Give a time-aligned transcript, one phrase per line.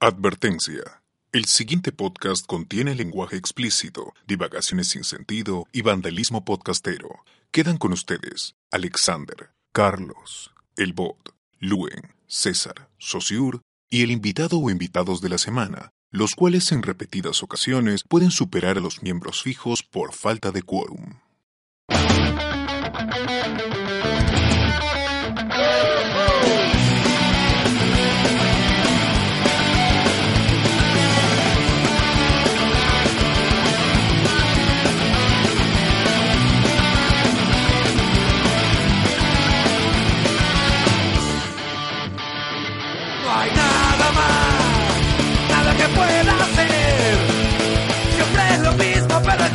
[0.00, 1.02] Advertencia.
[1.32, 7.24] El siguiente podcast contiene lenguaje explícito, divagaciones sin sentido y vandalismo podcastero.
[7.50, 15.20] Quedan con ustedes Alexander, Carlos, El Bot, Luen, César, Sosiur y el invitado o invitados
[15.20, 20.12] de la semana, los cuales en repetidas ocasiones pueden superar a los miembros fijos por
[20.12, 21.14] falta de quórum.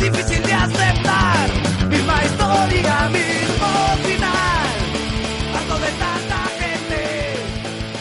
[0.03, 1.49] Difícil de aceptar.
[1.89, 3.69] Misma historia, mismo
[4.03, 4.67] final.
[5.55, 7.35] Harto de tanta gente,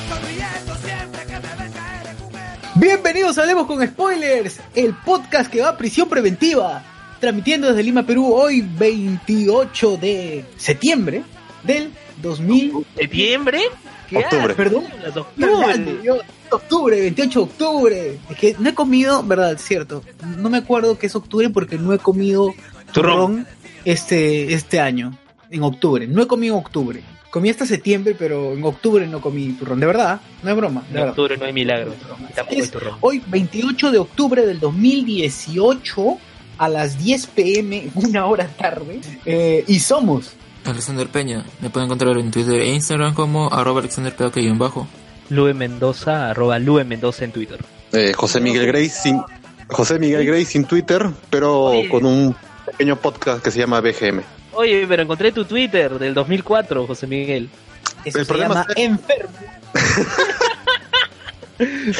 [0.08, 2.72] sonriendo siempre que me ven caer en un error.
[2.74, 6.82] Bienvenidos a Hablemos con Spoilers, el podcast que va a prisión preventiva,
[7.20, 11.22] transmitiendo desde Lima, Perú, hoy 28 de septiembre
[11.62, 12.84] del 2000.
[12.96, 13.60] ¿Septiembre?
[14.08, 14.54] ¿Qué Octubre.
[14.54, 14.84] Perdón.
[15.14, 16.22] Octubre.
[16.52, 18.18] Yo- octubre, 28 de octubre.
[18.30, 20.02] Es que no he comido, verdad, cierto.
[20.38, 22.52] No me acuerdo que es octubre porque no he comido
[22.92, 23.46] turrón, Turrón.
[23.84, 25.16] este, este año,
[25.50, 26.06] en octubre.
[26.06, 27.02] No he comido en octubre.
[27.30, 29.80] Comí hasta septiembre, pero en octubre no comí turrón.
[29.80, 30.82] De verdad, no es broma.
[30.82, 31.08] de En verdad.
[31.10, 31.94] octubre no hay milagro.
[32.34, 32.96] Tampoco hay Es turrón.
[33.00, 36.18] hoy 28 de octubre del 2018
[36.58, 40.34] a las 10 pm, una hora tarde, eh, y somos.
[40.64, 41.44] Alexander Peña.
[41.60, 44.14] Me pueden encontrar en Twitter e Instagram como arroba Alexander
[44.56, 44.86] bajo
[45.32, 47.58] Lue Mendoza, arroba Lue Mendoza en Twitter.
[47.92, 49.20] Eh, José Miguel Grey sin
[49.68, 51.88] José Miguel Grey sin Twitter, pero Oye.
[51.88, 52.34] con un
[52.66, 54.20] pequeño podcast que se llama BGM.
[54.52, 57.48] Oye, pero encontré tu Twitter del 2004, José Miguel.
[58.04, 59.32] Eso El se problema llama es- enfermo.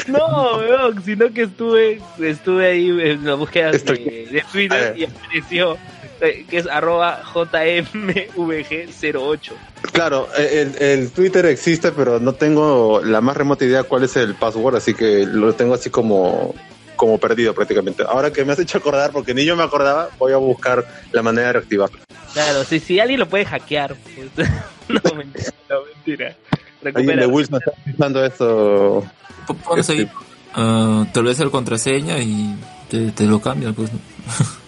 [0.07, 3.79] No, weón, sino que estuve estuve ahí en la búsqueda de,
[4.51, 5.77] Twitter y apareció
[6.19, 9.51] que es arroba JMVG08.
[9.91, 14.35] Claro, el, el Twitter existe, pero no tengo la más remota idea cuál es el
[14.35, 16.53] password, así que lo tengo así como
[16.95, 18.03] como perdido prácticamente.
[18.07, 21.21] Ahora que me has hecho acordar, porque ni yo me acordaba, voy a buscar la
[21.21, 21.99] manera de reactivarlo.
[22.33, 23.95] Claro, si, si alguien lo puede hackear.
[24.15, 24.29] pues,
[24.87, 26.35] no, mentira, no, mentira.
[26.95, 29.03] Alguien de Wilson está pensando esto.
[29.65, 30.09] Pones ahí,
[30.53, 32.55] ah, tal vez el contraseña y
[32.89, 33.91] te, te lo cambian, pues.
[33.91, 33.99] ¿no?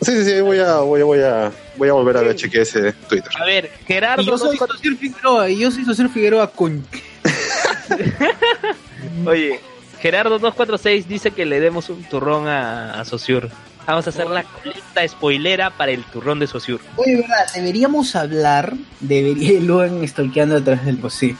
[0.01, 2.63] Sí, sí, sí, voy a, voy a, voy a, voy a volver a ver, chequear
[2.63, 3.31] ese Twitter.
[3.39, 4.21] A ver, Gerardo.
[4.21, 4.57] Y yo soy
[4.97, 6.85] Figueroa, y yo soy Social Figueroa con...
[9.25, 9.59] Oye,
[9.99, 13.49] Gerardo 246 dice que le demos un turrón a, a Sociur.
[13.87, 16.79] Vamos a hacer la colecta spoilera para el turrón de Sociur.
[16.97, 21.35] Oye, verdad, deberíamos hablar, debería, lo han stalkeando atrás del pues sí.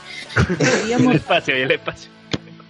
[0.48, 2.10] El Deberíamos, espacio, el espacio.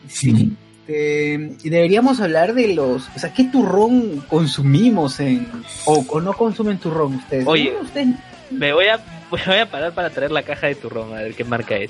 [0.09, 0.57] sí,
[0.89, 5.49] eh, deberíamos hablar de los, o sea, ¿qué turrón consumimos en,
[5.87, 7.47] o, o no consumen turrón ustedes?
[7.47, 7.73] Oye.
[7.75, 7.81] ¿No?
[7.81, 8.09] ustedes
[8.51, 8.99] Me voy a,
[9.31, 11.89] voy a parar para traer la caja de turrón, a ver qué marca es.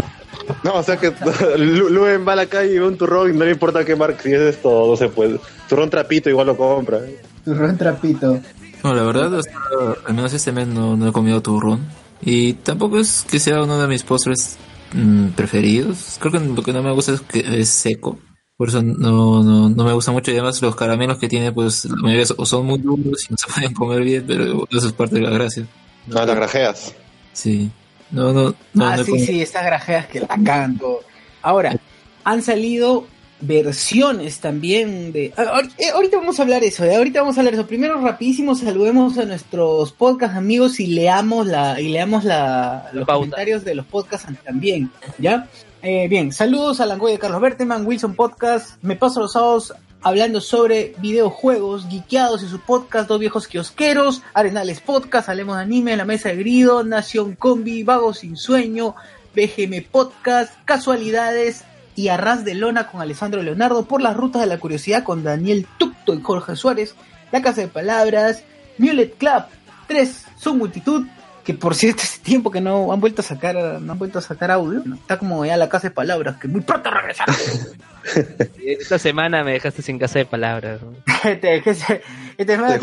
[0.63, 1.13] No, o sea que
[1.59, 3.97] Lu- Luen va a la calle y ve un turrón y no le importa qué
[3.97, 5.39] marca, si es esto, no se puede.
[5.69, 7.01] Turrón trapito igual lo compra.
[7.45, 8.41] turrón trapito.
[8.83, 11.81] No, la verdad, hasta- al menos este mes no, no he comido turrón.
[12.23, 14.57] Y tampoco es que sea uno de mis postres
[14.95, 16.17] mm, preferidos.
[16.21, 18.19] Creo que lo que no me gusta es que es seco.
[18.57, 20.31] Por eso no, no, no me gusta mucho.
[20.31, 23.37] Y además los caramelos que tiene, pues la mayoría o son muy duros y no
[23.37, 25.67] se pueden comer bien, pero eso es parte de la gracia.
[26.07, 26.95] No, las grajeas.
[27.33, 27.71] Sí.
[28.11, 28.87] No, no, no.
[28.87, 31.01] ah, no sí, sí, estas grajeas que la canto.
[31.43, 31.77] Ahora,
[32.25, 33.07] han salido
[33.41, 35.27] versiones también de...
[35.27, 36.97] eh, Ahorita vamos a hablar eso, ¿eh?
[36.97, 37.67] ahorita vamos a hablar eso.
[37.67, 43.19] Primero, rapidísimo, saludemos a nuestros podcast amigos y leamos la y leamos la, los pauta.
[43.19, 45.49] comentarios de los podcasts también, ¿ya?
[45.83, 48.83] Eh, bien, saludos a Langoy de Carlos Berteman, Wilson Podcast.
[48.83, 54.81] Me paso los sábados hablando sobre videojuegos, geekeados y sus podcast, Dos Viejos Kiosqueros, Arenales
[54.81, 58.95] Podcast, Hablemos de Anime, La Mesa de Grido, Nación Combi, Vagos Sin Sueño,
[59.35, 64.59] BGM Podcast, Casualidades y Arras de Lona con Alessandro Leonardo, Por las Rutas de la
[64.59, 66.95] Curiosidad con Daniel Tucto y Jorge Suárez,
[67.33, 68.45] La Casa de Palabras,
[68.79, 69.45] Mulet Club,
[69.89, 71.07] 3, Su Multitud,
[71.47, 74.23] que por cierto hace tiempo que no han vuelto a sacar, no han vuelto a
[74.23, 74.97] sacar audio, ¿no?
[74.97, 77.33] está como ya La Casa de Palabras, que muy pronto regresará.
[78.65, 80.81] Esta semana me dejaste sin casa de palabras.
[81.23, 81.73] Te dejó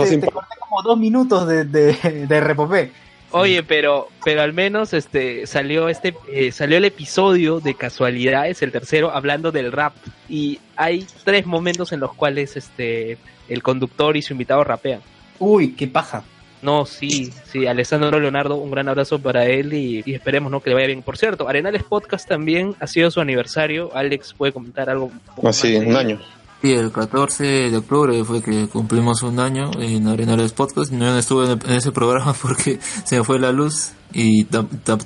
[0.04, 2.92] te, sin te pa- corté como dos minutos de, de, de repopé.
[3.32, 8.72] Oye, pero, pero al menos este salió este eh, salió el episodio de casualidades, el
[8.72, 9.94] tercero, hablando del rap.
[10.30, 13.18] Y hay tres momentos en los cuales este
[13.50, 15.02] el conductor y su invitado rapean.
[15.40, 16.24] Uy, qué paja.
[16.64, 20.62] No, sí, sí, Alessandro Leonardo, un gran abrazo para él y, y esperemos ¿no?
[20.62, 21.02] que le vaya bien.
[21.02, 23.92] Por cierto, Arenales Podcast también ha sido su aniversario.
[23.94, 25.06] Alex puede comentar algo.
[25.06, 26.20] un poco Así, más un año.
[26.62, 30.94] Sí, el 14 de octubre fue que cumplimos un año en Arenales Podcast.
[30.94, 34.46] No estuve en, en ese programa porque se me fue la luz y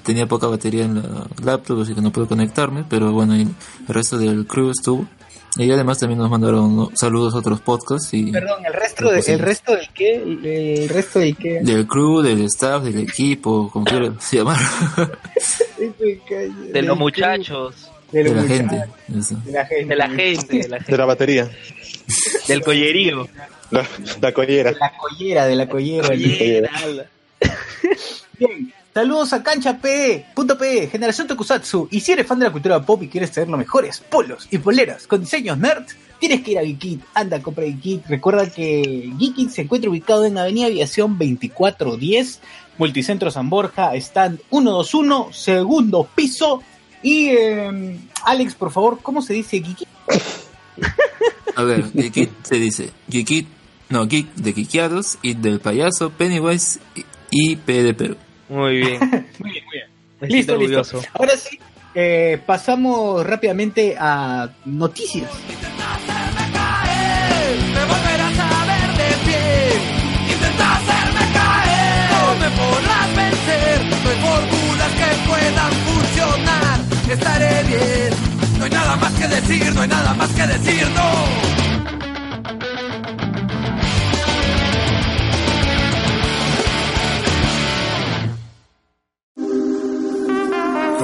[0.03, 2.85] tenía poca batería en la laptop, así que no pude conectarme.
[2.87, 3.47] Pero bueno, y el
[3.87, 5.07] resto del crew estuvo.
[5.57, 9.39] Y además también nos mandaron saludos a otros podcasts y Perdón, el resto, de, el
[9.39, 11.59] resto del qué, el resto del qué.
[11.61, 14.59] del crew, del staff, del equipo, como quieran llamar,
[16.71, 18.83] De los muchachos, de, la muchachos, gente.
[19.17, 19.35] Eso.
[19.43, 21.49] de la gente, de la gente, de la De gente, la batería.
[22.47, 23.27] del collerío.
[23.71, 23.85] La,
[24.21, 24.71] la collera.
[24.71, 26.07] de la collera, de la collera.
[26.07, 27.09] Collera.
[28.39, 31.87] Bien, saludos a Cancha P, punto P, Generación Tokusatsu.
[31.91, 34.57] Y si eres fan de la cultura pop y quieres tener los mejores polos y
[34.57, 37.03] poleras con diseños nerds, tienes que ir a Geekit.
[37.13, 38.07] Anda, compra Geekit.
[38.07, 42.41] Recuerda que Geekit se encuentra ubicado en Avenida Aviación 2410,
[42.79, 46.63] Multicentro San Borja, stand 121, segundo piso.
[47.03, 49.87] Y eh, Alex, por favor, ¿cómo se dice Geekit?
[51.55, 53.47] A ver, Geekit se dice Geekit,
[53.89, 58.17] no, Geek de Geekiados, y del payaso, Pennywise y, y P de Perú.
[58.49, 58.99] Muy bien.
[59.39, 59.87] Muy bien, muy bien.
[60.19, 61.01] Me Listo, orgulloso.
[61.13, 61.59] Ahora sí,
[61.93, 65.29] eh, pasamos rápidamente a noticias.
[65.29, 70.33] hacerme caer, me volverás a ver de pie.
[70.33, 73.85] Intenta hacerme caer, no me podrás vencer.
[73.85, 76.79] No hay fórmulas que puedan funcionar.
[77.11, 78.09] Estaré bien,
[78.57, 81.56] no hay nada más que decir, no hay nada más que decir, no.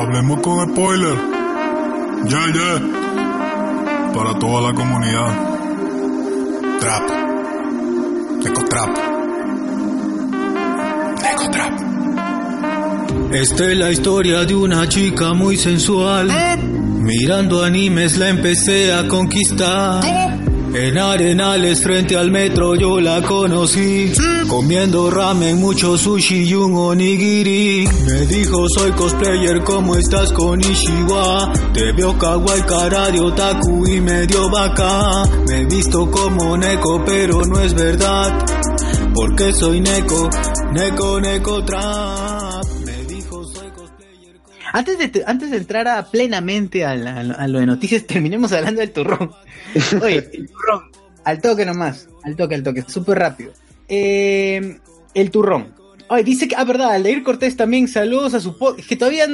[0.04, 1.16] Hablemos con spoiler.
[2.26, 2.72] Ya, ya.
[4.14, 5.32] Para toda la comunidad.
[6.82, 7.04] Trap.
[8.46, 8.90] Eco Trap.
[11.32, 11.74] Eco Trap.
[13.34, 16.30] Esta es la historia de una chica muy sensual.
[17.00, 20.04] Mirando animes la empecé a conquistar.
[20.76, 24.12] En Arenales frente al metro yo la conocí.
[24.48, 27.88] Comiendo ramen, mucho sushi y un onigiri.
[28.06, 31.54] Me dijo soy cosplayer, ¿cómo estás con Ishiwa?
[31.74, 35.24] Te veo kawaii cara de otaku y medio vaca.
[35.48, 38.44] Me he visto como Neko pero no es verdad.
[39.14, 40.30] Porque soy Neko,
[40.74, 42.33] Neko, Neko Trap.
[44.74, 48.82] Antes de, antes de entrar a plenamente a, la- a lo de noticias, terminemos hablando
[48.82, 49.32] del turrón.
[50.02, 50.84] Oye, el turrón,
[51.24, 53.54] al toque nomás, al toque, al toque, súper rápido.
[53.88, 54.80] Eh,
[55.14, 55.74] el turrón.
[56.10, 59.26] Oye, dice que, ah, verdad, Aldair Cortés también, saludos a su podcast, que todavía,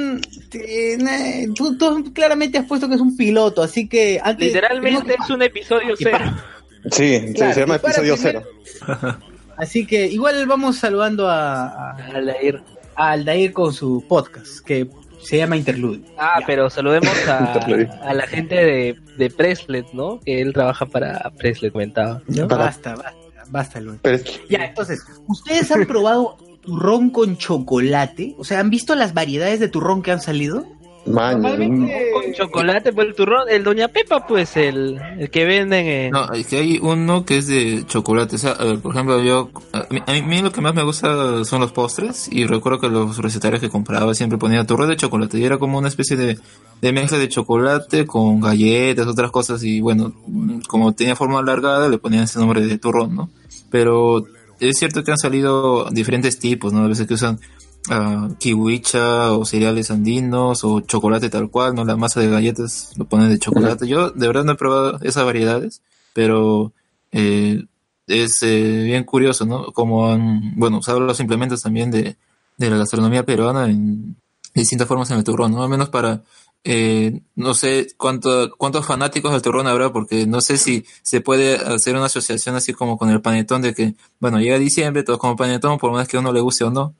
[0.52, 4.46] eh, tú, tú claramente has puesto que es un piloto, así que antes...
[4.48, 6.18] Literalmente es un episodio cero.
[6.92, 8.42] Sí, se- Claro, se llama episodio cero.
[9.58, 12.62] Así que igual vamos saludando a, a, Aldair.
[12.94, 14.88] a Aldair con su podcast, que
[15.22, 16.02] se llama Interlude.
[16.18, 16.46] Ah, Ya.
[16.46, 17.52] pero saludemos a,
[18.02, 20.20] a la gente de, de Preslet, ¿no?
[20.20, 22.22] Que él trabaja para Preslet, comentaba.
[22.26, 22.48] ¿no?
[22.48, 23.14] Para- Basta, basta,
[23.48, 23.98] basta, Luis.
[24.48, 28.34] Ya, entonces, ¿ustedes han probado turrón con chocolate?
[28.38, 30.66] O sea, ¿han visto las variedades de turrón que han salido?
[31.06, 31.48] Maño.
[32.12, 36.10] Con chocolate, pues el turrón, el Doña Pepa, pues el, el que venden en...
[36.10, 38.36] No, es que hay uno que es de chocolate.
[38.36, 39.50] O sea, ver, por ejemplo, yo.
[39.72, 42.28] A mí, a mí lo que más me gusta son los postres.
[42.30, 45.38] Y recuerdo que los recetarios que compraba siempre ponía turrón de chocolate.
[45.38, 46.38] Y era como una especie de,
[46.80, 49.64] de mezcla de chocolate con galletas, otras cosas.
[49.64, 50.12] Y bueno,
[50.68, 53.30] como tenía forma alargada, le ponían ese nombre de turrón, ¿no?
[53.70, 54.24] Pero
[54.60, 56.84] es cierto que han salido diferentes tipos, ¿no?
[56.84, 57.40] A veces que usan
[57.88, 61.84] ah, kiwicha o cereales andinos o chocolate tal cual, ¿no?
[61.84, 63.86] La masa de galletas lo ponen de chocolate.
[63.88, 65.82] Yo de verdad no he probado esas variedades,
[66.12, 66.72] pero
[67.12, 67.64] eh,
[68.06, 69.72] es eh, bien curioso, ¿no?
[69.72, 72.16] Como han, bueno, usado los implementos también de,
[72.56, 74.16] de la gastronomía peruana en
[74.54, 75.62] distintas formas en el turrón, ¿no?
[75.62, 76.22] Al menos para,
[76.64, 81.56] eh, no sé cuánto, cuántos fanáticos del turrón habrá, porque no sé si se puede
[81.56, 85.36] hacer una asociación así como con el panetón de que, bueno, llega diciembre, todos como
[85.36, 86.94] panetón, por más que a uno le guste o no.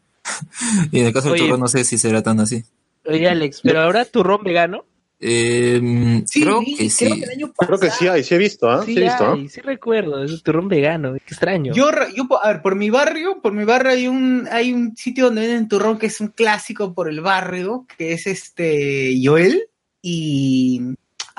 [0.92, 1.44] Y en el caso del Oye.
[1.44, 2.64] turrón no sé si será tan así.
[3.04, 4.84] Oye, Alex, ¿pero ahora turrón vegano?
[5.22, 7.04] Eh, creo vi, que sí.
[7.04, 8.82] creo que el año Creo que sí hay, sí he visto, ¿ah?
[8.86, 9.34] Sí, he visto, ¿ah?
[9.34, 11.74] hay, sí recuerdo, es un turrón vegano, qué extraño.
[11.74, 15.26] Yo, yo, a ver, por mi barrio, por mi barrio hay un, hay un sitio
[15.26, 19.68] donde venden turrón que es un clásico por el barrio, que es este Joel,
[20.00, 20.80] y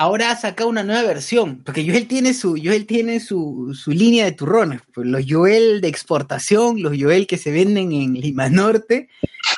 [0.01, 4.25] ahora ha sacado una nueva versión, porque Joel tiene su, Joel tiene su, su línea
[4.25, 9.09] de turrones, pues los Joel de exportación, los Joel que se venden en Lima Norte,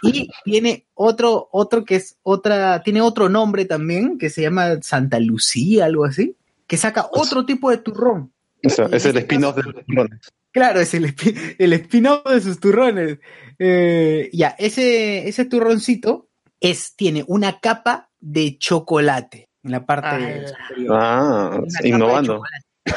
[0.01, 5.17] y tiene otro, otro que es otra, tiene otro nombre también, que se llama Santa
[5.21, 6.35] Lucía, algo así,
[6.67, 8.33] que saca otro tipo de turrón.
[8.65, 10.19] O sea, es el spin-off de los turrones.
[10.51, 11.15] Claro, es el,
[11.57, 13.19] el spin-off de sus turrones.
[13.59, 16.27] Eh, ya, ese, ese turroncito
[16.59, 20.47] es, tiene una capa de chocolate en la parte Ah.
[20.67, 20.97] superior.
[20.99, 22.41] Ah, innovando.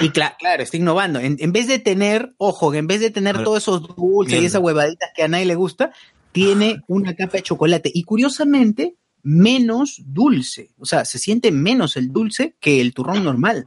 [0.00, 1.20] Y cla- claro, está innovando.
[1.20, 3.44] En, en vez de tener, ojo, en vez de tener Claro.
[3.44, 5.92] todos esos dulces y esas huevaditas que a nadie le gusta,
[6.32, 7.90] tiene una capa de chocolate.
[7.94, 10.70] Y curiosamente, menos dulce.
[10.78, 13.66] O sea, se siente menos el dulce que el turrón normal.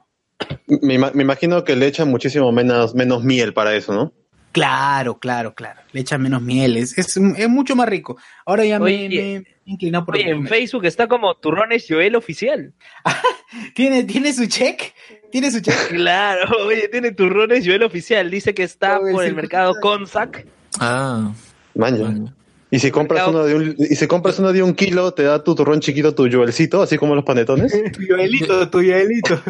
[0.67, 4.13] Me, me imagino que le echan muchísimo menos, menos miel para eso, ¿no?
[4.51, 5.81] Claro, claro, claro.
[5.91, 6.75] Le echan menos miel.
[6.77, 8.17] Es, es, es mucho más rico.
[8.45, 12.15] Ahora ya me, Oye, me he inclinado por Oye, en Facebook está como Turrones Joel
[12.15, 12.73] Oficial.
[13.75, 14.93] ¿Tiene, ¿Tiene su check?
[15.31, 15.75] ¿Tiene su check?
[15.89, 18.29] Claro, oye, tiene Turrones Joel Oficial.
[18.31, 20.45] Dice que está por el circuito mercado Consac.
[20.79, 21.31] Ah,
[21.75, 21.97] Maña.
[21.97, 22.33] bueno.
[22.71, 25.23] Y si compras Mercado- uno de un, y si compras uno de un kilo, te
[25.23, 27.71] da tu turrón chiquito, tu Joelcito, así como los panetones.
[27.93, 29.41] Tu Joelito, tu Joelito.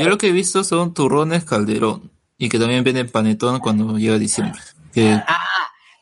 [0.00, 4.18] Yo lo que he visto son turrones calderón y que también venden panetón cuando llega
[4.18, 4.60] diciembre.
[4.92, 5.38] Que Ah,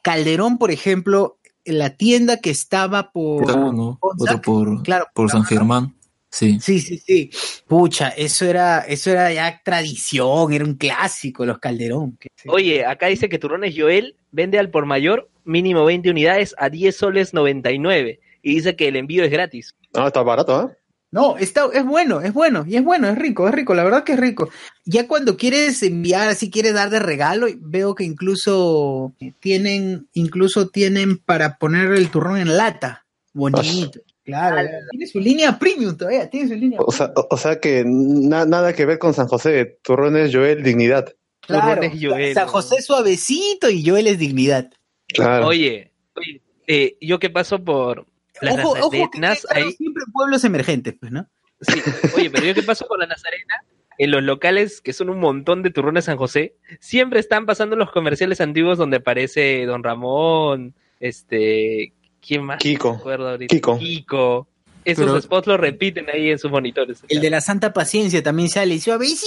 [0.03, 3.51] Calderón, por ejemplo, la tienda que estaba por...
[3.51, 5.95] uno, Consac, otro por, claro, por San Germán.
[6.31, 6.59] Sí.
[6.61, 7.31] Sí, sí, sí.
[7.69, 12.17] Pucha, eso era, eso era ya tradición, era un clásico, los Calderón.
[12.19, 12.49] Que- sí.
[12.51, 16.97] Oye, acá dice que Turrones Joel vende al por mayor mínimo 20 unidades a 10
[16.97, 18.19] soles 99.
[18.43, 19.75] Y dice que el envío es gratis.
[19.95, 20.73] Ah, está barato, ¿ah?
[21.15, 24.03] No, está, es bueno, es bueno, y es bueno, es rico, es rico, la verdad
[24.03, 24.51] que es rico.
[24.85, 31.19] Ya cuando quieres enviar, así quieres dar de regalo, veo que incluso tienen, incluso tienen
[31.19, 33.07] para poner el turrón en lata.
[33.33, 34.01] Bonito.
[34.25, 37.85] Claro, tiene su línea premium todavía, tiene su línea O sea, o, o sea que
[37.87, 39.79] na- nada que ver con San José.
[39.85, 41.15] Turrones Joel, dignidad.
[41.43, 42.35] Claro, Turrones Joel.
[42.35, 44.69] San José suavecito y Joel es dignidad.
[45.07, 45.47] Claro.
[45.47, 48.07] Oye, oye, eh, yo que paso por
[48.45, 51.27] las Ojo, ojo, que ahí, siempre en pueblos emergentes, pues, ¿no?
[51.61, 51.81] sí,
[52.17, 53.65] oye, pero yo que paso por la Nazarena,
[53.99, 57.91] en los locales, que son un montón de turrones San José, siempre están pasando los
[57.91, 61.93] comerciales antiguos donde aparece Don Ramón, este,
[62.27, 62.59] ¿quién más?
[62.59, 62.89] Kiko.
[62.89, 63.55] No me acuerdo ahorita.
[63.55, 63.79] Kiko.
[63.79, 64.49] Kiko.
[64.85, 67.03] Esos Pero- spots los repiten ahí en sus monitores.
[67.09, 69.27] El de la Santa Paciencia también sale y suavecito.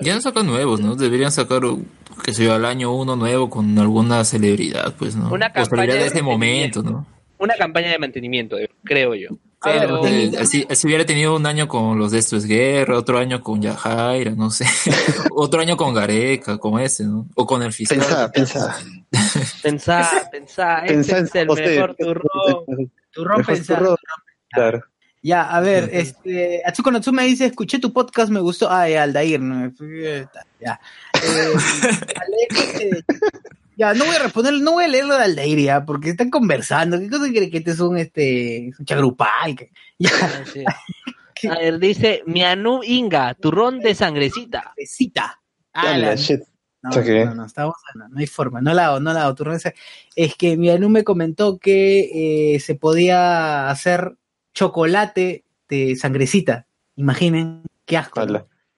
[0.00, 0.94] Ya no sacan nuevos, ¿no?
[0.94, 1.62] Deberían sacar,
[2.24, 5.30] que sé yo, al año uno nuevo con alguna celebridad, pues, ¿no?
[5.32, 7.06] Una o celebridad campaña de de ese momento, ¿no?
[7.38, 9.28] Una campaña de mantenimiento, eh, creo yo.
[9.60, 12.46] A ver, Pero, Eh, así, así hubiera tenido un año con los de Esto es
[12.46, 14.64] Guerra, otro año con Yajaira, no sé.
[15.34, 17.26] otro año con Gareca, como ese, ¿no?
[17.34, 17.98] O con el fiscal.
[17.98, 18.76] Pensá, pensá.
[19.62, 21.66] pensá, pensá, Pensá este en es el José.
[21.66, 22.90] mejor turrón.
[23.10, 23.96] Turrón turrón.
[24.50, 24.84] Claro.
[25.22, 28.70] Ya, a ver, este, Atsuko Natsume dice, escuché tu podcast, me gustó.
[28.70, 29.72] Ay, Aldair, no,
[30.60, 30.80] ya.
[31.16, 31.54] Eh,
[32.14, 33.02] Alex, eh,
[33.76, 36.30] ya, no voy a responder, no voy a leer lo de Aldair ya, porque están
[36.30, 36.98] conversando.
[36.98, 39.54] ¿Qué cosa cree que este es un, este, es un chagrupay?
[39.54, 40.64] Que- Ya, Sí.
[41.48, 44.72] A ver, dice Mianu Inga, turrón de sangrecita.
[44.76, 45.40] besita.
[45.74, 46.40] Ah, la- shit.
[46.82, 49.12] No, O sea que- no, no, estamos, no, no hay forma, no la hago, no
[49.12, 49.34] la hago.
[49.34, 49.74] turrón de sang-
[50.14, 54.16] Es que mi Anu me comentó que eh, se podía hacer
[54.54, 56.66] chocolate de sangrecita.
[56.96, 58.20] Imaginen, qué asco.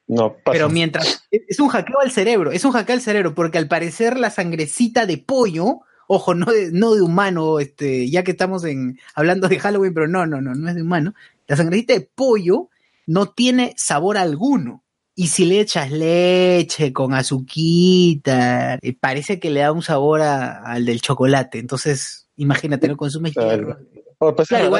[0.09, 0.53] No, pasa.
[0.53, 1.27] Pero mientras.
[1.31, 5.05] Es un hackeo al cerebro, es un hackeo al cerebro, porque al parecer la sangrecita
[5.07, 9.59] de pollo, ojo, no de, no de humano, este, ya que estamos en, hablando de
[9.61, 11.15] Halloween, pero no, no, no, no es de humano.
[11.47, 12.69] La sangrecita de pollo
[13.07, 14.83] no tiene sabor alguno.
[15.15, 20.63] Y si le echas leche con azuquita, eh, parece que le da un sabor a-
[20.63, 21.59] al del chocolate.
[21.59, 23.79] Entonces, imagínate, no consumes Claro.
[24.19, 24.77] pues Claro,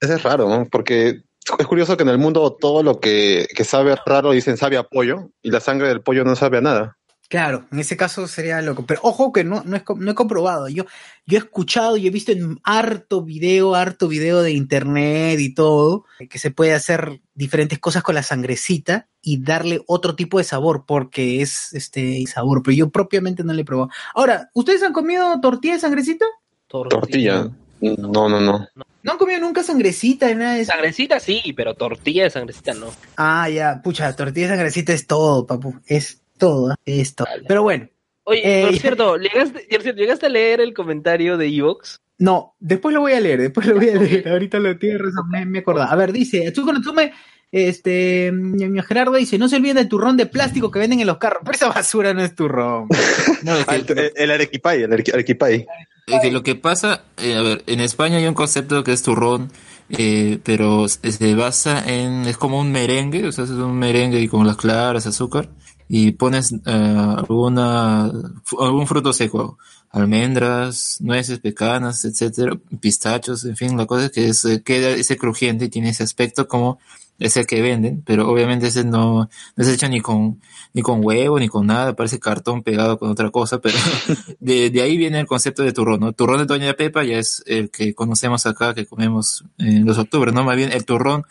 [0.00, 0.66] es raro, ¿no?
[0.66, 1.22] Porque
[1.58, 4.84] es curioso que en el mundo todo lo que, que sabe raro dicen sabe a
[4.84, 6.96] pollo y la sangre del pollo no sabe a nada.
[7.30, 8.84] Claro, en ese caso sería loco.
[8.84, 10.68] Pero ojo que no, no, es, no he comprobado.
[10.68, 10.84] Yo,
[11.26, 16.04] yo he escuchado y he visto en harto video, harto video de internet y todo,
[16.28, 20.86] que se puede hacer diferentes cosas con la sangrecita y darle otro tipo de sabor,
[20.88, 22.64] porque es este sabor.
[22.64, 23.90] Pero yo propiamente no le he probado.
[24.12, 26.26] Ahora, ¿ustedes han comido tortilla de sangrecita?
[26.66, 27.48] Tortilla.
[27.80, 28.66] No, no, no.
[29.02, 30.72] ¿No han comido nunca sangrecita ni nada de eso?
[30.72, 32.88] Sangrecita sí, pero tortilla de sangrecita no.
[33.16, 35.74] Ah, ya, pucha, tortilla de sangrecita es todo, papu.
[35.86, 37.28] Es todo, es todo.
[37.48, 37.88] Pero bueno,
[38.24, 42.00] Oye, Eh, por cierto, ¿llegaste, por cierto, ¿llegaste a leer el comentario de Evox?
[42.18, 44.28] No, después lo voy a leer, después lo voy a leer.
[44.28, 45.90] Ahorita lo tienes razón, me, me acordaba.
[45.90, 47.12] A ver, dice, Atsuko Natsume,
[47.52, 48.32] este,
[48.86, 51.42] Gerardo dice, no se olviden del turrón de plástico que venden en los carros.
[51.44, 52.86] Pero esa basura no es turrón.
[53.42, 55.66] No, es Ah, el, el, el arequipay, el arequi- arequipay.
[56.06, 59.02] Es que lo que pasa, eh, a ver, en España hay un concepto que es
[59.02, 59.50] turrón,
[59.90, 64.28] eh, pero se basa en, es como un merengue, o sea, es un merengue y
[64.28, 65.48] con las claras, azúcar,
[65.88, 68.10] y pones eh, alguna,
[68.58, 69.56] algún fruto seco,
[69.90, 75.66] almendras, nueces, pecanas, etcétera, pistachos, en fin, la cosa es que se queda ese crujiente
[75.66, 76.78] y tiene ese aspecto como
[77.20, 80.40] ese que venden, pero obviamente ese no, no se echa ni con,
[80.72, 83.78] ni con huevo, ni con nada, parece cartón pegado con otra cosa, pero
[84.40, 86.12] de, de ahí viene el concepto de turrón, ¿no?
[86.12, 90.34] Turrón de Doña Pepa ya es el que conocemos acá, que comemos en los octubres,
[90.34, 90.44] ¿no?
[90.44, 91.24] Más bien el turrón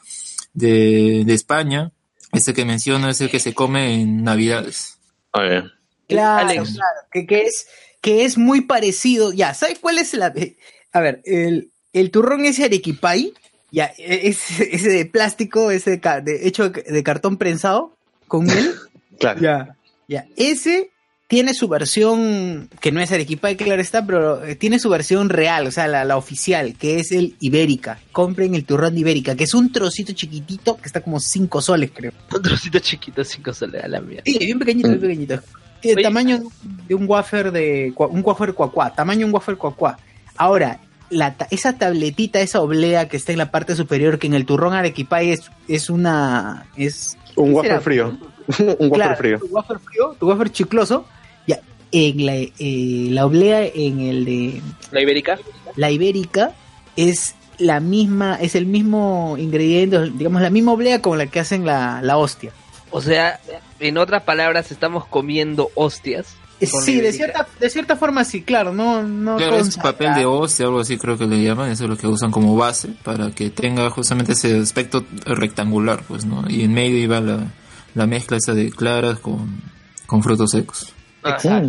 [0.53, 1.91] de, de España
[2.31, 4.99] Ese que menciono es el que se come en Navidades.
[5.33, 5.71] A ver.
[6.07, 6.73] Claro, Alex.
[6.73, 7.67] claro, que, que es,
[8.01, 9.31] que es muy parecido.
[9.33, 10.27] Ya, ¿sabes cuál es la.
[10.35, 10.57] eh,
[10.91, 13.33] A ver, el, el turrón ese arequipay,
[13.71, 17.95] ya, e- ese, ese de plástico, ese de, hecho de, de cartón prensado
[18.27, 18.73] con miel,
[19.19, 19.41] Claro.
[19.41, 19.75] ya,
[20.07, 20.91] ya, ese
[21.27, 25.67] tiene su versión, que no es arequipay, claro está, pero eh, tiene su versión real,
[25.67, 27.99] o sea, la, la oficial, que es el Ibérica.
[28.11, 31.91] Compren el turrón de Ibérica, que es un trocito chiquitito que está como 5 soles,
[31.93, 32.13] creo.
[32.35, 34.23] Un trocito chiquito, cinco soles a la mierda.
[34.25, 35.39] Sí, bien pequeñito, bien pequeñito.
[35.81, 36.03] Tiene Oye.
[36.03, 36.39] tamaño
[36.87, 39.99] de un wafer de un wafer cuacuá, tamaño de un wafer cuacuá.
[40.35, 44.33] Ahora, la ta- esa tabletita, esa oblea que está en la parte superior, que en
[44.33, 47.81] el turrón arequipay es, es una es Un ¿qué wafer será?
[47.81, 48.07] frío.
[48.59, 49.39] Un wafer Claro, frío.
[49.39, 51.05] Tu wafer frío, tu wafer chicloso,
[51.47, 51.59] ya
[51.91, 54.61] en la, eh, la oblea en el de
[54.91, 55.37] ¿La ibérica?
[55.75, 56.51] la ibérica
[56.95, 61.65] es la misma, es el mismo ingrediente, digamos la misma oblea con la que hacen
[61.65, 62.51] la, la hostia.
[62.91, 63.39] O sea,
[63.79, 66.35] en otras palabras, estamos comiendo hostias.
[66.61, 70.65] Sí, de cierta, de cierta forma sí, claro, no, no Claro, es papel de hostia,
[70.65, 73.49] algo así creo que le llaman, eso es lo que usan como base, para que
[73.49, 76.43] tenga justamente ese aspecto rectangular, pues, ¿no?
[76.49, 77.47] Y en medio iba la,
[77.95, 79.61] la mezcla esa de claras con,
[80.05, 80.93] con frutos secos.
[81.23, 81.61] Ajá.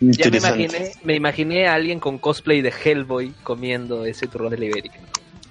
[0.00, 4.50] Mm, Ya me imaginé, me imaginé a alguien con cosplay de Hellboy comiendo ese turrón
[4.50, 4.98] de la ibérica.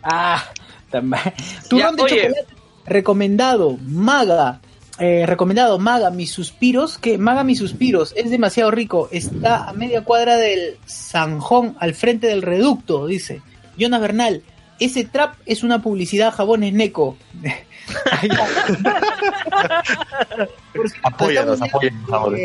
[0.01, 0.43] Ah,
[0.89, 1.21] también.
[1.69, 2.21] Turrón de oye.
[2.23, 2.53] chocolate.
[2.87, 4.59] Recomendado, Maga.
[4.99, 6.97] Eh, recomendado, Maga, mis suspiros.
[6.97, 8.13] Que Maga, mis suspiros.
[8.15, 9.09] Es demasiado rico.
[9.11, 13.41] Está a media cuadra del Sanjón, al frente del reducto, dice.
[13.77, 14.43] Jonas Bernal.
[14.79, 17.17] Ese trap es una publicidad jabones Neco.
[21.03, 22.39] Apóyanos, estamos apóyanos,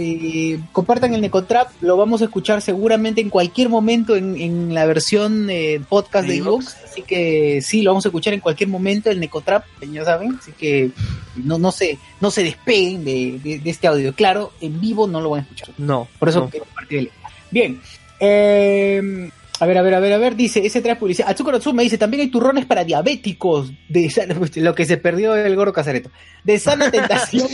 [0.00, 4.86] eh, compartan el Necotrap, lo vamos a escuchar seguramente en cualquier momento en, en la
[4.86, 8.68] versión eh, podcast ¿De de Evox, así que sí, lo vamos a escuchar en cualquier
[8.68, 10.90] momento el Necotrap, ya saben, así que
[11.36, 15.20] no, no se, no se despeguen de, de- de este audio, claro, en vivo no
[15.20, 16.06] lo van a escuchar, No.
[16.18, 16.50] por eso no.
[16.50, 17.10] que compartir el
[17.50, 17.80] Bien,
[18.20, 21.28] eh, a ver, a ver, a ver, a ver, dice, ese trae publicidad.
[21.30, 25.56] Atsuko Natsume dice, también hay turrones para diabéticos, de sana- lo que se perdió el
[25.56, 26.10] gorro casareto,
[26.44, 27.48] de sana tentación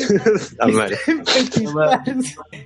[0.72, 0.98] madre.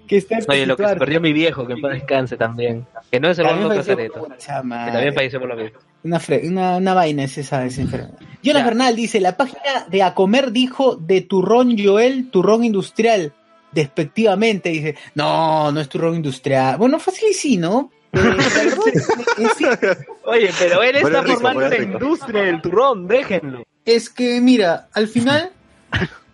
[0.07, 2.87] que está en Oye, lo que se perdió mi viejo, que en paz descanse también.
[3.11, 4.21] Que no es el falleció casareto.
[4.21, 5.79] por Que también falleció por lo mismo.
[6.05, 8.19] una, fre- una, una vaina es esa, esa enfermedad.
[8.43, 8.65] Jonas.
[8.65, 13.33] Bernal dice, la página de A Comer dijo de turrón Joel, turrón industrial,
[13.73, 16.77] despectivamente, dice, no, no es turrón industrial.
[16.79, 17.91] Bueno, fácil y sí, ¿no?
[18.13, 21.83] La verdad es que- Oye, pero él está rico, formando rico.
[21.93, 23.65] industria del turrón, déjenlo.
[23.85, 25.51] es que, mira, al final,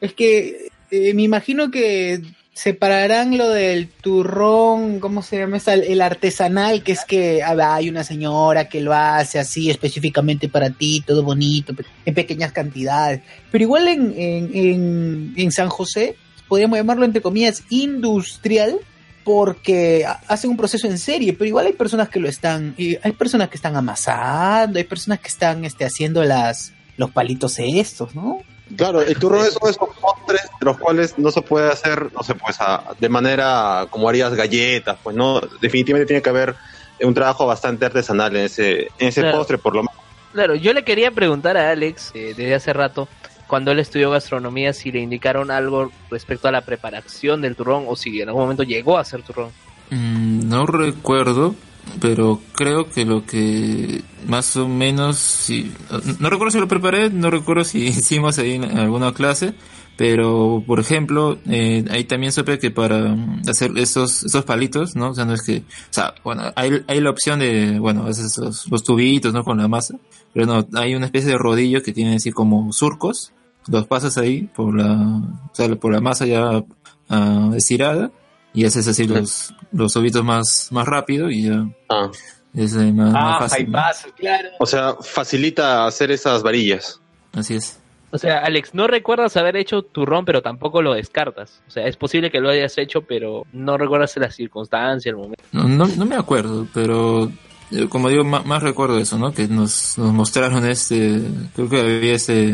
[0.00, 5.56] es que eh, me imagino que separarán lo del turrón, ¿cómo se llama?
[5.56, 5.74] esa?
[5.74, 10.70] El artesanal, que es que ah, hay una señora que lo hace así específicamente para
[10.70, 11.74] ti, todo bonito,
[12.06, 13.22] en pequeñas cantidades.
[13.50, 18.78] Pero igual en, en, en, en San José, podríamos llamarlo entre comillas industrial,
[19.24, 22.96] porque ha- hacen un proceso en serie, pero igual hay personas que lo están, y
[23.02, 28.14] hay personas que están amasando, hay personas que están este, haciendo las los palitos estos,
[28.14, 28.38] ¿no?
[28.76, 32.12] Claro, el turrón es uno de esos postres de los cuales no se puede hacer,
[32.12, 36.54] no sé, pues a- de manera como harías galletas, pues no, definitivamente tiene que haber
[37.02, 39.38] un trabajo bastante artesanal en ese, en ese Claro.
[39.38, 39.94] postre, por lo menos.
[40.32, 43.08] Claro, yo le quería preguntar a Alex eh, desde hace rato,
[43.46, 47.96] cuando él estudió gastronomía, si le indicaron algo respecto a la preparación del turrón o
[47.96, 49.50] si en algún momento llegó a hacer turrón.
[49.90, 51.54] Mm, no recuerdo,
[52.00, 55.72] pero creo que lo que más o menos, si,
[56.18, 59.54] no recuerdo si lo preparé, no recuerdo si hicimos ahí en alguna clase,
[59.96, 65.10] pero por ejemplo, eh, ahí también supe que para mm, hacer esos, esos palitos, ¿no?
[65.10, 68.36] O sea, no es que, o sea, bueno, hay, hay la opción de, bueno, haces
[68.38, 69.44] los, los tubitos, ¿no?
[69.44, 69.96] Con la masa,
[70.32, 73.32] pero no, hay una especie de rodillo que tiene así como surcos,
[73.68, 76.62] los pasas ahí por la, o sea, por la masa ya
[77.08, 78.10] ah, estirada
[78.52, 82.10] y haces así los, los ovitos más, más rápido y ya Ah,
[82.54, 83.70] es más, más fácil.
[83.70, 83.78] ¿no?
[84.16, 84.48] claro.
[84.60, 87.00] o sea, facilita hacer esas varillas.
[87.32, 87.80] Así es.
[88.14, 91.60] O sea, Alex, no recuerdas haber hecho turrón, pero tampoco lo descartas.
[91.66, 95.42] O sea, es posible que lo hayas hecho, pero no recuerdas las circunstancias, el momento.
[95.50, 97.28] No, no, no me acuerdo, pero
[97.72, 99.32] eh, como digo, más, recuerdo eso, ¿no?
[99.32, 101.22] Que nos, nos mostraron este,
[101.56, 102.50] creo que había ese,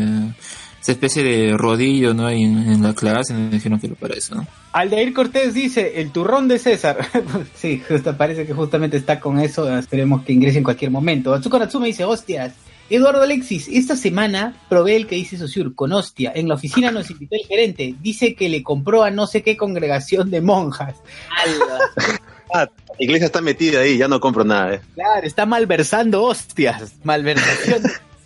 [0.81, 2.27] esa especie de rodillo, ¿no?
[2.27, 4.47] En, en la clase, y nos dijeron que lo para eso, ¿no?
[4.71, 7.05] Aldair Cortés dice, el turrón de César.
[7.53, 9.77] sí, justo, parece que justamente está con eso.
[9.77, 11.35] Esperemos que ingrese en cualquier momento.
[11.35, 12.55] Atsuko Natsume dice, hostias.
[12.95, 16.31] Eduardo Alexis, esta semana probé el que dice Sosur con hostia.
[16.35, 17.95] En la oficina nos invitó el gerente.
[18.01, 20.95] Dice que le compró a no sé qué congregación de monjas.
[22.53, 24.73] Ah, la iglesia está metida ahí, ya no compro nada.
[24.73, 24.81] eh.
[24.95, 26.95] Claro, está malversando hostias.
[27.05, 27.81] Malversación,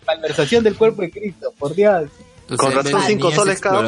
[0.08, 2.10] malversación del cuerpo de Cristo, por Dios.
[2.50, 3.84] O Con sea, razón, cinco soles cada-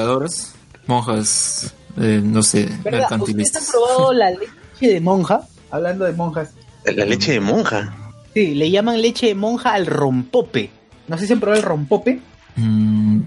[0.85, 2.75] monjas, eh, no sé, ¿Verdad?
[2.77, 3.63] ¿Ustedes mercantilistas.
[3.65, 5.41] han probado la leche de monja?
[5.71, 6.51] Hablando de monjas.
[6.85, 7.95] La leche de monja.
[8.37, 10.69] Sí, le llaman leche de monja al rompope.
[11.07, 12.19] No sé si han probado el rompope.
[12.55, 13.21] Mm,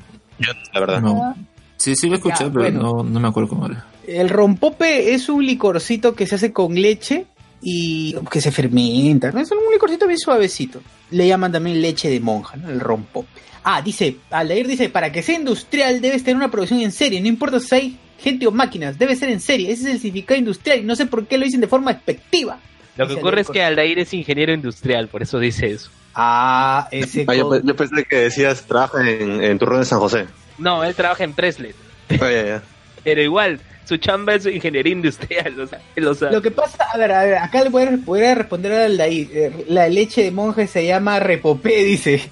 [0.74, 1.00] La verdad.
[1.00, 1.34] no.
[1.76, 2.80] Sí, sí lo escuché, Ya, pero bueno.
[2.80, 3.86] no, no me acuerdo cómo era.
[4.06, 7.26] El rompope es un licorcito que se hace con leche
[7.62, 9.32] y que se fermenta.
[9.32, 9.40] ¿no?
[9.40, 10.80] Es un licorcito bien suavecito.
[11.10, 12.68] Le llaman también leche de monja, ¿no?
[12.68, 13.28] El rompope.
[13.64, 17.20] Ah, dice, Aldair dice, para que sea industrial debes tener una producción en serie.
[17.20, 19.70] No importa si hay gente o máquinas, debe ser en serie.
[19.72, 22.58] Ese es el significado industrial y no sé por qué lo dicen de forma despectiva.
[23.00, 25.90] Lo que ocurre es Aldair que Aldair es ingeniero industrial, por eso dice eso.
[26.14, 30.26] Ah, ese Ah, yo, pensé que decías trabaja en, en Turrón de San José.
[30.58, 31.74] No, él trabaja en Preslet.
[32.10, 32.62] Ah, ya, ya.
[33.02, 36.32] Pero igual, su chamba es ingeniería industrial, o sea, él lo sabe.
[36.32, 39.28] Lo que pasa, a ver, a ver, acá le podría, podría responder al de ahí.
[39.32, 42.22] Eh, La leche de monje se llama repopé, dice.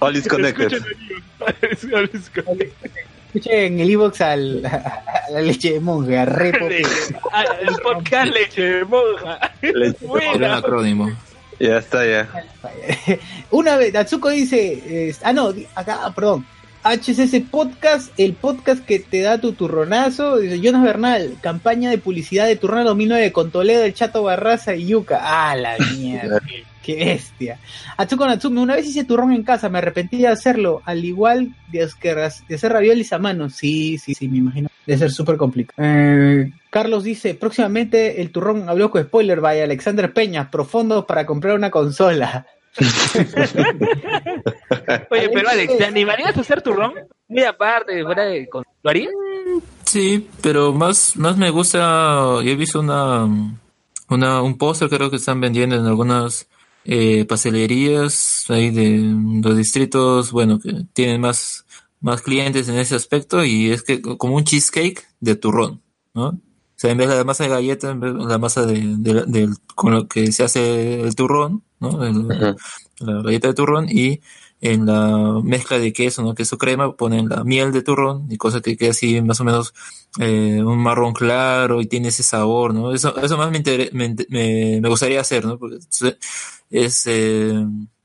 [0.00, 0.82] All is connected.
[3.36, 6.82] Escuchen el ibox al, a la leche de monje, a repopé.
[7.30, 9.52] Ah, el podcast Leche de Monja.
[9.60, 10.32] Leche de Buena.
[10.32, 11.10] Era un acrónimo.
[11.60, 12.26] Ya está, ya.
[13.50, 16.46] Una vez, Natsuko dice, eh, ah no, acá, ah, perdón,
[16.82, 22.46] HCC Podcast, el podcast que te da tu turronazo, dice Jonas Bernal, campaña de publicidad
[22.46, 25.20] de Turrona 2009 con Toledo, el Chato Barraza y Yuka.
[25.20, 26.40] Ah, la mierda,
[26.86, 27.58] qué bestia.
[27.96, 31.88] Atsuko Natsume, una vez hice turrón en casa, me arrepentí de hacerlo, al igual de,
[32.00, 33.50] que ras- de hacer raviolis a mano.
[33.50, 34.68] Sí, sí, sí, me imagino.
[34.86, 35.76] De ser súper complicado.
[35.84, 41.56] Eh, Carlos dice, próximamente el turrón habló con spoiler, vaya, Alexander Peña, profundo para comprar
[41.56, 42.46] una consola.
[45.10, 46.92] Oye, pero Alex, ¿te animarías a hacer turrón?
[47.28, 48.48] Muy aparte, fuera de...
[48.82, 49.10] ¿Lo harías?
[49.84, 53.26] Sí, pero más, más me gusta, yo he visto una,
[54.08, 56.46] una un póster creo que están vendiendo en algunas
[56.86, 61.66] eh, pastelerías ahí de los distritos, bueno, que tienen más,
[62.00, 65.82] más clientes en ese aspecto y es que como un cheesecake de turrón,
[66.14, 66.28] ¿no?
[66.28, 68.80] O sea, en vez de la masa de galleta, en vez de la masa de,
[68.98, 72.04] de- del- con lo que se hace el turrón, ¿no?
[72.04, 72.28] El-
[73.00, 74.20] la galleta de turrón y
[74.60, 76.34] en la mezcla de queso, ¿no?
[76.34, 79.74] Queso crema, ponen la miel de turrón y cosa que queda así más o menos
[80.18, 82.92] eh, un marrón claro y tiene ese sabor, ¿no?
[82.94, 85.58] Eso, eso más me, inter- me, me, me gustaría hacer, ¿no?
[85.58, 86.16] Porque es,
[86.70, 87.54] es, eh,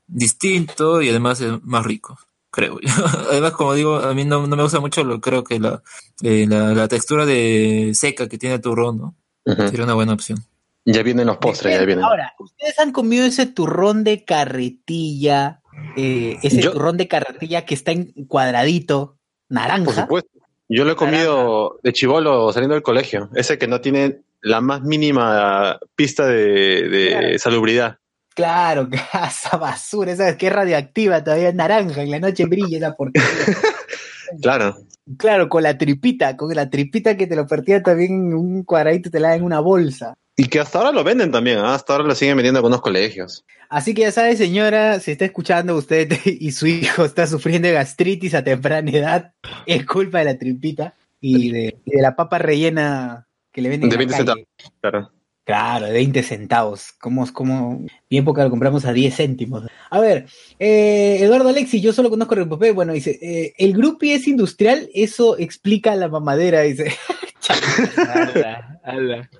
[0.06, 2.18] distinto y además es más rico,
[2.50, 2.78] creo.
[3.30, 5.82] además, como digo, a mí no, no me gusta mucho, lo creo que la,
[6.22, 9.14] eh, la, la textura de seca que tiene el turrón, ¿no?
[9.56, 10.38] Sería una buena opción.
[10.84, 12.04] Ya vienen los postres, ya vienen.
[12.04, 15.61] Ahora, ¿ustedes han comido ese turrón de carretilla?
[15.96, 19.16] Eh, ese Yo- turrón de carretilla que está en cuadradito,
[19.48, 20.02] Por naranja.
[20.02, 20.30] supuesto.
[20.68, 23.28] Yo lo he comido de chivolo saliendo del colegio.
[23.34, 27.38] Ese que no tiene la más mínima pista de, de Claro.
[27.38, 27.98] salubridad.
[28.34, 28.88] Claro,
[29.28, 33.28] esa basura, esa que es radioactiva, todavía es naranja, en la noche brilla esa porquería.
[34.40, 34.76] Claro.
[35.18, 39.10] claro, con la tripita, con la tripita que te lo partía también en un cuadradito,
[39.10, 40.14] te la da en una bolsa.
[40.42, 41.58] Y que hasta ahora lo venden también.
[41.58, 41.72] ¿ah?
[41.72, 43.44] Hasta ahora lo siguen vendiendo en algunos colegios.
[43.68, 47.74] Así que ya sabe, señora, si está escuchando usted y su hijo está sufriendo de
[47.74, 49.32] gastritis a temprana edad,
[49.66, 53.88] es culpa de la tripita y de, y de la papa rellena que le venden
[53.88, 54.26] De en la 20 calle.
[54.26, 54.74] centavos.
[54.80, 55.12] Claro.
[55.44, 56.92] Claro, de 20 centavos.
[57.00, 59.64] Como, como, bien porque lo compramos a 10 céntimos.
[59.90, 60.26] A ver,
[60.58, 62.72] eh, Eduardo Alexi, yo solo conozco Repopé.
[62.72, 66.92] Bueno, dice, eh, el grupi es industrial, eso explica la mamadera, dice.
[67.48, 69.30] Ala, ala.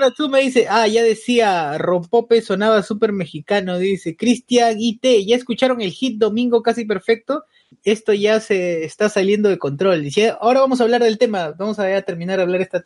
[0.00, 5.90] Natsume dice, ah, ya decía, Rompope sonaba súper mexicano, dice, Cristian IT, ¿ya escucharon el
[5.90, 7.44] hit Domingo Casi Perfecto?
[7.84, 10.02] Esto ya se está saliendo de control.
[10.02, 12.82] Dice, ahora vamos a hablar del tema, vamos a, terminar de hablar esta...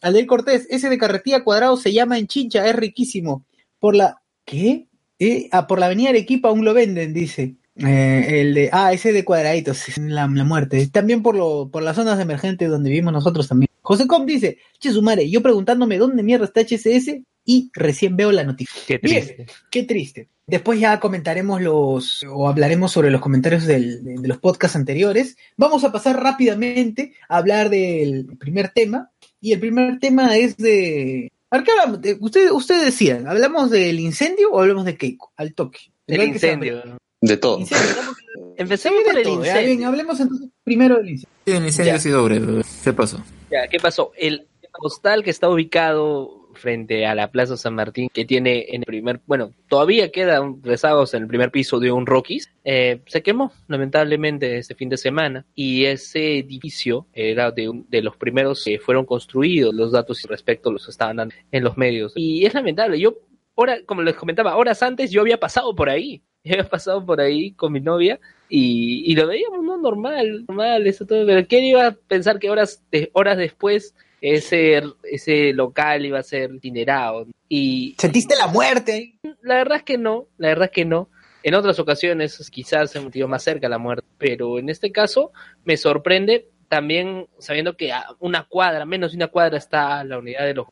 [0.00, 3.44] Aldeir Cortés, ese de carretilla cuadrado se llama en Chincha, es riquísimo.
[3.78, 4.20] Por la...
[4.44, 4.88] ¿Qué?
[5.18, 5.48] ¿Eh?
[5.52, 7.56] Ah, por la avenida Arequipa aún lo venden, dice.
[7.76, 10.86] Eh, el de, ah, ese de cuadraditos, la, la muerte.
[10.88, 13.70] También por lo, por las zonas emergentes donde vivimos nosotros también.
[13.84, 18.32] José Com dice, che su madre, yo preguntándome dónde mierda está HSS y recién veo
[18.32, 18.80] la noticia.
[18.86, 19.22] Qué Bien.
[19.24, 19.46] triste.
[19.70, 20.28] Qué triste.
[20.46, 25.36] Después ya comentaremos los, o hablaremos sobre los comentarios del- de, de los podcasts anteriores.
[25.58, 29.10] Vamos a pasar rápidamente a hablar del primer tema.
[29.40, 31.30] Y el primer tema es de...
[31.50, 32.00] A ¿qué hablamos?
[32.00, 35.32] De- Ustedes, ustedes decían, ¿hablamos del incendio o hablamos de Keiko?
[35.36, 35.80] Al toque.
[36.06, 36.82] El que incendio.
[37.26, 37.60] De todo.
[37.60, 37.94] Incendio,
[38.56, 39.88] Empecemos Sí, por de el todo, ya, bien, incendio.
[39.88, 41.28] hablemos entonces primero del incendio.
[41.46, 41.96] Sí, el incendio Ya.
[41.96, 42.62] ha sido breve.
[42.84, 43.22] ¿Qué pasó?
[43.50, 44.12] Ya, ¿qué pasó?
[44.16, 44.46] El
[44.80, 49.20] hostal que está ubicado frente a la Plaza San Martín, que tiene en el primer,
[49.26, 54.56] bueno, todavía quedan rezagos en el primer piso de un Rockies, eh, se quemó lamentablemente
[54.58, 59.04] este fin de semana y ese edificio era de, un- de los primeros que fueron
[59.04, 63.14] construidos, los datos respecto los estaban dando en los medios y es lamentable, yo
[63.54, 66.22] hora, como les comentaba, horas antes yo había pasado por ahí.
[66.44, 69.76] Yo había pasado por ahí con mi novia y, y lo veíamos, ¿no?
[69.76, 71.26] Normal, normal, eso todo.
[71.26, 76.22] Pero ¿quién iba a pensar que horas, de, horas después ese, ese local iba a
[76.22, 77.26] ser incinerado?
[77.48, 79.14] Y ¿Sentiste la muerte
[79.44, 81.08] la verdad es que no, la verdad es que no.
[81.42, 85.32] En otras ocasiones quizás se motivó más cerca la muerte, pero en este caso
[85.64, 90.44] me sorprende también sabiendo que a una cuadra, menos de una cuadra está la unidad
[90.44, 90.68] de los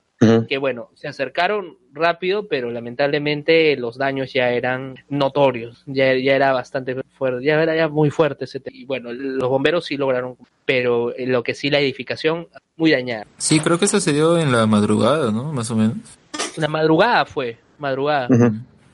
[0.49, 6.53] Que bueno, se acercaron rápido, pero lamentablemente los daños ya eran notorios, ya, ya era
[6.53, 8.77] bastante fuerte, ya era ya muy fuerte ese tema.
[8.77, 13.27] Y bueno, los bomberos sí lograron, pero en lo que sí la edificación muy dañada.
[13.39, 15.53] Sí, creo que eso se dio en la madrugada, ¿no?
[15.53, 15.97] Más o menos.
[16.57, 18.29] La madrugada fue, madrugada.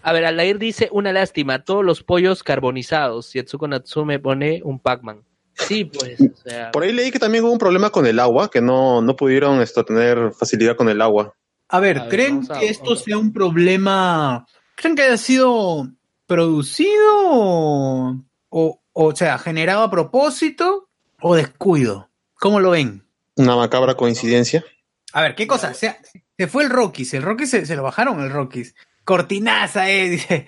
[0.02, 3.32] A ver, Aldair dice, una lástima, todos los pollos carbonizados.
[3.32, 5.20] Yatsuko Natsume pone un Pac-Man.
[5.66, 6.70] Sí, pues, o sea...
[6.70, 9.60] Por ahí leí que también hubo un problema con el agua, que no, no pudieron
[9.60, 11.34] esto, tener facilidad con el agua.
[11.68, 14.46] A ver, A ver, ¿creen a- que esto sea un problema?
[14.76, 15.88] ¿Creen que haya sido
[16.26, 18.16] producido o,
[18.48, 20.88] o, o sea, generado a propósito
[21.20, 22.08] o descuido?
[22.34, 23.04] ¿Cómo lo ven?
[23.36, 24.64] Una macabra coincidencia.
[25.12, 25.74] A ver, ¿qué cosa?
[25.74, 25.96] Se,
[26.36, 28.74] se fue el Rockies, el Rockies se, se lo bajaron el Rockies.
[29.08, 30.46] Cortinaza, eh, dice.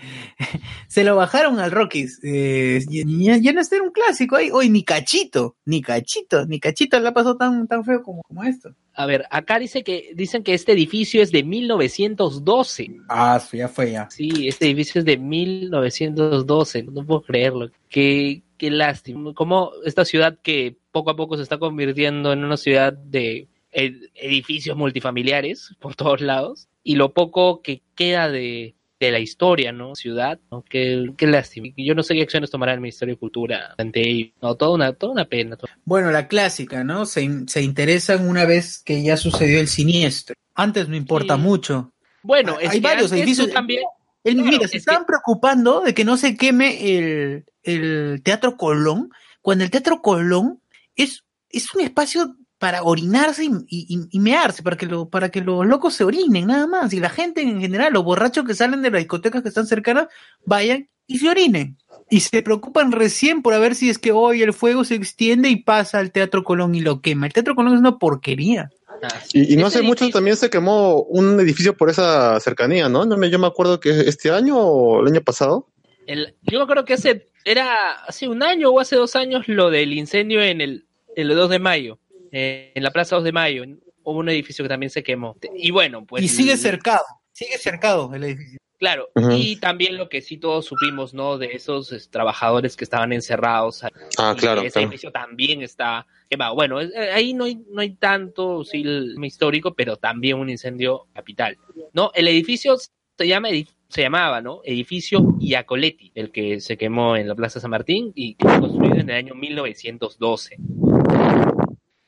[0.87, 2.21] Se lo bajaron al Rockies.
[2.23, 4.51] Eh, ya, ya no está en un clásico ahí.
[4.53, 8.75] Hoy ni cachito, ni cachito, ni cachito la pasó tan, tan feo como, como esto.
[8.93, 12.97] A ver, acá dice que dicen que este edificio es de 1912.
[13.09, 14.11] Ah, ya fue ya.
[14.11, 17.71] Sí, este edificio es de 1912, no puedo creerlo.
[17.89, 19.33] Qué, qué lástima.
[19.33, 24.11] Como esta ciudad que poco a poco se está convirtiendo en una ciudad de ed-
[24.15, 29.95] edificios multifamiliares por todos lados y lo poco que queda de, de la historia, ¿no?
[29.95, 30.63] Ciudad, ¿no?
[30.69, 31.69] Qué, qué lástima.
[31.77, 34.33] Yo no sé qué acciones tomará el Ministerio de Cultura ante ello.
[34.43, 35.57] No, toda una, toda una pena.
[35.85, 37.07] Bueno, la clásica, ¿no?
[37.07, 40.35] Se, se interesan una vez que ya sucedió el siniestro.
[40.55, 41.41] Antes no importa Sí.
[41.43, 41.93] mucho.
[42.23, 43.83] Bueno, Hay es que varios edificios- también...
[44.23, 48.21] El- Claro, mira, es se que- estaban preocupando de que no se queme el, el
[48.23, 50.61] Teatro Colón, cuando el Teatro Colón
[50.95, 55.41] es, es un espacio para orinarse y, y- y mearse, para que, lo, para que
[55.41, 56.93] los locos se orinen, nada más.
[56.93, 60.09] Y la gente en general, los borrachos que salen de las discotecas que están cercanas,
[60.45, 61.79] vayan y se orinen.
[62.11, 65.49] Y se preocupan recién por a ver si es que hoy el fuego se extiende
[65.49, 67.27] y pasa al Teatro Colón y lo quema.
[67.27, 68.69] El Teatro Colón es una porquería.
[69.03, 73.07] Ah, Y, y no hace mucho también se quemó un edificio por esa cercanía, ¿no?
[73.07, 75.67] no me, yo me acuerdo que este año o el año pasado.
[76.07, 79.71] El, yo me acuerdo que hace, era hace un año o hace dos años lo
[79.71, 80.85] del incendio en el,
[81.17, 81.99] el 2 de mayo,
[82.33, 83.65] eh, en la Plaza 2 de Mayo.
[84.03, 85.37] Hubo un edificio que también se quemó.
[85.55, 86.23] Y bueno, pues.
[86.25, 88.59] y sigue cercado, sigue cercado el edificio.
[88.79, 91.37] Claro, y también lo que sí todos supimos, ¿no?
[91.37, 93.85] De esos es, trabajadores que estaban encerrados.
[93.85, 94.87] Ah, y claro, Ese claro.
[94.89, 96.55] edificio también está quemado.
[96.55, 100.49] Bueno, es- eh, ahí no hay, no hay tanto sí, el histórico, pero también un
[100.49, 101.59] incendio capital.
[101.93, 102.11] ¿No?
[102.15, 104.63] El edificio se llama edif- se llamaba, ¿no?
[104.65, 108.95] Edificio Iacoletti, el que se quemó en la Plaza San Martín y que fue construido
[108.97, 110.57] en el año 1912.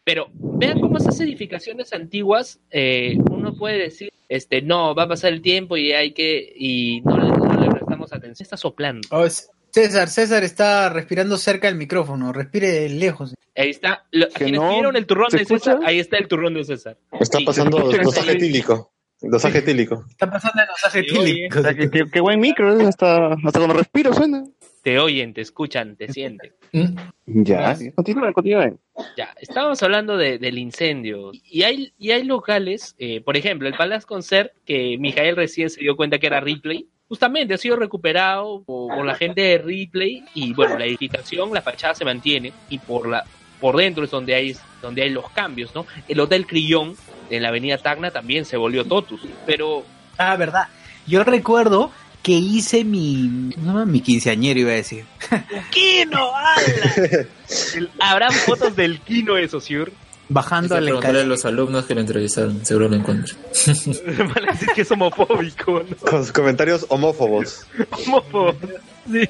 [0.05, 5.33] Pero vean cómo esas edificaciones antiguas, eh, uno puede decir, este, no, va a pasar
[5.33, 8.45] el tiempo y hay que, y no, le- no le prestamos atención.
[8.45, 9.07] Está soplando.
[9.11, 13.35] Oh, es- César, César está respirando cerca del micrófono, respire lejos.
[13.57, 14.05] Ahí está.
[14.11, 16.65] Lo- Que quienes no, vieron el turrón ¿se de César, ahí está el turrón de
[16.65, 16.99] César.
[17.19, 17.45] Está Sí.
[17.45, 18.93] pasando dosaje etílico.
[19.21, 20.05] Dosaje etílico.
[20.11, 21.61] Está pasando el dosaje etílico.
[21.61, 22.85] O sea, qué buen micro, ¿eh?
[22.87, 24.45] hasta, hasta cuando respiro suena.
[24.83, 26.53] Te oyen, te escuchan, te sienten.
[26.73, 26.97] Mm,
[27.45, 28.79] Ya, continúen, continúen.
[29.17, 31.31] Ya, estábamos hablando de- del incendio.
[31.33, 35.81] Y hay, y hay locales, eh, por ejemplo, el Palace Concert, que Mijael recién se
[35.81, 40.25] dio cuenta que era Ripley, justamente ha sido recuperado por, por la gente de Ripley
[40.35, 43.25] y bueno, la edificación, la fachada se mantiene y por la
[43.61, 45.87] por dentro es donde hay donde hay los cambios, ¿no?
[46.09, 46.97] El Hotel Crillon
[47.31, 49.85] en la Avenida Tacna también se volvió Totus, pero
[50.19, 50.69] Ah, verdad.
[51.07, 51.91] Yo recuerdo
[52.23, 55.05] que hice mi, no, mi quinceañero, iba a decir.
[55.71, 56.31] ¡Kino!
[58.01, 59.93] Habrán fotos del Kino eso, Sir.
[60.29, 63.37] Bajando Hay a que la preguntarle a los alumnos que lo entrevistaron, seguro lo encuentran.
[64.35, 65.97] Van a decir que es homofóbico, ¿no?
[65.97, 67.67] Con sus comentarios homófobos.
[67.91, 68.55] Homófobo.
[69.11, 69.29] Sí.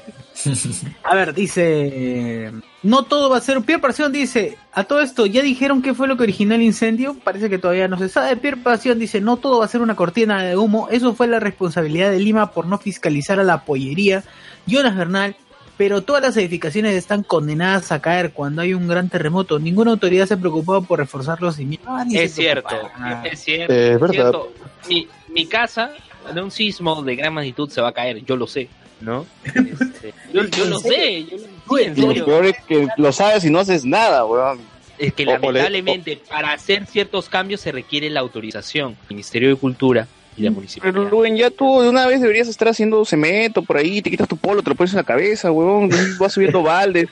[1.03, 2.51] A ver, dice.
[2.81, 3.61] No todo va a ser.
[3.61, 4.57] Pierre Pasión dice.
[4.73, 7.15] A todo esto, ¿ya dijeron qué fue lo que originó el incendio?
[7.23, 8.35] Parece que todavía no se sabe.
[8.37, 10.89] Pierre Pasión dice: No todo va a ser una cortina de humo.
[10.89, 14.23] Eso fue la responsabilidad de Lima por no fiscalizar a la pollería.
[14.67, 15.35] Jonas Bernal.
[15.75, 19.57] Pero todas las edificaciones están condenadas a caer cuando hay un gran terremoto.
[19.57, 21.89] Ninguna autoridad se ha preocupado por reforzar los cimientos.
[21.91, 22.75] Ah, Es cierto,
[23.23, 23.73] es cierto.
[23.73, 24.13] Eh, es verdad.
[24.13, 24.53] cierto.
[24.87, 25.89] Mi, mi casa
[26.31, 28.69] de un sismo de gran magnitud se va a caer, yo lo sé,
[29.03, 29.25] ¿no?
[29.43, 33.59] Este, yo, yo lo sé, yo lo lo peor es que lo sabes y no
[33.59, 34.59] haces nada, weón.
[34.97, 38.95] Es que O- o le- lamentablemente para hacer ciertos cambios se requiere la autorización.
[39.09, 41.11] Ministerio de Cultura y la Pero municipalidad.
[41.11, 44.37] Luen, ya tú de una vez deberías estar haciendo cemento por ahí, te quitas tu
[44.37, 47.09] polo, te lo pones en la cabeza, y vas subiendo baldes.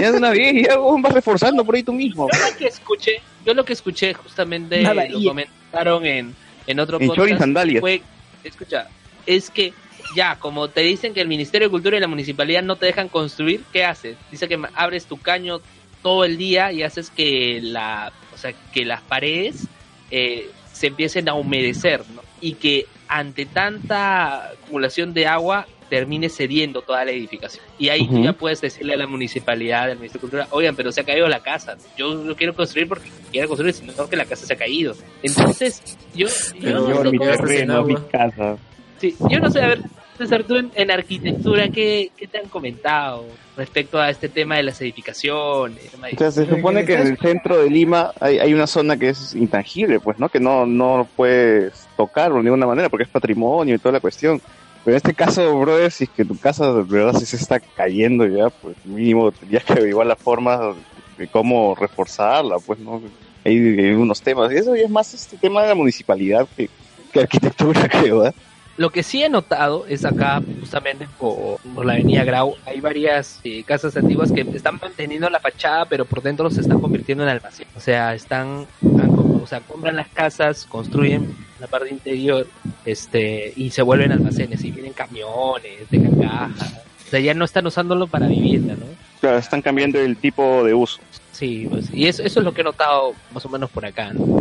[0.00, 2.26] Ya de una vez, ya huevón, vas reforzando por ahí tú mismo.
[2.32, 6.34] Yo lo que escuché, yo lo que escuché justamente Nada, lo y- comentaron en,
[6.66, 7.80] en otro En podcast short y sandalias.
[7.80, 8.00] fue,
[8.44, 8.88] escucha,
[9.26, 9.74] es que
[10.14, 13.08] ya, como te dicen que el Ministerio de Cultura y la municipalidad no te dejan
[13.08, 14.16] construir, ¿qué haces?
[14.30, 15.60] Dice que abres tu caño
[16.02, 19.66] todo el día y haces que la, o sea, que las paredes
[20.10, 22.22] eh, se empiecen a humedecer, ¿no?
[22.40, 27.64] Y que ante tanta acumulación de agua termine cediendo toda la edificación.
[27.78, 30.92] Y ahí tú ya puedes decirle a la municipalidad, al Ministerio de Cultura, oigan, pero
[30.92, 31.76] se ha caído la casa.
[31.96, 34.94] Yo no quiero construir porque quiero construir, sino que la casa se ha caído.
[35.22, 35.82] Entonces,
[36.14, 36.28] yo,
[36.60, 38.58] yo, no mi terreno, mi casa.
[38.98, 39.80] Sí, yo no sé, a ver,
[40.18, 43.24] César, tú en, en arquitectura, ¿qué, ¿qué te han comentado
[43.56, 45.90] respecto a este tema de las edificaciones?
[45.90, 48.96] de- O sea, se supone que en el centro de Lima hay, hay una zona
[48.96, 50.28] que es intangible, pues, ¿no?
[50.28, 54.40] Que no, no puedes tocar de ninguna manera porque es patrimonio y toda la cuestión.
[54.84, 57.60] Pero en este caso, brother, si es que tu casa de verdad sí se está
[57.60, 60.74] cayendo ya, pues mínimo tendrías que averiguar la forma
[61.16, 63.02] de cómo reforzarla, pues, ¿no?
[63.44, 64.52] Hay, hay unos temas.
[64.52, 66.68] Y eso ya es más este tema de la municipalidad que,
[67.12, 68.32] que arquitectura, creo, ¿eh?
[68.78, 73.40] Lo que sí he notado es acá, justamente por, por la avenida Grau, hay varias
[73.42, 77.30] eh, casas antiguas que están manteniendo la fachada, pero por dentro se están convirtiendo en
[77.30, 77.66] almacén.
[77.76, 82.46] O sea, están, com- o sea, compran las casas, construyen la parte interior,
[82.84, 86.74] este, y se vuelven almacenes, y vienen camiones, dejan cajas.
[87.04, 88.86] O sea, ya no están usándolo para vivienda, ¿no?
[89.20, 91.00] Claro, están cambiando el tipo de uso.
[91.32, 94.12] Sí, pues, y eso, eso es lo que he notado más o menos por acá,
[94.12, 94.40] ¿no?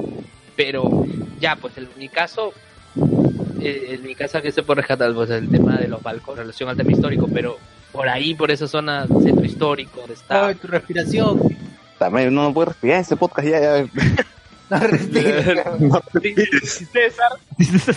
[0.56, 1.06] Pero
[1.40, 2.54] ya, pues mi caso,
[3.62, 6.70] eh, en mi caso que se puede rescatar pues el tema de los balcones, relación
[6.70, 7.58] al tema histórico, pero
[7.92, 10.48] por ahí, por esa zona, centro histórico, donde está...
[10.48, 11.40] Ay, tu respiración.
[11.98, 13.86] También no puede respirar este podcast ya, ya.
[14.70, 15.56] No respires.
[16.22, 17.32] Si, si César,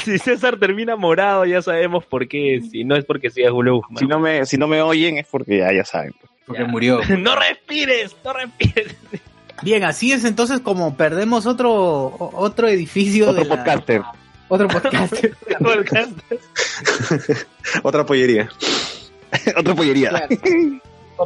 [0.05, 4.07] si César termina morado, ya sabemos por qué, si no es porque sea Guluf, Si
[4.07, 6.15] no me, si no me oyen es porque ya, ya saben.
[6.47, 7.01] Porque murió.
[7.19, 8.95] no respires, no respires.
[9.63, 14.03] Bien, así es entonces como perdemos otro otro edificio Otro de la- podcaster.
[14.51, 15.15] Otro podcast.
[17.83, 18.49] Otra pollería.
[19.57, 20.11] Otra pollería.
[20.11, 20.29] Claro.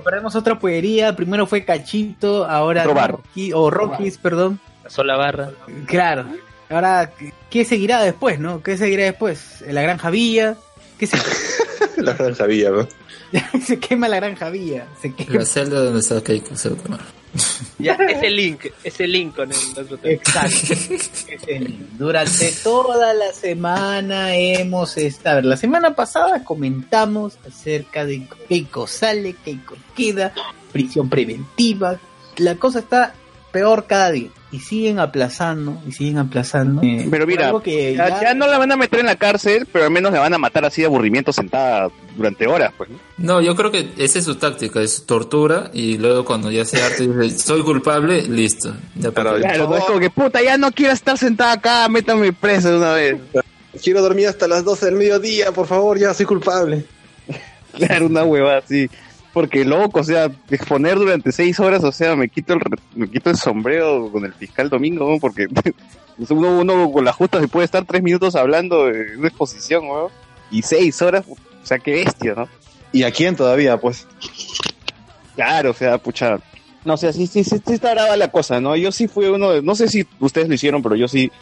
[0.04, 2.82] Perdemos otra pollería, primero fue Cachito, ahora.
[2.84, 4.58] Rocky- o Rockies, perdón.
[4.82, 5.50] Pasó la barra.
[5.86, 6.26] Claro.
[6.68, 8.60] Ahora, ¿qué- ¿qué seguirá después, no?
[8.60, 9.62] ¿Qué seguirá después?
[9.68, 10.56] ¿La Granja Villa?
[10.98, 11.16] ¿Qué se,
[12.02, 12.88] La gran sabía, ¿no?
[13.64, 14.86] se quema la Granja Villa?
[15.00, 15.38] Se quema.
[15.38, 17.00] La celda donde está Keiko se va a quemar.
[17.78, 19.98] Ya, ese link, ese link con el otro.
[20.04, 20.74] Exacto.
[21.98, 25.42] Durante toda la semana hemos estado.
[25.42, 30.32] La semana pasada comentamos acerca de Keiko sale, Keiko queda,
[30.72, 31.98] prisión preventiva.
[32.36, 33.14] La cosa está
[33.52, 34.30] peor cada día.
[34.54, 36.80] Y siguen aplazando, y siguen aplazando.
[36.82, 39.16] Eh, Pero mira, algo que Ya, ya- ya no la van a meter en la
[39.16, 42.88] cárcel, pero al menos la van a matar así de aburrimiento sentada durante horas, pues.
[42.90, 42.98] ¿no?
[43.18, 46.80] No, yo creo que esa es su táctica, es tortura y luego cuando ya se
[46.80, 48.76] harta dice, soy culpable, listo.
[48.94, 51.88] Ya Claro, para- Claro, no es como que puta, ya no quiero estar sentada acá,
[51.88, 53.16] métame preso de una vez.
[53.82, 56.84] Quiero dormir hasta las 12 del mediodía, por favor, ya soy culpable.
[57.76, 58.88] Claro, una hueva así.
[59.34, 62.60] Porque loco, o sea, exponer durante seis horas, o sea, me quito el,
[62.94, 65.18] me quito el sombrero con el fiscal domingo, ¿no?
[65.18, 65.48] porque
[66.30, 70.08] uno, uno con la justa se puede estar tres minutos hablando de una exposición, ¿no?
[70.52, 72.48] Y seis horas, o sea, qué bestia, ¿no?
[72.92, 74.06] ¿Y a quién todavía, pues?
[75.34, 76.38] Claro, o sea, pucha.
[76.84, 78.76] No, o sea, sí, sí, sí, sí está brava la cosa, ¿no?
[78.76, 81.32] Yo sí fui uno de, no sé si ustedes lo hicieron, pero yo sí,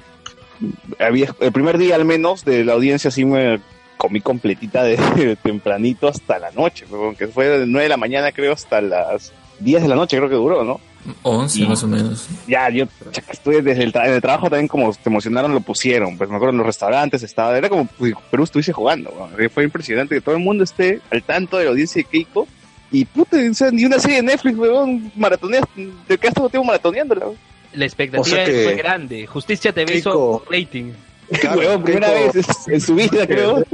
[0.99, 3.61] había, el primer día al menos de la audiencia sí me
[4.03, 6.87] comí completita de, de tempranito hasta la noche,
[7.17, 10.29] que fue de 9 de la mañana creo hasta las 10 de la noche creo
[10.29, 10.81] que duró, ¿no?
[11.23, 12.27] 11 Y- más o menos.
[12.49, 12.87] Ya, yo
[13.31, 16.35] estuve desde el, tra- en el trabajo también como te emocionaron lo pusieron, pues me
[16.35, 20.35] acuerdo en los restaurantes estaba, era como pues, Perú estuviese jugando, fue impresionante que todo
[20.35, 22.49] el mundo esté al tanto de la audiencia de Keiko
[22.91, 25.65] y puta, o sea, ni una serie de Netflix, weón, maratoneas,
[26.09, 27.39] te quedas todo tiempo maratoneándola, weón.
[27.75, 29.27] La expectativa O sea que- fue grande.
[29.27, 30.93] Justicia TV hizo Keiko- rating.
[31.41, 32.33] Claro, Weón, primera vez
[32.69, 33.65] en su vida, creo.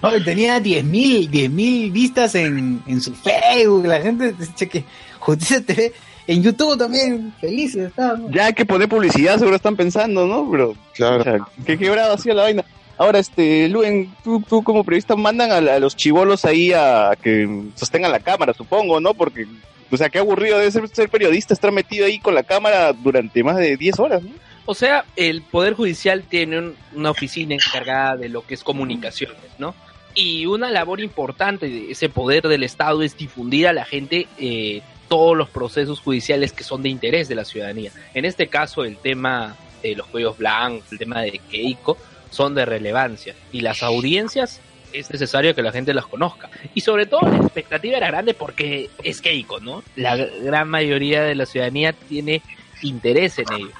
[0.00, 3.86] Ay, tenía 10.000 10.000 vistas en, en su Facebook.
[3.86, 4.84] La gente, cheque,
[5.18, 5.92] Justicia TV.
[6.28, 8.30] En YouTube también, felices estaban.
[8.30, 10.48] Ya hay que poner publicidad, seguro están pensando, ¿no?
[10.50, 11.20] Pero, Claro.
[11.20, 12.64] o sea, qué quebrado hacía la vaina.
[12.98, 17.12] Ahora, este, Luen, tú, tú como periodista mandan a, la- a los chivolos ahí a
[17.20, 19.14] que sostengan la cámara, supongo, ¿no?
[19.14, 19.46] Porque,
[19.90, 23.42] o sea, qué aburrido debe ser ser periodista, estar metido ahí con la cámara durante
[23.42, 24.30] más de 10 horas, ¿no?
[24.70, 29.38] O sea, el Poder Judicial tiene un- una oficina encargada de lo que es comunicaciones,
[29.58, 29.74] ¿no?
[30.14, 34.82] Y una labor importante de ese poder del Estado es difundir a la gente eh,
[35.08, 37.92] todos los procesos judiciales que son de interés de la ciudadanía.
[38.12, 41.96] En este caso, el tema de los cuellos blancos, el tema de Keiko,
[42.30, 43.34] son de relevancia.
[43.52, 44.60] Y las audiencias
[44.92, 46.50] es necesario que la gente las conozca.
[46.74, 49.82] Y sobre todo la expectativa era grande porque es Keiko, ¿no?
[49.96, 52.42] La gran mayoría de la ciudadanía tiene
[52.82, 53.70] interés en ello.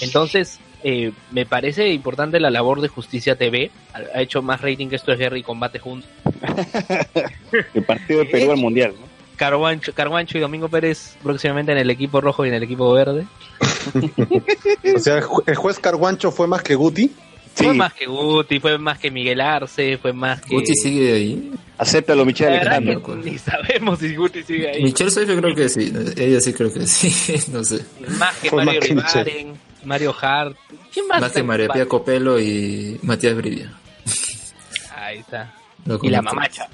[0.00, 3.70] Entonces, eh, me parece importante la labor de Justicia TV.
[3.92, 6.08] Ha- Ha hecho más rating que esto es Guerra y Combate juntos.
[7.74, 9.06] El partido de Perú al mundial, ¿no?
[9.36, 13.26] Carguancho, Carguancho y Domingo Pérez próximamente en el equipo rojo y en el equipo verde.
[14.94, 17.10] O sea, el juez Carguancho fue más que Guti.
[17.64, 20.54] Fue más que Guti, fue más que Miguel Arce, fue más que...
[20.54, 21.52] Guti sigue ahí.
[21.78, 23.16] Acéptalo, Michelle Alejandro.
[23.16, 24.82] ni sabemos si Guti sigue ahí.
[24.82, 25.92] Michelle Soif yo creo que sí.
[26.16, 27.36] Ella sí creo que sí.
[27.52, 27.84] no sé.
[28.18, 29.24] Más que Fue Mario más que Michelle.
[29.24, 30.56] Rivaren, Mario Hart.
[30.92, 31.32] ¿Quién más?
[31.32, 31.86] Que María Pía?
[31.86, 33.72] Copelo y Matías Brivia.
[34.94, 35.54] Ahí está.
[36.02, 36.68] Y la mamacha.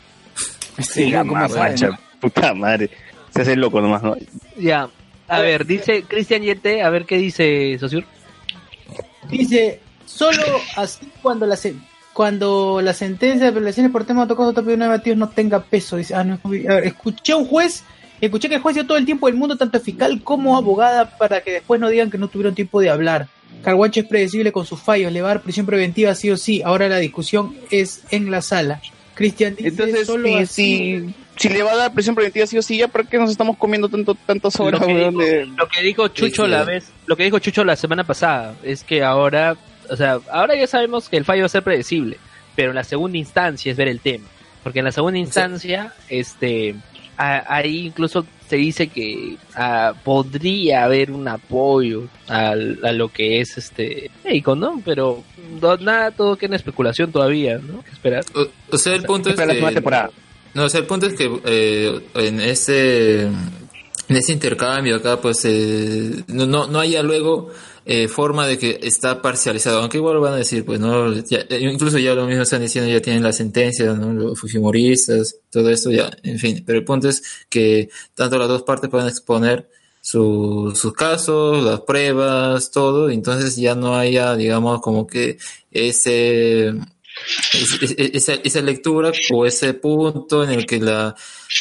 [0.78, 2.90] Sí, la mamacha, puta madre.
[3.30, 4.16] Se hace loco nomás, ¿no?
[4.58, 4.88] Ya.
[5.28, 8.04] A ver, dice Cristian Yete, a ver qué dice Sosur.
[9.28, 9.80] Dice,
[10.16, 10.42] solo
[10.76, 11.74] así cuando la, se-
[12.12, 15.96] cuando la sentencia de apelaciones por tema de autocaso tope no debatidos no tenga peso.
[15.96, 17.84] Dice, ah, no, a ver, escuché a un juez,
[18.20, 21.40] escuché que el juez dio todo el tiempo del mundo, tanto fiscal como abogada, para
[21.42, 23.28] que después no digan que no tuvieron tiempo de hablar.
[23.62, 26.62] Carguancho es predecible con sus fallos, le va a dar prisión preventiva sí o sí.
[26.64, 28.80] Ahora la discusión es en la sala.
[29.14, 31.04] Cristian dice, Entonces, solo si, así...
[31.06, 33.30] si, si le va a dar presión preventiva sí o sí, ¿ya para qué nos
[33.30, 36.50] estamos comiendo tanto, tantas horas, Lo que, dijo, de- lo que dijo Chucho Sí, sí.
[36.50, 39.56] la vez, lo que dijo Chucho la semana pasada es que ahora,
[39.90, 42.18] o sea, ahora ya sabemos que el fallo va a ser predecible,
[42.54, 44.26] pero en la segunda instancia es ver el tema,
[44.62, 46.74] porque en la segunda instancia, este,
[47.16, 53.40] a- ahí incluso se dice que ah, podría haber un apoyo al- a, lo que
[53.40, 54.80] es este médico, ¿no?
[54.84, 55.24] Pero
[55.60, 57.82] no- nada, todo que en especulación todavía, ¿no?
[57.82, 58.24] ¿Qué esperar?
[58.34, 59.74] O, o sea, el punto es Espera la que...
[59.74, 60.10] temporada.
[60.54, 63.22] No, o sea, el punto es que eh, en ese
[64.08, 67.50] en ese intercambio acá, pues eh, no, no, no haya luego
[67.86, 71.60] eh, forma de que está parcializado, aunque igual van a decir, pues no, ya- eh,
[71.60, 74.12] incluso ya lo mismo están diciendo, ya tienen la sentencia, ¿no?
[74.12, 78.62] Los fujimoristas, todo esto, ya, en fin, pero el punto es que tanto las dos
[78.64, 79.68] partes pueden exponer
[80.00, 85.38] su- sus casos, las pruebas, todo, entonces ya no haya, digamos, como que
[85.70, 91.14] ese es- es- es- esa, esa lectura o ese punto en el que la,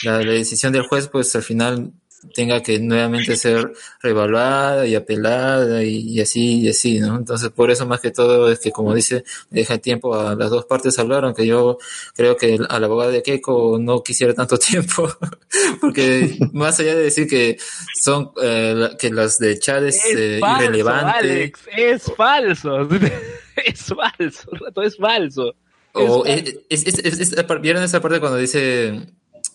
[0.04, 1.92] la decisión del juez pues al final
[2.34, 3.72] tenga que nuevamente ser
[4.02, 7.16] revaluada y apelada y, y así y así, ¿no?
[7.18, 10.66] Entonces por eso más que todo es que como dice, deja tiempo a las dos
[10.66, 11.78] partes hablar, aunque yo
[12.16, 15.10] creo que el- al abogado de Keiko no quisiera tanto tiempo,
[15.82, 17.58] porque más allá de decir que
[18.02, 22.88] son, eh, la- que las de Chad es, eh, falso, irrelevante, Alex, es falso.
[23.66, 25.56] es falso, todo es falso.
[25.98, 26.86] O Es es,
[27.22, 29.00] es- ¿Vieron esa parte cuando dice,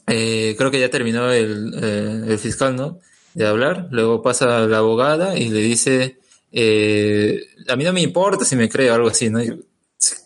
[0.07, 2.99] eh, creo que ya terminó el, eh, el fiscal, ¿no?
[3.35, 6.19] De hablar, luego pasa la abogada y le dice,
[6.53, 9.43] eh, a mí no me importa si me cree o algo así, ¿no?
[9.43, 9.49] Y-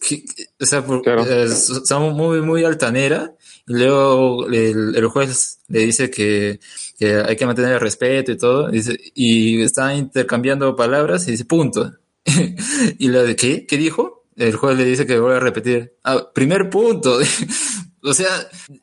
[0.09, 3.35] que- que- O sea, por- eh, son muy, muy altanera
[3.67, 6.61] y luego el, el juez le dice que,
[6.99, 11.33] que hay que mantener el respeto y todo, y, dice, y está intercambiando palabras y
[11.33, 11.93] dice, punto.
[12.99, 13.67] y la de, ¿qué?
[13.67, 14.27] ¿Qué dijo?
[14.37, 15.95] El juez le dice que vuelve a repetir.
[16.05, 17.19] Ah, primer punto.
[18.05, 18.29] o sea,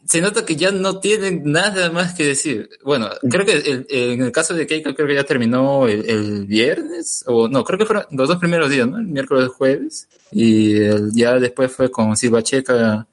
[0.06, 2.70] se nota que ya no tienen nada más que decir.
[2.84, 6.46] Bueno, creo que el- en el caso de Keiko, creo que ya terminó el, el
[6.48, 8.98] viernes, o no, creo que fueron los dos primeros días, ¿no?
[8.98, 10.10] El miércoles, jueves.
[10.32, 13.08] Y el- ya después fue con Silva Checa,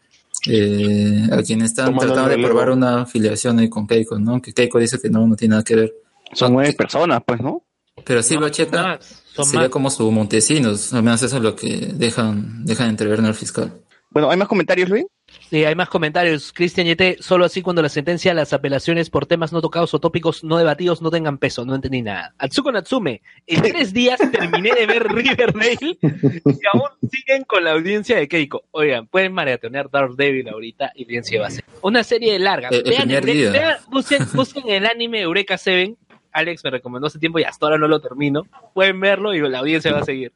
[0.46, 4.40] eh, a quien están Tomando tratando de probar una afiliación ahí con Keiko, ¿no?
[4.40, 5.94] Que Keiko dice que no, no tiene nada que ver.
[6.32, 7.64] Son nueve personas, pues, ¿no?
[8.04, 8.98] Pero Silva Checa
[9.34, 9.68] son sería más.
[9.70, 13.72] como su Montesinos, al menos eso es lo que dejan, dejan entrever en el fiscal.
[14.10, 15.04] Bueno, ¿hay más comentarios, Luis?
[15.50, 16.52] Sí, hay más comentarios.
[16.52, 20.44] Cristian Yete, solo así cuando la sentencia, las apelaciones por temas no tocados o tópicos
[20.44, 21.64] no debatidos no tengan peso.
[21.64, 22.34] No entendí nada.
[22.38, 28.16] Atsuko Natsume, en tres días terminé de ver Riverdale y aún siguen con la audiencia
[28.18, 28.64] de Keiko.
[28.72, 31.64] Oigan, pueden maratonear Daredevil ahorita y bien se va a hacer.
[31.80, 32.68] Una serie larga.
[32.68, 33.08] El- el Vean,
[33.52, 35.96] vean, busquen, busquen el anime Eureka 7.
[36.32, 38.46] Alex me recomendó hace tiempo y hasta ahora no lo termino.
[38.74, 40.32] Pueden verlo y la audiencia va a seguir.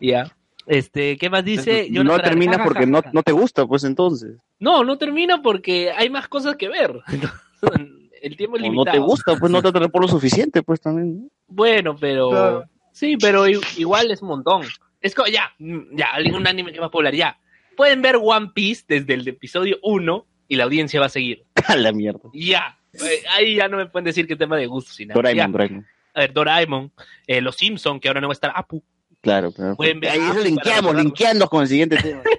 [0.00, 0.34] Ya.
[0.66, 1.88] Este, ¿qué más dice?
[1.90, 2.64] no Arjona.
[2.64, 4.36] porque no, no te gusta, pues, entonces.
[4.58, 7.00] No, no termina porque hay más cosas que ver.
[8.22, 8.92] El tiempo es O no limitado.
[8.96, 11.22] te gusta, pues, no te atrapó lo suficiente, pues, también.
[11.24, 11.28] ¿no?
[11.48, 12.64] Bueno, pero Claro.
[12.92, 14.62] sí, pero igual es un montón.
[15.00, 17.38] Es como ya, mm, ya, algún anime que más popular ya.
[17.76, 21.44] Pueden ver One Piece desde el episodio 1 y la audiencia va a seguir.
[21.66, 22.20] A la mierda.
[22.32, 22.78] Ya.
[22.92, 25.48] Eh, Ahí ya no me pueden decir qué tema de gusto, sino Doraemon, ya.
[25.48, 25.86] Doraemon.
[26.14, 26.92] A ver, Doraemon,
[27.26, 28.84] eh, Los Simpson, que ahora no va a estar Apu.
[29.22, 29.76] Claro, claro.
[29.80, 29.90] Ahí
[30.30, 32.22] eso linkeamos, linkeando con el siguiente tema.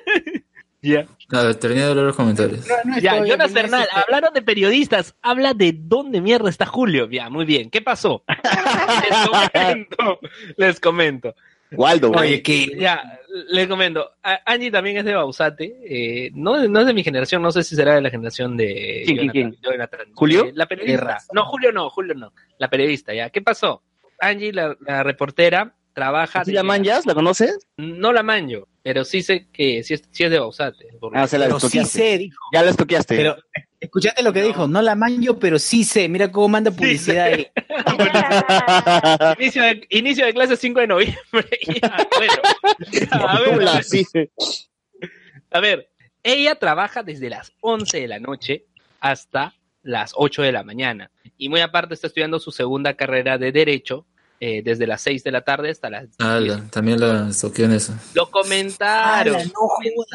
[0.86, 1.06] Ya.
[1.32, 2.68] A ver, termina de leer los comentarios.
[3.02, 7.10] Ya, Jonas Bernal, hablaron de periodistas, habla de dónde mierda está Julio.
[7.10, 7.70] Ya, muy bien.
[7.70, 8.26] ¿Qué pasó?
[9.10, 10.20] les comento,
[10.58, 11.36] les comento.
[11.72, 12.12] Waldo.
[12.12, 13.18] Oye, que Ya,
[13.50, 14.12] le comento.
[14.22, 15.74] A- Angie también es de Bausate.
[15.86, 19.04] eh, no, no es de mi generación, no sé si será de la generación de
[19.06, 20.08] ¿Quién, quién, Jonathan- Jonathan.
[20.16, 20.46] ¿Julio?
[20.48, 21.20] Eh, la periodista.
[21.32, 22.34] No, Julio no, Julio no.
[22.58, 23.30] La periodista, ya.
[23.30, 23.84] ¿Qué pasó?
[24.20, 26.44] Angie, la, la reportera, trabaja.
[26.44, 27.06] ¿Sí de- la manjas?
[27.06, 27.60] ¿La conoces?
[27.78, 30.88] No la manjo, pero sí sé que sí es, sí es de Bausate.
[31.14, 32.40] Ah, se la pero sí sé, dijo.
[32.54, 33.16] Ya la estoqueaste.
[33.16, 33.38] Pero
[33.80, 36.10] escuchaste lo que dijo, no la manjo, pero sí sé.
[36.10, 37.48] Mira cómo manda publicidad ahí.
[39.40, 41.20] inicio, de, inicio de clase 5 de noviembre.
[41.82, 42.34] Ya, bueno.
[43.12, 43.84] A ver, a ver.
[43.84, 44.06] sí.
[45.52, 45.90] A ver,
[46.24, 48.66] ella trabaja desde las 11 de la noche
[49.00, 51.12] hasta las 8 de la mañana.
[51.38, 54.06] Y muy aparte está estudiando su segunda carrera de Derecho
[54.46, 56.16] eh, desde las 6 de la tarde hasta las 10.
[56.20, 57.94] Ah, la- también la en eso.
[58.14, 59.36] Lo comentaron.
[59.36, 59.52] Ala, no.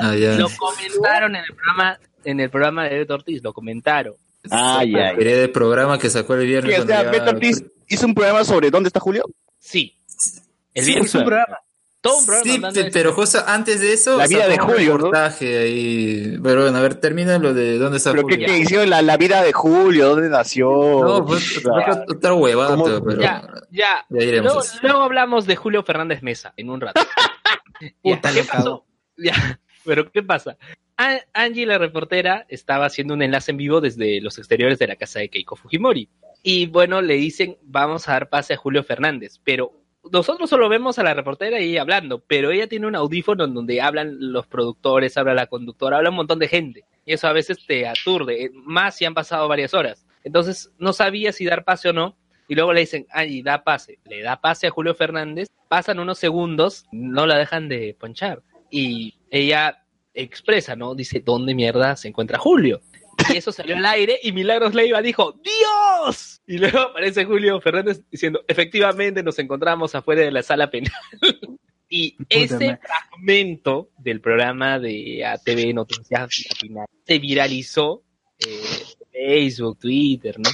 [0.02, 0.34] Ah, ya.
[0.34, 4.14] Lo comentaron en el programa en el programa de Beto Ortiz, lo comentaron.
[4.50, 5.16] Ay, ay.
[5.16, 6.74] Quería de programa que sacó el viernes.
[6.76, 9.24] Sí, o sea, ya- Beto Ortiz hizo un programa sobre dónde está Julio.
[9.58, 9.96] Sí.
[10.74, 11.08] El Sí, viernes.
[11.08, 11.58] Es un programa.
[12.10, 14.16] Sí, hablando de pe- pero justo antes de eso.
[14.16, 14.96] La vida de un Julio, ¿no?
[14.98, 16.38] reportaje ahí.
[16.42, 18.46] Pero bueno, a ver, termina lo de dónde está Pero ¿qué, Julio.
[18.48, 20.08] qué hicieron la, la vida de Julio?
[20.10, 20.68] ¿Dónde nació?
[20.70, 22.84] No, pues otra, otra huevada, ¿Cómo?
[23.04, 24.06] pero Ya, ya.
[24.08, 24.78] ya iremos.
[24.82, 27.00] Luego, hablamos de Julio Fernández Mesa en un rato.
[27.80, 28.86] Ya, Puta, ¿Qué lo pasó?
[29.16, 30.56] Ya, pero ¿qué pasa?
[31.32, 35.20] Angie, la reportera, estaba haciendo un enlace en vivo desde los exteriores de la casa
[35.20, 36.08] de Keiko Fujimori.
[36.42, 39.38] Y bueno, le dicen, vamos a dar pase a Julio Fernández.
[39.44, 39.72] Pero
[40.12, 43.80] nosotros solo vemos a la reportera ella hablando, pero ella tiene un audífono en donde
[43.80, 46.84] hablan los productores, habla la conductora, habla un montón de gente.
[47.04, 50.04] Y eso a veces te aturde, eh, más si han pasado varias horas.
[50.24, 52.16] Entonces no sabía si dar pase o no.
[52.48, 53.98] Y luego le dicen, Angie, da pase.
[54.04, 55.48] Le da pase a Julio Fernández.
[55.68, 58.42] Pasan unos segundos, no la dejan de ponchar.
[58.70, 59.84] Y ella
[60.14, 60.94] expresa, ¿no?
[60.94, 62.80] Dice, ¿dónde mierda se encuentra Julio?
[63.32, 66.40] Y eso salió al aire y Milagros Leiva dijo, ¡Dios!
[66.46, 70.92] Y luego aparece Julio Fernández diciendo, efectivamente nos encontramos afuera de la sala penal.
[71.88, 78.02] y ese fragmento del programa de ATV Noticias Latina se viralizó
[78.38, 78.60] eh,
[79.12, 80.50] Facebook, Twitter, ¿no?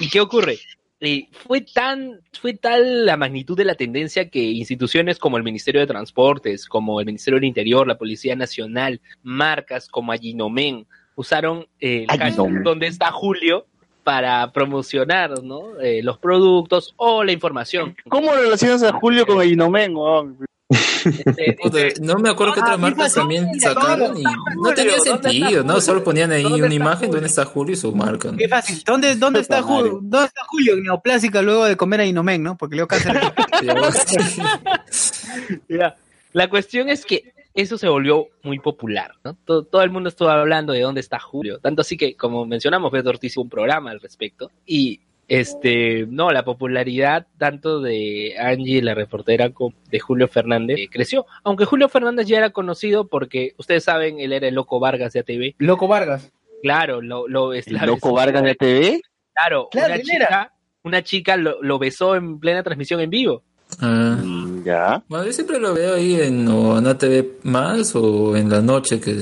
[0.00, 0.58] ¿Y qué ocurre?
[1.00, 5.82] Eh, fue tan fue tal la magnitud de la tendencia que instituciones como el Ministerio
[5.82, 10.86] de Transportes, como el Ministerio del Interior, la Policía Nacional, marcas como Aginomen
[11.16, 12.62] usaron eh, Aginomen.
[12.62, 13.66] donde está Julio
[14.04, 15.80] para promocionar ¿no?
[15.80, 17.96] Eh, los productos o la información.
[18.08, 19.96] ¿Cómo relacionas a Julio con el Inomen?
[19.96, 20.38] weón?
[20.68, 24.74] Este, Puta, no me acuerdo que Ah, otras sí, marcas sí, también sacaron y no
[24.74, 25.80] tenía sentido, ¿no?
[25.80, 27.12] Solo ponían ahí ¿Dónde una imagen Julio?
[27.14, 28.30] donde está Julio y su marca.
[28.32, 28.36] ¿no?
[28.36, 28.82] Qué fácil.
[28.84, 29.62] ¿Dónde, dónde está.
[29.62, 30.00] Julio?
[30.02, 32.56] ¿Dónde está Julio en Neoplástica luego de comer a Inomen, no?
[32.56, 33.22] Porque Leo Cáceres.
[35.68, 35.96] Ya.
[36.32, 39.36] La cuestión es que eso se volvió muy popular, ¿no?
[39.44, 41.58] Todo, todo el mundo estuvo hablando de dónde está Julio.
[41.58, 44.50] Tanto así que, como mencionamos, Beto Ortiz hizo un programa al respecto.
[44.66, 50.88] Y, este, no, la popularidad tanto de Angie, la reportera, como de Julio Fernández eh,
[50.90, 51.26] creció.
[51.42, 55.20] Aunque Julio Fernández ya era conocido porque, ustedes saben, él era el loco Vargas de
[55.20, 55.54] ATV.
[55.58, 56.30] Loco Vargas.
[56.62, 59.00] Claro, lo, lo ¿El loco Vargas de TV?
[59.34, 60.52] Claro, Claro, una chica,
[60.82, 63.42] una chica lo, lo besó en plena transmisión en vivo.
[63.80, 64.16] Ah.
[64.66, 65.02] Ya.
[65.08, 68.98] Bueno, yo siempre lo veo ahí en, o en ATV más o en la noche,
[69.00, 69.12] que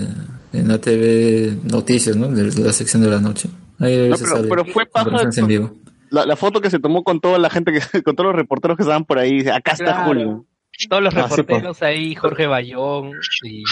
[0.55, 2.29] en ATV Noticias, ¿no?
[2.29, 3.51] De la sección de la noche.
[3.79, 5.73] Ahí No, pero, sale pero fue paja en vivo.
[6.11, 8.77] la, la foto que se tomó con toda la gente, que, con todos los reporteros
[8.79, 9.41] que estaban por ahí.
[9.49, 10.05] Acá está Claro.
[10.07, 10.47] Julio.
[10.89, 13.13] Todos los Ah, sí, reporteros ahí, Jorge Bayón
[13.45, 13.63] y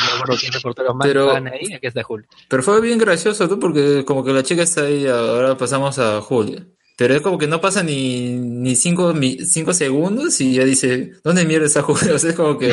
[0.55, 2.27] reporteros más Pero- estaban ahí, aquí está Julio.
[2.49, 3.59] Pero fue bien gracioso, ¿no?
[3.59, 6.65] Porque como que la chica está ahí, ahora pasamos a Julia.
[7.03, 11.15] Pero es como que no pasa ni, ni cinco, mi- cinco segundos y ya dice,
[11.25, 12.13] ¿dónde mierda está Julia?
[12.15, 12.73] O sea, es como que...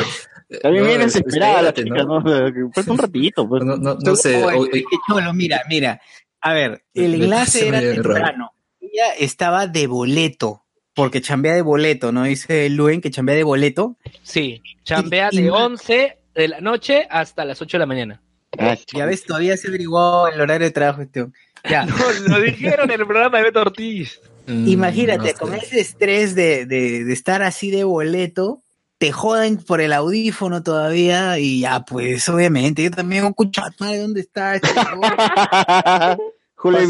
[0.62, 2.18] También no, viene es- desesperada la chica, ¿no?
[2.18, 3.64] O sea, que Pues un ratito, pues.
[3.64, 4.36] No, no, no sé.
[4.44, 6.00] Oye, o- qué cholo, mira, mira.
[6.40, 8.14] A ver, el enlace era bien raro.
[8.14, 8.52] temprano.
[8.80, 10.62] Ella estaba de boleto,
[10.94, 12.22] porque chambea de boleto, ¿no?
[12.22, 13.96] Dice Luen que chambea de boleto.
[14.22, 18.22] Sí, chambea Y- y- de 11 de la noche hasta las 8 de la mañana.
[18.58, 21.02] Ah, Ya ves, todavía se averiguó el horario de trabajo.
[21.02, 21.26] Este.
[21.68, 21.96] Ya, No,
[22.28, 24.20] lo dijeron en el programa de Beto Ortiz.
[24.46, 28.62] Mm, imagínate, no con ese estrés de, de, de estar así de boleto,
[28.98, 34.20] te joden por el audífono todavía y ya, pues, obviamente, yo también escucho, madre, ¿dónde
[34.20, 35.12] está este huevón?"
[36.54, 36.80] Julio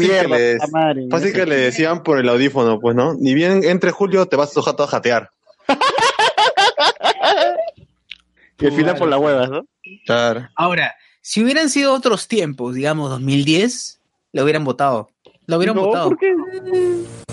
[0.73, 1.07] madre.
[1.09, 3.13] Fácil que le decían por el audífono, pues, ¿no?
[3.13, 5.29] Ni bien entre Julio, te vas a a jatear.
[8.59, 9.65] Y al final por la hueva, ¿no?
[10.05, 10.47] Claro.
[10.55, 13.99] Ahora, si hubieran sido otros tiempos, digamos 2010,
[14.33, 15.09] lo hubieran votado.
[15.47, 16.09] Lo hubieran No, votado.
[16.09, 16.33] ¿por qué?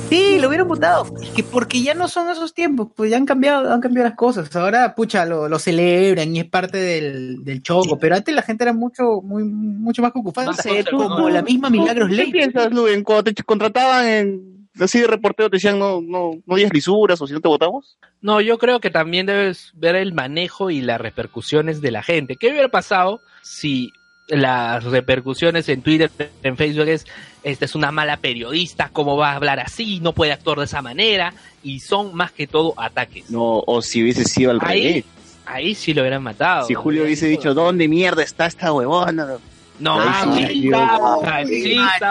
[0.08, 1.06] Sí, lo hubieran votado.
[1.22, 4.16] Es que porque ya no son esos tiempos, pues ya han cambiado, han cambiado las
[4.16, 4.54] cosas.
[4.56, 7.98] Ahora, pucha, lo, lo celebran y es parte del, del choco.
[7.98, 10.48] Pero antes la gente era mucho, muy, mucho más ocupada.
[10.48, 11.08] Más conservadora.
[11.08, 12.32] como la misma Milagros ¿Qué Ley.
[12.32, 13.04] piensas, Luen?
[13.04, 17.26] Cuando te contrataban en así de reportero te decían no, no, no digas lisuras o
[17.26, 17.98] si no te votamos?
[18.20, 22.36] No, yo creo que también debes ver el manejo y las repercusiones de la gente.
[22.36, 23.90] ¿Qué hubiera pasado si
[24.28, 26.10] las repercusiones en Twitter,
[26.42, 27.06] en Facebook es,
[27.42, 30.82] esta es una mala periodista, cómo va a hablar así, no puede actuar de esa
[30.82, 33.30] manera, y son más que todo ataques.
[33.30, 35.04] No, o si hubiese sido al Ahí, revés.
[35.46, 36.66] ahí sí lo hubieran matado.
[36.66, 39.38] Si Julio hubiese dicho, ¿dónde mierda está esta huevona?
[39.78, 40.98] No, machista,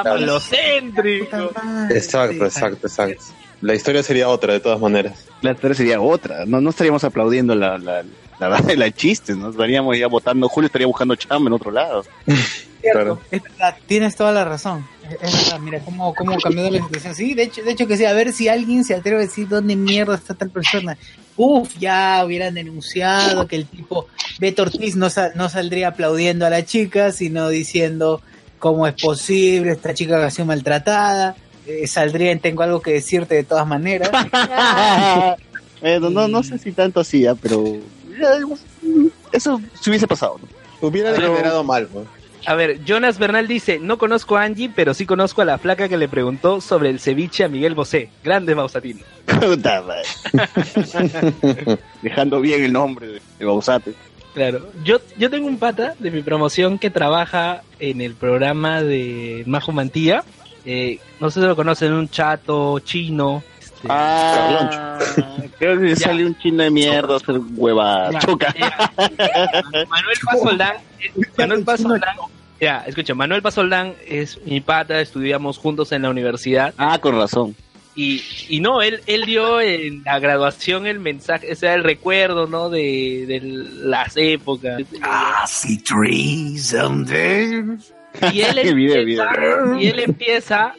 [0.04, 1.52] falocéntrico.
[1.90, 3.24] Exacto, exacto, exacto.
[3.62, 5.26] La historia sería otra, de todas maneras.
[5.42, 6.46] La historia sería otra.
[6.46, 8.04] No, no estaríamos aplaudiendo la, la,
[8.40, 9.50] la, la, la chiste, ¿no?
[9.50, 10.48] Estaríamos ya votando.
[10.50, 12.04] Julio estaría buscando chamba en otro lado.
[12.82, 14.86] Cierto, es verdad, tienes toda la razón.
[15.22, 17.16] Es verdad, mira cómo, cómo cambió la situación.
[17.16, 19.48] Sí, de hecho, de hecho que sí, a ver si alguien se atreve a decir
[19.48, 20.98] dónde mierda está tal persona.
[21.36, 24.08] Uf, ya hubieran denunciado que el tipo
[24.40, 28.22] Beto Ortiz no, no saldría aplaudiendo a la chica, sino diciendo
[28.60, 31.36] cómo es posible, esta chica ha sido maltratada.
[31.66, 34.10] Eh, saldría en Tengo algo que decirte de todas maneras.
[35.80, 37.36] Bueno, no, no sé si tanto así, ¿ah?
[37.40, 37.78] pero
[39.32, 40.40] eso se hubiese pasado.
[40.42, 40.88] ¿no?
[40.88, 41.88] Hubiera Pero- degenerado mal.
[42.46, 45.90] A ver, Jonas Bernal dice, no conozco a Angie, pero sí conozco a la flaca
[45.90, 48.10] que le preguntó sobre el ceviche a Miguel Bosé.
[48.24, 48.56] Grande.
[49.26, 51.78] Puta madre.
[52.02, 53.94] Dejando bien el nombre de, de Bausate.
[54.34, 59.44] Claro, yo, yo tengo un pata de mi promoción que trabaja en el programa de
[59.48, 60.24] Majo Mantilla.
[60.64, 63.44] Eh, no sé si lo conocen, un chato chino.
[63.88, 65.00] Ah,
[65.60, 65.96] creo que Ya.
[65.96, 68.12] sale un chino de mierda a hacer hueva.
[68.12, 68.54] Ya, Choca.
[68.58, 68.92] ya.
[69.90, 72.16] Manuel Pasoldán, eh, Manuel Pasoldán,
[72.60, 77.56] ya, escucha, Manuel Pasoldán es mi pata, estudiamos juntos en la universidad Ah, con razón.
[77.96, 82.48] y, y no, él, él dio en la graduación el mensaje, ese era el recuerdo,
[82.48, 82.70] ¿no?
[82.70, 84.82] De, de las épocas.
[85.48, 87.64] see trees someday.
[88.34, 89.80] Y él video, empieza, video.
[89.80, 90.74] y él empieza,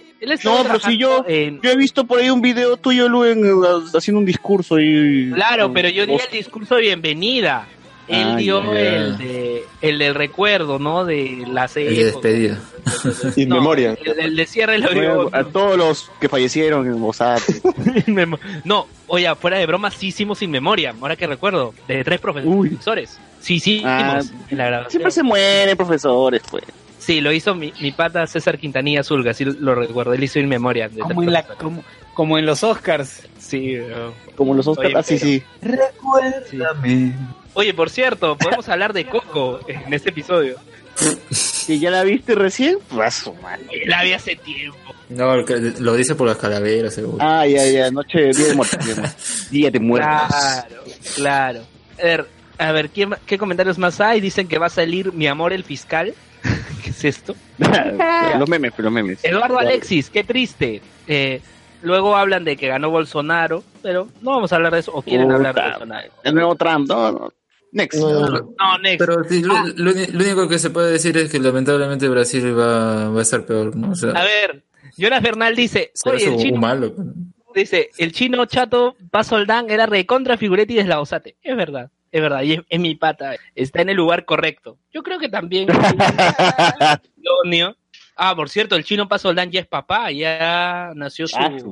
[0.45, 3.51] No, pero si yo, en- yo he visto por ahí un video tuyo, Luen, eh,
[3.97, 5.31] haciendo un discurso y...
[5.35, 7.67] Claro, pero yo di el discurso de bienvenida.
[8.09, 11.05] Él Ah, dio el de el del recuerdo, ¿no?
[11.05, 12.23] De las El de épocas.
[12.33, 12.59] despedida.
[13.37, 13.99] In No, memoria.
[14.03, 17.61] El, el de cierre de la Bueno, a todos los que fallecieron en Bausate.
[18.65, 23.19] No, oye, fuera de broma, sí hicimos sin memoria, ahora que recuerdo, de tres profesores.
[23.41, 24.91] Sí, sí, Ah, hicimos en la grabación.
[24.91, 26.65] Siempre se mueren profesores, pues.
[26.99, 30.49] Sí, lo hizo mi, mi pata César Quintanilla Zulga, sí lo recuerdo, él hizo in
[30.49, 30.89] memoria.
[30.89, 31.85] de como, en la, como,
[32.15, 33.23] como en los Oscars.
[33.39, 33.87] Sí, eh,
[34.37, 34.89] Como los Oscars.
[34.89, 35.43] Oye, Ah, sí, sí.
[35.63, 37.15] Recuérdame.
[37.55, 40.57] Oye, por cierto, podemos hablar de Coco en este episodio.
[41.69, 42.79] ¿Y ya la viste recién?
[42.95, 43.61] Paso, man.
[43.87, 44.77] La vi hace tiempo.
[45.09, 47.19] No, lo dice por las calaveras, seguro.
[47.21, 48.85] Ah, ya, ya, noche, día de muertos.
[48.85, 49.51] Día de muertos.
[49.51, 50.11] Día de muertos.
[50.29, 50.85] Claro,
[51.15, 51.61] claro.
[51.99, 52.27] A ver,
[52.59, 54.21] a ver ¿qué, ma- ¿qué comentarios más hay?
[54.21, 56.15] Dicen que va a salir Mi Amor el Fiscal.
[56.83, 57.35] ¿Qué es esto?
[58.39, 59.25] los memes, los memes.
[59.25, 60.81] Eduardo Alexis, qué triste.
[61.07, 61.41] Eh,
[61.83, 64.93] luego hablan de que ganó Bolsonaro, pero no vamos a hablar de eso.
[64.95, 66.13] ¿O quieren hablar de Bolsonaro?
[66.25, 67.33] El nuevo Trump, no, no.
[67.71, 68.01] Next.
[68.01, 68.99] No, next.
[68.99, 72.59] Pero sí, lo, lo uni- lo único que se puede decir es que lamentablemente Brasil
[72.59, 73.91] va, va a estar peor, ¿no?
[73.91, 74.63] O sea, A ver,
[74.97, 76.95] Jonas Bernal dice, oye, el chino, malo.
[77.55, 81.37] dice, el chino chato Pasoldán era recontra Figuretti de Eslavosate.
[81.43, 84.79] Es verdad, es verdad, y es, es mi pata, está en el lugar correcto.
[84.93, 85.69] Yo creo que también.
[88.21, 91.37] Ah, por cierto, el chino Pasoldán ya es papá, ya nació su...
[91.37, 91.69] Ah, Salió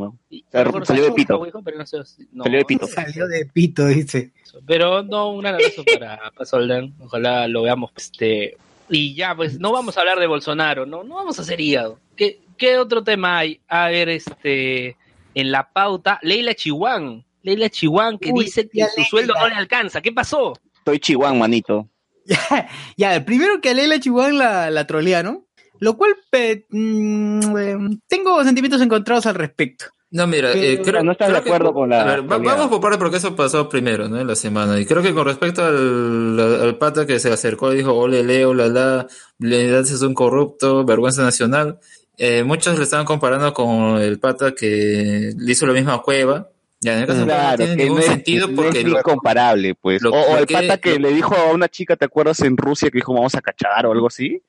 [0.53, 1.47] no recuerdo de pito.
[1.47, 2.87] hijo, pero si- no, Salió de pito.
[2.87, 4.30] Salió de pito, dice.
[4.64, 6.95] Pero no, un abrazo para Pasoldán.
[7.01, 7.91] Ojalá lo veamos.
[7.97, 8.57] Este,
[8.89, 11.03] y ya, pues no vamos a hablar de Bolsonaro, ¿no?
[11.03, 11.99] No vamos a hacer hígado.
[12.14, 13.61] ¿Qué, qué otro tema hay?
[13.66, 14.97] A ver, este,
[15.34, 17.24] en la pauta, Leila Chihuán.
[17.47, 20.01] Leila Chihuán que Uy, dice que su sueldo no le alcanza.
[20.03, 20.53] ¿Qué pasó?
[20.78, 21.88] Estoy chihuán, manito.
[22.97, 25.47] Ya, el primero que a Leila Chihuahua la, la trolea, ¿no?
[25.78, 27.76] Lo cual pe- mm, eh,
[28.09, 29.86] tengo sentimientos encontrados al respecto.
[30.11, 32.20] No, mira, Pero eh, creo, no estás de creo que- acuerdo con la A ver,
[32.30, 32.57] va- oleada.
[32.57, 34.18] vamos por parte porque eso pasó primero, ¿no?
[34.20, 34.80] En la semana.
[34.80, 38.55] Y creo que con respecto al, al pata que se acercó y dijo, ole, leo,
[38.55, 39.07] la, la,
[39.38, 41.78] Leonidas es un corrupto, vergüenza nacional.
[42.18, 46.49] eh, muchos le estaban comparando con el pata que le hizo la misma cueva.
[46.87, 49.03] Ya, en no Claro, tiene que ningún no es, sentido no porque es ni lo-
[49.03, 50.03] comparable, pues.
[50.03, 52.57] lo- o, el que- pata que lo- le dijo a una chica, ¿te acuerdas en
[52.57, 54.41] Rusia que dijo vamos a cachar o algo así?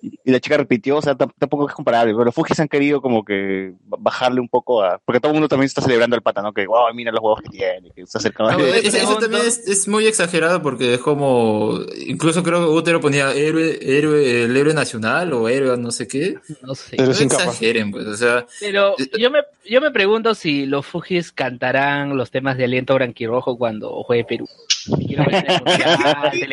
[0.00, 2.12] Y y la chica repitió, o sea, tam- tampoco es comparable.
[2.12, 4.98] Pero los Fujis han querido como que bajarle un poco a.
[5.04, 6.52] Porque todo el mundo también está celebrando al pata, ¿no?
[6.52, 9.58] Que, wow, mira los huevos que tiene, que está cerca No, eso pregunto- también es,
[9.68, 14.74] es muy exagerado porque es como, incluso creo que Utero ponía héroe, héroe, el héroe
[14.74, 16.36] nacional o héroe no sé qué.
[16.62, 16.96] No sé.
[16.96, 17.44] Pero No sin capa.
[17.44, 22.30] exageren, pues, o sea, Pero yo me, yo me pregunto si los Fujis cantarán los
[22.30, 24.48] temas de aliento branquirrojo cuando juegue Perú.
[25.06, 26.52] Quiero ver en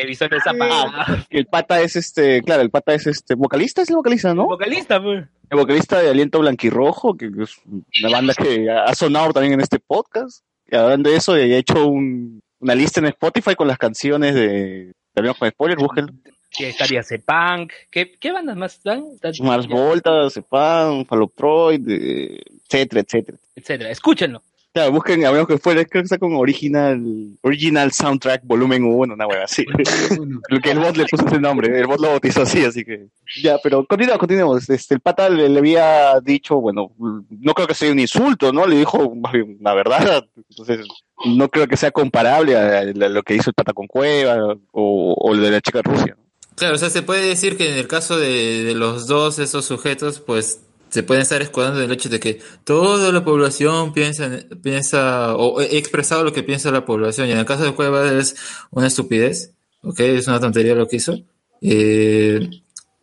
[1.30, 4.46] el pata es este, claro, el pata es este vocalista, es el vocalista, ¿no?
[4.46, 5.24] Vocalista, pues.
[5.50, 7.56] El vocalista de Aliento Blanquirrojo, que es
[8.02, 10.44] una banda que ha sonado también en este podcast.
[10.70, 14.92] Y hablando de eso, he hecho un- una lista en Spotify con las canciones de...
[15.14, 16.12] También con spoiler, búsquenlo.
[16.56, 17.72] Que estaría Sepunk.
[17.90, 19.04] ¿Qué, ¿Qué bandas más están?
[19.40, 23.38] Mars Volta, Sepan, Fallotroid, eh, etcétera, etcétera.
[23.56, 23.90] Etcétera.
[23.90, 24.42] Escúchenlo.
[24.72, 27.02] Claro, busquen, hablamos que fue, creo que está con original,
[27.42, 29.64] original soundtrack volumen 1, una hueá así.
[30.48, 33.08] Lo que el bot le puso ese nombre, el bot lo bautizó así, así que.
[33.42, 34.70] Ya, pero continuamos, continuemos.
[34.70, 38.64] Este, el pata le, le había dicho, bueno, no creo que sea un insulto, ¿no?
[38.64, 40.24] Le dijo más bien la verdad.
[40.50, 40.86] Entonces,
[41.24, 45.14] no creo que sea comparable a, a lo que hizo el pata con Cueva o,
[45.18, 46.16] o lo de la chica de Rusia.
[46.16, 46.30] ¿no?
[46.54, 49.64] Claro, o sea, se puede decir que en el caso de, de los dos, esos
[49.64, 50.60] sujetos, pues
[50.90, 54.28] se pueden estar escudando del hecho de que toda la población piensa,
[54.62, 57.28] piensa o he expresado lo que piensa la población.
[57.28, 58.36] Y en el caso de Cueva es
[58.70, 60.00] una estupidez, ¿ok?
[60.00, 61.18] Es una tontería lo que hizo.
[61.62, 62.50] Eh,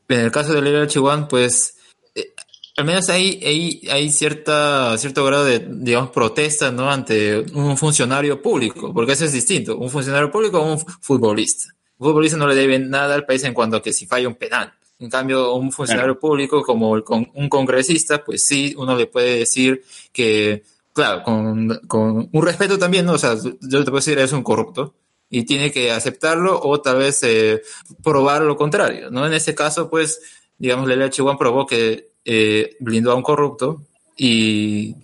[0.10, 1.78] en el caso de Leila Chihuahua, pues
[2.16, 2.34] eh,
[2.76, 6.92] al menos hay, hay, hay cierta, cierto grado de, digamos, protesta, ¿no?
[6.92, 11.74] Ante un funcionario público, porque eso es distinto, un funcionario público o un futbolista.
[11.98, 14.36] Un futbolista no le debe nada al país en cuanto a que si falla un
[14.36, 14.74] penal.
[15.00, 19.40] En cambio, un funcionario público como el con- un congresista, pues sí, uno le puede
[19.40, 23.14] decir que, claro, con, con un respeto también, ¿no?
[23.14, 24.96] O sea, yo te puedo decir, es un corrupto
[25.30, 27.62] y tiene que aceptarlo o tal vez eh,
[28.04, 29.26] probar lo contrario, ¿no?
[29.28, 30.20] En ese caso, pues,
[30.58, 33.84] digamos, Leila Chihuahua probó que eh, blindó a un corrupto
[34.18, 34.96] y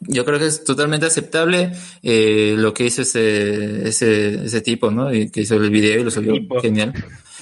[0.00, 1.72] yo creo que es totalmente aceptable
[2.02, 5.12] eh, lo que hizo ese, ese, ese tipo, ¿no?
[5.12, 6.94] Y que hizo el video y lo subió genial.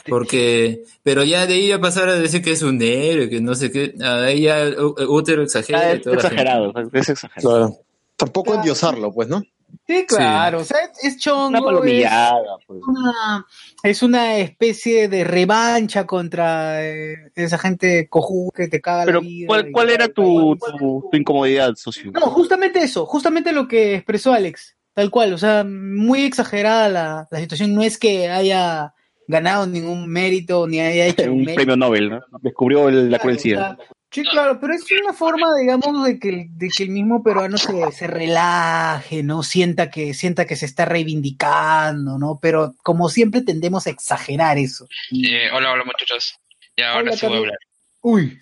[0.09, 3.55] Porque, pero ya de ahí a pasar a decir que es un héroe, que no
[3.55, 4.65] sé qué, ahí ya
[5.09, 5.81] Útero exagera.
[5.81, 7.49] Ah, y es exagerado, es exagerado.
[7.49, 7.79] Claro.
[8.17, 9.43] Tampoco endiosarlo, pues, ¿no?
[9.87, 12.81] Sí, claro, o sea, es Una chongo, es palomillada, pues.
[12.87, 13.47] una,
[13.83, 19.27] es una especie de revancha contra eh, esa gente cojú que te caga Pero, la
[19.27, 19.47] vida.
[19.47, 22.11] ¿cuál, cuál era tu, tu, tu incomodidad, socio?
[22.13, 27.29] No, justamente eso, justamente lo que expresó Alex, tal cual, o sea, muy exagerada la,
[27.31, 28.95] la situación, no es que haya
[29.29, 32.20] ganado ningún mérito, ni haya hecho un premio Nobel, ¿no?
[32.41, 33.79] Descubrió el- la crueldad.
[34.11, 37.59] Sí, claro, pero es una forma, digamos, de que, el- de que el mismo peruano
[37.59, 39.43] se, se relaje, ¿no?
[39.43, 42.39] Sienta que, sienta que se está reivindicando, ¿no?
[42.41, 44.87] Pero como siempre tendemos a exagerar eso.
[45.12, 46.37] Eh, hola, hola muchachos.
[46.77, 47.59] Ya ahora Hola, sí voy a hablar.
[48.03, 48.39] Uy,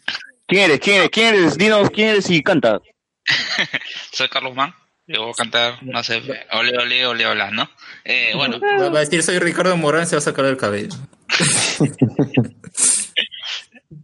[0.46, 0.80] ¿Quién eres?
[0.80, 1.10] ¿Quién eres?
[1.10, 1.58] ¿Quién eres?
[1.58, 2.80] Dinos quién eres y canta.
[4.12, 4.74] Soy Carlos Mann.
[5.06, 7.70] Yo voy a cantar, no sé, ole, ole, ole, hola, ¿no?
[8.04, 10.94] Eh, bueno, Va a decir, soy Ricardo Morán, se va a sacar el cabello.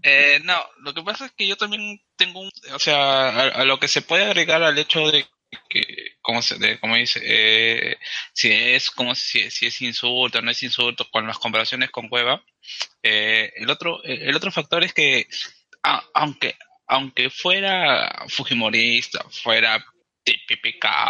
[0.03, 3.65] eh, no, lo que pasa es que yo también tengo un, o sea, a, a
[3.65, 5.27] lo que se puede agregar al hecho de
[5.69, 5.85] que,
[6.21, 7.97] como se, de, como dice, eh,
[8.33, 12.09] si es como si, si es insulto o no es insulto con las comparaciones con
[12.09, 12.43] Cueva,
[13.03, 15.27] eh, el otro, el otro factor es que,
[15.83, 19.85] a- aunque, aunque fuera Fujimorista, fuera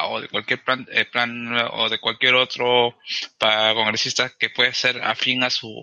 [0.09, 2.97] o de cualquier plan, eh, plan o de cualquier otro
[3.39, 5.83] pa- congresista que puede ser afín a su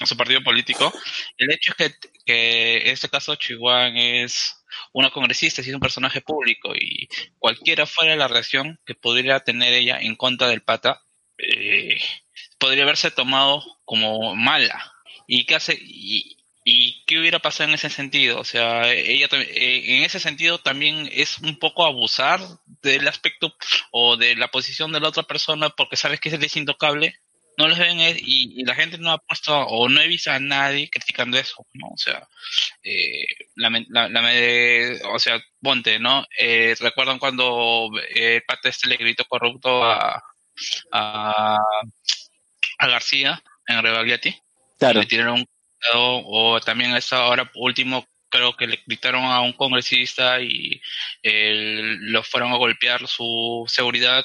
[0.00, 0.92] a su partido político,
[1.38, 1.94] el hecho es que,
[2.26, 4.56] que en este caso Chihuahua es
[4.92, 9.98] una congresista, es un personaje público y cualquiera fuera la reacción que pudiera tener ella
[10.00, 11.02] en contra del pata,
[11.38, 11.98] eh,
[12.58, 14.92] podría haberse tomado como mala.
[15.26, 15.78] ¿Y qué hace?
[15.80, 18.40] Y, ¿Y qué hubiera pasado en ese sentido?
[18.40, 22.40] O sea, ella eh, en ese sentido también es un poco abusar
[22.82, 23.54] del aspecto
[23.90, 27.14] o de la posición de la otra persona porque sabes que es intocable.
[27.56, 30.30] No los ven eh, y, y la gente no ha puesto o no he visto
[30.32, 31.88] a nadie criticando eso, ¿no?
[31.88, 32.26] O sea,
[32.82, 36.26] eh, la, la, la me- o sea, ponte, ¿no?
[36.40, 40.20] Eh, ¿Recuerdan cuando eh, el pata este le gritó corrupto a,
[40.90, 41.58] a,
[42.78, 44.34] a García en Rebagliati?
[44.78, 45.00] Claro.
[45.00, 45.46] le tiraron un
[45.94, 50.80] o, también esta ahora último creo que le gritaron a un congresista y
[51.22, 54.24] eh, lo fueron a golpear su seguridad.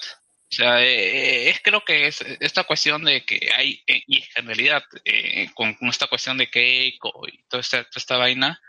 [0.52, 4.48] O sea eh, es creo que es esta cuestión de que hay eh, y en
[4.48, 8.60] realidad eh, con, con esta cuestión de Keiko y toda esta, toda esta vaina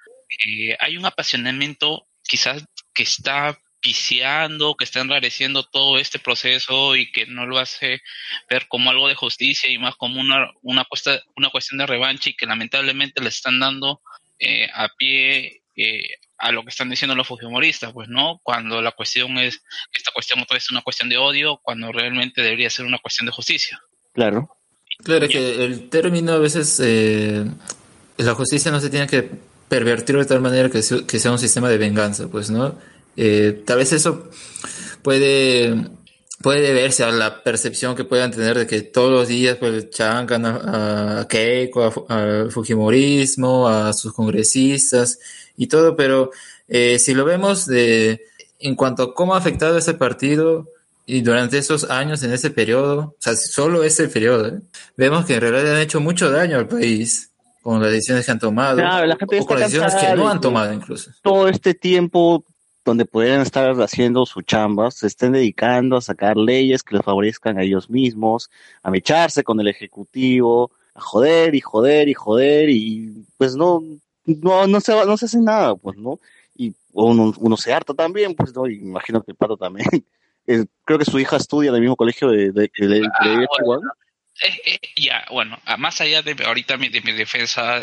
[0.46, 2.64] eh, hay un apasionamiento quizás
[2.94, 8.02] que está viciando, que está enrareciendo todo este proceso y que no lo hace
[8.48, 12.30] ver como algo de justicia y más como una, una, cuesta, una cuestión de revancha
[12.30, 14.02] y que lamentablemente le están dando
[14.38, 18.92] eh, a pie eh, a lo que están diciendo los fujimoristas, pues no, cuando la
[18.92, 19.62] cuestión es,
[19.92, 23.26] esta cuestión otra vez es una cuestión de odio, cuando realmente debería ser una cuestión
[23.26, 23.80] de justicia.
[24.14, 24.56] Claro.
[25.04, 27.44] Claro, es que el término a veces, eh,
[28.18, 29.30] la justicia no se tiene que
[29.68, 32.78] pervertir de tal manera que sea un sistema de venganza, pues, ¿no?
[33.22, 34.30] Eh, tal vez eso
[35.02, 35.74] puede
[36.40, 40.46] puede verse a la percepción que puedan tener de que todos los días pues chancan
[40.46, 45.18] a, a Keiko, al Fujimorismo, a sus congresistas
[45.54, 46.30] y todo, pero
[46.66, 48.22] eh, si lo vemos de
[48.58, 50.68] en cuanto a cómo ha afectado ese partido
[51.04, 54.60] y durante esos años en ese periodo, o sea, solo ese periodo, ¿eh?
[54.96, 58.38] vemos que en realidad han hecho mucho daño al país con las decisiones que han
[58.38, 61.10] tomado Claro, la gente o con las decisiones que no han tomado incluso.
[61.20, 62.46] Todo este tiempo
[62.84, 67.58] donde podrían estar haciendo su chamba, se estén dedicando a sacar leyes que les favorezcan
[67.58, 68.50] a ellos mismos,
[68.82, 73.82] a mecharse con el ejecutivo, a joder y joder y joder y pues no
[74.24, 76.18] no no se va- no se hace nada, pues, ¿no?
[76.56, 78.66] Y uno, uno se harta también, pues, ¿no?
[78.66, 79.86] Y imagino que el pato también.
[80.46, 83.08] Eh, creo que su hija estudia en el mismo colegio de, de, le dio
[83.56, 83.92] Chihuahua.
[84.42, 87.76] Eh, eh, ya, bueno, más allá de ahorita mi, de mi defensa,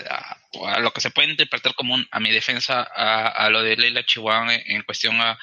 [0.65, 4.05] a, lo que se puede interpretar como a mi defensa a, a lo de Leila
[4.05, 5.37] Chihuahua en, cuestión a,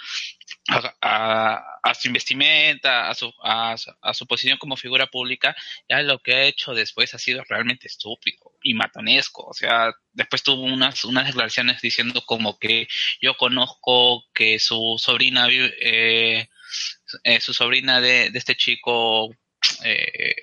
[0.69, 5.55] a, a- su investimenta, a su, a, su- posición como figura pública,
[5.89, 9.45] ya lo que ha hecho después ha sido realmente estúpido y matonesco.
[9.47, 12.89] O sea, después tuvo unas, unas declaraciones diciendo como que
[13.21, 16.49] yo conozco que su sobrina eh,
[17.25, 19.31] eh, su sobrina de, de este chico
[19.85, 20.35] eh,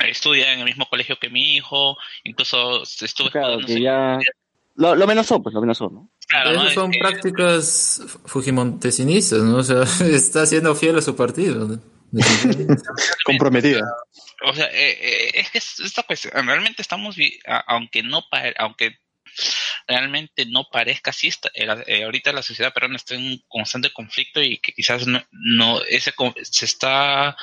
[0.00, 4.32] estudia en el mismo colegio que mi hijo, incluso se estuvo Claro, estudiando que ya
[4.76, 6.10] lo, lo amenazó, pues lo amenazó, ¿no?
[6.28, 6.70] Claro, ¿no?
[6.70, 9.56] Son Eh, prácticas fujimontesinistas, ¿no?
[9.56, 11.66] O sea, está siendo fiel a su partido.
[11.66, 11.80] ¿no?
[13.24, 13.80] Comprometida.
[14.44, 17.16] O sea, eh, eh, es que es- esta cuestión, realmente estamos,
[17.66, 18.98] aunque no pare- aunque
[19.86, 23.92] realmente no parezca así, está- eh, eh, ahorita la sociedad peruana está en un constante
[23.92, 26.12] conflicto y que quizás no, no ese
[26.42, 27.36] se está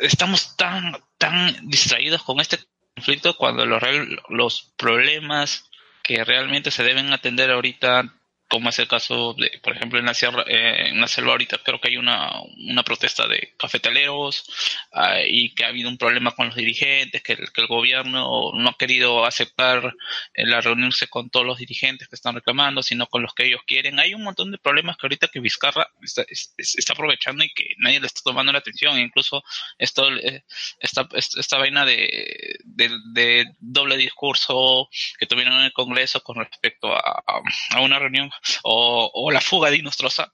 [0.00, 2.58] estamos tan tan distraídos con este
[2.94, 3.82] conflicto cuando los
[4.28, 5.70] los problemas
[6.02, 8.14] que realmente se deben atender ahorita
[8.52, 11.56] como es el caso de, por ejemplo, en la sierra, eh, en la selva ahorita
[11.64, 12.30] creo que hay una,
[12.68, 14.44] una protesta de cafetaleros
[14.92, 18.50] ah, y que ha habido un problema con los dirigentes, que el, que el gobierno
[18.52, 19.94] no ha querido aceptar
[20.34, 23.62] eh, la reunirse con todos los dirigentes que están reclamando, sino con los que ellos
[23.66, 23.98] quieren.
[23.98, 27.54] Hay un montón de problemas que ahorita que Vizcarra está, es- es- está aprovechando y
[27.54, 28.98] que nadie le está tomando la atención.
[28.98, 29.42] Incluso
[29.78, 30.44] esto, eh,
[30.80, 36.94] esta, esta, vaina de, de, de doble discurso que tuvieron en el Congreso con respecto
[36.94, 37.22] a-
[37.70, 38.30] a una reunión
[38.64, 40.32] o, la fuga de Inostroza,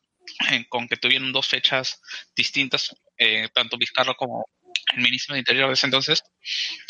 [0.50, 2.00] eh, con que tuvieron dos fechas
[2.36, 4.46] distintas, eh, tanto Vizcarra como
[4.94, 6.22] el ministro de Interior de ese entonces,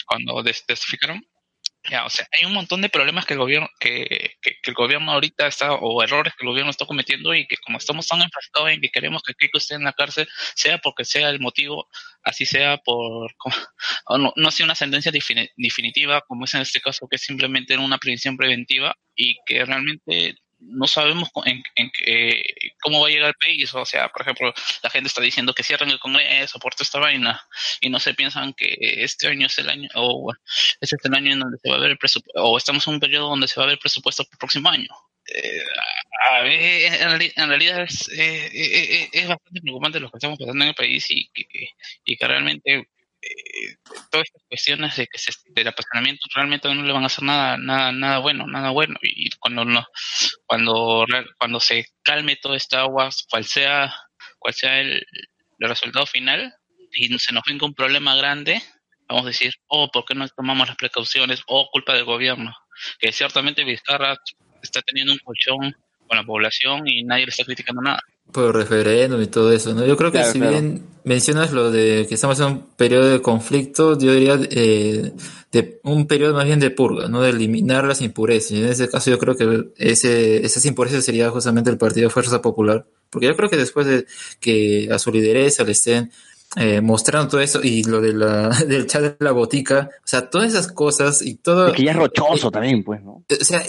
[0.07, 1.23] cuando testificaron.
[1.91, 5.13] Ya, o sea, hay un montón de problemas que el gobierno, que, que, el gobierno
[5.13, 8.71] ahorita está, o errores que el gobierno está cometiendo y que como estamos tan enfrascados
[8.71, 11.89] en que queremos que Keiko esté en la cárcel, sea porque sea el motivo,
[12.23, 13.35] así sea por,
[14.19, 17.79] no, no sea una sentencia defini- definitiva, como es en este caso, que es simplemente
[17.79, 22.43] una previsión preventiva y que realmente no sabemos en, en qué-
[22.81, 23.73] cómo va a llegar el país.
[23.75, 24.53] O sea, por ejemplo,
[24.83, 27.41] la gente está diciendo que cierren el Congreso por toda esta vaina
[27.81, 30.41] y no se piensan que este año es el año, o bueno,
[30.81, 32.95] este es el año en donde se va a ver el presupuesto, o estamos en
[32.95, 34.89] un periodo donde se va a ver presupuesto para el próximo año.
[35.35, 40.39] Eh, en, reali- en realidad es, eh, eh, eh, es bastante preocupante lo que estamos
[40.39, 41.71] pasando en el país y que,
[42.05, 42.89] y que realmente
[43.21, 43.77] eh,
[44.11, 47.57] todas estas cuestiones de que se, del apasionamiento realmente no le van a hacer nada
[47.57, 48.97] nada nada bueno nada bueno.
[49.03, 49.87] Y cuando no
[50.47, 51.05] cuando
[51.39, 53.95] cuando se calme toda esta agua cual sea
[54.39, 55.05] cual sea el,
[55.59, 56.55] el resultado final
[56.93, 58.63] y se nos venga un problema grande
[59.09, 62.55] vamos a decir oh por qué no tomamos las precauciones oh culpa del gobierno
[62.99, 64.17] que ciertamente Vizcarra
[64.63, 65.75] está teniendo un colchón
[66.07, 68.01] con la población y nadie le está criticando nada
[68.33, 69.87] por referéndum y todo eso, ¿no?
[69.87, 70.53] Yo creo que Claro, si claro.
[70.53, 75.13] bien mencionas lo de que estamos en un periodo de conflicto, yo diría eh,
[75.51, 77.23] de un periodo más bien de purga, ¿no?
[77.23, 78.53] De eliminar las impurezas.
[78.53, 82.43] Y en ese caso yo creo que ese, esas impurezas sería justamente el Partido Fuerza
[82.43, 82.87] Popular.
[83.11, 84.07] Porque yo creo que después de
[84.41, 86.13] que a su lideresa le estén
[86.57, 90.29] eh, mostrando todo eso y lo de la, del chat de la botica, o sea,
[90.29, 91.71] todas esas cosas y todo...
[91.71, 93.25] Y que ya es rochoso también, pues, ¿no?
[93.29, 93.63] O sea,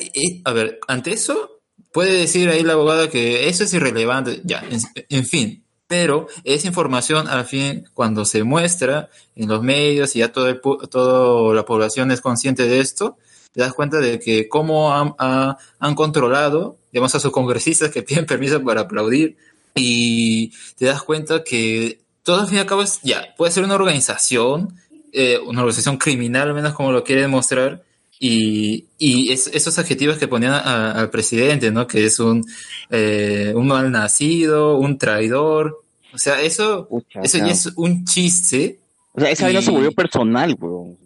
[0.43, 1.58] a ver, ante eso
[1.91, 4.63] puede decir ahí la abogada que eso es irrelevante, ya,
[5.09, 10.31] en, fin, pero esa información al fin cuando se muestra en los medios y ya
[10.31, 10.55] todo
[10.87, 13.17] toda la población es consciente de esto,
[13.51, 18.03] te das cuenta de que cómo han, ha- han controlado, digamos, a sus congresistas que
[18.03, 19.37] piden permiso para aplaudir
[19.75, 23.63] y te das cuenta que todo al fin y al cabo es, ya, puede ser
[23.63, 24.75] una organización,
[25.11, 27.83] eh, una organización criminal, al menos como lo quieren mostrar,
[28.19, 31.87] y, y es- esos adjetivos que ponían a- al presidente, ¿no?
[31.87, 32.45] Que es un,
[32.89, 35.81] eh, un mal nacido, un traidor.
[36.13, 36.87] O sea, eso,
[37.23, 38.79] eso ya es un chiste.
[39.13, 40.97] O sea, esa vaina se volvió personal, weón.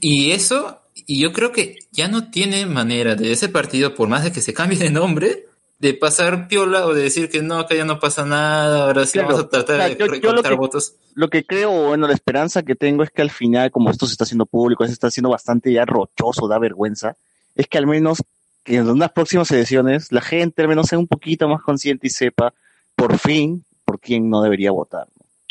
[0.00, 4.24] Y eso, y yo creo que ya no tiene manera de ese partido, por más
[4.24, 5.46] de que se cambie de nombre,
[5.82, 9.14] de pasar piola o de decir que no, acá ya no pasa nada, ahora sí
[9.14, 10.94] Claro, vamos a tratar de yo- yo lo que- votos.
[11.14, 14.12] Lo que creo, bueno, la esperanza que tengo es que al final, como esto se
[14.12, 17.16] está haciendo público, se está haciendo bastante ya rochoso, da vergüenza,
[17.56, 18.22] es que al menos
[18.62, 22.10] que en unas próximas elecciones la gente al menos sea un poquito más consciente y
[22.10, 22.54] sepa
[22.94, 25.08] por fin por quién no debería votar.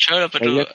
[0.08, 0.66] Claro, pero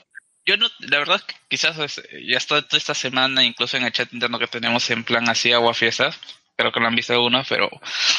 [0.45, 3.85] yo no, la verdad es que quizás es- ya está toda esta semana, incluso en
[3.85, 6.15] el chat interno que tenemos en plan así agua fiestas,
[6.57, 7.69] creo que lo han visto algunos, pero,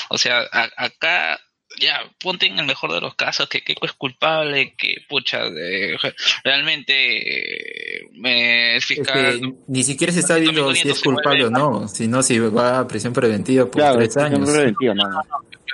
[0.09, 1.39] o sea, a- acá
[1.80, 5.99] ya ponte en el mejor de los casos que Keiko es culpable, que pucha, de-
[6.43, 9.41] realmente eh, me es Es fiscal.
[9.41, 12.89] que ni siquiera se está viendo si es culpable o no, sino si va a
[12.89, 14.49] prisión preventiva por Claro, tres es años.
[14.51, 15.22] preventivo, no, no.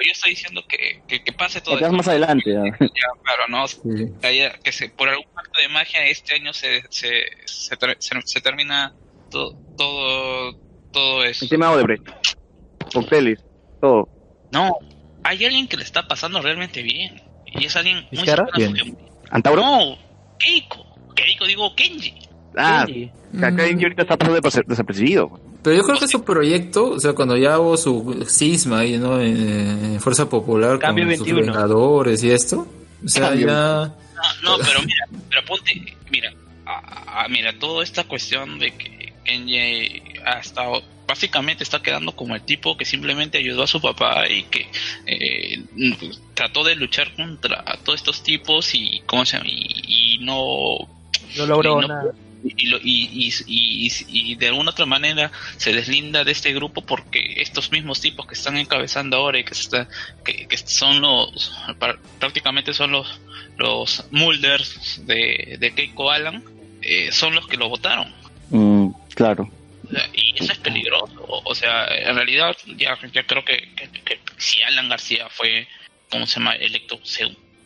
[0.05, 2.53] Yo estoy diciendo que, que, que pase todo Acá más adelante.
[2.53, 2.63] ya.
[2.81, 3.69] Ya, claro, ¿no?
[3.69, 3.79] Sí.
[4.21, 8.23] Que, haya- que se, por algún acto de magia este año se, se, se, se-
[8.25, 8.93] se termina
[9.31, 10.59] to- todo,
[10.93, 11.45] todo eso.
[11.45, 12.09] El tema de Odebrecht,
[12.95, 13.41] cócteles,
[13.81, 14.09] todo.
[14.53, 14.73] No,
[15.23, 17.21] hay alguien que le está pasando realmente bien.
[17.47, 18.97] Y es alguien muy cercano Bien.
[19.31, 19.63] ¿Antauro?
[19.63, 19.99] No,
[20.39, 20.85] Keiko.
[21.15, 22.15] Keiko, digo Kenji.
[22.57, 23.11] ah, Kenji.
[23.85, 25.41] ahorita está pasando desa- desapercibido.
[25.63, 29.21] Pero yo creo que su proyecto, o sea, cuando ya hubo su cisma ahí, ¿no?
[29.21, 29.37] En,
[29.95, 31.53] en Fuerza Popular Cambio con sus 21.
[31.53, 32.67] vengadores y esto,
[33.05, 33.47] o sea, Cambio.
[33.47, 33.95] ya...
[34.43, 36.33] No, no, pero mira, pero ponte, mira,
[36.67, 42.35] a- a- mira, toda esta cuestión de que Kenji ha estado, básicamente está quedando como
[42.35, 44.67] el tipo que simplemente ayudó a su papá y que
[45.07, 45.63] eh,
[45.99, 49.49] pues, trató de luchar contra todos estos tipos y, ¿cómo se llama?
[49.51, 50.77] Y, y no
[51.37, 52.13] No logró y no- nada.
[52.45, 57.37] y, y, y, y- y de alguna otra manera se deslinda de este grupo porque
[57.39, 59.89] estos mismos tipos que están encabezando ahora y que, se está,
[60.25, 63.21] que, que son los par- prácticamente son los
[63.57, 66.43] los Mulders de, de Keiko Alan
[66.83, 68.13] eh, son los que lo votaron
[68.51, 68.74] Mm,
[69.15, 69.49] claro.
[70.15, 74.63] Y eso es peligroso o, sea en realidad ya, ya creo que, que- que si
[74.63, 75.69] Alan García fue
[76.11, 76.99] cómo se llama electo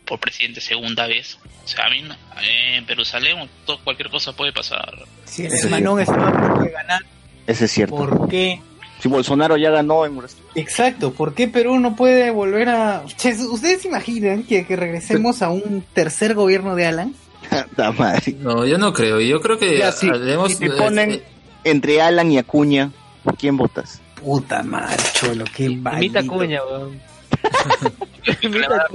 [0.05, 4.35] por presidente segunda vez o sea a mí no- eh, en Jerusalén todo- cualquier cosa
[4.35, 4.93] puede pasar
[5.27, 7.03] Si el hermanón estaba por ganar,
[7.47, 7.95] Ese es cierto.
[7.97, 8.61] ¿por qué?
[9.01, 10.21] Si Bolsonaro ya ganó en.
[10.57, 13.05] Exacto, ¿por qué Perú no puede volver a...
[13.07, 17.15] ¿Ustedes se imaginan que, que regresemos a un tercer gobierno de Alan?
[18.41, 19.21] No, yo no creo.
[19.21, 21.23] Yo creo que Ya, si, debemos- si te ponen
[21.65, 22.91] entre Alan y Acuña,
[23.23, 24.01] ¿por quién votas?
[24.23, 26.27] Puta madre, cholo, qué Imita maldito.
[26.27, 27.01] Cuña, weón.
[28.43, 28.87] Imita va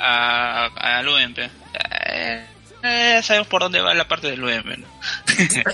[0.00, 1.02] a a, a.
[2.06, 2.46] Eh,
[2.82, 4.78] eh, sabemos por dónde va la parte del UMP.
[4.78, 4.86] ¿no?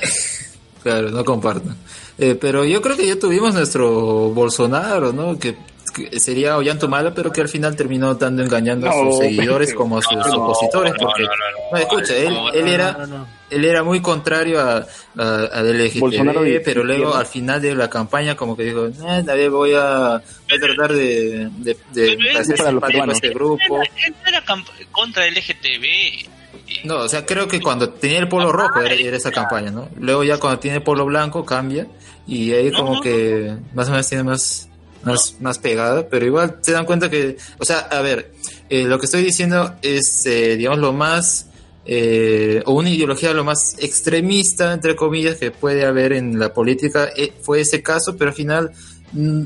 [0.83, 1.75] Claro, no comparto.
[2.19, 5.39] Eh, pero yo creo que ya tuvimos nuestro Bolsonaro, ¿no?
[5.39, 5.57] Que,
[5.95, 9.99] que sería Ollantumala, pero que al final terminó tanto engañando a sus seguidores pero- como
[9.99, 11.71] a sus No, opositores, porque no, no, no.
[11.73, 13.27] no, escucha, él, No, él era No, no, no.
[13.51, 14.77] él era muy contrario a,
[15.17, 15.23] a,
[15.53, 19.23] a del LGTB, Bolsonaro pero luego al final de la campaña como que dijo, eh,
[19.25, 21.77] David, voy a, voy a tratar de, de,
[22.39, 23.81] hacer simpático a este grupo.
[23.83, 26.29] Él no era camp- contra el LGTB.
[26.85, 29.89] No, o sea, creo que cuando tenía el polo rojo era, era esa campaña, ¿no?
[29.99, 31.87] Luego ya cuando tiene el polo blanco cambia
[32.27, 34.69] y ahí No, como no, que más o menos tiene más,
[35.05, 38.33] más, más pegada, pero igual se dan cuenta que, o sea, a ver,
[38.71, 41.47] eh, lo que estoy diciendo es, eh, digamos, lo más,
[41.87, 47.11] eh, o una ideología lo más extremista, entre comillas, que puede haber en la política,
[47.17, 48.71] eh, fue ese caso, pero al final...
[49.13, 49.43] mm,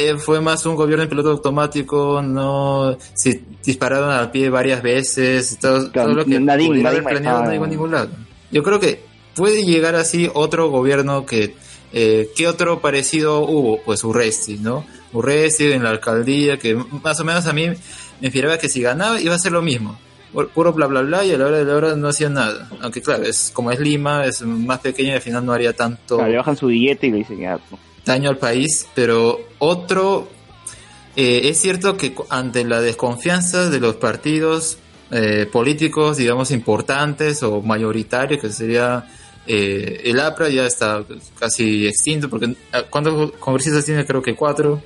[0.00, 5.58] eh, fue más un gobierno en piloto automático, no se dispararon al pie varias veces,
[5.60, 8.08] todo, Claro, todo lo que nadie- nadie haber planeado no llegó a ningún lado.
[8.52, 9.00] Yo creo que
[9.34, 11.56] puede llegar así otro gobierno que
[11.92, 13.82] eh, ¿qué otro parecido hubo?
[13.82, 14.86] Pues Urresti, ¿no?
[15.12, 17.76] Urresti en la alcaldía, que más o menos a mí me
[18.20, 19.98] inspiraba que si ganaba iba a ser lo mismo.
[20.34, 22.68] Pu- Puro bla bla bla y a la hora de la hora no hacía nada.
[22.82, 26.16] Aunque claro, es como es Lima, es más pequeño y al final no haría tanto
[26.16, 27.58] Claro, le bajan su billete y le dicen, ya,
[28.04, 30.28] daño al país, pero otro,
[31.16, 34.78] eh, es cierto que ante la desconfianza de los partidos
[35.10, 39.08] eh, políticos, digamos, importantes o mayoritarios, que sería
[39.46, 41.02] eh, el APRA, ya está
[41.38, 44.04] casi extinto, porque ah, ¿cuántos congresistas tiene?
[44.04, 44.82] Creo que cuatro.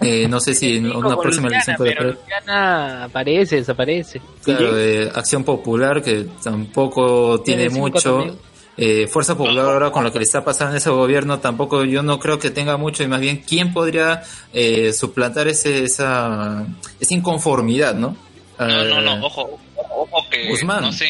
[0.00, 2.12] Eh, no sé si en una próxima Luciana, elección puede pero.
[2.12, 4.20] Luciana aparece, desaparece.
[4.44, 8.38] Claro, eh, Acción Popular, que tampoco tiene mucho.
[8.80, 12.04] Eh, Fuerza Popular ahora con lo que le está pasando en ese gobierno tampoco yo
[12.04, 14.22] no creo que tenga mucho y más bien quién podría
[14.52, 16.64] eh, suplantar ese esa
[17.00, 18.16] esa inconformidad, ¿no?
[18.56, 20.82] No, no, Eh, no, ojo, ojo, ojo que Guzmán.
[20.82, 21.08] no sé.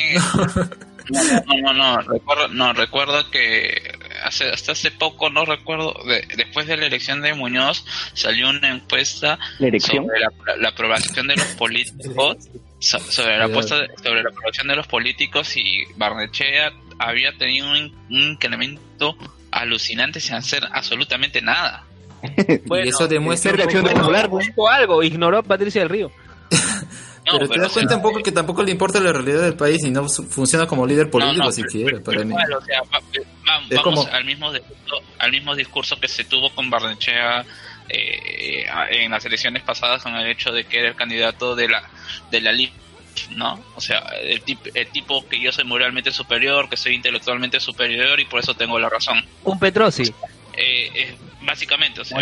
[1.11, 1.20] No,
[1.62, 6.66] no, no, no, recuerdo, no, recuerdo que hace, hasta hace poco, no recuerdo, de- después
[6.66, 9.39] de la elección de Muñoz, salió una encuesta
[10.05, 12.37] sobre la, la aprobación de los políticos,
[12.79, 17.71] so- sobre la, apuesta de- sobre la aprobación de los políticos y Barnechea había tenido
[17.71, 19.16] un, in- un incremento
[19.51, 21.85] alucinante sin hacer absolutamente nada.
[22.66, 24.25] Bueno, eso demuestra ser de popular,
[24.73, 26.11] algo, ignoró a Patricia del Río.
[27.33, 29.83] No, pero te das cuenta un poco que tampoco le importa la realidad del país
[29.85, 32.31] y no funciona como líder político No, no, siquiera para mí.
[32.31, 36.09] Igual, o sea, va- va- Es vamos como- al mismo discurso, al mismo discurso que
[36.09, 37.45] se tuvo con Barnechea
[37.89, 41.83] eh, en las elecciones pasadas con el hecho de que era el candidato de la
[42.31, 42.72] de la LIP,
[43.31, 43.59] ¿no?
[43.74, 48.20] O sea, el, tip- el tipo que yo soy moralmente superior, que soy intelectualmente superior
[48.20, 49.24] y por eso tengo la razón.
[49.45, 50.12] Un Petrosi.
[50.55, 52.18] Eh, básicamente, o sea,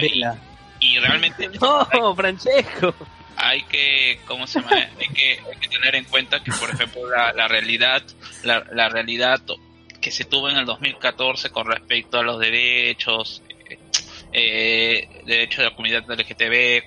[0.79, 2.95] y realmente No, Francesco.
[3.37, 4.77] Hay que, ¿cómo se llama?
[5.01, 8.03] Hay que, hay que tener en cuenta que, por ejemplo, la, la realidad,
[8.43, 9.41] la, la realidad
[10.01, 13.43] que se tuvo en el 2014 con respecto a los derechos,
[14.33, 16.83] eh, derechos de la comunidad LGTB,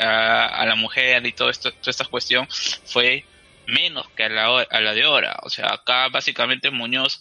[0.00, 2.48] a, a la mujer y todo esto, toda esta cuestión
[2.84, 3.24] fue
[3.66, 5.36] menos que a la, a la de ahora.
[5.42, 7.20] O sea, acá básicamente Muñoz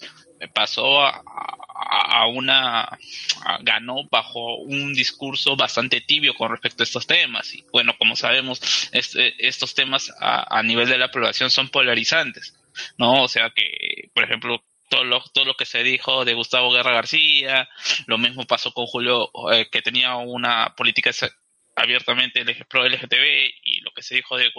[0.54, 1.22] pasó a,
[1.90, 7.54] a- a una a- ganó bajo un discurso bastante tibio con respecto a estos temas.
[7.54, 8.62] Y bueno como sabemos
[8.92, 12.54] este- estos temas a, a nivel de la población son polarizantes
[12.98, 16.72] no o sea que por ejemplo todo lo, todo lo que se dijo de Gustavo
[16.72, 17.68] Guerra García
[18.06, 21.12] lo mismo pasó con Julio eh, que tenía una política
[21.76, 24.52] abiertamente pro LGTB y lo que se dijo de,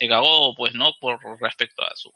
[0.00, 2.12] de Gagó pues no por respecto a su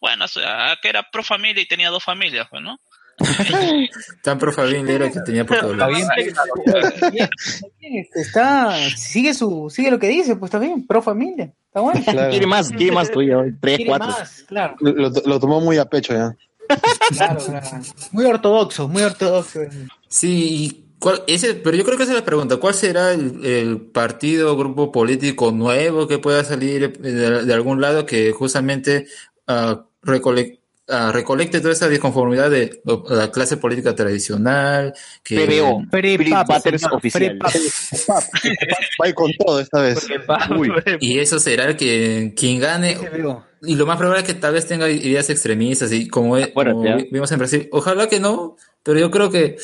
[0.00, 2.78] bueno sea que era pro familia y tenía dos familias pues no
[4.22, 5.96] Tan pro familia era que tenía por lados.
[7.12, 12.00] bien, está sigue su, sigue lo que dice, pues está bien, pro familia, está bueno.
[12.04, 12.30] Claro.
[12.30, 13.42] Quiere más, quiere más tuyo.
[13.60, 14.08] Tres, Quiere cuatro.
[14.08, 16.34] más, claro, Lo, lo tomó muy a pecho ya.
[17.16, 17.66] claro, claro.
[18.12, 19.60] Muy ortodoxo, muy ortodoxo.
[20.08, 22.56] Sí, y cuál, ese, pero yo creo que esa es la pregunta.
[22.56, 27.80] ¿Cuál será el, el partido o grupo político nuevo que pueda salir de, de algún
[27.80, 29.06] lado que justamente
[29.46, 34.94] ah, recole- ah, recolecte toda esa disconformidad de o- la clase política tradicional?
[35.22, 35.84] Que, PBO.
[36.96, 37.38] Oficial.
[39.02, 40.06] Va con todo esta vez.
[40.56, 40.70] Uy.
[41.00, 42.96] Y eso será que quien gane.
[42.96, 43.44] PBO.
[43.62, 46.96] Y lo más probable es que tal vez tenga ideas extremistas, y como, como ¿ah?
[46.96, 47.68] vi- vimos en Brasil.
[47.72, 49.56] Ojalá que no, pero yo creo que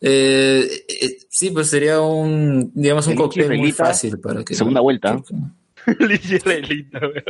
[0.00, 4.54] eh, eh, sí, pues sería un, digamos, un El cóctel muy fácil para que.
[4.54, 5.20] segunda vuelta.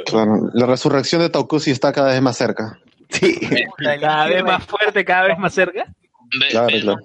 [0.05, 2.79] Claro, la resurrección de Taucusi está cada vez más cerca.
[3.13, 3.39] Sí.
[4.01, 5.87] Cada vez más fuerte, cada vez más cerca.
[6.41, 7.01] Be- Claro, Belmont,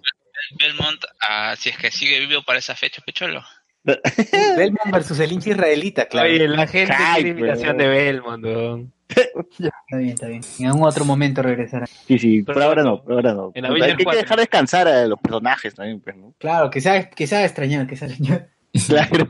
[0.59, 3.43] Belmont, ah, si es que sigue vivo para esa fecha Pecholo
[4.57, 6.29] Belmont versus el hincha israelita, claro.
[6.29, 7.77] Oye, la gente imitación weón.
[7.77, 8.45] de Belmont.
[9.09, 10.41] Está bien, está bien.
[10.59, 11.85] En algún otro momento regresará.
[11.87, 13.51] Sí, sí, por Pero ahora no, por ahora no.
[13.55, 16.33] en la Hay que dejar descansar a los personajes también, pues, ¿no?
[16.37, 18.49] Claro, que sea, que sea extrañar, que sea extrañar.
[18.87, 19.27] Claro,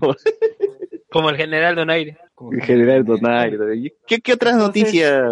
[1.09, 2.17] Como el general Donaire.
[2.51, 3.59] en general, donario.
[4.07, 5.23] ¿Qué, qué otras Entonces- noticias?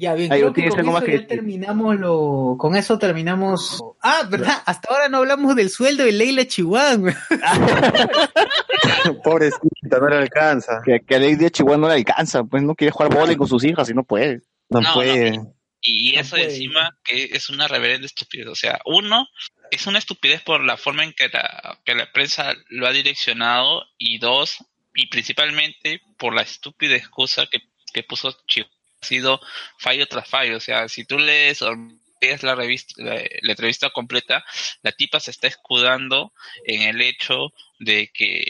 [0.00, 1.28] Ya, bien, Ahí creo no que tienes con eso más que ya decir.
[1.28, 2.56] terminamos lo...
[2.58, 3.82] Con eso terminamos...
[4.00, 4.62] Ah, ¿verdad?
[4.64, 7.12] Hasta ahora no hablamos del sueldo de Leila Chihuahua.
[9.22, 10.80] Pobrecita, no le alcanza.
[10.84, 13.62] Que, que a de Chihuahua no le alcanza, pues no quiere jugar vóley con sus
[13.64, 14.40] hijas y no puede.
[14.70, 15.38] No, No, puede.
[15.82, 19.26] y eso encima que es una reverenda estupidez o sea uno
[19.70, 23.82] es una estupidez por la forma en que la, que la prensa lo ha direccionado
[23.98, 24.58] y dos
[24.94, 27.58] y principalmente por la estúpida excusa que,
[27.92, 29.40] que puso Chihuahua sido
[29.78, 31.74] fallo tras fallo o sea si tú lees o
[32.20, 34.44] lees la revista la, la entrevista completa
[34.82, 36.32] la tipa se está escudando
[36.64, 38.44] en el hecho de que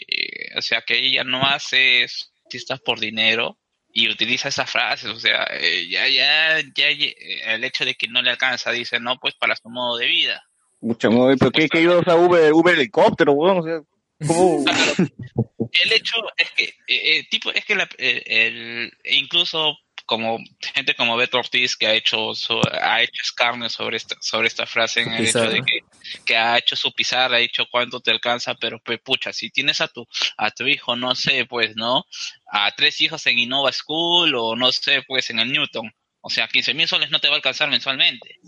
[0.57, 2.07] o sea que ella no hace
[2.45, 3.59] artistas por dinero
[3.93, 7.15] y utiliza esas frases, o sea, eh, ya, ya, ya, eh,
[7.47, 10.43] el hecho de que no le alcanza, dice, no, pues para su modo de vida.
[10.81, 13.59] Mucho modo, pero ¿qué, iba a Uber, Uber helicóptero, weón?
[13.59, 13.81] O sea,
[14.27, 14.65] ¿cómo?
[15.83, 19.77] El hecho es que, eh, eh, tipo, es que la- eh, el, incluso
[20.11, 20.41] como
[20.75, 24.67] gente como Beto Ortiz que ha hecho su, ha hecho escarnio sobre esta sobre esta
[24.67, 25.85] frase en el hecho de que,
[26.25, 29.81] que ha hecho su pizarra, ha dicho cuánto te alcanza, pero pues pucha, si tienes
[29.81, 30.05] a tu
[30.37, 32.05] a tu hijo, no sé, pues, ¿no?
[32.51, 35.89] A tres hijos en Innova School o no sé, pues en el Newton.
[36.23, 38.41] O sea, 15 mil soles no te va a alcanzar mensualmente.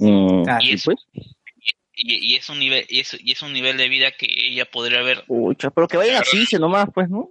[0.00, 1.06] Mm, Ah, Y ¿y eso, pues?
[1.94, 4.64] y, y es un nivel, y es, y es un nivel de vida que ella
[4.64, 7.30] podría haber Pucha, pero que vayan así, nomás, pues, ¿no?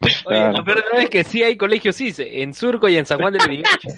[0.00, 0.58] Oye, Claro.
[0.58, 3.32] lo peor de es que sí hay colegios CICE, en Surco y en San Juan
[3.32, 3.88] del Lurigancho.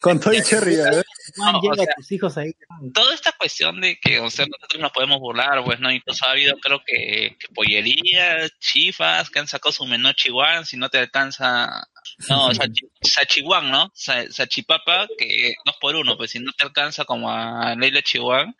[0.00, 1.02] Con todo y cherry, ¿verdad?
[1.36, 2.52] Juan, No, o lleva sea- a tus hijos ahí.
[2.92, 6.30] toda esta cuestión de que o sea, nosotros nos podemos burlar, pues no, incluso ha
[6.32, 10.98] habido creo que, que pollería, chifas, que han sacado su menú chihuahua, si no te
[10.98, 11.86] alcanza,
[12.28, 13.90] no, sachi- sachihuán, ¿no?
[13.94, 18.52] Sa- Sachipapa, que dos por uno, pues si no te alcanza como a Leila Chihuahua,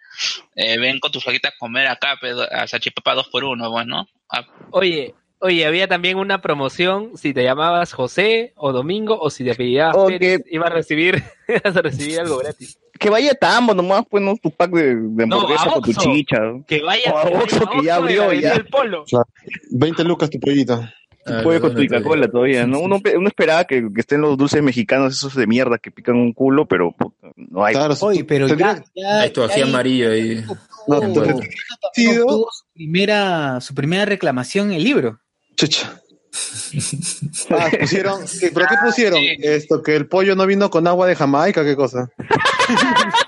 [0.57, 4.09] eh, ven con tu flaquita a comer acá, pero a Sachipapa dos por uno, bueno,
[4.31, 5.15] Ah, Oye,
[5.45, 9.95] Oye, había también una promoción, si te llamabas José o Domingo o si te apellidabas
[9.97, 12.79] O Pérez, ibas a recibir, ibas a recibir algo gratis.
[12.99, 14.37] Que vaya Tambo nomás, pues, ¿no?
[14.43, 16.39] Tu pack de, de No, hamburguesa con tu chicha.
[16.67, 18.55] Que vaya O a que Oxxo, que ya abrió, ya.
[18.55, 19.05] del Polo.
[19.71, 20.81] 20 lucas tu pollito.
[21.27, 22.81] Ah, Puede con tu Coca-Cola todavía, ¿no?
[22.81, 26.33] Uno, uno esperaba que, que estén los dulces mexicanos, esos de mierda que pican un
[26.33, 27.75] culo, pero puta, no hay.
[27.75, 30.43] Claro, Oye, pero ya, ya, Hay tu ají ya- amarillo ahí.
[30.87, 31.13] No, ¿no?
[31.13, 35.21] obtuvo su primera, su primera reclamación en el libro.
[35.57, 36.01] Chucha.
[37.51, 39.21] Ah, pusieron, ¿qué- ¿pero qué pusieron?
[39.21, 39.37] Sí.
[39.41, 42.11] Esto, que el pollo no vino con agua de Jamaica, ¿qué cosa?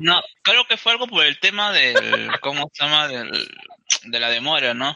[0.00, 1.96] No, creo que fue algo por el tema del,
[2.40, 3.08] ¿cómo se llama?
[3.08, 3.32] Del,
[4.04, 4.94] de la demora, ¿no?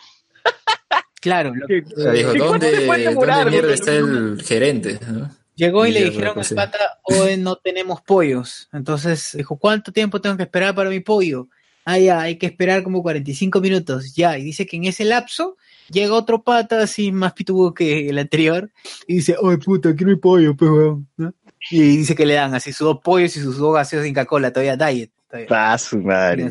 [1.20, 3.74] Claro, lo- O sea, dijo, ¿Y cuánto ¿dónde, ¿dónde demorar, mierda güey?
[3.74, 5.00] está el gerente?
[5.08, 5.28] ¿no?
[5.56, 6.54] llegó y, Y le dijeron al recosé.
[6.54, 8.68] pata, oye, no tenemos pollos.
[8.72, 11.48] Entonces dijo, ¿cuánto tiempo tengo que esperar para mi pollo?
[11.84, 14.14] Ah, ya, hay que esperar como 45 minutos.
[14.14, 15.56] Ya, y dice que en ese lapso
[15.90, 18.70] llega otro pata así más pitubo que el anterior
[19.06, 21.32] y dice, oye, puta, no hay pollo, pues, weón", ¿no?
[21.70, 24.52] Y dice que le dan así sus dos pollos y sus dos gaseos sin Coca-Cola,
[24.52, 25.10] todavía diet.
[25.28, 25.48] todavía.
[25.50, 26.50] Ah, su madre.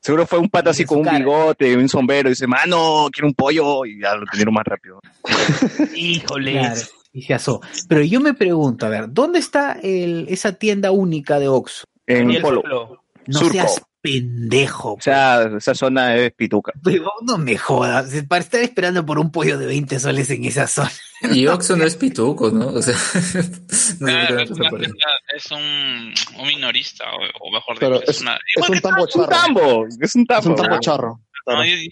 [0.00, 1.18] Seguro fue un pato así con un cara.
[1.18, 4.98] bigote, un sombrero, y dice, mano, quiero un pollo, y ya lo tuvieron más rápido.
[5.94, 6.52] Híjole.
[6.52, 6.80] Claro,
[7.12, 7.60] y se asó.
[7.86, 11.84] Pero yo me pregunto, a ver, ¿dónde está el, esa tienda única de Oxxo?
[12.06, 12.62] En el Polo.
[12.62, 13.02] Polo.
[13.26, 13.52] No Surco.
[13.52, 14.94] seas pendejo.
[14.94, 16.72] O sea, esa zona es pituca.
[16.84, 20.66] Pero no me jodas, para estar esperando por un pollo de 20 soles en esa
[20.66, 20.90] zona.
[21.32, 22.68] Y Oxxo no es pituco, ¿no?
[22.68, 22.94] O sea,
[24.00, 28.36] no qué Claro, es, es un, un minorista, o, o mejor dicho, es, es, una...
[28.56, 29.30] es un tambo Es un charro.
[29.42, 30.48] tambo, es un Es tambo.
[30.50, 30.80] un tambo ¿no?
[30.80, 31.20] charro.
[31.46, 31.64] ¿no?
[31.64, 31.88] Y,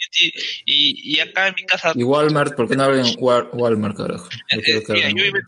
[0.67, 4.29] y- y- acá en mi casa, Y Walmart, ¿por qué no hablan Wal- Walmart, carajo?
[4.53, 5.45] Yo eh, que mira, yo vivo en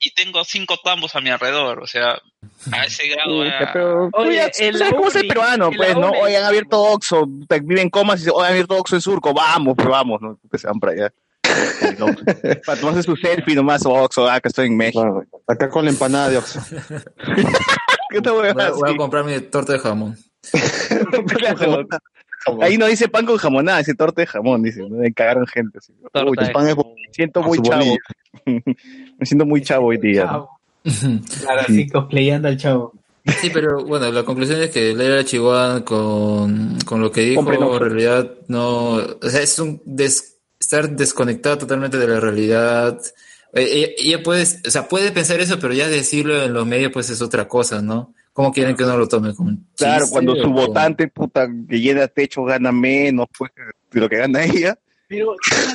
[0.00, 2.20] y tengo cinco tambos a mi alrededor, o sea,
[2.72, 3.44] a ese grado...
[3.72, 6.10] Pero Oye, la sabes cómo es el peruano, pues, ¿no?
[6.10, 9.02] Hoy han abierto Oxxo, te- viven en comas y dicen, hoy han abierto Oxxo en
[9.02, 10.38] Surco, vamos, pues vamos, ¿no?
[10.50, 11.12] Que se van para allá.
[11.98, 12.06] No,
[12.66, 15.22] Para tomarse su selfie nomás, Oxxo, ah, que estoy en México.
[15.46, 16.60] Acá con la empanada de Oxxo.
[18.10, 20.16] ¿Qué te voy a Voy voy a comprar mi torta de jamón.
[22.62, 24.82] Ahí no dice pan con jamonada, dice torta de jamón, dice.
[24.88, 25.78] Me cagaron gente.
[25.78, 25.92] Así.
[25.92, 27.96] Uy, de El pan es me siento muy chavo.
[29.20, 30.24] Me siento muy chavo hoy día.
[30.24, 30.48] ¿no?
[31.42, 32.92] Claro, así cosplayando al chavo.
[33.40, 37.62] Sí, pero bueno, la conclusión es que Leila Chihuahua con, con lo que dijo, Compren
[37.62, 37.76] Oxxo.
[37.76, 42.98] en realidad no, o sea, es un des- estar desconectada totalmente de la realidad.
[43.52, 46.92] Eh, Ella, ella puede, o sea, puede pensar eso, pero ya decirlo en los medios
[46.92, 48.14] pues es otra cosa, ¿no?
[48.32, 49.34] ¿Cómo quieren que uno lo tome?
[49.34, 53.50] ¿Como Claro, cuando su como- votante, puta, que llena techo gana menos pues,
[53.92, 54.78] de lo que gana ella.
[55.10, 55.34] Pero,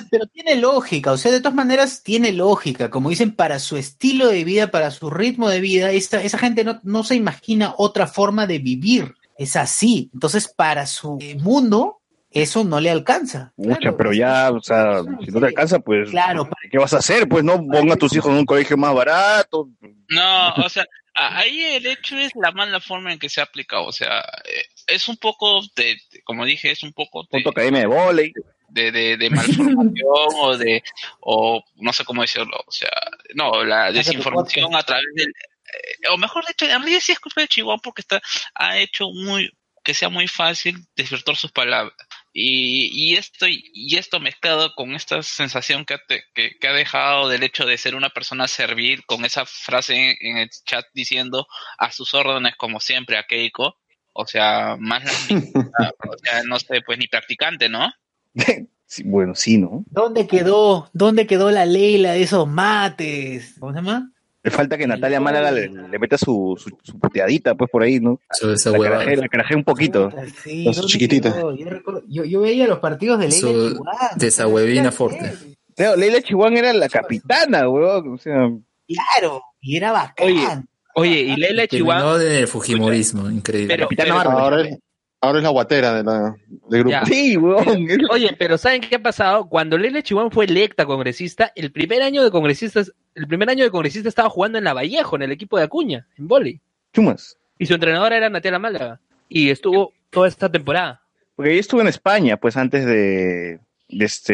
[0.10, 2.90] pero tiene lógica, o sea, de todas maneras tiene lógica.
[2.90, 6.64] Como dicen, para su estilo de vida, para su ritmo de vida, esa, esa gente
[6.64, 9.14] no, no se imagina otra forma de vivir.
[9.38, 10.10] Es así.
[10.14, 12.00] Entonces, para su eh, mundo,
[12.32, 13.52] eso no le alcanza.
[13.58, 13.98] Mucha, Claro.
[13.98, 17.28] pero ya, o sea, si no te alcanza, pues, Claro, ¿qué vas a hacer?
[17.28, 19.68] Pues no ponga a tus hijos en un colegio más barato.
[20.08, 23.86] No, o sea, ahí el hecho es la mala forma en que se ha aplicado,
[23.86, 27.50] o sea, eh, es un poco de, de- como dije, es un poco de, Punto
[27.50, 28.32] academia de volei.
[28.76, 30.84] De, de, de malformación o de,
[31.22, 32.92] o no sé cómo decirlo, o sea,
[33.34, 37.42] no, la desinformación a través del, eh, o mejor dicho, en realidad sí es culpa
[37.42, 38.22] de Chihuahua porque está,
[38.54, 39.50] ha hecho muy,
[39.84, 41.94] que sea muy fácil desvirtuar sus palabras.
[42.38, 46.74] Y, y esto y esto mezclado con esta sensación que ha, te- que, que ha
[46.74, 50.86] dejado del hecho de ser una persona servil con esa frase en, en el chat
[50.94, 51.48] diciendo
[51.78, 53.78] a sus órdenes como siempre a Keiko
[54.12, 55.12] o sea más la
[56.10, 57.90] o sea no sé pues ni practicante no
[59.06, 59.84] bueno, sí, ¿no?
[59.90, 63.56] ¿Dónde quedó, dónde quedó la Leila de esos mates?
[63.60, 64.12] ¿Cómo se llama?
[64.44, 68.00] Le falta que Natalia Málaga le, le meta su, su, su puteadita, pues, por ahí,
[68.00, 68.20] ¿no?
[68.30, 70.12] Eso, esa La carajea, la carajea un poquito.
[70.44, 71.34] Sí, Las ¿dónde chiquititas.
[71.34, 71.56] quedó?
[71.56, 73.98] Yo, recuerdo- yo, yo veía los partidos de Leila Su Chihuahua.
[74.18, 75.34] desahuevina fuerte.
[75.76, 78.14] Claro, Leila Chihuahua era la capitana, weón.
[78.14, 78.52] O sea,
[78.88, 80.28] Claro, y era bacán.
[80.28, 80.48] Oye,
[80.94, 82.24] Oye, y Leila Chihuahua.
[82.24, 83.74] En el Fujimorismo, increíble.
[83.74, 84.44] Pero, Capitana pero- Marvel.
[84.44, 84.78] Ahora es,
[85.26, 86.36] ahora es la guatera de la,
[86.70, 86.90] del grupo.
[86.92, 87.06] Ya.
[87.06, 87.88] Sí, weón.
[88.10, 89.48] Oye, pero ¿saben qué ha pasado?
[89.50, 93.72] Cuando Leila Chihuahua fue electa congresista, el primer año de congresistas, el primer año de
[93.72, 96.62] congresista estaba jugando en la Vallejo, en el equipo de Acuña, en vóley.
[96.94, 97.38] Chumas.
[97.60, 99.00] Y su entrenadora era Natalia Málaga.
[99.30, 101.02] Y estuvo toda esta temporada.
[101.36, 104.34] Porque ella estuvo en España, pues, antes de, de, este,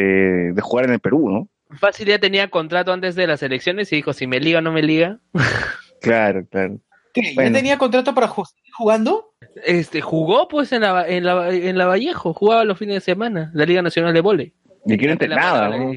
[0.54, 1.48] de jugar en el Perú, ¿no?
[1.78, 4.72] Fácil ya tenía contrato antes de las elecciones y dijo, si me liga o no
[4.72, 5.20] me liga.
[6.02, 6.80] Claro, claro.
[7.14, 7.36] ¿Qué?
[7.36, 9.31] ¿Ya tenía contrato para ju- seguir jugando?
[9.66, 13.52] Este, jugó pues en la, en la, en la Vallejo, jugaba los fines de semana,
[13.54, 14.54] la Liga Nacional de Vóley.
[14.86, 15.94] Ni que no Natalia entrenaba, Málaga la ¿no?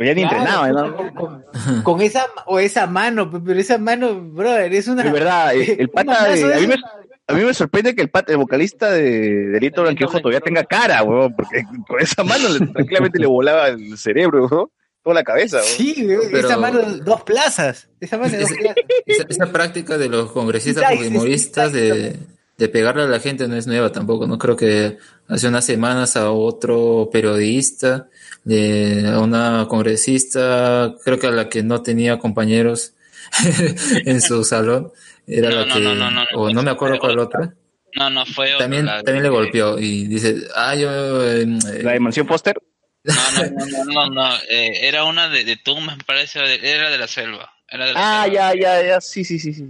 [0.00, 0.96] Ya ni Claro, entrenaba, puta, ¿no?
[0.96, 5.02] Con, con- con esa o esa mano, pe- pero esa mano, brother, es una.
[5.02, 6.84] Es verdad, el, pata de, a mí me, esos-
[7.26, 11.02] a mí me sorprende que el, pat- el vocalista de Delito Blanquiojo todavía tenga cara,
[11.02, 14.68] weón, porque con esa mano le- tranquilamente le volaba el cerebro, weón,
[15.02, 15.68] toda la cabeza, weón.
[15.68, 17.88] Sí, weón, Pero- esa mano de dos plazas.
[17.98, 18.76] Esa mano de dos plazas.
[19.04, 22.16] Esa, esa práctica de los congresistas fujimoristas de,
[22.58, 24.36] de pegarle a la gente no es nueva tampoco, ¿no?
[24.36, 24.98] Creo que
[25.28, 28.08] hace unas semanas a otro periodista,
[28.44, 32.94] de, a una congresista, creo que a la que no tenía compañeros
[34.04, 34.90] en su salón,
[35.26, 37.54] era No, la no, que, no, no, no, o no me acuerdo cuál otra,
[37.94, 41.22] No, no, fue otra, también, la también le golpeó y dice, ah, yo...
[41.24, 41.46] eh,
[41.82, 42.56] La de Mansión Póster.
[43.04, 46.90] No, no, no, no, no, no, eh, era una de, de Tumbas, me parece, era
[46.90, 47.52] de la selva.
[47.70, 48.54] Era de la Ah, selva.
[48.54, 49.64] ya, ya, ya, sí, sí, sí, sí.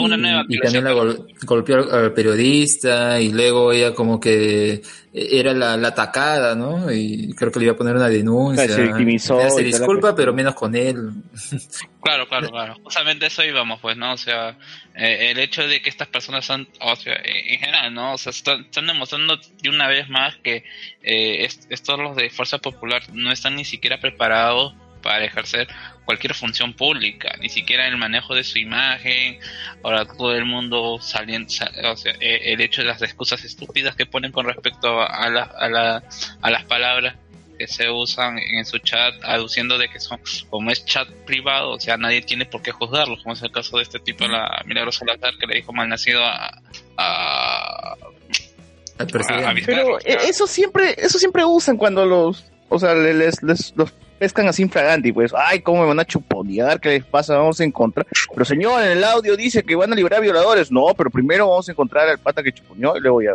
[0.00, 3.92] Una y, nueva y que también la gol- golpeó al, al periodista y luego ella
[3.94, 4.80] como que
[5.12, 6.90] era la, la atacada, ¿no?
[6.92, 8.68] Y creo que le iba a poner una denuncia.
[8.68, 11.10] Se victimizó Ella se disculpa, pero menos con él.
[12.00, 12.76] Claro, claro, claro.
[12.82, 14.12] Justamente eso íbamos, pues, ¿no?
[14.12, 14.56] O sea,
[14.94, 18.14] eh, el hecho de que estas personas son, o sea, eh, en general, ¿no?
[18.14, 20.64] O sea, están, están demostrando de una vez más que
[21.02, 25.66] eh, est- estos los de Fuerza Popular no están ni siquiera preparados para ejercer
[26.04, 29.38] cualquier función pública, ni siquiera el manejo de su imagen.
[29.82, 33.94] Ahora todo el mundo saliendo, sa- o sea, eh, el hecho de las excusas estúpidas
[33.96, 36.02] que ponen con respecto a, la, a, la,
[36.40, 37.14] a las palabras
[37.58, 40.18] que se usan en su chat aduciendo de que son
[40.50, 43.76] como es chat privado, o sea, nadie tiene por qué juzgarlo, como es el caso
[43.76, 46.60] de este tipo, la Milagros Salazar, que le dijo malnacido a,
[46.96, 47.94] a,
[48.98, 49.62] Al presidente.
[49.66, 53.92] Pero eh, eso siempre, eso siempre usan cuando los, o sea, le- les, les- los
[54.22, 57.64] pescan así infraganti, pues, ay, cómo me van a chuponear, qué les pasa, vamos a
[57.64, 58.06] encontrar.
[58.32, 60.70] Pero señor, en el audio dice que van a liberar violadores.
[60.70, 63.32] No, pero primero vamos a encontrar al pata que chuponeó y luego ya.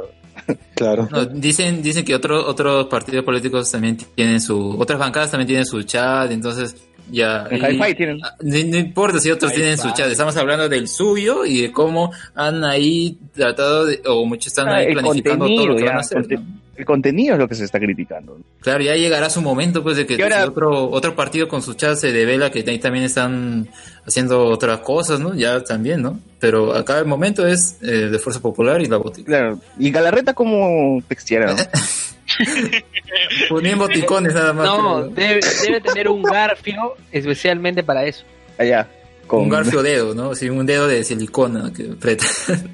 [0.75, 1.09] Claro.
[1.11, 5.65] No, dicen, dicen que otros otros partidos políticos también tienen su, otras bancadas también tienen
[5.65, 6.77] su chat, entonces
[7.11, 7.47] ya.
[7.49, 8.19] En Hi-Fi tienen.
[8.23, 11.71] Ah, No, no importa si otros tienen su chat, estamos hablando del suyo y de
[11.71, 15.81] cómo han ahí tratado de, o muchos están Ah, ahí el planificando todo lo que
[15.81, 16.17] ya, van a hacer.
[16.19, 16.67] conte- ¿no?
[16.77, 18.37] el contenido es lo que se está criticando.
[18.61, 21.73] Claro, ya llegará su momento pues de que ahora- si otro, otro partido con su
[21.73, 23.67] chat se devela que ahí también están
[24.05, 25.33] haciendo otras cosas, ¿no?
[25.33, 26.19] Ya también, ¿no?
[26.39, 29.25] Pero acá el momento es eh, de Fuerza Popular y la botica.
[29.25, 29.59] Claro.
[29.79, 31.57] Y Galarreta como textiera, ¿no?
[33.49, 34.65] Ponían boticones nada más.
[34.65, 38.23] No, pero- debe, debe tener un garfio especialmente para eso.
[38.57, 38.87] Allá.
[39.27, 40.33] Con Un garfio dedo, ¿no?
[40.35, 42.25] Sí, un dedo de silicona que aprieta.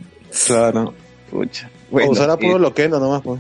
[0.48, 0.96] Claro.
[1.30, 1.70] Pucha.
[1.90, 3.40] o Bueno, usará puro loquendo nomás, pues.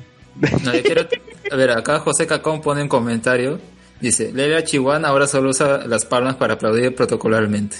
[0.64, 1.08] No, yo quiero-
[1.52, 3.60] a ver, acá José Cacón pone un comentario.
[4.00, 7.78] Dice, Leila Chihuahua ahora solo usa las palmas para aplaudir protocolarmente.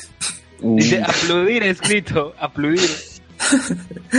[0.62, 2.90] Dice, aplaudir escrito, aplaudir.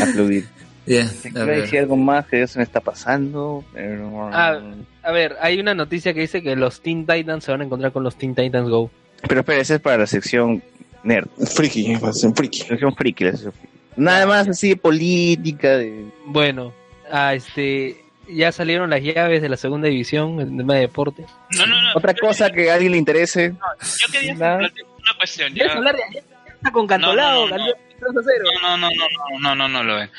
[0.01, 0.47] aplaudir.
[0.87, 1.63] Bien, a ver.
[1.63, 4.29] decir algo más que se me está pasando, pero...
[4.33, 4.61] Ah.
[5.03, 7.93] A ver, hay una noticia que dice que los Teen Titans se van a encontrar
[7.93, 8.91] con los Teen Titans Go.
[9.27, 10.63] Pero espera, esa es para la sección
[11.03, 12.59] nerd, Friki, ser friki.
[12.59, 13.73] sección friki, la sección friki.
[13.97, 16.07] Nada más así de política, de...
[16.27, 16.73] Bueno,
[17.11, 17.97] ah, este,
[18.29, 21.25] ya salieron las llaves de la segunda división, el tema de deporte.
[21.59, 21.91] No, no, no.
[21.95, 23.53] Otra cosa que a alguien le interese.
[23.53, 24.59] Yo quería Nada.
[24.59, 25.55] plantear una cuestión.
[25.55, 25.73] Ya Ya.
[25.75, 26.21] hablar de ya
[26.55, 28.45] está con Cantolao, No, no, no, ganó 3 a 0.
[28.63, 30.11] No, no, no, no, no, no, no lo ven.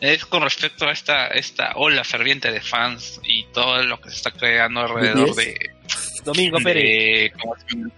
[0.00, 4.16] Es con respecto a esta, esta ola ferviente de fans y todo lo que se
[4.16, 5.58] está creando alrededor de,
[6.24, 6.84] Domingo Pérez.
[6.84, 7.32] de.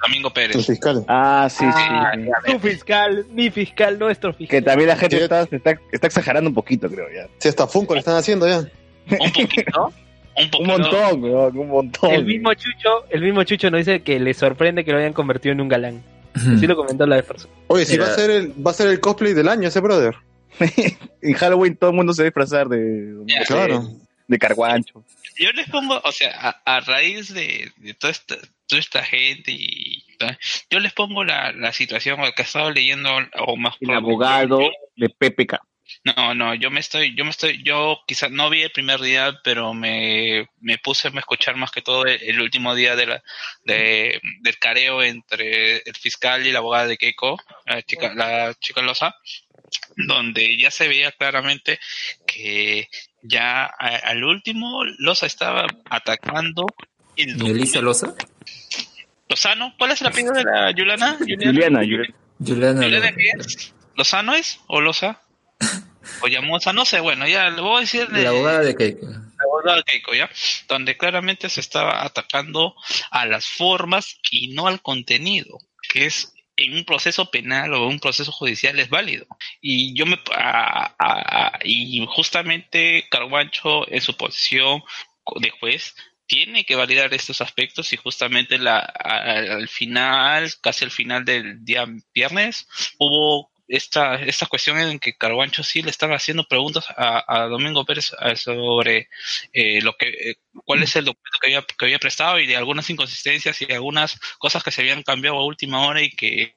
[0.00, 0.66] Domingo Pérez.
[0.66, 1.04] fiscal.
[1.08, 2.52] Ah, sí, Ah, sí.
[2.52, 4.60] Tu fiscal, mi fiscal, nuestro fiscal.
[4.60, 5.22] Que también la gente Sí.
[5.24, 7.28] está, se está, está exagerando un poquito, creo ya.
[7.38, 8.58] Si hasta Funko le están haciendo ya.
[8.60, 9.86] Un poquito.
[9.86, 9.92] Un
[10.44, 10.72] Un poquito.
[10.78, 12.10] montón, weón, un montón.
[12.12, 15.52] El mismo Chucho, el mismo Chucho nos dice que le sorprende que lo hayan convertido
[15.52, 16.02] en un galán.
[16.34, 17.26] Así lo comentó la vez.
[17.66, 18.04] Oye, si Mira.
[18.06, 20.14] va a ser el, va a ser el cosplay del año ese brother.
[21.22, 23.44] en Halloween todo el mundo se va a disfrazar de, Ya.
[23.44, 23.88] Claro.
[24.26, 25.04] de carguancho.
[25.38, 29.52] Yo les pongo, o sea, a, a raíz de, de toda, esta, toda esta gente
[29.52, 30.04] y
[30.70, 33.10] yo les pongo la, la situación que he estado leyendo
[33.46, 34.60] o más El abogado
[34.96, 35.58] de PPK.
[36.04, 39.38] No, no, yo me estoy, yo me estoy, yo quizás no vi el primer día,
[39.42, 43.22] pero me, me puse a escuchar más que todo el, el último día de la,
[43.64, 48.82] de, del careo entre el fiscal y la abogada de Keiko, la chica, la chica
[48.82, 49.16] Loza,
[49.96, 51.78] donde ya se veía claramente
[52.26, 52.88] que
[53.22, 56.66] ya a- al último Loza estaba atacando
[57.16, 58.14] el Melissa Loza.
[59.28, 61.16] Lozano, ¿cuál es el apellido de la Yulana?
[61.18, 62.14] Juliana, Juliana.
[62.38, 63.74] Juliana ¿Juliana qué es?
[63.94, 64.60] ¿Lozano es?
[64.66, 65.20] ¿O Loza?
[66.22, 66.72] ¿O Llamosa?
[66.72, 69.06] No sé, bueno, ya le voy a decir de- La abogada de Keiko.
[69.06, 70.30] la abogada de Keiko, ¿ya?
[70.68, 72.74] Donde claramente se estaba atacando
[73.10, 75.58] a las formas y no al contenido,
[75.92, 76.32] que es
[76.64, 79.26] en un proceso penal o un proceso judicial es válido.
[79.60, 84.82] Y yo me a- y justamente Carguancho en su posición
[85.40, 85.94] de juez
[86.26, 91.86] tiene que validar estos aspectos y justamente la, al final, casi al final del día
[92.14, 92.68] viernes,
[92.98, 97.84] hubo esta, esta cuestión en que Carguancho sí le estaba haciendo preguntas a, a Domingo
[97.84, 99.08] Pérez eh, sobre
[99.52, 102.56] eh, lo que eh, cuál es el documento que había, que había prestado y de
[102.56, 106.56] algunas inconsistencias y algunas cosas que se habían cambiado a última hora y que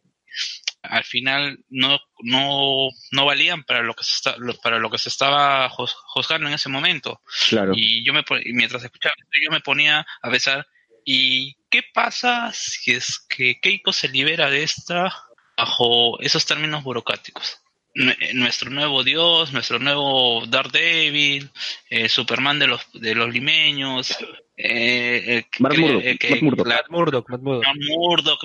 [0.82, 5.10] al final no, no, no valían para lo que se está, para lo que se
[5.10, 7.22] estaba juz- juzgando en ese momento.
[7.50, 7.74] Claro.
[7.76, 8.24] Y yo me
[8.54, 10.68] mientras escuchaba esto, yo me ponía a pensar,
[11.06, 15.16] ¿y qué pasa si es que Keiko se libera de esta
[15.58, 17.60] bajo esos términos burocráticos?
[17.96, 21.52] Nue- Nuestro nuevo dios, nuestro nuevo Daredevil,
[21.92, 24.18] eh, Superman de los de los limeños,
[24.58, 26.18] eh, eh, Matt Murdock, eh,
[26.66, 28.44] la- Murdock, Murdock.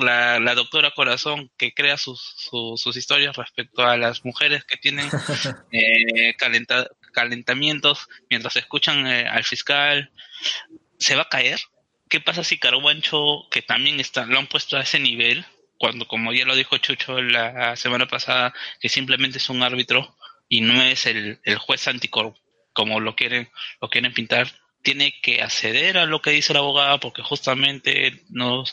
[0.54, 5.08] Doctora Corazón, que crea sus, su- sus historias respecto a las mujeres que tienen
[5.72, 10.10] eh, calenta- calentamientos mientras escuchan eh, al fiscal,
[10.98, 11.58] ¿se va a caer?
[12.10, 15.46] ¿Qué pasa si Carguancho, que también está, lo han puesto a ese nivel,
[15.78, 20.14] cuando, como ya lo dijo Chucho la semana pasada, que simplemente es un árbitro
[20.48, 22.34] y no es el, el juez anticor,
[22.72, 23.48] como lo quieren,
[23.80, 24.48] lo quieren pintar,
[24.82, 28.64] tiene que acceder a lo que dice la abogada porque justamente no,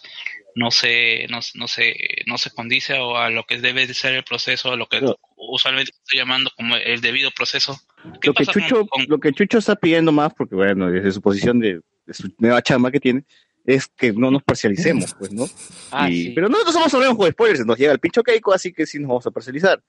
[0.55, 1.95] no se, no, no se,
[2.27, 5.01] no se condice o a lo que debe de ser el proceso, a lo que
[5.01, 5.15] No.
[5.35, 7.79] usualmente estoy llamando como el debido proceso.
[8.21, 11.11] ¿Qué Lo que, con- Chucho, con- lo que Chucho está pidiendo más, porque bueno, desde
[11.11, 13.23] su posición de, de su nueva chamba que tiene,
[13.65, 15.47] es que no nos parcialicemos, pues, ¿no?
[15.91, 16.31] Ah, Y- sí.
[16.35, 19.07] Pero nosotros somos hablemos con spoilers, nos llega el pincho Keiko, así que sí nos
[19.09, 19.81] vamos a parcializar.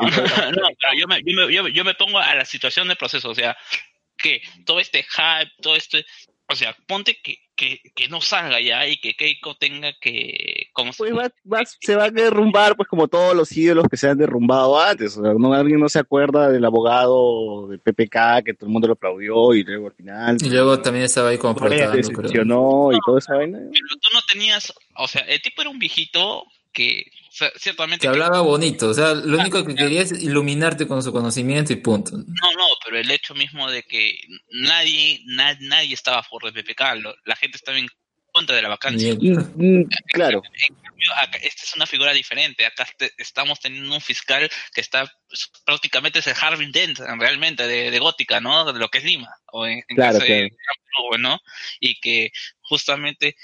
[0.00, 2.96] no, pero yo me, yo, me, yo, me- yo me pongo a la situación del
[2.96, 3.56] proceso, o sea,
[4.16, 6.04] que todo este hype, todo este,
[6.48, 10.90] o sea, ponte que, que, que no salga ya y que Keiko tenga que, como
[10.98, 14.18] Pues va, va- se va a derrumbar, pues como todos los ídolos que se han
[14.18, 15.16] derrumbado antes.
[15.16, 18.88] O sea, no, alguien no se acuerda del abogado del PPK que todo el mundo
[18.88, 22.98] lo aplaudió y luego al final Y luego también estaba ahí como se decepcionó y
[23.06, 23.58] toda esa vaina.
[23.58, 28.02] pero tú no tenías, o sea, el tipo era un viejito que o sea, ciertamente
[28.02, 31.76] Que hablaba bonito, o sea, lo único que quería es iluminarte con su conocimiento y
[31.76, 32.16] punto.
[32.16, 34.18] No, no, pero el hecho mismo de que
[34.50, 37.88] nadie, na- nadie estaba a favor de PPK, lo- la gente estaba en
[38.32, 39.14] contra de la vacancia.
[39.14, 40.42] Mm, mm, claro.
[40.68, 42.64] En cambio, acá- esta es una figura diferente.
[42.66, 47.66] Acá este- estamos teniendo un fiscal que está pues, prácticamente es el Harvey Dent, realmente,
[47.66, 48.70] de, de Gótica, ¿no?
[48.72, 50.50] De lo que es Lima, o en, en Claro, caso de
[50.98, 51.40] Hamburgo, ¿no?
[51.80, 52.30] Y que
[52.60, 53.36] justamente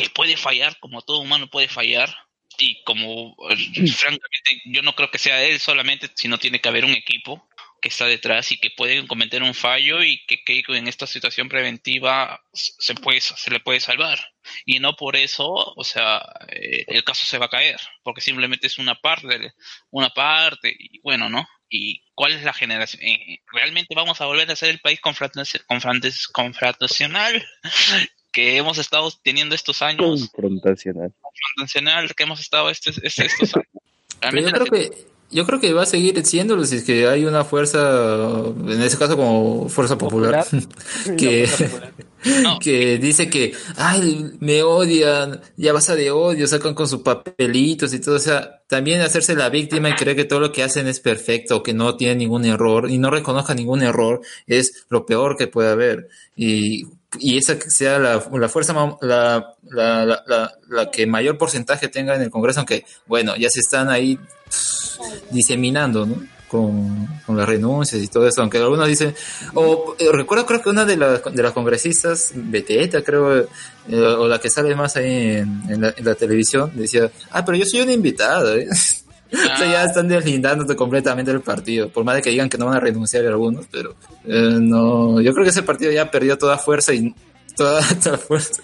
[0.00, 2.14] que puede fallar, como todo humano puede fallar,
[2.58, 6.84] y como eh, francamente yo no creo que sea él solamente, sino tiene que haber
[6.84, 7.48] un equipo
[7.80, 12.42] que está detrás y que pueden cometer un fallo y que en esta situación preventiva
[12.52, 14.18] se puede se le puede salvar.
[14.66, 18.66] Y no por eso o sea eh, el caso se va a caer porque simplemente
[18.66, 19.54] es una parte
[19.90, 24.50] una parte y bueno no y cuál es la generación Eh, realmente vamos a volver
[24.50, 27.48] a ser el país confrontacional
[28.32, 31.12] que hemos estado teniendo estos años Confrontacional.
[31.20, 33.66] confrontacional que hemos estado este- este- estos años
[34.20, 37.24] Pero yo creo que yo creo que va a seguir siéndolo si es que hay
[37.24, 37.78] una fuerza,
[38.66, 40.44] en ese caso como fuerza popular,
[41.16, 41.48] que,
[42.42, 42.58] No.
[42.60, 48.00] que dice que, ay, me odian, ya basta de odio, sacan con sus papelitos y
[48.00, 50.98] todo, o sea, también hacerse la víctima y creer que todo lo que hacen es
[50.98, 55.46] perfecto, que no tiene ningún error y no reconozca ningún error, es lo peor que
[55.46, 56.08] puede haber.
[56.34, 56.86] Y,
[57.18, 62.14] y esa que sea la, la fuerza, la, la, la, la, que mayor porcentaje tenga
[62.14, 64.18] en el Congreso, aunque, bueno, ya se están ahí
[65.30, 66.22] diseminando, ¿no?
[66.48, 69.14] Con, con las renuncias y todo eso, aunque algunos dicen,
[69.54, 73.46] o eh, recuerdo creo que una de las, de las congresistas, Beteta creo, eh,
[73.88, 77.82] o la que sale más ahí en, en la televisión, decía, ah, pero yo soy
[77.82, 78.66] una invitada, ¿eh?
[79.54, 82.66] o sea, ya están deslindándote completamente del partido, por más de que digan que no
[82.66, 83.96] van a renunciar algunos, pero
[84.26, 87.14] eh, no, yo creo que ese partido ya perdió toda fuerza y
[87.56, 88.62] toda, toda fuerza,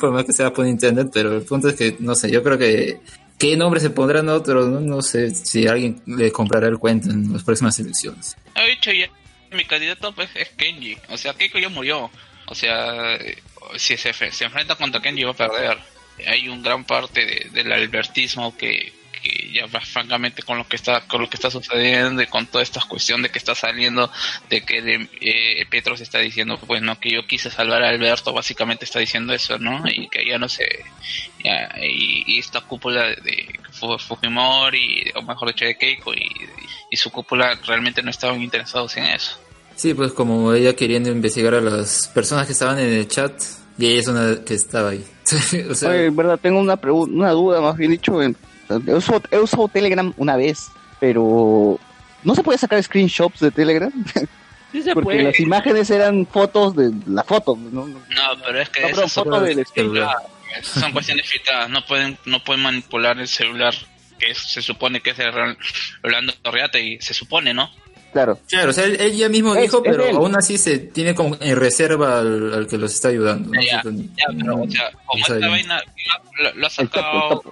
[0.00, 2.58] por más que sea por internet, pero el punto es que, no sé, yo creo
[2.58, 3.00] que
[3.38, 7.32] qué nombre se pondrán otros, no, no sé si alguien le comprará el cuento en
[7.32, 8.36] las próximas elecciones.
[8.54, 9.08] Ha dicho ya,
[9.50, 10.96] mi candidato pues es Kenji.
[11.10, 12.08] O sea, Keiko ya murió.
[12.46, 13.36] O sea, eh,
[13.76, 15.78] si se, se enfrenta contra Kenji va a perder.
[16.26, 18.92] Hay un gran parte de- del albertismo que,
[19.22, 22.46] que ya va francamente con lo que está con lo que está sucediendo y con
[22.46, 24.10] toda esta cuestión de que está saliendo
[24.50, 27.88] de que de, eh, Petro se está diciendo pues no que yo quise salvar a
[27.90, 30.66] Alberto básicamente está diciendo eso no y que ya no sé
[31.44, 36.28] ya, y, y esta cúpula de, de Fu- Fujimori o mejor dicho de Keiko y,
[36.90, 39.38] y su cúpula realmente no estaban interesados en eso
[39.74, 43.32] Sí, pues como ella queriendo investigar a las personas que estaban en el chat
[43.78, 45.02] y ella es una que estaba ahí.
[45.70, 48.22] o sea, Oye, en verdad, tengo una pregunta, una duda más bien dicho.
[48.22, 48.36] En,
[48.86, 50.68] he, usado, he usado Telegram una vez,
[51.00, 51.78] pero
[52.22, 53.92] ¿no se puede sacar screenshots de Telegram?
[54.72, 55.22] Sí se Porque puede.
[55.24, 57.86] las imágenes eran fotos de la foto, ¿no?
[57.86, 60.16] No, No, pero es que No, esas son, foto del celular.
[60.62, 61.68] son cuestiones filtradas.
[61.68, 63.74] No pueden, no pueden manipular el celular
[64.18, 65.30] que es- se supone que es de
[66.02, 67.70] Rolando Torreate y se supone, ¿no?
[68.14, 68.38] Claro.
[68.48, 70.16] Claro, o sea, él, él ya mismo Es- dijo, es pero él.
[70.16, 73.50] aún así se tiene como en reserva al, al que los está ayudando.
[73.52, 73.60] ¿no?
[73.60, 73.82] Ya, ya,
[74.38, 75.82] pero, o sea, como esta vaina
[76.38, 77.42] lo, lo ha sacado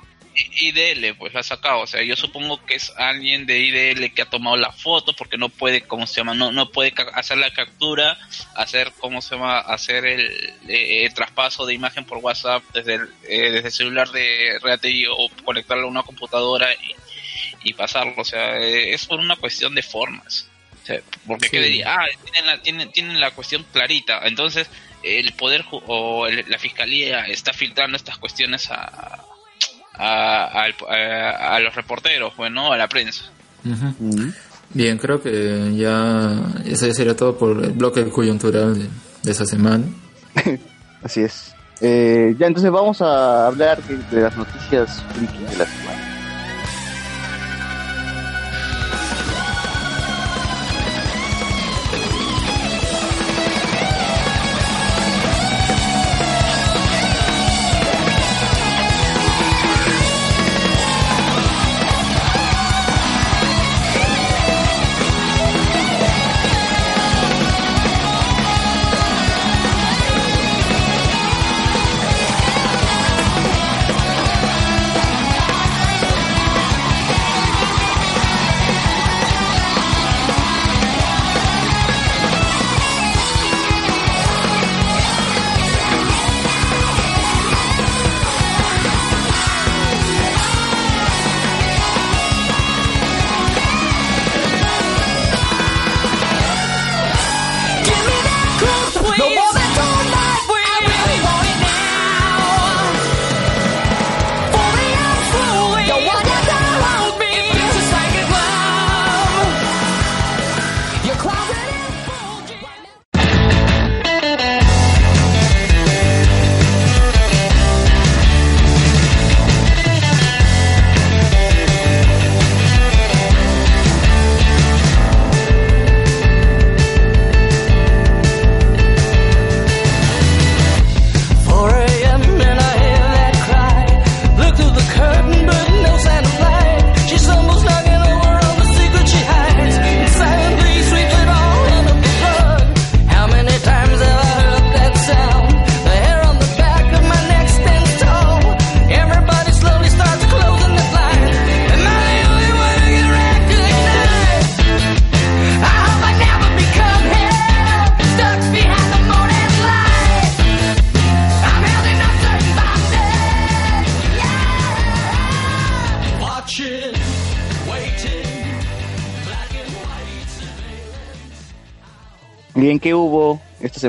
[0.61, 1.81] IDL, pues lo ha sacado.
[1.81, 5.37] O sea, yo supongo que es alguien de IDL que ha tomado la foto porque
[5.39, 6.35] no puede, ¿cómo se llama?
[6.35, 8.19] No, no puede hacer la captura,
[8.55, 9.59] hacer, ¿cómo se llama?
[9.61, 14.11] Hacer el, eh, el traspaso de imagen por WhatsApp desde el, eh, desde el celular
[14.11, 16.95] de Reatei o conectarlo a una computadora y,
[17.71, 18.15] y pasarlo.
[18.17, 20.47] O sea, eh, es por una cuestión de formas.
[20.83, 21.51] O sea, porque Sí.
[21.53, 24.21] qué diría, ah, tienen la, tienen, tienen la cuestión clarita.
[24.25, 24.69] Entonces,
[25.03, 29.23] el poder o el- la fiscalía está filtrando estas cuestiones a,
[30.01, 33.25] a, al- a- a los reporteros, bueno, a la prensa.
[34.73, 38.89] Bien, creo que ya eso ya sería todo por el bloque coyuntural de,
[39.23, 39.85] de esa semana.
[41.03, 41.53] Así es.
[41.81, 46.10] Eh, ya, entonces vamos a hablar de, de las noticias de la semana.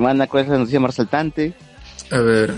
[0.02, 0.28] Semana?
[0.28, 1.54] ¿Cuál es la noticia más resaltante?
[2.12, 2.54] A ver,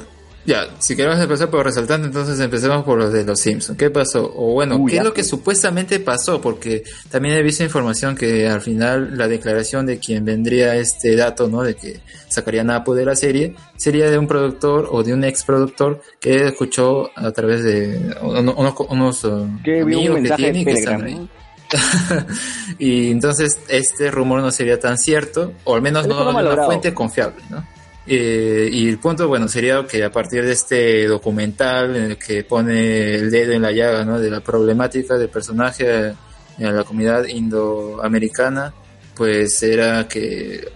[0.46, 3.78] ya, si queremos empezar por resaltante, entonces empecemos por los de los Simpsons.
[3.78, 4.30] ¿Qué pasó?
[4.36, 6.42] O bueno, Uy, ¿qué es lo que supuestamente pasó?
[6.42, 11.48] Porque también he visto información que al final la declaración de quien vendría este dato,
[11.48, 11.62] ¿no?
[11.62, 15.24] De que sacarían a Apu de la serie, sería de un productor o de un
[15.24, 19.22] ex productor que escuchó a través de uno- unos, unos
[19.64, 21.30] Que vi un amigos que tienen que están ahí.
[22.80, 26.66] y entonces este rumor no sería tan cierto, o al menos no no de una
[26.66, 27.66] fuente confiable, ¿no?
[28.06, 32.44] Eh, y el punto, bueno, sería que a partir de este documental en el que
[32.44, 34.20] pone el dedo en la llaga, ¿no?
[34.20, 36.14] De la problemática del personaje
[36.58, 38.74] en la comunidad indoamericana,
[39.16, 40.68] pues era que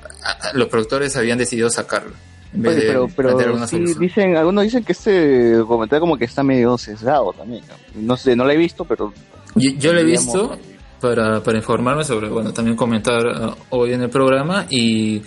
[0.54, 2.14] los productores habían decidido sacarlo.
[2.54, 6.18] En vez Oye, de pero, plantear pero sí, dicen, algunos dicen que este documental como
[6.18, 7.62] que está medio sesgado también.
[7.94, 9.14] No, No sé, no lo he visto, pero...
[9.56, 10.58] Yo, yo lo he visto
[11.02, 15.22] para, para informarme sobre, bueno, también comentar ah, hoy en el programa y,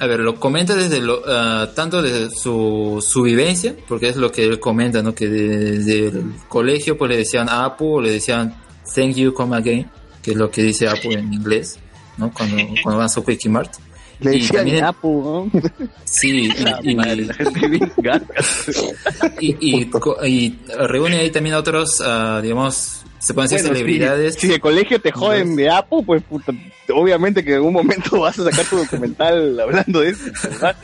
[0.00, 4.30] a ver, lo comenta desde lo, ah, tanto desde su, su vivencia, porque es lo
[4.32, 5.14] que él comenta, ¿no?
[5.14, 8.54] Que desde el colegio pues le decían Apu le decían
[8.94, 9.88] Thank you, come again,
[10.22, 11.78] que es lo que dice Apu en inglés,
[12.18, 12.32] ¿no?
[12.32, 13.72] Cuando, cuando van a su Quickie Mart.
[14.20, 15.60] Le Y también- Apu, ¿no?
[16.04, 16.48] Sí,
[19.40, 19.90] y, y-
[20.26, 24.34] y, reúne ahí también a otros, ah, digamos, se pueden decir Bueno, celebridades.
[24.34, 26.52] Si, si de colegio te joden de Apu, pues puta,
[26.92, 30.24] obviamente que en algún momento vas a sacar tu documental hablando de eso.
[30.42, 30.76] ¿verdad?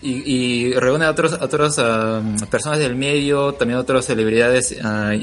[0.00, 5.14] Y, y reúne a otros, a otras ah, personas del medio, también otras celebridades ah,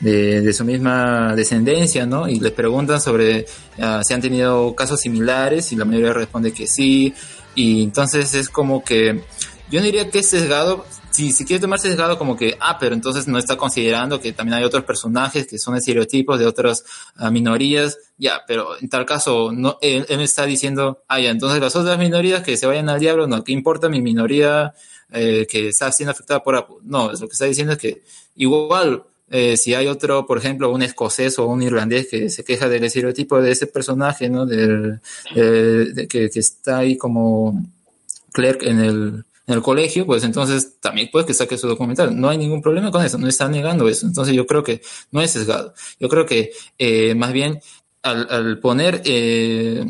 [0.00, 2.28] de, de su misma descendencia, ¿no?
[2.28, 3.46] Y les preguntan sobre
[3.78, 7.14] ah, si han tenido casos similares y la mayoría responde que sí.
[7.54, 9.22] Y entonces es como que,
[9.70, 12.94] yo no diría que es sesgado, si, si quiere tomarse sesgado como que, ah, pero
[12.94, 16.84] entonces no está considerando que también hay otros personajes que son estereotipos de otras
[17.16, 21.60] ah, minorías, ya, pero en tal caso, no, él, él está diciendo, ah, ya, entonces
[21.60, 24.72] las otras minorías que se vayan al diablo, no, ¿qué importa mi minoría
[25.12, 26.76] eh, que está siendo afectada por Apple?
[26.82, 28.02] No, lo que está diciendo es que
[28.36, 32.68] igual, eh, si hay otro, por ejemplo, un escocés o un irlandés que se queja
[32.68, 34.46] del estereotipo de ese personaje, ¿no?
[34.46, 35.00] Del,
[35.34, 37.62] eh, que, que está ahí como
[38.32, 42.18] clerk en el, en el colegio, pues entonces también puede que saque su documental.
[42.18, 44.06] No hay ningún problema con eso, no está negando eso.
[44.06, 45.74] Entonces yo creo que no es sesgado.
[45.98, 47.60] Yo creo que eh, más bien
[48.02, 49.84] al, poner eh,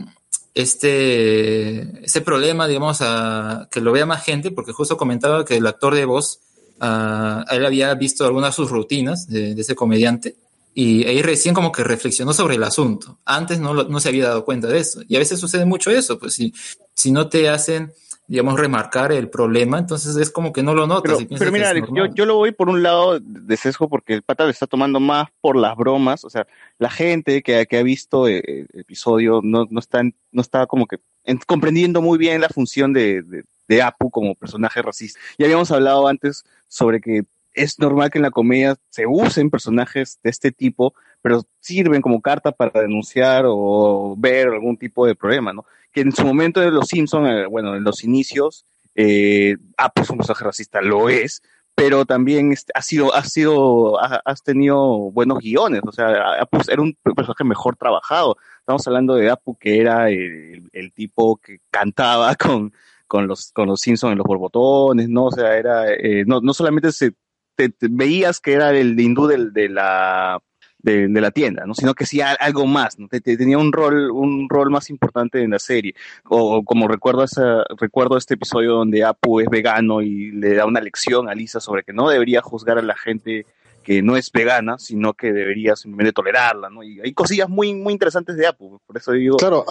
[0.54, 5.66] este, este problema, digamos, a que lo vea más gente, porque justo comentaba que el
[5.66, 6.40] actor de voz,
[6.80, 10.36] ah, él había visto algunas de sus rutinas de, de ese comediante.
[10.72, 13.18] Y ahí recién como que reflexionó sobre el asunto.
[13.26, 15.02] Antes no, no se había dado cuenta de eso.
[15.06, 16.54] Y a veces sucede mucho eso, pues si,
[16.94, 17.92] si no te hacen,
[18.30, 21.18] digamos, remarcar el problema, entonces es como que no lo notas.
[21.40, 24.44] Pero, mira, Alex, yo, yo lo voy por un lado de sesgo porque el pata
[24.44, 26.24] lo está tomando más por las bromas.
[26.24, 26.46] O sea,
[26.78, 30.86] la gente que, que ha visto eh, el episodio no, no, está, no está como
[30.86, 35.18] que en- comprendiendo muy bien la función de, de, de Apu como personaje racista.
[35.36, 40.20] Ya habíamos hablado antes sobre que es normal que en la comedia se usen personajes
[40.22, 45.52] de este tipo, pero sirven como carta para denunciar o ver algún tipo de problema,
[45.52, 45.64] ¿no?
[45.92, 48.64] Que en su momento de Los Simpson, eh, bueno, en los inicios,
[48.94, 51.42] eh, Apu es un personaje racista, lo es,
[51.74, 54.78] pero también este, ha sido, ha sido, ha- has tenido
[55.12, 58.36] buenos guiones, o sea, Apu era un personaje mejor trabajado.
[58.58, 62.72] Estamos hablando de Apu que era el, tipo que cantaba con,
[63.06, 65.26] con los, con los Simpsons en los borbotones, ¿no?
[65.26, 67.12] O sea, era, eh, no, no solamente se,
[67.56, 70.40] te veías que era el hindú del, de la,
[70.82, 71.74] de, de la tienda, ¿no?
[71.74, 73.08] Sino que sí algo más, ¿no?
[73.08, 75.94] Te- te- tenía un rol, un rol más importante en la serie.
[76.28, 80.66] O, o como recuerdo esa, recuerdo este episodio donde Apu es vegano y le da
[80.66, 83.46] una lección a Lisa sobre que no debería juzgar a la gente
[83.82, 86.82] que no es vegana, sino que debería simplemente tolerarla, ¿no?
[86.82, 89.38] Y hay cosillas muy, muy interesantes de Apu, por eso digo...
[89.38, 89.64] Claro,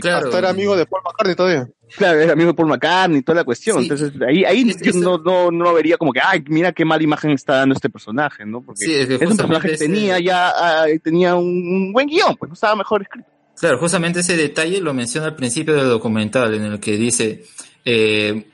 [0.00, 0.26] Claro.
[0.26, 1.68] hasta era amigo de Paul McCartney todavía.
[1.96, 3.76] Claro, era amigo de Paul McCartney y toda la cuestión.
[3.78, 3.82] Sí.
[3.84, 6.84] Entonces, ahí, ahí Es- yo es- no, no, no vería como que, ay, mira qué
[6.84, 8.60] mala imagen está dando este personaje, ¿no?
[8.62, 12.36] Porque Sí, es que es un personaje que tenía ya, ah, tenía un, buen guion,
[12.36, 13.28] pues no estaba mejor escrito.
[13.58, 17.44] Claro, justamente ese detalle lo menciona al principio del documental, en el que dice,
[17.84, 18.46] eh,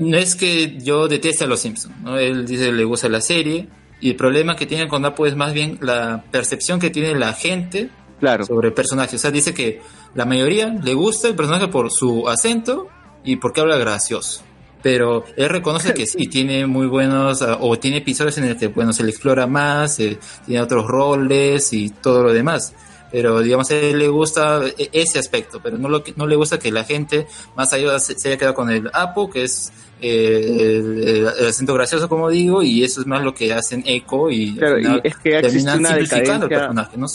[0.00, 2.18] no es que yo deteste a los Simpsons, ¿no?
[2.18, 3.68] Él dice que le gusta la serie,
[4.00, 7.32] y el problema que tiene con Apu es más bien la percepción que tiene la
[7.32, 7.88] gente
[8.20, 8.44] Claro.
[8.44, 9.16] sobre el personaje.
[9.16, 9.80] O sea, dice que
[10.14, 12.88] la mayoría le gusta el personaje por su acento
[13.24, 14.42] y porque habla gracioso.
[14.82, 18.66] Pero él reconoce que sí, tiene muy buenos, ah, o tiene episodios en el que,
[18.66, 22.74] bueno, se le explora más, eh, tiene otros roles y todo lo demás.
[23.12, 26.34] Pero, digamos, a él le gusta e- ese aspecto, pero no, lo, que- no le
[26.34, 29.70] gusta que la gente, más allá, se, se haya quedado con el Apo, que es
[30.00, 33.84] eh, el, el- el acento gracioso, como digo, y eso es más lo que hacen
[33.86, 37.06] eco y, Claro, y final es que terminan una decadencia, personaje, ¿no?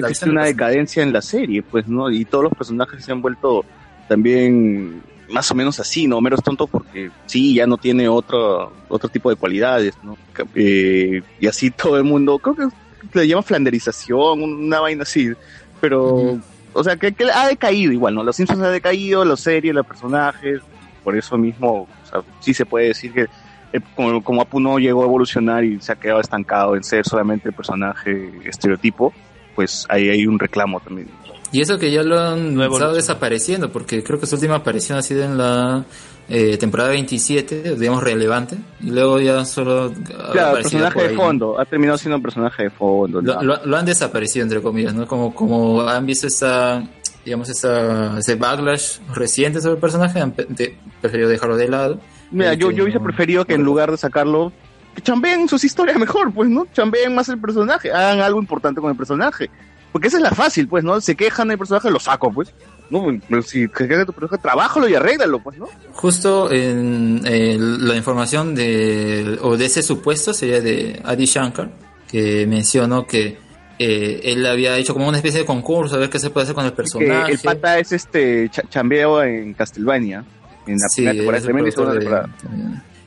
[0.00, 2.10] la una decadencia en la serie, pues, ¿no?
[2.10, 3.64] Y todos los personajes se han vuelto
[4.08, 6.20] también más o menos así, ¿no?
[6.20, 10.16] Meros tontos porque sí, ya no tiene otro, otro tipo de cualidades, ¿no?
[10.54, 12.64] Eh, y así todo el mundo, creo que
[13.12, 15.32] le llama flanderización, una vaina así,
[15.80, 16.38] pero,
[16.72, 18.22] o sea, que, que ha decaído igual, ¿no?
[18.22, 20.60] Los Simpsons ha decaído, las series, los personajes,
[21.02, 23.26] por eso mismo, o sea, sí se puede decir que
[23.72, 27.06] eh, como, como Apu no llegó a evolucionar y se ha quedado estancado en ser
[27.06, 29.12] solamente el personaje estereotipo,
[29.54, 31.08] pues ahí hay un reclamo también.
[31.52, 34.98] Y eso que ya lo han No estado desapareciendo, porque creo que su última aparición
[34.98, 35.84] ha sido en la
[36.28, 39.92] eh, temporada 27, digamos relevante, y luego ya solo...
[40.26, 43.20] ha Claro, el personaje de fondo, ha terminado siendo un personaje de fondo.
[43.20, 43.42] Lo, ¿no?
[43.42, 45.06] lo- lo han desaparecido, entre comillas, ¿no?
[45.06, 46.82] Como, como han visto esa,
[47.24, 52.00] digamos, esa, ese backlash reciente sobre el personaje, han de- preferido dejarlo de lado.
[52.30, 54.52] Mira, yo, que yo hubiese preferido que en lugar de sacarlo,
[54.94, 56.66] que chambeen sus historias mejor, pues, ¿no?
[56.72, 59.50] Chambeen más el personaje, hagan algo importante con el personaje.
[59.92, 60.98] Porque esa es la fácil, pues, ¿no?
[61.02, 62.54] Se quejan del personaje, lo saco, pues.
[62.92, 65.68] No, pero si se queja de tu personaje, trabájalo y arréglalo, pues, ¿no?
[65.92, 71.70] Justo en eh, la información de, o de ese supuesto sería de Adi Shankar,
[72.10, 73.38] que mencionó que
[73.78, 76.54] eh, él había hecho como una especie de concurso a ver qué se puede hacer
[76.54, 77.32] con el Que personaje.
[77.32, 80.24] el pata es este cha- chambeo en Castlevania,
[80.66, 82.28] en la Sí, primera temporada, y segunda productor temporada.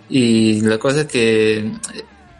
[0.10, 1.72] de- y la cosa es que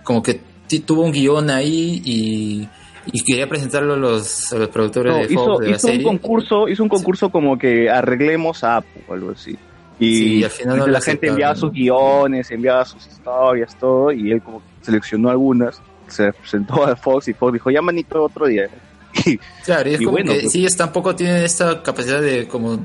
[0.04, 0.42] como que
[0.86, 2.68] tuvo un guion ahí y,
[3.12, 5.88] y quería presentarlo a los, a los productores No, de Fox hizo, de la hizo
[5.88, 6.04] un serie.
[6.06, 9.58] concurso, hizo un concurso como que arreglemos a o algo así.
[10.00, 14.12] Y, Sí, y al final no la gente enviaba sus guiones, enviaba sus historias, todo,
[14.12, 18.46] y él como seleccionó algunas, se presentó a Fox y Fox dijo, ya manito otro
[18.48, 18.68] día.
[19.26, 22.22] Y, Claro, y es Y como bueno, que pues- sí, ellos tampoco tienen esta capacidad
[22.22, 22.78] de como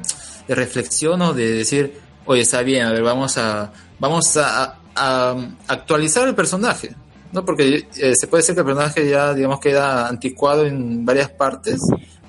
[0.47, 1.93] de reflexión o de decir,
[2.25, 5.35] oye, está bien, a ver, vamos a vamos a, a
[5.67, 6.95] actualizar el personaje,
[7.33, 7.45] ¿no?
[7.45, 11.81] Porque eh, se puede decir que el personaje ya, digamos, queda anticuado en varias partes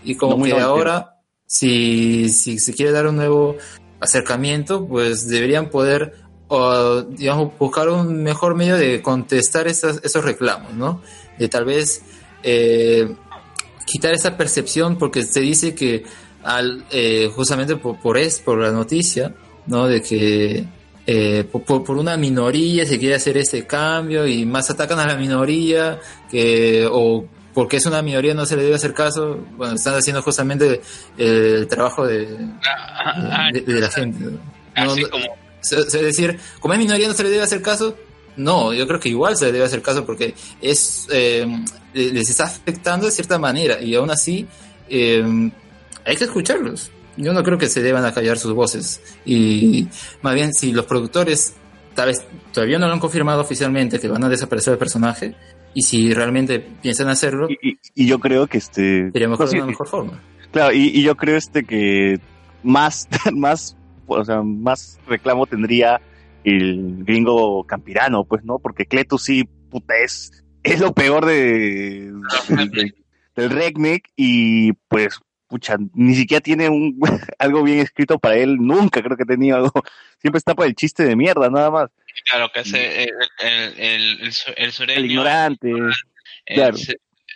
[0.03, 3.57] y como No que ahora, si, si se quiere dar un nuevo
[3.99, 6.15] acercamiento, pues deberían poder,
[7.09, 11.01] digamos, buscar un mejor medio de contestar esas- esos reclamos, ¿no?
[11.37, 12.01] De tal vez
[12.43, 13.15] eh,
[13.85, 16.03] quitar esa percepción porque se dice que
[16.43, 19.35] al eh, justamente por, por es por la noticia
[19.67, 20.65] no de que
[21.07, 25.99] eh, por, una minoría se quiere hacer este cambio y más atacan a la minoría
[26.29, 30.21] que o porque es una minoría no se le debe hacer caso bueno están haciendo
[30.21, 30.81] justamente
[31.17, 32.27] el trabajo de,
[33.51, 34.19] de, de la gente
[34.75, 34.95] ¿no?
[35.61, 37.95] Es es decir, como es minoría no se le debe hacer caso.
[38.35, 41.45] No, yo creo que igual se le debe hacer caso porque es eh,
[41.93, 44.47] les está afectando de cierta manera y aún así
[44.89, 45.51] eh,
[46.05, 46.91] hay que escucharlos.
[47.17, 49.87] Yo no creo que se deban a callar sus voces y
[50.21, 51.55] más bien si los productores
[51.93, 52.23] tal vez
[52.53, 55.35] todavía no lo han confirmado oficialmente que van a desaparecer el personaje
[55.73, 59.11] y si realmente piensan hacerlo Y, y yo creo que este.
[59.11, 60.19] sería mejor no, de sí, una mejor forma.
[60.51, 62.19] Claro, y, y yo creo este que
[62.63, 63.75] más, más,
[64.07, 66.01] o sea, más reclamo tendría
[66.43, 68.59] el gringo campirano, pues, ¿no?
[68.59, 72.11] Porque Cletus sí, puta, es, es lo peor de,
[73.35, 75.19] del, Redneck y pues,
[75.51, 76.97] pucha, ni siquiera tiene un,
[77.39, 79.71] algo bien escrito para él, nunca creo que ha tenido algo,
[80.19, 81.89] siempre está para el chiste de mierda, nada más.
[82.29, 83.09] claro que ese, el,
[83.39, 86.77] el, el, el, su- el sureño, El ignorante, el, claro.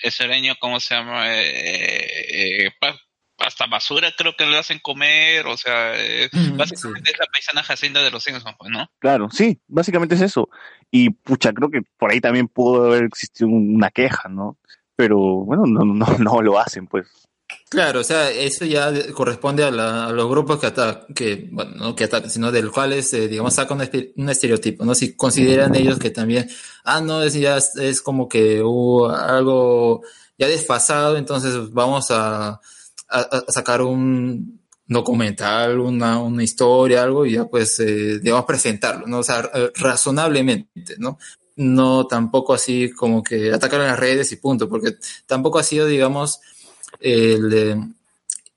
[0.03, 1.25] el sureño, ¿cómo se llama?
[1.33, 2.97] Eh, eh, pa-
[3.37, 8.01] hasta basura creo que le hacen comer, o sea, eh, básicamente es la paisana Jacinda
[8.01, 8.89] de los Simpsons, pues, ¿no?
[8.99, 10.47] Claro, sí, básicamente es eso.
[10.89, 14.57] Y pucha, creo que por ahí también pudo haber existido una queja, ¿no?
[14.95, 17.07] Pero bueno, no, no, no lo hacen, pues.
[17.69, 21.49] Claro, o sea, eso ya de- corresponde a, la- a los grupos que atacan, que,
[21.51, 24.95] bueno, no que atacan, sino del cuales, eh, digamos, sacan un, estereotipo, ¿no?
[24.95, 26.47] Si consideran ellos que también,
[26.83, 30.01] ah, no, es ya es, como que hubo algo
[30.37, 32.59] ya desfasado, entonces vamos a, a-
[33.09, 39.19] a sacar un documental, una, una historia, algo, y ya pues, eh, digamos, presentarlo, ¿no?
[39.19, 41.17] O sea, razonablemente, ¿no?
[41.57, 44.95] No tampoco así como que atacar en las redes y punto, porque
[45.25, 46.39] tampoco ha sido, digamos,
[46.99, 47.77] el, eh,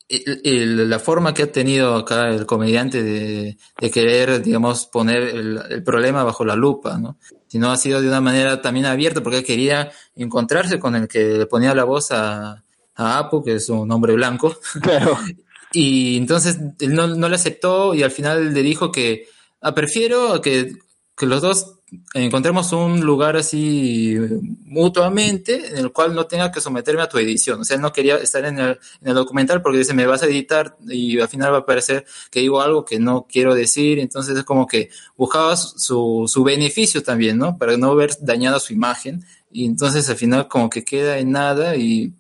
[0.09, 5.23] el- el- la forma que ha tenido acá el comediante de, de querer, digamos, poner
[5.23, 7.19] el, problema bajo la lupa, ¿no?
[7.47, 11.47] Sino ha sido de una manera también abierta porque quería encontrarse con el que le
[11.47, 14.57] ponía la voz a, a Apu, que es un hombre blanco.
[14.83, 15.19] Claro.
[15.71, 19.29] Y entonces él no, no le aceptó y al final le dijo que
[19.61, 20.73] ah, prefiero que,
[21.15, 21.78] que los dos
[22.15, 24.17] encontremos un lugar así
[24.65, 27.61] mutuamente en el cual no tenga que someterme a tu edición.
[27.61, 28.71] O sea, no quería estar en el,
[29.01, 32.05] en el documental porque dice, me vas a editar y al final va a parecer
[32.31, 33.99] que digo algo que no quiero decir.
[33.99, 37.57] Entonces es como que buscaba su, su beneficio también, ¿no?
[37.57, 39.25] Para no ver dañada su imagen.
[39.51, 42.13] Y entonces al final como que queda en nada y...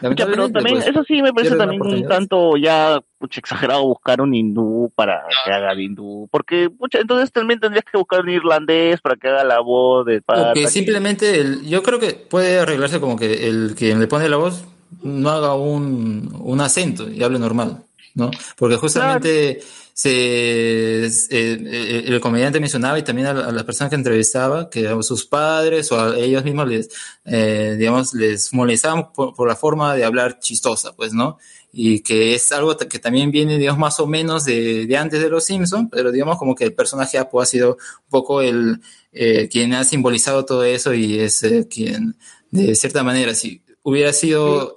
[0.00, 4.20] Pucha, pero también, pues, eso sí me parece también un tanto ya pucha, exagerado buscar
[4.20, 6.28] un hindú para que haga de hindú.
[6.30, 10.18] Porque, pucha, entonces también tendrías que buscar un irlandés para que haga la voz de
[10.18, 10.52] O pata.
[10.52, 14.28] que que- simplemente, el, yo creo que puede arreglarse como que el quien le pone
[14.28, 14.64] la voz
[15.02, 17.82] no haga un, un acento y hable normal,
[18.14, 18.30] ¿no?
[18.56, 23.90] Porque justamente se, se- eh, el comediante mencionaba y también a, la- a las personas
[23.90, 26.88] que entrevistaba que a sus padres o a ellos mismos les,
[27.24, 31.38] eh, digamos, les molestaban por, por la forma de hablar chistosa, pues, ¿no?
[31.72, 35.28] Y que es algo que también viene, digamos, más o menos de, de antes de
[35.30, 38.80] los Simpsons, pero digamos como que el personaje Apu ha sido un poco el,
[39.12, 42.16] eh, quien ha simbolizado todo eso y es eh, quien,
[42.50, 44.74] de cierta manera, si hubiera sido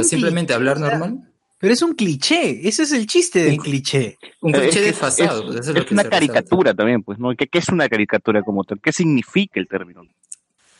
[0.00, 4.18] eh, simplemente hablar normal, Pero es un cliché, ese es el chiste del cliché.
[4.42, 5.40] un Eh, cliché desfasado.
[5.58, 6.10] Es, una resalta.
[6.10, 7.30] caricatura también, pues, ¿no?
[7.36, 8.78] ¿Qué, ¿Qué es una caricatura como tal?
[8.80, 10.02] ¿Qué significa el término?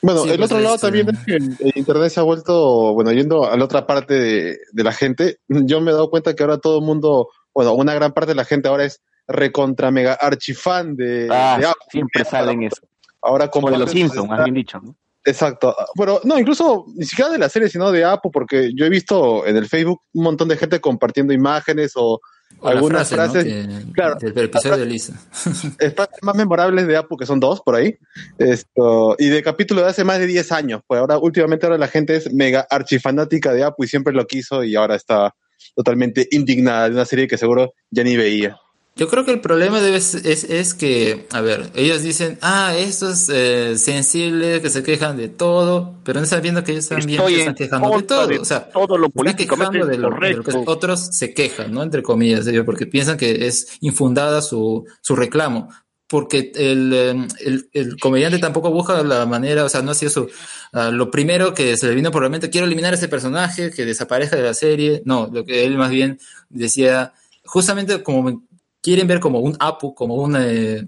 [0.02, 2.22] Bueno, Sí, el pues, otro lado este- también es que el, el internet se ha
[2.22, 6.10] vuelto, bueno, yendo a la otra parte de, de la gente, yo me he dado
[6.10, 9.00] cuenta que ahora todo el mundo, bueno, una gran parte de la gente ahora es
[9.26, 11.82] recontra mega archifan de, Ah, de Apple.
[11.90, 12.82] siempre salen eso.
[13.22, 14.94] Ahora Como de los Simpsons, más bien dicho, ¿no?
[15.26, 15.74] Exacto.
[15.96, 19.44] Bueno, no, incluso ni siquiera de la serie, sino de Apple, porque yo he visto
[19.44, 22.20] en el Facebook un montón de gente compartiendo imágenes o,
[22.62, 23.42] algunas frase, ¿no?
[23.42, 25.14] frases que- claro, episodio de Lisa.
[25.32, 27.96] frases más memorables de Apple, que son dos por ahí,
[28.38, 30.80] esto, y de capítulo de hace más de 10 años.
[30.86, 34.62] Pues ahora, últimamente ahora la gente es mega archifanática de Apple y siempre lo quiso
[34.62, 35.34] y ahora está
[35.74, 38.56] totalmente indignada de una serie que seguro ya ni veía.
[38.98, 42.74] Yo creo que el problema debe ser- es, es que, a ver, ellos dicen, ah,
[42.74, 47.20] estos eh, sensibles que se quejan de todo, pero no están viendo que ellos también
[47.20, 48.26] Estoy se en están quejando de todo.
[48.26, 51.34] de o sea, todo lo están políticamente quejando de lo, de lo que otros se
[51.34, 51.82] quejan, ¿no?
[51.82, 55.68] Entre comillas, ellos, porque piensan que es infundada su, su reclamo.
[56.08, 60.10] porque el, eh, el, el comediante tampoco busca la manera, o sea, no ha sido
[60.10, 60.30] su,
[60.72, 63.70] ah, lo primero que se le vino por la mente, quiero eliminar a ese personaje,
[63.72, 66.18] que desaparezca de la serie, no, lo que él más bien
[66.48, 67.12] decía,
[67.44, 68.42] justamente como
[68.86, 70.86] quieren ver como un Apu, como un, eh,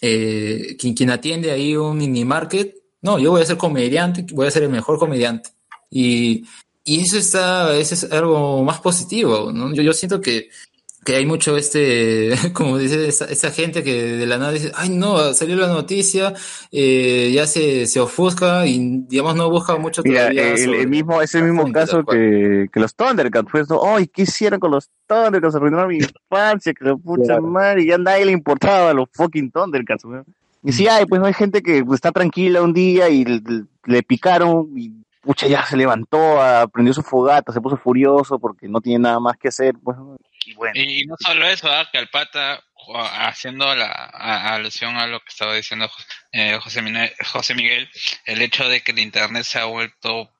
[0.00, 4.48] eh, quien, quien atiende ahí un mini market, no, yo voy a ser comediante, voy
[4.48, 5.50] a ser el mejor comediante.
[5.88, 6.44] Y,
[6.84, 9.72] y eso está, eso es algo más positivo, ¿no?
[9.72, 10.48] Yo, yo siento que,
[11.06, 14.90] que hay mucho este, como dice esa, esa gente que de la nada dice, ay
[14.90, 16.34] no, salió la noticia,
[16.72, 21.22] eh, ya se, se ofusca y digamos no busca mucho Mira, todavía el, el mismo,
[21.22, 23.80] es el la mismo caso que, que los Thundercats, pues, ¿no?
[23.96, 25.54] ¡Ay, qué hicieron con los Thundercats!
[25.54, 27.42] Arruinaron mi infancia, que la pucha Claro.
[27.42, 30.04] madre, y ya nadie le importaba a los fucking Thundercats.
[30.04, 30.72] Y Mm.
[30.72, 33.40] sí hay, pues no hay gente que está tranquila un día y le,
[33.84, 34.90] le picaron y
[35.22, 39.20] pucha ya se levantó, ah, prendió su fogata, se puso furioso porque no tiene nada
[39.20, 40.16] más que hacer, pues, ¿no?
[40.74, 41.88] Y no solo eso, ¿ah?
[41.90, 43.90] que al pata, jo- haciendo la
[44.54, 45.90] alusión a lo que estaba diciendo
[46.32, 46.82] eh, José,
[47.24, 47.88] José Miguel,
[48.26, 50.32] el hecho de que el Internet se ha vuelto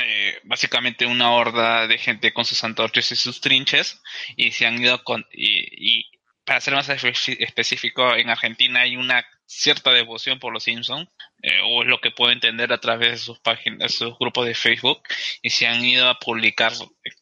[0.00, 4.00] eh, básicamente una horda de gente con sus antorchas y sus trinches
[4.36, 5.26] y se han ido con...
[5.32, 6.04] Y, y
[6.44, 11.08] para ser más espe- específico, en Argentina hay una cierta devoción por los Simpsons,
[11.42, 14.46] eh, o es lo que puedo entender a través de sus páginas, de sus grupos
[14.46, 15.00] de Facebook,
[15.42, 16.72] y se han ido a publicar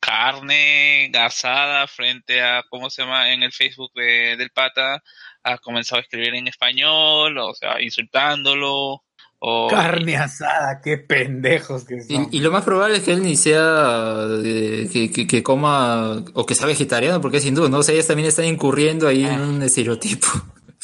[0.00, 5.02] carne gasada frente a, ¿cómo se llama?, en el Facebook de, del pata,
[5.44, 9.04] ha comenzado a escribir en español, o sea, insultándolo,
[9.40, 9.68] o...
[9.68, 12.28] Carne asada, qué pendejos que son.
[12.32, 16.24] Y, y lo más probable es que él ni sea eh, que, que, que coma
[16.34, 17.78] o que sea vegetariano, porque es hindú, ¿no?
[17.78, 20.26] O sea, ellos también están incurriendo ahí en un estereotipo,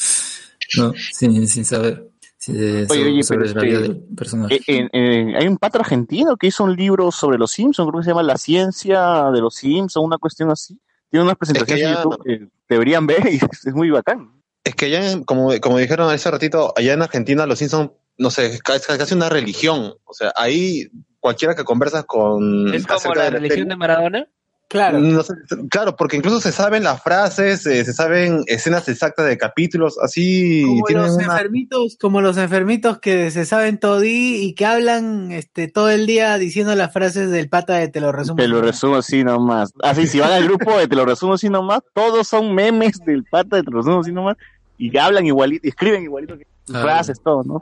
[0.77, 0.93] ¿no?
[1.11, 2.14] Sin, sin saber
[2.53, 4.55] Oye, oye, sobre pero este, del personaje.
[4.55, 7.99] Eh, en- en- hay un pata argentino que hizo un libro sobre los Simpsons, creo
[8.01, 10.79] que se llama La ciencia de los Simpsons, una cuestión así.
[11.09, 14.31] Tiene unas presentaciones ya- en YouTube que deberían ver y es muy bacán.
[14.63, 18.29] Es que allá, en- como, como dijeron hace ratito, allá en Argentina los Simpsons, no
[18.31, 19.93] sé, es ca- es casi una religión.
[20.05, 20.87] O sea, ahí
[21.19, 22.73] cualquiera que conversas con...
[22.73, 24.27] Es como la religión de Maradona.
[24.67, 24.99] Claro.
[24.99, 25.33] no sé,
[25.69, 30.63] claro, porque incluso se saben las frases, eh, se saben escenas exactas de capítulos, así
[30.63, 31.23] Como los una...
[31.25, 36.07] enfermitos, como los enfermitos que se saben todo y, y que hablan este todo el
[36.07, 38.37] día diciendo las frases del pata de te lo resumo.
[38.37, 39.71] Te lo resumo así nomás.
[39.83, 43.23] Así, si van al grupo de Te lo resumo así nomás, todos son memes del
[43.23, 44.35] pata de Te lo resumo así nomás
[44.77, 47.61] y hablan igualito, y escriben igualito que frases, todo, ¿no?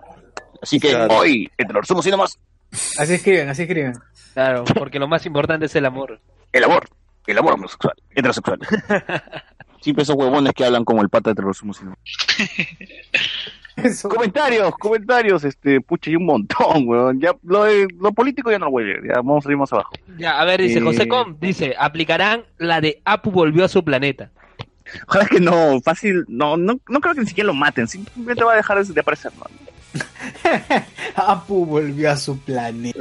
[0.61, 1.17] Así que Claro.
[1.17, 2.39] hoy, Te lo resumo así nomás,
[2.97, 3.93] Así escriben, así escriben.
[4.33, 6.19] Claro, porque lo más importante es el amor.
[6.53, 6.85] El amor,
[7.27, 8.59] el amor homosexual, heterosexual.
[9.81, 11.81] Siempre esos huevones que hablan como el pata así nomás.
[13.75, 14.07] Eso.
[14.07, 17.19] Comentarios, comentarios, este, pucha, hay un montón, weón.
[17.19, 19.57] Ya, lo, de- lo político ya no lo voy a leer, ya vamos a ir
[19.57, 19.91] más abajo.
[20.17, 20.81] Ya, a ver, dice Eh.
[20.83, 24.29] José Com, dice, aplicarán la de Apu volvió a su planeta.
[25.07, 28.53] Ojalá que no, fácil, no, no, no creo que ni siquiera lo maten, simplemente va
[28.53, 29.45] a dejar de aparecer, ¿no?
[31.15, 32.99] Apu volvió a su planeta.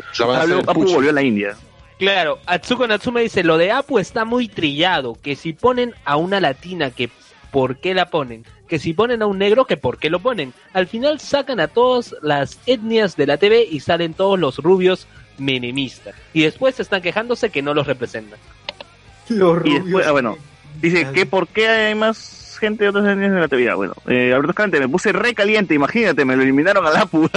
[0.66, 0.94] Apu pucho.
[0.94, 1.54] volvió a la India.
[1.98, 6.40] Claro, Atsuko Natsume dice, lo de Apu está muy trillado, que si ponen a una
[6.40, 7.10] latina, que
[7.50, 10.52] por qué la ponen, que si ponen a un negro, que por qué lo ponen.
[10.72, 15.06] Al final sacan a todas las etnias de la TV y salen todos los rubios
[15.38, 16.14] minimistas.
[16.32, 18.38] Y después están quejándose que no los representan.
[19.28, 19.84] Los Y rubios.
[19.84, 20.36] después, ah, bueno,
[20.80, 23.68] dice que por qué hay más gente de otras etnias en la TV.
[23.70, 27.28] Ah, Bueno, eh, Alberto Escalante, me puse re caliente, imagínate, me lo eliminaron al Apu.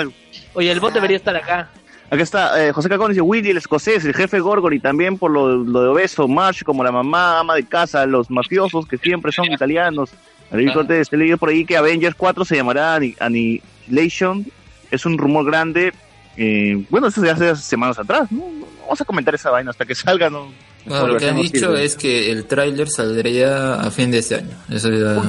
[0.54, 1.70] Oye, el bot debería estar acá.
[2.10, 5.30] Acá está eh, José Cacón, dice Willy el escocés, el jefe Gorgon y también por
[5.30, 9.32] lo, lo de obeso, Marsh como la mamá, ama de casa, los mafiosos que siempre
[9.32, 10.10] son italianos.
[10.52, 10.72] Ah.
[10.72, 14.46] Cortés, he leído por ahí que Avengers 4 se llamará Annihilation,
[14.90, 15.92] es un rumor grande.
[16.36, 18.44] Eh, bueno, eso ya hace semanas atrás, ¿no?
[18.82, 20.52] Vamos a comentar esa vaina hasta que salga, ¿no?
[20.86, 24.54] Bueno, lo que han dicho es que el tráiler saldría a fin de este año.
[24.70, 25.20] Eso ya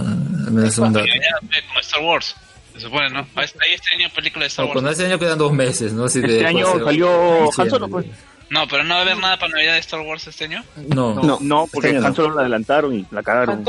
[0.52, 1.06] me es un dato.
[1.06, 2.36] Ya, ya, como Star Wars,
[2.76, 3.28] se supone, ¿no?
[3.36, 4.92] Ahí este año película de Star No, Wars.
[4.92, 6.06] este año quedan dos meses, ¿no?
[6.06, 8.06] Este año salió Han Solo, pues.
[8.50, 10.64] No, pero no va a haber nada para Navidad de Star Wars este año.
[10.94, 12.08] No, No, no, porque este no.
[12.08, 13.66] Han Solo lo adelantaron y la cagaron.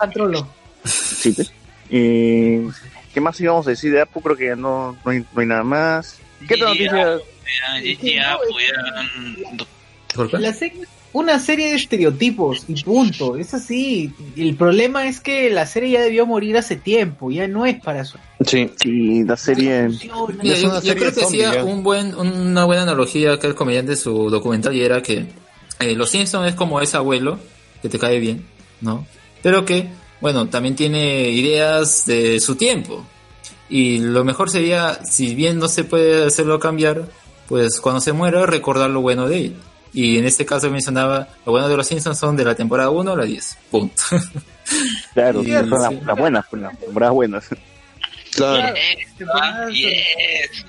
[0.00, 0.46] Han Han.
[0.84, 1.52] Sí, pues.
[1.90, 2.68] Eh,
[3.14, 4.20] ¿Qué más íbamos a decir de Apu?
[4.20, 6.18] Creo que ya no, no, hay, no hay nada más.
[6.46, 7.18] ¿Qué otra Y- noticia?
[7.18, 9.66] Ya, ya, ya, ya,
[10.14, 10.38] ¿Por qué?
[10.38, 10.52] La
[11.12, 13.36] una serie de estereotipos y punto.
[13.36, 14.12] Es así.
[14.36, 17.30] El problema es que la serie ya debió morir hace tiempo.
[17.30, 18.18] Ya no es para eso.
[18.44, 18.70] Sí.
[18.76, 19.88] Sí, la serie...
[19.88, 23.54] Mira, yo, una yo serie creo que hacía un buen, una buena analogía que el
[23.54, 25.26] comediante de su documental y era que
[25.80, 27.38] eh, Los Simpsons es como ese abuelo
[27.80, 28.44] que te cae bien,
[28.80, 29.06] ¿no?
[29.42, 29.88] Pero que,
[30.20, 33.04] bueno, también tiene ideas de su tiempo.
[33.70, 37.08] Y lo mejor sería, si bien no se puede hacerlo cambiar,
[37.48, 39.56] pues cuando se muera recordar lo bueno de él.
[39.92, 43.12] Y en este caso mencionaba, lo bueno de Los Simpsons son de la temporada 1
[43.12, 43.58] a la 10.
[43.70, 44.02] Punto.
[45.14, 45.98] Claro, son las, sí.
[46.04, 47.48] las buenas, pues, las temporadas buenas.
[48.36, 48.74] Claro.
[49.72, 50.64] Yes.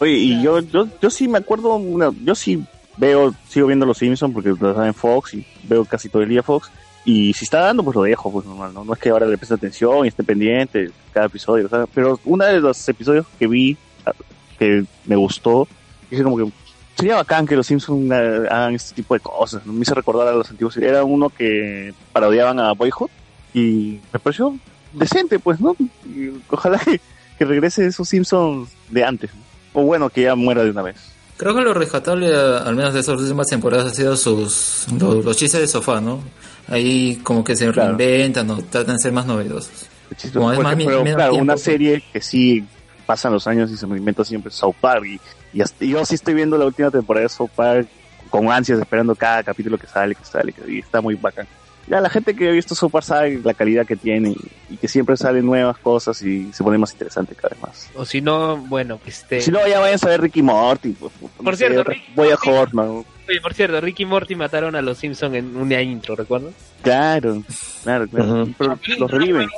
[0.00, 2.62] Oye, y yo, yo, yo sí me acuerdo, una- yo sí
[2.96, 6.28] veo, sigo viendo Los Simpsons porque lo dan en Fox y veo casi todo el
[6.28, 6.70] día Fox.
[7.04, 8.84] Y si está dando, pues lo dejo, pues normal, ¿no?
[8.84, 12.44] No es que ahora le preste atención y esté pendiente cada episodio, sea, pero uno
[12.44, 14.12] de los episodios que vi, ah,
[14.58, 15.66] que me gustó,
[16.10, 16.52] dije como que
[16.98, 18.16] sería bacán que los Simpsons ah,
[18.50, 22.58] hagan este tipo de cosas, me hizo recordar a los antiguos, era uno que parodiaban
[22.58, 23.10] a Boyhood
[23.54, 24.56] y me pareció
[24.92, 25.76] decente, pues, ¿no?
[26.04, 27.00] Y ojalá que,
[27.38, 29.30] que regrese esos Simpsons de antes,
[29.72, 30.96] o bueno, que ya muera de una vez.
[31.36, 35.36] Creo que lo rescatable, al menos de estas últimas temporadas, ha sido sus los, los
[35.36, 36.20] chistes de sofá, ¿no?
[36.66, 37.96] Ahí como que se Claro.
[37.96, 39.86] reinventan o tratan de ser más novedosos.
[40.34, 41.62] Como es más pero, claro, tiempo, una pues.
[41.62, 42.64] serie que sí
[43.06, 45.20] pasan los años y se reinventa siempre South Park y,
[45.52, 47.88] y hasta- yo sí estoy viendo la última temporada de South Park
[48.30, 51.46] con ansias esperando cada capítulo que sale, que sale, que y está muy bacán.
[51.86, 54.76] Ya la gente que ha visto South Park sabe la calidad que tiene y, y
[54.76, 57.90] que siempre salen nuevas cosas y se pone más interesante cada vez más.
[57.94, 59.40] O si no, bueno, que esté...
[59.40, 60.90] Si no, ya vayan a ver Ricky Morty.
[60.90, 63.04] pues, no Por cierto, otra- Ricky voy a Hortman.
[63.26, 66.52] Oye, por cierto, Ricky Morty mataron a los Simpsons en una intro, ¿recuerdas?
[66.82, 67.42] Claro,
[67.82, 68.42] claro, claro.
[68.42, 68.54] Ujú.
[68.58, 69.48] Pero los reviven.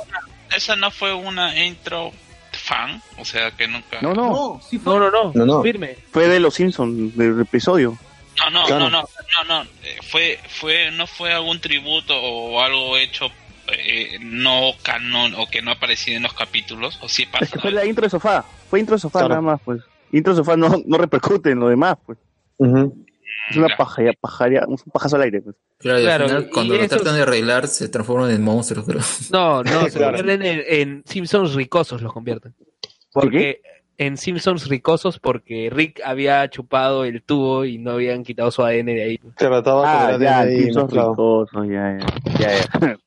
[0.55, 2.11] Esa no fue una intro
[2.71, 3.99] fan, o sea que nunca.
[4.01, 4.93] No, no, No, sí fue.
[4.93, 5.61] No, no, no, No, no.
[5.61, 5.97] firme.
[6.11, 7.97] fue de los Simpsons, del episodio.
[8.39, 8.89] No, no, Claro.
[8.89, 9.09] no, no,
[9.47, 13.27] no, no, eh, fue, fue, no fue algún tributo o algo hecho
[13.67, 17.43] eh, no canon o que no aparecía en los capítulos, o sí pasó.
[17.45, 18.45] Es que fue la intro de sofá.
[18.69, 19.29] Fue intro de sofá Claro.
[19.35, 19.81] nada más, pues.
[20.13, 22.17] Intro de sofá no, no repercute en lo demás, pues.
[22.57, 23.05] Ujú.
[23.51, 25.55] Es una paja, pajaria, un pajazo al aire, pues.
[25.77, 28.85] Claro, y Claro, al final, y cuando lo tratan de arreglar, se transforman en monstruos,
[28.85, 29.01] creo.
[29.31, 30.17] No, no, se Claro.
[30.17, 32.53] convierten en, en Simpsons ricosos, los convierten.
[33.13, 33.61] ¿Por Porque
[33.97, 38.85] en Simpsons ricosos porque Rick había chupado el tubo y no habían quitado su ADN
[38.95, 39.17] de ahí.
[39.35, 42.97] Claro, estaba Ah, con ya, ADN Simpsons ricosos, ya, ya, ya, ya.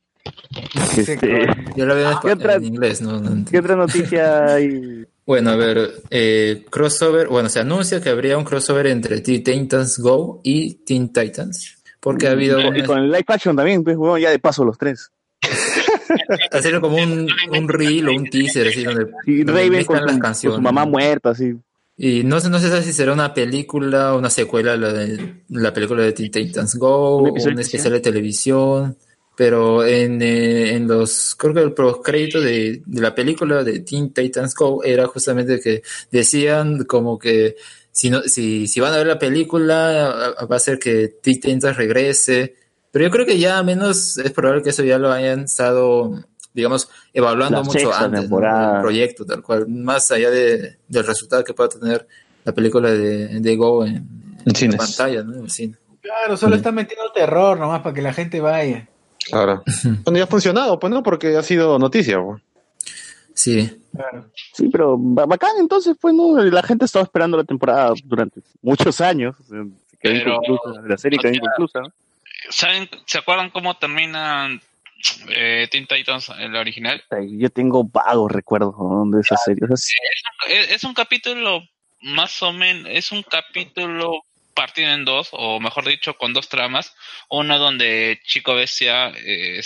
[0.97, 1.47] Este,
[1.77, 3.21] Yo lo veo en, ¿Qué espa- otra- en inglés, ¿no?
[3.21, 5.05] No ¿Qué otra noticia hay?
[5.27, 9.99] Bueno, a ver, eh, crossover, bueno, se anuncia que habría un crossover entre Teen Titans
[9.99, 14.19] Go y Teen Titans, porque ha habido Y con el live action también, pues, bueno,
[14.19, 15.11] ya de paso los tres.
[16.51, 20.11] hacerlo como un, un reel o un teaser, así, donde, Y Raven con las su,
[20.11, 20.57] con canciones.
[20.57, 21.55] su mamá muerta, así.
[21.97, 25.43] Y no sé, no se sabe si será una película o una secuela, la, de,
[25.49, 28.97] la película de Teen Titans Go, Un o episodio un especial de televisión.
[29.37, 34.13] Pero en, eh, en los, creo que el postcrédito de, de la película de Teen
[34.13, 37.57] Titans Go era justamente que decían como que
[37.91, 41.77] si, no, si, si van a ver la película va a ser que Teen Titans
[41.77, 42.55] regrese.
[42.91, 46.13] Pero yo creo que ya menos es probable que eso ya lo hayan estado,
[46.53, 48.39] digamos, evaluando La mucho antes ¿no?
[48.39, 52.07] del proyecto, tal cual, más allá de, del resultado que pueda tener
[52.45, 54.07] la película de, de Go en,
[54.47, 54.77] En cines.
[54.77, 55.35] pantalla, ¿no?
[55.35, 55.77] En el cine.
[56.01, 58.89] Claro, solo está metiendo terror nomás para que la gente vaya.
[59.31, 59.63] Claro.
[60.05, 62.21] Bueno, ya ha funcionado, pues no, porque ha sido noticia.
[62.23, 62.43] pues.
[63.35, 64.29] Sí, Claro.
[64.53, 66.37] Sí, pero ba- bacán, entonces, pues, ¿no?
[66.43, 69.37] La gente estaba esperando la temporada durante muchos años.
[69.49, 69.71] se quedó
[70.01, 71.81] Pero- inconclusa, la serie quedó o sea, inconclusa.
[72.51, 74.49] ¿Saben, ¿Se acuerdan cómo termina
[75.29, 77.03] eh, Teen Titans en la original?
[77.39, 79.05] Yo tengo vagos recuerdos ¿no?
[79.17, 79.63] de esa serie.
[79.65, 79.95] O sea, sí,
[80.49, 81.63] Es, es un capítulo
[82.03, 84.25] más o menos, es un capítulo
[84.55, 86.95] partido en dos, o mejor dicho, con dos tramas.
[87.29, 89.61] Una donde Chico Bestia eh,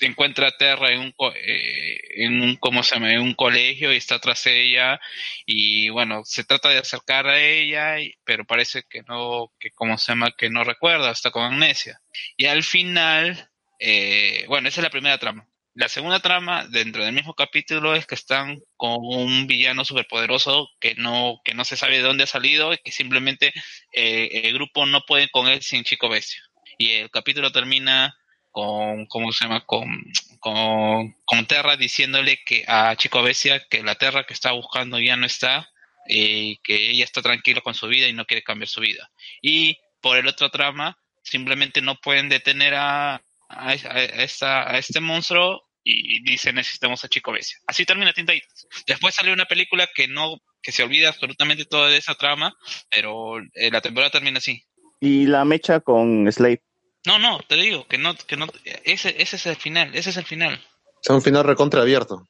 [0.00, 3.08] encuentra a Terra en un, co- eh, en un, ¿cómo se llama?
[3.20, 5.00] Un colegio y está tras ella.
[5.46, 10.12] Y bueno, se trata de acercar a ella, pero parece que no, que ¿cómo se
[10.12, 10.32] llama?
[10.36, 12.00] Que no recuerda, está con amnesia.
[12.36, 13.50] Y al final,
[13.80, 15.46] eh, bueno, esa es la primera trama.
[15.76, 20.94] La segunda trama dentro del mismo capítulo es que están con un villano superpoderoso que
[20.94, 23.52] no, que no se sabe de dónde ha salido y que simplemente
[23.92, 26.40] eh, el grupo no puede con él sin Chico Bestia.
[26.78, 28.16] Y el capítulo termina
[28.52, 29.66] con, ¿cómo se llama?
[29.66, 30.02] Con,
[30.40, 35.16] con, con Terra diciéndole que a Chico Bestia que la Terra que está buscando ya
[35.16, 35.70] no está
[36.08, 39.10] y que ella está tranquila con su vida y no quiere cambiar su vida.
[39.42, 43.16] Y por el otro trama, simplemente no pueden detener a,
[43.50, 47.58] a, a esta, a este monstruo y dice necesitamos a Chico Bestia.
[47.66, 48.66] Así termina Teen Titans.
[48.88, 52.56] Después salió una película que no, que se olvida absolutamente toda esa trama,
[52.90, 54.64] pero eh, la temporada termina así.
[55.00, 56.60] Y la mecha con Slade.
[57.06, 58.48] No, no, te digo que no, que no,
[58.82, 60.54] ese, ese es el final, ese es el final.
[60.54, 62.26] O sea, un final recontra abierto.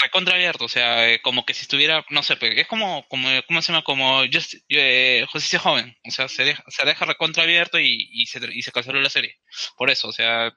[0.00, 3.28] recontra abierto, o sea, eh, como que si estuviera, no sé, pues, es como, como
[3.48, 3.82] ¿cómo se llama?
[3.82, 8.26] Como Just, eh, Justicia Joven, o sea, se deja, se deja recontra abierto y, y,
[8.26, 9.40] se, y se canceló la serie.
[9.76, 10.52] Por eso, o sea,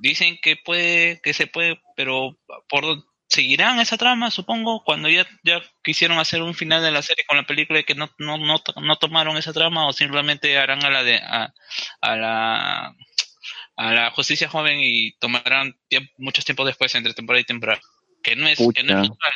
[0.00, 2.38] dicen que puede, que se puede, pero
[2.68, 2.84] por
[3.28, 7.36] seguirán esa trama, supongo, cuando ya, ya quisieron hacer un final de la serie con
[7.36, 10.90] la película y que no, no, no, no tomaron esa trama o simplemente harán a
[10.90, 11.52] la de, a,
[12.00, 12.94] a la
[13.78, 17.80] a la justicia joven y tomarán tiemp- muchos tiempos después entre temporada y temporada.
[18.22, 19.32] Que no es, que no es usual,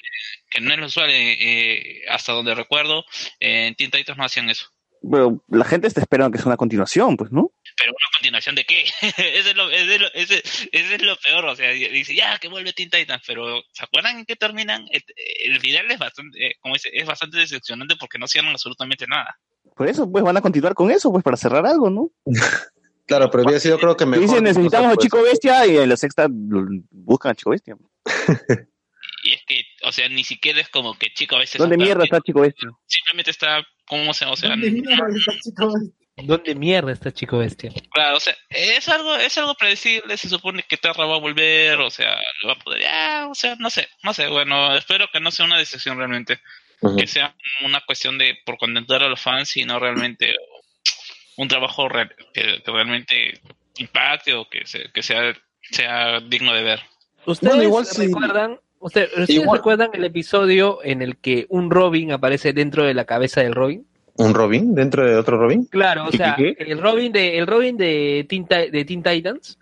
[0.51, 3.05] que no es lo usual eh, eh, hasta donde recuerdo,
[3.39, 4.67] eh, en Teen Titans no hacían eso.
[5.03, 7.51] Pero la gente está esperando que sea una continuación, pues, ¿no?
[7.81, 8.85] Pero una continuación de qué?
[9.03, 10.43] ese, es lo, ese, es lo, ese-
[10.73, 14.19] ese es lo peor, o sea, dice, ya, que vuelve Teen Titans, pero ¿se acuerdan
[14.19, 14.87] en qué terminan?
[14.91, 15.03] El,
[15.45, 19.39] el final es bastante, eh, como dice, es bastante decepcionante porque no cierran absolutamente nada.
[19.75, 22.11] Por eso, pues, van a continuar con eso, pues, para cerrar algo, ¿no?
[23.07, 24.25] Claro, pero había sido creo que mejor.
[24.25, 25.05] Dicen, necesitamos a pues.
[25.05, 27.75] Chico Bestia y en la sexta buscan a Chico Bestia.
[29.23, 31.59] Y es que, o sea, ni siquiera es como que chico a veces...
[31.59, 32.71] ¿Dónde mierda está Chico Bestia?
[32.87, 36.00] Simplemente está, ¿cómo se, o sea, ¿Dónde mierda está Chico Bestia?
[36.25, 37.73] ¿Dónde mierda está Chico Bestia?
[37.93, 41.79] Claro, o sea, es algo, es algo predecible, se supone que Terra va a volver,
[41.81, 45.07] o sea, lo va a poder, ya, o sea, no sé, no sé, bueno, espero
[45.13, 46.39] que no sea una decepción realmente,
[46.97, 47.35] que sea
[47.65, 50.35] una cuestión de por contentar a los fans y no realmente
[51.37, 53.41] un trabajo real- que, que realmente
[53.79, 55.35] impacte o que, se- que sea,
[55.71, 56.81] sea digno de ver.
[57.27, 58.07] ¿Ustedes Bueno, igual sí.
[58.07, 59.59] recuerdan, usted- ¿ustedes Igual.
[59.59, 63.87] recuerdan el episodio en el que un Robin aparece dentro de la cabeza del Robin?
[64.21, 65.65] ¿Un Robin dentro de otro Robin?
[65.65, 69.59] Claro, o ¿Qué, sea, qué, el Robin de el Robin de Teen, de Teen Titans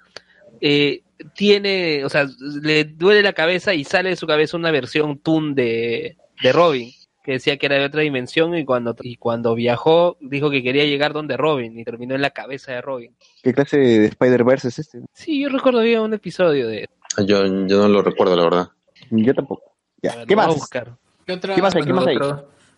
[0.61, 1.03] eh,
[1.35, 5.55] tiene, o sea, le duele la cabeza y sale de su cabeza una versión Toon
[5.55, 6.91] de, de Robin
[7.23, 10.87] que decía que era de otra dimensión y cuando y cuando viajó dijo que quería
[10.87, 13.15] llegar donde Robin y terminó en la cabeza de Robin.
[13.43, 15.01] ¿Qué clase de Spider-Verse es este?
[15.13, 18.69] Sí, yo recuerdo había un episodio de Yo, yo no lo recuerdo, la verdad.
[19.11, 19.63] Yo tampoco.
[20.03, 20.47] Ya, ¿qué más?
[20.49, 20.97] buscar.
[21.27, 21.55] ¿Qué otra?
[21.55, 21.83] ¿Qué más hay?
[21.83, 22.17] ¿Qué más hay?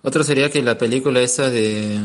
[0.02, 1.98] Otro, sería que la película esa de,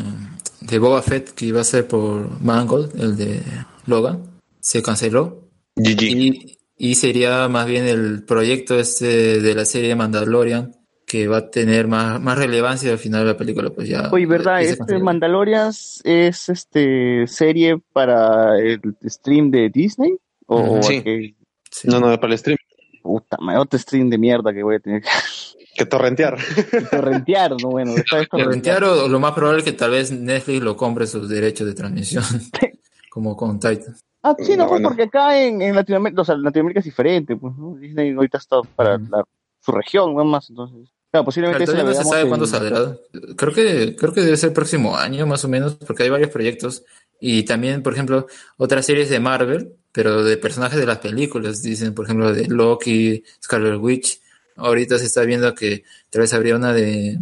[0.61, 3.41] de Boba Fett que iba a ser por Mangold, el de
[3.85, 4.23] Logan,
[4.59, 5.49] se canceló.
[5.75, 6.03] GG.
[6.03, 10.73] Y, y sería más bien el proyecto este de la serie Mandalorian
[11.05, 13.69] que va a tener más, más relevancia al final de la película.
[13.69, 14.09] Pues ya.
[14.11, 14.61] Oye, ¿verdad?
[14.61, 14.97] Este.
[14.97, 20.17] Mandalorian es este serie para el stream de Disney
[20.47, 20.81] o.
[20.81, 21.35] Sí.
[21.71, 21.87] Sí.
[21.87, 22.57] No, no, para el stream.
[23.03, 25.03] puta madre, otro stream de mierda que voy a tener
[25.75, 26.37] Que torrentear.
[26.71, 27.93] que torrentear, no bueno,
[28.31, 31.73] Torrentear o lo más probable es que tal vez Netflix lo compre sus derechos de
[31.73, 32.23] transmisión,
[33.09, 33.95] como con Titan.
[34.23, 34.87] Ah, sí, no, No, pues no.
[34.89, 37.75] porque acá en, en Latinoamérica, o sea, Latinoamérica es diferente, pues, ¿no?
[37.75, 39.23] Disney ahorita está para la-
[39.61, 40.89] su región, nada más, entonces.
[41.11, 42.95] Claro, posiblemente Claro, no se sabe cuándo saldrá.
[43.35, 46.29] Creo que, creo que debe ser el próximo año, más o menos, porque hay varios
[46.29, 46.83] proyectos.
[47.19, 48.27] Y también, por ejemplo,
[48.57, 51.61] otras series de Marvel, pero de personajes de las películas.
[51.63, 54.19] Dicen, por ejemplo, de Loki, Scarlet Witch.
[54.55, 57.19] Ahorita se está viendo que tal vez habría una de,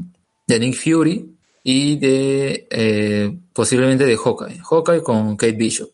[0.47, 4.59] de Nick Fury y de eh, posiblemente de Hawkeye.
[4.59, 5.91] Hawkeye con Kate Bishop.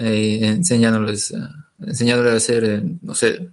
[0.00, 1.36] Eh, enseñándoles, eh,
[1.86, 3.50] enseñándoles a ser, eh, no sé,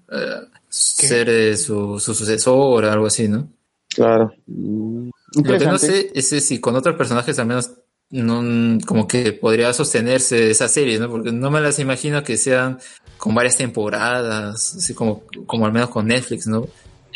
[0.70, 3.50] ser su, su sucesor o algo así, ¿no?
[3.90, 4.32] Claro.
[4.46, 5.10] Mm,
[5.44, 7.72] Lo que no sé es si con otros personajes al menos
[8.10, 11.10] no, como que podría sostenerse esa serie, ¿no?
[11.10, 12.80] Porque no me las imagino que sean
[13.18, 16.68] con varias temporadas, así como, como al menos con Netflix, ¿no?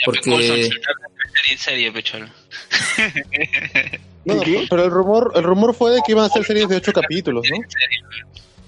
[0.06, 1.92] Porque- en serie.
[4.24, 4.68] No, ¿Qué?
[4.70, 7.44] pero el rumor, el rumor fue de que iban a ser series de ocho capítulos,
[7.50, 7.58] ¿no?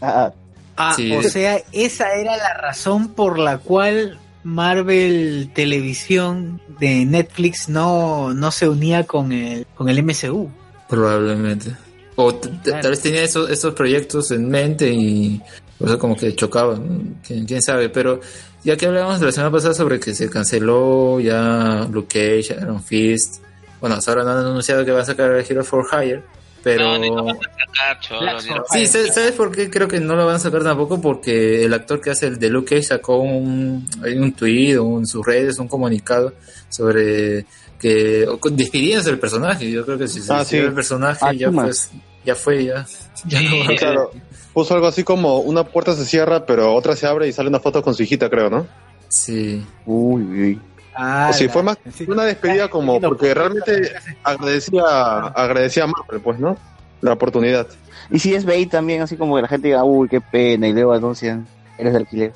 [0.02, 0.34] Ah, ah,
[0.76, 1.12] Ah, Sí.
[1.12, 8.50] o sea, esa era la razón por la cual Marvel Televisión de Netflix no, no
[8.50, 10.50] se unía con el, con el MCU.
[10.90, 11.76] Probablemente.
[12.16, 12.82] O Claro.
[12.82, 15.40] tal vez tenía esos, esos proyectos en mente y
[15.78, 17.14] por eso como que chocaban, ¿no?
[17.28, 18.20] ¿Quién, quién sabe, pero
[18.64, 23.44] ya que hablábamos la semana pasada sobre que se canceló ya Luke Cage, Iron Fist,
[23.82, 26.24] bueno, hasta ahora no han anunciado que va a sacar Hero for Hire,
[26.64, 26.98] pero...
[26.98, 28.64] No, van a sacar, cholo, Sword.
[28.72, 31.02] Sí, ¿sabes por qué creo que no lo van a sacar tampoco?
[31.02, 34.98] Porque el actor que hace el de Luke Cage sacó un, hay un tweet o
[35.00, 36.34] en sus redes, un comunicado
[36.70, 37.46] sobre
[37.78, 39.70] que despidiéndose del personaje.
[39.70, 40.66] Yo creo que si se Ah, despidió sí.
[40.68, 41.92] del personaje Ah, ya, pues,
[42.24, 42.86] ya fue, ya,
[43.26, 44.12] ya no va a- Claro.
[44.54, 47.60] Puso algo así como una puerta se cierra, pero otra se abre y sale una
[47.60, 48.68] foto con su hijita, creo, ¿no?
[49.08, 49.66] Sí.
[49.86, 50.62] uy, uy.
[50.96, 52.06] Ah, o si fue más sí.
[52.08, 53.94] una despedida como porque realmente
[54.24, 54.84] agradecía,
[55.28, 56.56] agradecía a Marvel, pues, ¿no?
[57.02, 57.68] La oportunidad.
[58.12, 60.74] Y si es bait también, así como que la gente diga, uy, qué pena, y
[60.74, 61.48] luego anuncian,
[61.78, 62.34] eres de alquiler.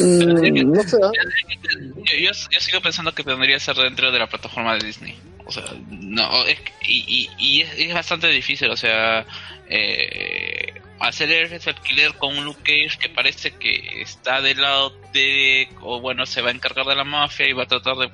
[0.00, 0.98] Mm, no sé.
[1.00, 5.16] Yo, yo, yo sigo pensando que tendría que ser dentro de la plataforma de Disney.
[5.46, 9.26] O sea, no, es, que- y, y, y es, es bastante difícil, o sea,
[9.68, 15.68] eh, hacer el alquiler con un Luke Cage que parece que está del lado de,
[15.82, 18.08] o bueno, se va a encargar de la mafia y va a tratar de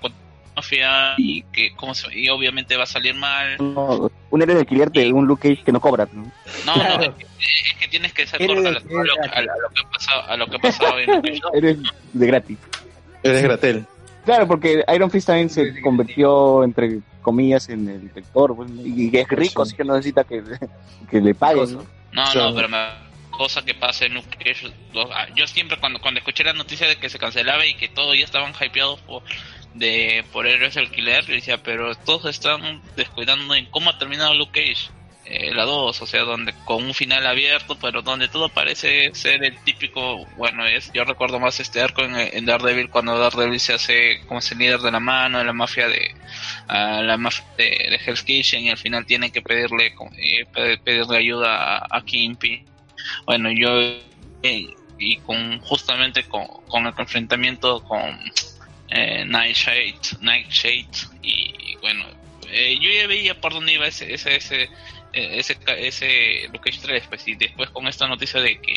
[0.56, 3.56] mafia y que, como se, y obviamente va a salir mal.
[3.60, 6.08] No, un héroe de alquiler de un Luke Cage que no cobra.
[6.12, 6.24] ¿no?
[6.66, 6.96] No, Claro.
[6.96, 7.24] no, es que,
[7.70, 9.80] es que tienes que ser corto a, lo- a lo, a lo- a lo que
[9.82, 11.58] ha pasado, a lo que ha pasado en Luke Cage.
[11.58, 11.78] Eres
[12.12, 12.58] de gratis.
[13.22, 13.86] Eres Gratel.
[14.24, 19.28] Claro, porque Iron Fist también se convirtió, entre comillas, en el director, pues, y es
[19.28, 20.42] rico, así que no necesita que,
[21.10, 21.74] que le paguen.
[21.74, 21.86] ¿no?
[22.12, 23.10] No, no, pero me
[23.40, 24.36] cosa que pasa en Luke
[25.14, 28.14] ah, Yo siempre cuando, cuando escuché la noticia de que se cancelaba y que todos
[28.14, 29.22] ya estaban hypeados por,
[29.72, 30.82] de, por Héroes yo
[31.26, 34.90] decía, pero todos están descuidando en cómo ha terminado Luke Cage.
[35.24, 39.44] Eh, la 2, o sea, donde con un final abierto, pero donde todo parece ser
[39.44, 43.74] el típico, bueno, es yo recuerdo más este arco en, en Daredevil cuando Daredevil se
[43.74, 46.14] hace como ese líder de la mano de la mafia de
[46.68, 51.18] la mafia de, de Hell's Kitchen y al final tienen que pedirle eh, pe- pedirle
[51.18, 52.64] ayuda a, a Kingpin.
[53.26, 53.80] Bueno, yo
[54.42, 54.66] eh,
[54.98, 58.18] y con justamente con, con el enfrentamiento con
[58.88, 60.88] eh, Nightshade, Nightshade
[61.22, 62.04] y bueno,
[62.48, 64.68] eh, yo ya veía por dónde iba ese ese ese
[65.12, 68.76] ese, ca- ese Luke Cage 3 pues y después con esta noticia de que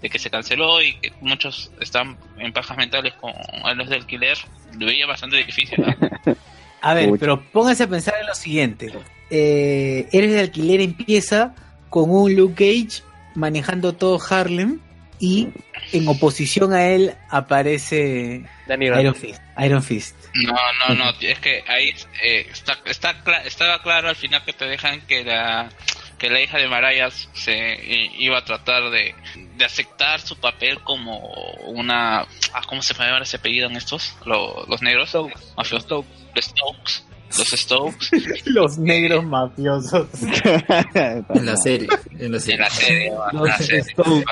[0.00, 3.32] de que se canceló y que muchos están en pajas mentales con
[3.76, 4.36] los del Killer
[4.78, 6.34] lo veía bastante difícil ¿no?
[6.80, 8.92] A ver, pero pónganse a pensar en lo siguiente.
[9.30, 11.52] Eh, Eres de alquiler empieza
[11.90, 13.02] con un Luke Cage
[13.34, 14.78] manejando todo Harlem
[15.20, 15.48] y
[15.92, 19.14] en oposición a él aparece Danny Iron.
[19.14, 19.40] Fist.
[19.58, 20.14] Iron Fist.
[20.34, 20.54] No,
[20.88, 21.92] no, no, es que ahí
[22.24, 25.70] eh, está, está cla- estaba claro al final que te dejan que la
[26.18, 27.52] que la hija de Marayas se
[27.84, 29.14] i- iba a tratar de,
[29.56, 31.18] de aceptar su papel como
[31.66, 34.14] una ah, ¿cómo se llama ese apellido en estos?
[34.26, 35.16] Lo- los negros,
[35.56, 36.04] mafiosos,
[36.34, 37.02] los Stokes,
[37.36, 38.08] los Stokes
[38.46, 40.08] Los negros mafiosos.
[40.94, 41.88] En la serie.
[42.18, 42.58] En la serie.
[42.60, 43.82] la serie, Los la serie.
[43.84, 44.24] Stokes.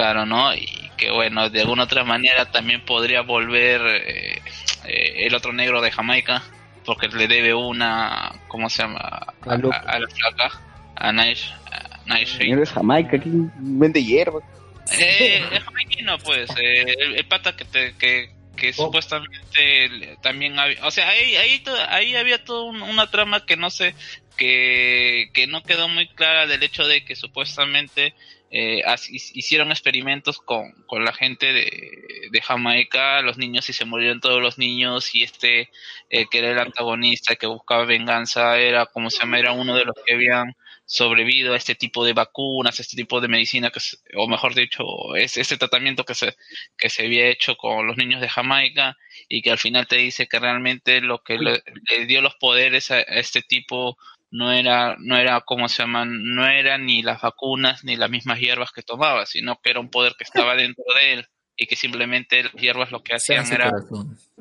[0.00, 0.54] Claro, ¿no?
[0.54, 0.66] Y
[0.96, 4.42] que bueno, de alguna otra manera también podría volver eh,
[4.86, 6.42] eh, el otro negro de Jamaica,
[6.86, 8.98] porque le debe una, ¿cómo se llama?
[8.98, 10.62] A, A a- la flaca,
[10.96, 11.44] a Nice.
[12.38, 14.40] Señor de Jamaica, aquí vende hierba.
[14.98, 18.86] Eh, es jamaiquino, pues, eh, el, el pata que te, que, que Oh.
[18.86, 23.68] supuestamente también había, o sea, ahí, ahí, ahí había toda un- una trama que no
[23.68, 23.94] sé,
[24.38, 28.14] que, que no quedó muy clara del hecho de que supuestamente
[28.50, 34.20] eh, hicieron experimentos con, con la gente de, de Jamaica, los niños y se murieron
[34.20, 35.70] todos los niños y este
[36.08, 39.84] eh, que era el antagonista que buscaba venganza era como se llama era uno de
[39.84, 40.54] los que habían
[40.84, 44.82] sobrevivido a este tipo de vacunas, este tipo de medicina, que se- o mejor dicho,
[45.14, 46.36] es este tratamiento que se,
[46.76, 48.96] que se había hecho con los niños de Jamaica
[49.28, 52.90] y que al final te dice que realmente lo que le, le dio los poderes
[52.90, 53.96] a, a este tipo
[54.30, 56.34] no era, no era, ¿cómo se llaman?
[56.34, 59.90] No era ni las vacunas ni las mismas hierbas que tomaba, sino que era un
[59.90, 61.26] poder que estaba dentro de él
[61.56, 63.70] y que simplemente las hierbas lo que hacían era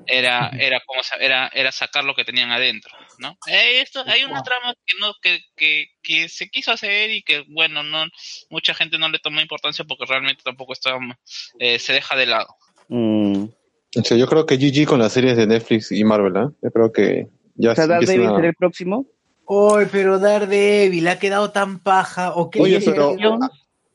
[0.07, 4.41] era era como era era sacar lo que tenían adentro no Eh, esto hay una
[4.41, 8.05] trama que no que, que, que se quiso hacer y que bueno no
[8.49, 10.97] mucha gente no le tomó importancia porque realmente tampoco está
[11.59, 12.55] eh, se deja de lado
[12.89, 13.43] Mm.
[13.95, 16.49] O sea, yo creo que GG con las series de Netflix y Marvel, ¿eh?
[16.61, 19.07] Yo creo que ya O sea, se Daredevil será el próximo.
[19.51, 22.33] Oye, pero Daredevil ha quedado tan paja.
[22.35, 22.61] ¿o qué?
[22.61, 23.49] Oye, Jessica pero- Jones?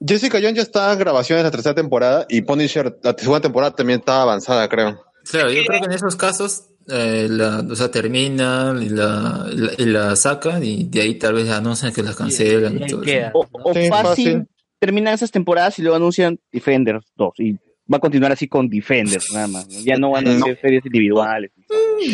[0.07, 3.75] Jessica Jones ya está en grabaciones de la tercera temporada y Punisher, la segunda temporada
[3.75, 5.01] también está avanzada, creo.
[5.31, 9.57] Claro, yo creo que en esos casos, eh, la, o sea, terminan y la, y
[9.57, 13.03] la, y la sacan y de ahí tal vez anuncian que la cancelan Y todo
[13.03, 13.11] eso.
[13.13, 13.31] queda.
[13.33, 14.49] O, o Sí, fácil, fácil.
[14.81, 17.33] terminan esas temporadas y luego anuncian Defenders 2.
[17.39, 17.57] Y
[17.93, 19.69] va a continuar así con Defenders, nada más.
[19.69, 19.81] ¿no?
[19.81, 20.45] Ya no van a No.
[20.45, 21.51] hacer series individuales.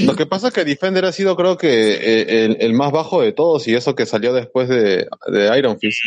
[0.05, 3.23] Lo que pasa es que Defender ha sido, creo que, eh, el, el más bajo
[3.23, 5.99] de todos y eso que salió después de, de Iron Fist.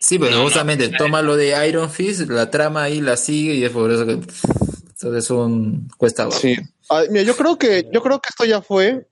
[0.00, 0.44] Sí, pero No, no.
[0.44, 4.06] justamente toma lo de Iron Fist, la trama ahí la sigue y es por eso
[4.06, 4.44] que pff,
[5.00, 6.38] todo es un cuesta abajo.
[6.38, 6.56] Sí.
[6.88, 9.06] Ah, mira, yo creo que, yo creo que esto ya fue,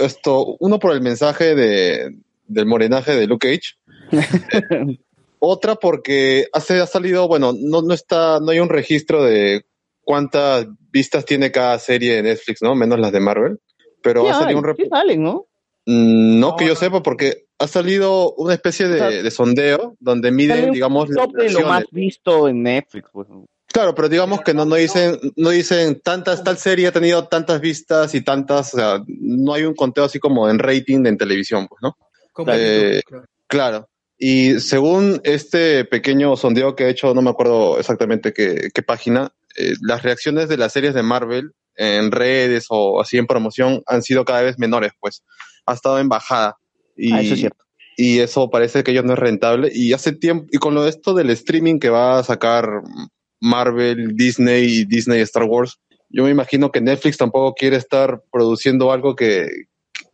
[0.00, 2.16] esto, uno por el mensaje de,
[2.48, 3.76] del morenaje de Luke Cage.
[5.40, 9.64] Otra porque hace, ha salido, bueno, no, no está, no hay un registro de
[10.02, 12.74] cuántas vistas tiene cada serie de Netflix, ¿no?
[12.74, 13.58] Menos las de Marvel.
[14.02, 15.46] Pero ha salido un hay, rep- sí salen, ¿no?
[15.86, 19.96] Mm, No que yo sepa, porque ha salido una especie de, O sea, de sondeo
[19.98, 23.08] donde miden, un digamos, las de lo más visto en Netflix.
[23.12, 23.28] Pues.
[23.72, 27.60] Claro, pero digamos que no, no dicen, no dicen tantas, tal serie ha tenido tantas
[27.60, 31.68] vistas y tantas, o sea, no hay un conteo así como en rating en televisión,
[31.68, 31.96] pues, ¿no?
[32.32, 33.88] Como Eh, YouTube, Claro.
[34.22, 39.32] Y según este pequeño sondeo que he hecho, no me acuerdo exactamente qué, qué página,
[39.56, 44.02] eh, las reacciones de las series de Marvel en redes o así en promoción han
[44.02, 45.22] sido cada vez menores, pues.
[45.64, 46.56] Ha estado en bajada.
[46.96, 47.64] Y, Ah, eso es cierto.
[47.96, 49.70] y eso parece que ello no es rentable.
[49.74, 52.66] Y hace tiempo, y con lo de esto del streaming que va a sacar
[53.40, 55.78] Marvel, Disney y Disney Star Wars,
[56.10, 59.46] yo me imagino que Netflix tampoco quiere estar produciendo algo que,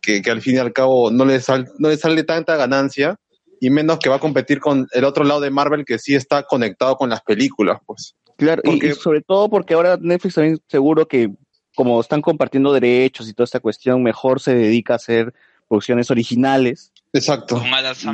[0.01, 3.17] que, que al fin y al cabo no le, sal- no le sale tanta ganancia
[3.59, 6.43] y menos que va a competir con el otro lado de Marvel que sí está
[6.43, 8.15] conectado con las películas, pues.
[8.37, 11.31] Claro, y- Porque- y, sobre todo porque ahora Netflix también seguro que
[11.75, 15.33] como están compartiendo derechos y toda esta cuestión, mejor se dedica a hacer
[15.67, 16.91] producciones originales.
[17.13, 17.61] Exacto.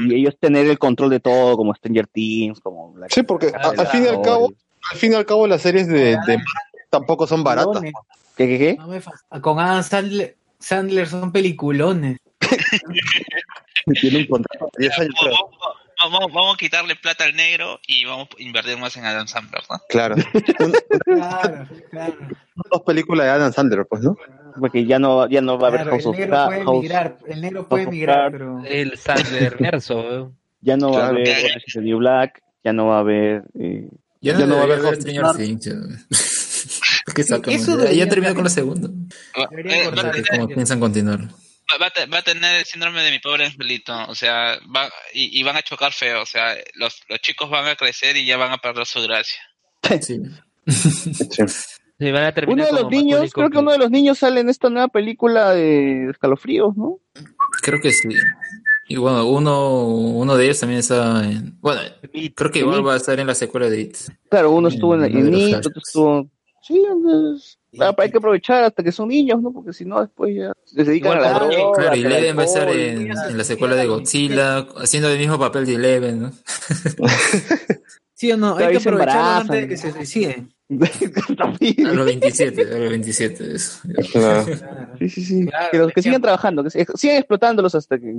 [0.10, 2.94] Y ellos tener el control de todo, como Stranger Things, como...
[3.10, 4.52] Sí, porque a- al fin y al cabo,
[4.92, 6.44] al fin y al cabo las series de, de Marvel
[6.90, 7.82] tampoco son baratas.
[8.36, 8.76] ¿Qué, qué, qué?
[8.78, 12.18] No me fa- Con Adam Sandler, Sandler son peliculones.
[14.02, 15.34] Tiene un contrato de 10 años, creo.
[15.34, 15.58] Vamos,
[16.20, 19.62] vamos- vamos a quitarle plata al negro y vamos a invertir más en Adam Sandler,
[19.70, 19.78] ¿no?
[19.90, 20.16] Claro.
[21.06, 22.14] Claro, claro.
[22.72, 24.16] dos películas de Adam Sandler, pues, ¿no?
[24.60, 27.18] Porque ya no, ya no va a haber House el of negro puede House- migrar,
[27.28, 30.34] el negro puede migrar, pero El Sandler verso.
[30.62, 31.28] ya no va a haber
[31.74, 33.44] the New Black, ya no va a haber...
[33.60, 33.90] eh,
[34.22, 35.66] Ya, Ya no, va a haber haber House Stranger of Things.
[37.94, 38.08] ya.
[38.10, 38.90] Terminó con la segunda.
[39.36, 39.90] Eh,
[40.56, 41.20] piensan continuar.
[41.74, 44.58] Va- va a te- va a tener el síndrome de mi pobre angelito, o sea,
[44.76, 48.16] va, y, y van a chocar feo, o sea, los, los chicos van a crecer
[48.18, 49.40] y ya van a perder su gracia.
[50.02, 50.20] Sí.
[50.68, 51.44] Sí.
[52.00, 54.18] Se van a terminar Uno de los niños, Macaulay creo que uno de los niños
[54.18, 57.00] sale en esta nueva película de Escalofríos, ¿no?
[57.62, 58.10] Creo que sí.
[58.90, 61.58] Y bueno, uno, uno de ellos también está en...
[61.62, 61.82] Bueno,
[62.36, 63.98] creo que igual va a estar en la secuela de It.
[64.30, 66.30] Claro, uno estuvo en, en los It, otro estuvo...
[66.62, 67.60] Sí, entonces...
[67.80, 69.52] ah, hay que aprovechar hasta que son niños, ¿no?
[69.52, 72.46] Porque si no, después ya se dedican Igual a la droga, Claro, Eleven va a
[72.46, 76.32] estar en, en la secuela de Godzilla, haciendo el mismo papel de Eleven, ¿no?
[78.14, 79.42] sí o no, hay que embarazan.
[79.42, 80.54] antes de que se suiciden.
[80.74, 83.54] A los 27, a los 27.
[83.54, 83.80] eso.
[84.12, 84.46] Claro.
[84.98, 85.46] Sí, sí, sí.
[85.46, 88.16] Claro, que, los, que sigan trabajando, que sigan explotándolos hasta que...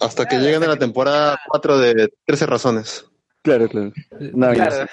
[0.00, 3.06] Hasta que lleguen a la temporada 4 de 13 razones.
[3.42, 3.92] Claro, claro.
[4.32, 4.90] Vaina Claro.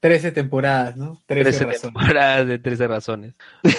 [0.00, 1.20] 13 temporadas, ¿no?
[1.26, 1.80] 13 13 razones.
[1.82, 3.34] temporadas de 13 razones.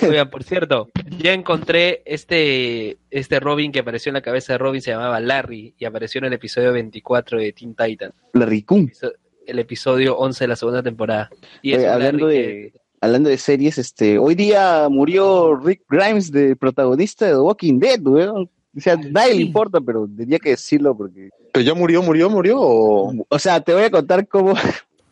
[0.07, 4.81] Oigan, por cierto, ya encontré este, este Robin que apareció en la cabeza de Robin,
[4.81, 8.91] se llamaba Larry, y apareció en el episodio 24 de Teen Titans, La Ricún.
[9.47, 11.29] el episodio 11 de la segunda temporada.
[11.61, 16.57] Y Oye, hablando Larry de- Hablando de series, este, hoy día murió Rick Grimes, de
[16.57, 18.49] protagonista de The Walking Dead, weón.
[18.75, 21.29] O sea, nadie le importa, pero tenía que decirlo porque...
[21.53, 22.57] ¿Pero ya murió, murió, murió?
[22.59, 23.13] O...
[23.29, 24.53] O sea, te voy a contar cómo...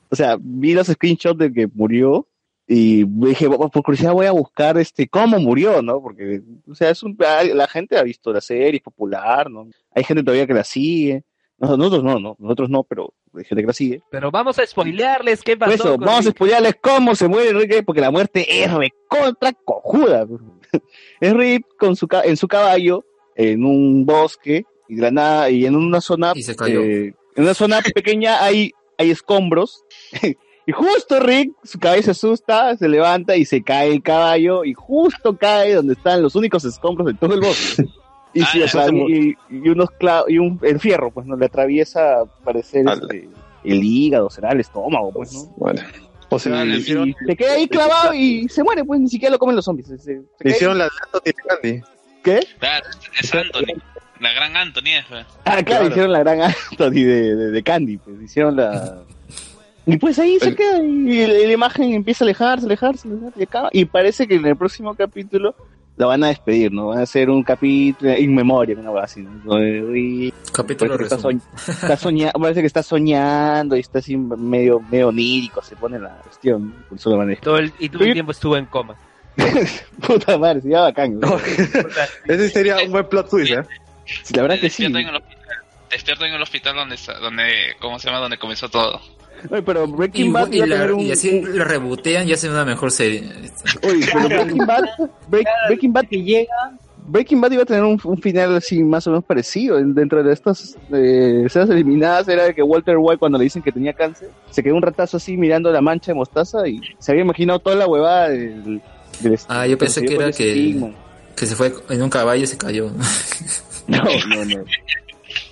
[0.10, 2.28] O sea, vi los screenshots de que murió
[2.68, 6.02] y dije, "Bueno, por curiosidad voy a buscar este cómo murió, ¿no?
[6.02, 9.68] Porque, o sea, es un, la gente ha visto la serie, es popular, ¿no?
[9.94, 11.24] Hay gente todavía que la sigue.
[11.60, 14.02] Nosotros no, no, nosotros no, pero hay gente que la sigue.
[14.12, 15.84] Pero vamos a spoilearles qué Por pasó.
[15.84, 16.36] eso, con vamos a Rick.
[16.36, 20.28] spoilearles cómo se muere Rick, porque la muerte es recontra cojuda.
[21.22, 23.06] Es Rick con su, en su caballo,
[23.36, 26.82] en un bosque, y de la nada, y en una zona, Y se cayó.
[26.82, 29.84] eh, en una zona pequeña hay, hay escombros,
[30.24, 34.74] y justo Rick, su cabeza se asusta, se levanta y se cae el caballo, y
[34.74, 37.86] justo cae donde están los únicos escombros de todo el bosque.
[38.34, 42.24] Y, Ah, atravi- y, y unos clavos, y un, el fierro, pues, no le atraviesa,
[42.44, 43.30] parecer, este,
[43.64, 45.46] el hígado, será el estómago, pues, ¿no?
[45.56, 45.82] Bueno.
[46.30, 49.08] O sea, le le hicieron, Y se queda ahí clavado y se muere, pues ni
[49.08, 49.88] siquiera lo comen los zombies.
[50.04, 50.80] Se, le hicieron ahí.
[50.80, 50.92] la de
[51.32, 51.82] Anthony Candy.
[52.22, 52.40] ¿Qué?
[52.60, 52.86] Claro,
[53.20, 53.82] es Anthony,
[54.20, 55.26] la gran Anthony, es, pues.
[55.46, 55.88] Ah, claro, Claro.
[55.88, 59.00] hicieron la gran Anthony de, de, de Candy, pues hicieron la...
[59.86, 63.44] Y pues ahí se queda y la, la imagen empieza a alejarse, alejarse, alejarse y
[63.44, 63.70] acaba.
[63.72, 65.56] Y parece que en el próximo capítulo
[65.96, 66.88] la van a despedir, ¿no?
[66.88, 69.66] Van a hacer un capítulo in memoria, una cosa así, ¿no?
[69.96, 75.08] Y Capítulo parece, que está, está parece que está soñando y está así medio, medio
[75.08, 78.14] onírico, se pone la cuestión, por eso lo van a Todo el, y todo el
[78.14, 78.96] tiempo estuvo en coma.
[80.06, 81.20] Puta madre, sería bacán.
[81.20, 81.38] ¿no?
[82.26, 83.64] Ese sería un buen plot twist, ¿eh?
[84.24, 84.84] Sí, la verdad que sí.
[84.84, 85.56] Despierto en el hospital,
[85.92, 87.44] despierto en el hospital donde, donde,
[87.80, 88.20] ¿cómo se llama?
[88.20, 89.02] Donde comenzó todo.
[89.52, 91.00] Oye, pero Y, Breaking Bad y iba a la- tener un...
[91.02, 93.24] y así lo rebotean y hacen una mejor serie.
[93.84, 94.84] Oye, pero Breaking Bad,
[95.30, 96.72] Break- Breaking Bad Que llega,
[97.10, 99.78] Breaking Bad iba a tener un, un final así más o menos parecido.
[99.78, 103.72] Dentro de estas eh, escenas eliminadas era de que Walter White cuando le dicen que
[103.72, 107.24] tenía cáncer, se quedó un ratazo así mirando la mancha de mostaza y se había
[107.24, 108.82] imaginado toda la huevada del...
[109.22, 110.90] del Ah, yo pensé que era que- estigma.
[111.36, 112.90] Que se fue en un caballo y se cayó.
[113.98, 114.66] No, no, no.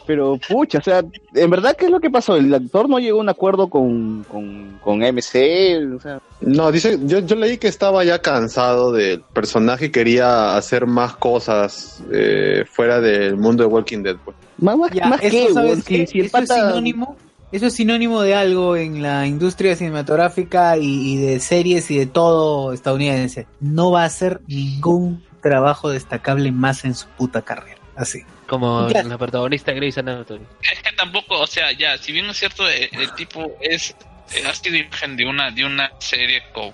[0.06, 1.04] Pero, pucha, o sea,
[1.34, 2.36] en verdad, ¿qué es lo que pasó?
[2.36, 7.00] El actor no llegó a un acuerdo con, con, con MC, o sea, No, dice,
[7.04, 12.66] yo, yo leí que estaba ya cansado del personaje y quería hacer más cosas eh,
[12.70, 14.18] fuera del mundo de Walking Dead.
[14.24, 14.38] Pues.
[14.58, 17.16] más, más, ya, más eso, que, ¿sabes si, el Eso es sinónimo,
[17.52, 22.06] eso es sinónimo de algo en la industria cinematográfica y, y de series y de
[22.06, 23.48] todo estadounidense.
[23.60, 27.85] No va a hacer ningún trabajo destacable más en su puta carrera.
[27.96, 28.24] Así.
[28.48, 29.10] Como Claro.
[29.10, 30.46] la protagonista de Grey's Anatomy.
[30.62, 33.96] Es que tampoco, o sea, ya, si bien es cierto, el, el tipo es
[34.34, 36.74] eh, ha sido imagen de una de una serie con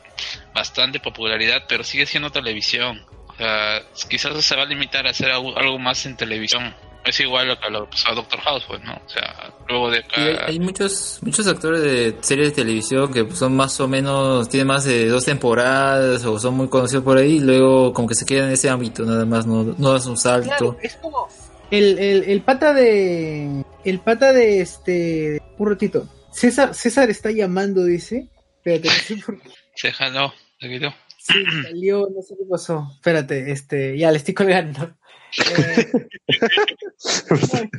[0.54, 3.06] bastante popularidad, pero sigue siendo televisión.
[3.28, 6.74] O sea, quizás se va a limitar a hacer algo, algo más en televisión.
[7.04, 8.94] Es igual lo que lo pasó a Doctor House, pues, ¿no?
[8.94, 10.46] O sea, luego de Y hay, acá...
[10.48, 14.84] hay muchos muchos actores de series de televisión que son más o menos, tienen más
[14.84, 18.48] de dos temporadas o son muy conocidos por ahí y luego como que se quedan
[18.48, 20.48] en ese ámbito nada más, no, no das un salto.
[20.48, 21.28] Claro, es como,
[21.72, 23.66] El, el, el pata de.
[23.84, 25.42] El pata de este.
[25.58, 26.08] Un ratito.
[26.32, 28.28] César, César está llamando, dice.
[28.58, 29.50] Espérate, no sé por qué.
[29.76, 30.94] Se jaló, se quitó.
[31.18, 31.34] Sí,
[31.64, 32.88] salió, no sé qué pasó.
[32.96, 34.92] Espérate, este, ya le estoy colgando.
[35.38, 35.92] Eh,
[37.30, 37.70] no, sé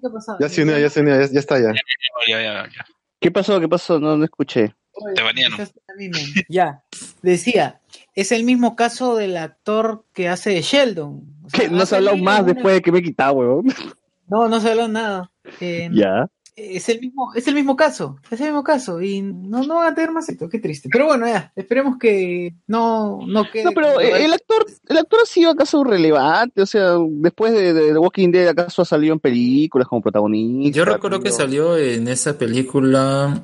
[0.00, 0.38] qué ha pasado.
[0.40, 1.72] Ya se unió, ya se unió, ya, ya está ya.
[2.26, 2.86] Ya, ya, ya.
[3.20, 3.60] ¿Qué pasó?
[3.60, 3.98] ¿Qué pasó?
[3.98, 4.74] No, no escuché.
[4.92, 5.58] Oye, Te banearon.
[6.48, 6.82] Ya,
[7.22, 7.80] decía,
[8.14, 11.24] es el mismo caso del actor que hace de Sheldon.
[11.44, 11.70] O sea, ¿Qué?
[11.70, 13.66] No se ha hablado más una- después de que me he quitado, weón.
[14.28, 15.30] No, no se habló nada.
[15.60, 16.28] Eh, Ya.
[16.58, 19.92] Es el mismo, es el mismo caso, es el mismo caso y no, no van
[19.92, 20.88] a tener más esto, qué triste.
[20.90, 23.64] Pero bueno, ya, esperemos que no, no quede.
[23.64, 27.92] No, pero el actor, el actor ha sido acaso relevante, o sea, después de, de
[27.92, 30.76] The Walking Dead acaso ha salido en películas como protagonista.
[30.76, 33.40] Yo recuerdo que salió en esa película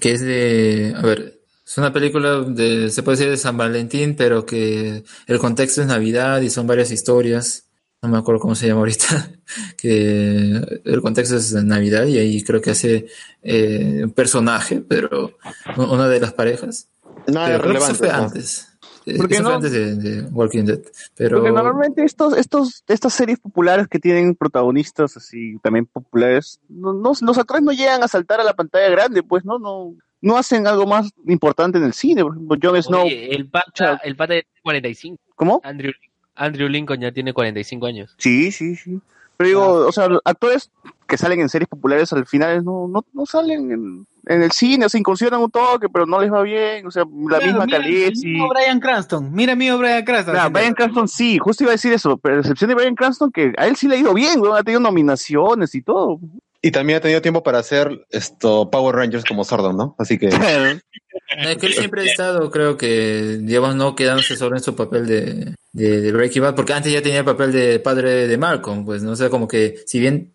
[0.00, 4.14] que es de, a ver, es una película de, se puede decir de San Valentín,
[4.16, 7.61] pero que el contexto es Navidad y son varias historias.
[8.02, 9.30] No me acuerdo cómo se llama ahorita,
[9.76, 13.06] que el contexto es de Navidad y ahí creo que hace
[13.42, 15.38] eh, un personaje, pero
[15.76, 16.88] una de las parejas.
[17.28, 17.98] Nada Pero creo que eso relevante.
[17.98, 18.24] fue ¿no?
[18.24, 18.68] antes.
[19.06, 19.56] Eh, ¿Por qué Eso fue no?
[19.56, 20.80] antes de, de Walking Dead.
[21.16, 26.92] Pero Porque normalmente estos, estos, estas series populares que tienen protagonistas así también populares, no,
[26.92, 30.36] no- los actores no llegan a saltar a la pantalla grande, pues no, no, no
[30.36, 32.22] hacen algo más importante en el cine.
[32.24, 35.18] Por ejemplo, Jon Snow, Oye, el pata, el pata tiene 45.
[35.36, 35.60] ¿cómo?
[35.64, 35.92] Andrew,
[36.34, 38.14] Andrew Lincoln ya tiene 45 años.
[38.18, 39.00] Sí, sí, sí.
[39.36, 40.70] Pero digo, o sea, actores
[41.06, 44.86] que salen en series populares al final no, no, no salen en, en el cine,
[44.86, 47.66] o sea, incursionan un toque, pero no les va bien, o sea, la Claro, misma
[47.66, 50.34] mira a Brian Cranston, mira mío Brian Cranston.
[50.34, 53.32] Claro, Brian Cranston sí, justo iba a decir eso, pero a excepción de Brian Cranston,
[53.32, 56.20] que a él sí le ha ido bien, weón, ha tenido nominaciones y todo.
[56.64, 59.96] Y también ha tenido tiempo para hacer esto Power Rangers como Sordon, ¿no?
[59.98, 65.06] Así que él siempre ha estado, creo que, digamos, no quedándose solo en su papel
[65.06, 69.02] de, de, Breaking Bad, porque antes ya tenía el papel de padre de Malcolm, pues,
[69.02, 70.32] no sé, como que si bien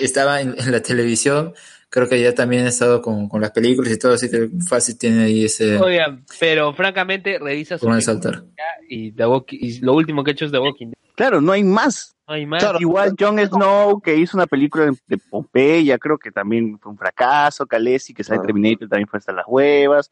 [0.00, 1.54] estaba en la televisión,
[1.94, 4.96] creo que ya también ha estado con, con las películas y todo, así que fácil
[4.98, 5.78] tiene ahí ese...
[5.78, 8.44] Oigan, pero francamente revisa su saltar.
[8.88, 10.94] y, The Walking- y lo último que he hecho es The Walking Dead.
[11.14, 12.16] Claro, no hay más.
[12.26, 12.62] No hay más.
[12.62, 16.96] Claro, igual Jon Snow, que hizo una película de- Pompeya, creo que también fue un
[16.96, 17.66] fracaso.
[17.66, 20.10] Khaleesi, que sale Terminator, también fue hasta las huevas.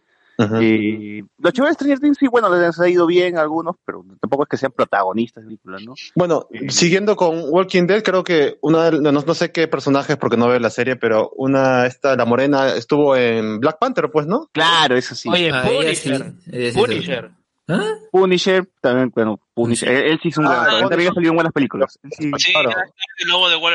[0.60, 4.04] Eh, los chéveres de Stranger Things, sí, bueno, les ha ido bien a algunos, pero
[4.20, 5.94] tampoco es que sean protagonistas de películas, ¿no?
[6.14, 10.36] Bueno, siguiendo con Walking Dead, creo que una de, no, no sé qué personajes porque
[10.36, 14.48] no veo la serie, pero una, esta, la morena, estuvo en Black Panther, pues, ¿no?
[14.52, 15.28] Claro, eso sí.
[15.28, 16.32] Oye, Ah, Punisher.
[16.50, 17.30] sí Punisher.
[17.68, 17.84] ¿Ah?
[18.10, 20.88] Punisher, también, bueno, Punisher, él, él sí hizo un Ah, actor, él bueno.
[20.88, 21.98] también ha salido en buenas películas.
[22.02, 22.70] Él sí- Sí, claro.
[23.18, 23.74] el lobo de Wall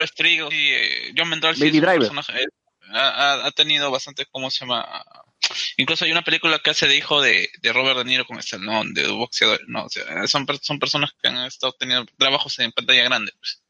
[0.00, 1.98] Street, sí, eh, John Mental sí Baby es un Driver.
[2.00, 2.46] personaje, eh,
[2.92, 4.84] ha, ha- ha tenido bastante, ¿cómo se llama?
[5.76, 8.58] Incluso hay una película que hace de hijo de, de Robert De Niro con este,
[8.58, 12.72] no, de boxeador, no, o sea, son, son personas que han estado teniendo trabajos en
[12.72, 13.60] pantalla grande, pues.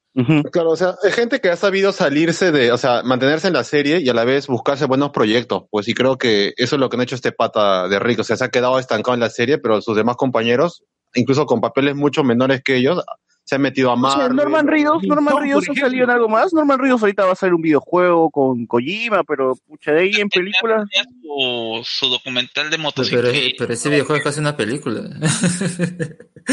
[0.53, 3.65] Claro, o sea, hay gente que ha sabido salirse de, o sea, mantenerse en la
[3.65, 6.89] serie y a la vez buscarse buenos proyectos, pues, y creo que eso es lo
[6.89, 9.31] que han hecho este pata de Rick, o sea, se ha quedado estancado en la
[9.31, 10.85] serie, pero sus demás compañeros,
[11.15, 13.03] incluso con papeles mucho menores que ellos,
[13.45, 14.37] se han metido a O sea, Marvel.
[14.37, 16.53] Norman Reedus, Norman por ha salido en algo más.
[16.55, 20.29] Norman Reedus ahorita va a hacer un videojuego con Kojima, pero pucha, de ahí en
[20.31, 20.89] películas.
[21.23, 23.57] Su, su documental de Pero, motociclismo.
[23.59, 25.03] pero ese videojuego es casi una película.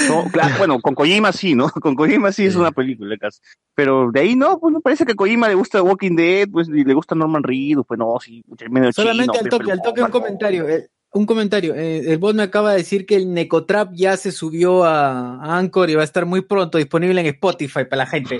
[0.07, 1.69] No, claro, bueno, con Kojima sí, ¿no?
[1.81, 3.39] Con Kojima sí es una película casi.
[3.73, 6.67] Pero de ahí no, pues me parece que a Kojima le gusta Walking Dead, pues
[6.69, 10.01] y le gusta Norman Reedus, pues no, sí, medio Solamente chino, al toque, al toque
[10.01, 10.11] un no.
[10.11, 10.67] comentario.
[10.67, 11.75] eh, un comentario.
[11.75, 15.57] eh, el bot me acaba de decir que el Necotrap ya se subió a, a
[15.57, 18.37] Anchor y va a estar muy pronto disponible en Spotify para la gente.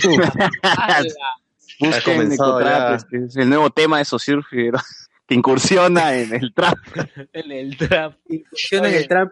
[1.79, 4.71] Busquen Necotrap, este, es el nuevo tema de Sociur que
[5.27, 6.77] que incursiona en el trap.
[7.33, 8.15] En el trap.
[8.27, 9.31] Incursión en el trap.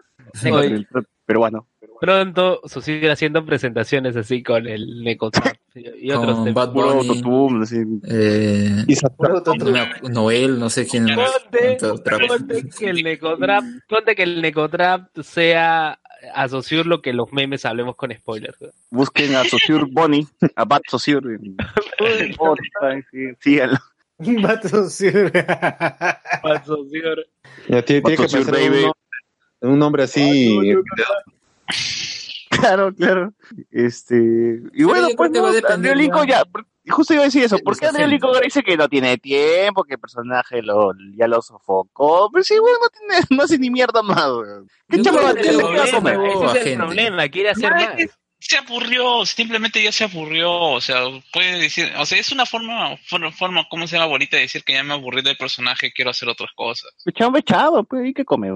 [0.50, 0.86] Oye.
[0.90, 1.66] trap peruano.
[2.00, 6.54] Pronto Susir haciendo presentaciones así con el Necotrap y otros Con.
[6.54, 7.76] Bad Bunny, autotune, así.
[8.08, 11.06] eh, Y no Noel, no sé quién
[12.02, 12.20] trap.
[12.26, 16.00] ponte que el Necotrap, ponte que el Necotrap sea
[16.34, 18.58] asociar lo que los memes hablemos con spoilers.
[18.90, 21.22] Busquen a Sociur Bonnie, a Bad Sociur
[23.40, 23.78] síganlo.
[24.18, 25.06] Vato, sí.
[26.42, 27.16] Asociar.
[27.68, 28.54] ya tiene, tiene que pensar
[29.62, 30.74] un, un nombre así.
[32.50, 33.32] Claro, claro.
[33.70, 34.16] Este,
[34.74, 36.42] y bueno, pues que no, Lincoln ya
[36.88, 38.08] justo iba a decir eso, ¿por qué agentes.
[38.08, 42.28] Lincoln ahora dice que no tiene tiempo, que el personaje lo, ya lo sofocó?
[42.32, 44.68] Pero sí, bueno, no, tiene, no hace ni mierda más, weón.
[44.88, 45.56] ¿Qué chamba va a que tener?
[45.56, 46.20] lo ¿Qué va a ves, comer?
[46.20, 47.94] Ese es el problema, quiere hacer más.
[47.94, 48.10] que
[48.40, 51.02] se aburrió, simplemente ya se aburrió, o sea,
[51.32, 54.64] puede decir, o sea, es una forma, forma, forma ¿cómo se llama bonita de decir
[54.64, 56.90] que ya me aburrí del personaje, quiero hacer otras cosas?
[57.04, 58.50] Pues chamba es chava, pues, ¿y qué come?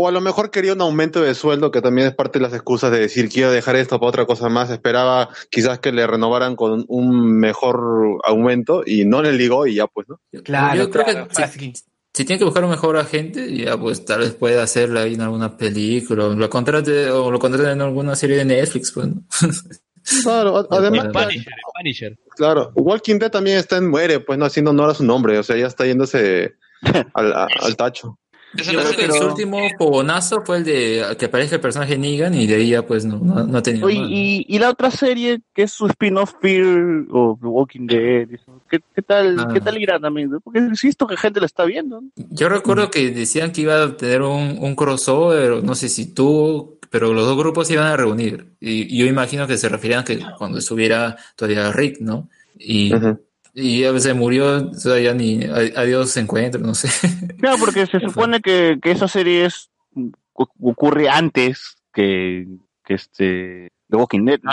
[0.00, 2.52] O a lo mejor quería un aumento de sueldo, que también es parte de las
[2.54, 4.70] excusas de decir quiero dejar esto para otra cosa más.
[4.70, 9.86] Esperaba quizás que le renovaran con un mejor aumento y no le ligó y ya
[9.88, 10.20] pues, ¿no?
[10.44, 11.72] Claro, Yo creo claro, que si, fácil.
[12.14, 15.22] si tiene que buscar un mejor agente, ya pues tal vez pueda hacerla ahí en
[15.22, 19.08] alguna película, o lo contrate, o lo contrate en alguna serie de Netflix, pues.
[19.08, 19.22] ¿no?
[20.22, 22.18] Claro, además, Punisher, Punisher.
[22.34, 25.42] claro, Walking Dead también está en muere, pues no haciendo honor a su nombre, o
[25.42, 26.54] sea, ya está yéndose
[27.14, 28.18] al, a- al tacho.
[28.56, 31.60] Eso Yo no creo que pero- su último fogonazo fue el de que aparezca el
[31.60, 34.08] personaje Negan y de ahí ya pues no, no, no tenido Oye, más.
[34.10, 38.28] y, y la otra serie que es su spin-off Fear o The Walking Dead,
[38.70, 39.48] ¿qué, qué tal, Ah.
[39.52, 40.30] qué tal irá también?
[40.42, 42.02] Porque insisto que gente la está viendo.
[42.16, 46.78] Yo recuerdo que decían que iba a tener un, un crossover, no sé si tú,
[46.90, 48.46] pero los dos grupos se iban a reunir.
[48.60, 52.28] Y, y yo imagino que se referían que cuando estuviera todavía Rick, ¿no?
[52.58, 53.20] Y, Ujú.
[53.60, 56.88] Y a veces murió, o sea, ya ni a- adiós encuentro, no sé.
[57.38, 59.70] Claro, porque se supone que, que esa serie es,
[60.34, 62.46] oc- ocurre antes que,
[62.84, 64.40] que este The Walking Dead.
[64.42, 64.52] ¿no?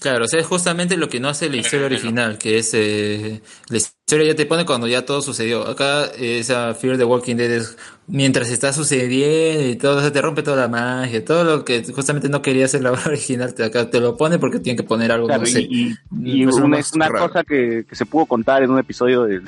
[0.00, 3.40] Claro, o sea, es justamente lo que no hace la historia original, que es eh,
[3.68, 5.66] la historia ya te pone cuando ya todo sucedió.
[5.66, 7.76] Acá eh, esa Fear the Walking Dead es
[8.06, 11.82] mientras está sucediendo y todo, o sea, te rompe toda la magia, todo lo que
[11.92, 14.84] justamente no quería hacer la obra original, te, acá te lo pone porque tiene que
[14.84, 15.62] poner algo, Claro, no sé.
[15.62, 17.26] y, y- y Eso es lo una, raro.
[17.28, 19.40] cosa que, que se pudo contar en un episodio de,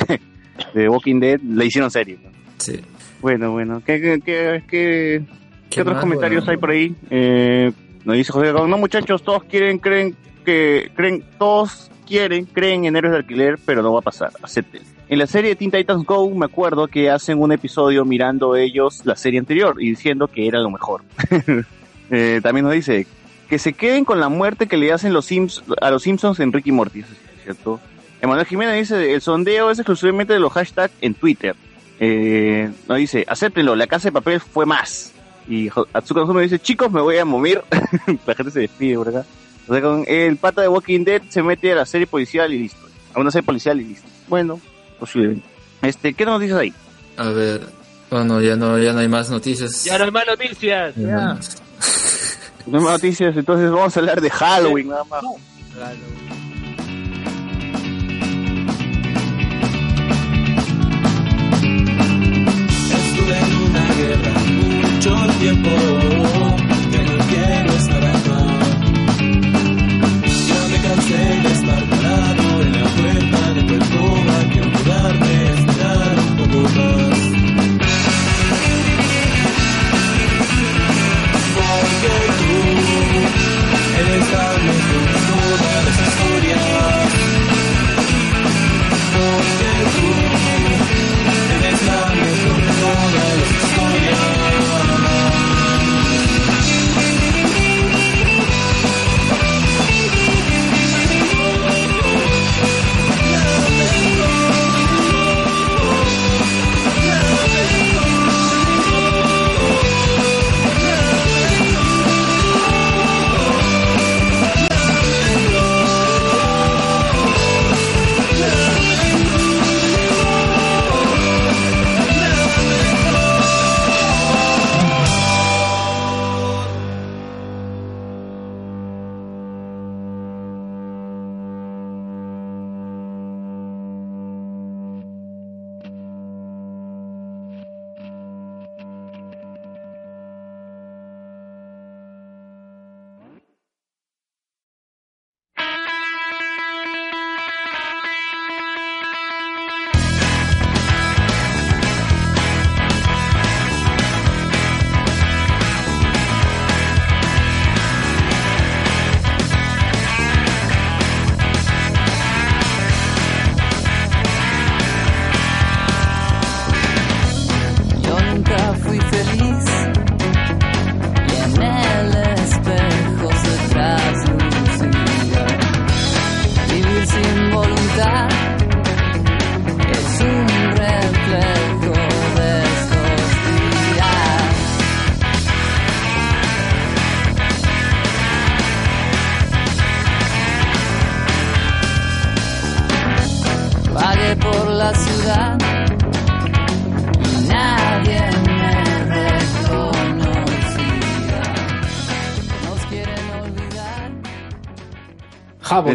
[0.75, 2.19] de, Walking Dead, la hicieron serie.
[2.23, 2.31] ¿no?
[2.59, 2.81] Sí.
[3.21, 5.23] Bueno, bueno, ¿qué, qué, qué, qué-
[5.71, 6.01] qué otros más?
[6.03, 6.51] comentarios Bueno.
[6.53, 6.97] hay por ahí?
[7.11, 7.73] Eh,
[8.05, 13.13] nos dice José no muchachos, todos quieren, creen que, creen, todos quieren, creen en héroes
[13.13, 14.83] de alquiler, pero no va a pasar, acepten.
[15.09, 19.03] En la serie de Teen Titans Go me acuerdo que hacen un episodio mirando ellos
[19.05, 21.03] la serie anterior y diciendo que era lo mejor.
[22.13, 23.07] Eh, también nos dice
[23.49, 26.53] que se queden con la muerte que le hacen los Sims, a los Simpsons en
[26.53, 27.05] Ricky Morty,
[27.45, 27.79] cierto.
[28.21, 31.55] Emanuel Jiménez dice, el sondeo es exclusivamente de los hashtags en Twitter.
[32.01, 35.13] Eh, nos dice, acéptenlo, la casa de papel fue más.
[35.49, 37.63] Y Atsuko Nozono dice, chicos, me voy a morir.
[38.27, 39.25] la gente se despide acá.
[39.71, 42.59] O sea, con el pata de Walking Dead se mete a la serie policial y
[42.59, 42.89] listo.
[43.15, 44.09] A una serie policial y listo.
[44.27, 44.61] Bueno,
[44.99, 45.47] posiblemente.
[45.81, 46.75] Este, ¿qué nos dices ahí?
[47.17, 47.61] A ver,
[48.11, 49.85] bueno, ya no, ya no hay más noticias.
[49.85, 50.97] Ya no hay más noticias.
[50.97, 51.63] Ya no hay más.
[52.67, 55.23] No hay más noticias, entonces vamos a hablar de Halloween nada más.
[62.93, 64.33] Estuve en una guerra
[64.91, 65.71] mucho tiempo,
[66.91, 67.90] que no quiero estar
[81.57, 82.59] Porque tú
[83.99, 84.80] eres la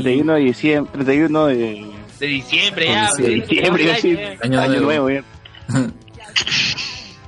[0.02, 1.86] 31 de diciembre, 31 de,
[2.20, 3.10] De diciembre ya.
[3.18, 5.10] De diciembre, iba a decir, Año año nuevo.
[5.10, 5.24] ya.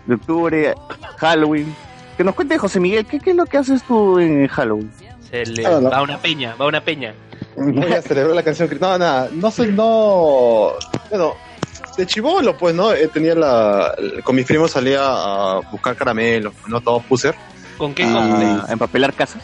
[0.06, 0.74] de octubre,
[1.18, 1.76] Halloween.
[2.16, 4.92] Que nos cuente José Miguel, ¿qué, qué es lo que haces tú en Halloween?
[5.30, 5.90] Se le Ah, no.
[5.90, 7.14] va a una peña, va a una peña.
[7.56, 8.70] Voy a celebrar la canción.
[8.80, 10.72] No, nada, no soy, no.
[11.10, 11.34] Bueno,
[11.98, 12.94] de chivolo, pues, ¿no?
[12.94, 13.94] Eh, tenía la.
[14.24, 16.80] Con mis primos salía a buscar caramelos, ¿no?
[16.82, 17.36] Todos puser.
[17.78, 19.44] ¿Con qué Ah, empapelar casas.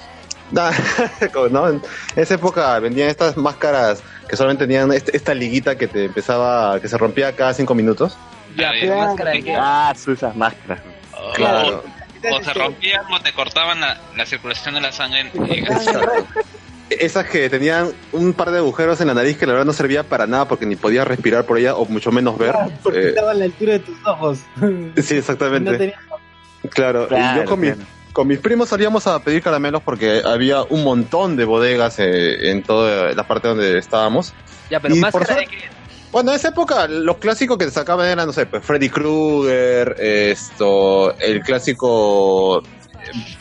[1.52, 1.68] ¿no?
[1.70, 1.82] En
[2.16, 6.88] esa época vendían estas máscaras que solamente tenían este- esta liguita que te empezaba, que
[6.88, 8.18] se rompía cada cinco minutos.
[8.56, 9.56] Ya, máscara de qué?
[9.58, 10.80] Ah, son esas máscaras.
[11.18, 11.84] O- Claro.
[12.32, 15.22] O, o se rompían o te cortaban la, la circulación de la sangre.
[15.34, 15.66] en-
[16.90, 20.04] Esas que tenían un par de agujeros en la nariz que la verdad no servía
[20.04, 22.54] para nada porque ni podías respirar por ella o mucho menos ver.
[22.84, 24.40] Porque Eh, estaba a la altura de tus ojos.
[25.04, 25.96] sí, exactamente.
[26.62, 27.60] No Claro, y yo con.
[28.14, 32.64] Con mis primos salíamos a pedir caramelos porque había un montón de bodegas eh, en
[32.64, 34.34] toda la parte donde estábamos.
[34.70, 35.84] Ya, pero Y máscara por de suerte- qué?
[36.12, 39.96] Bueno, en esa época los clásicos que te sacaban eran, no sé, pues Freddy Krueger,
[40.00, 42.66] esto, el clásico eh,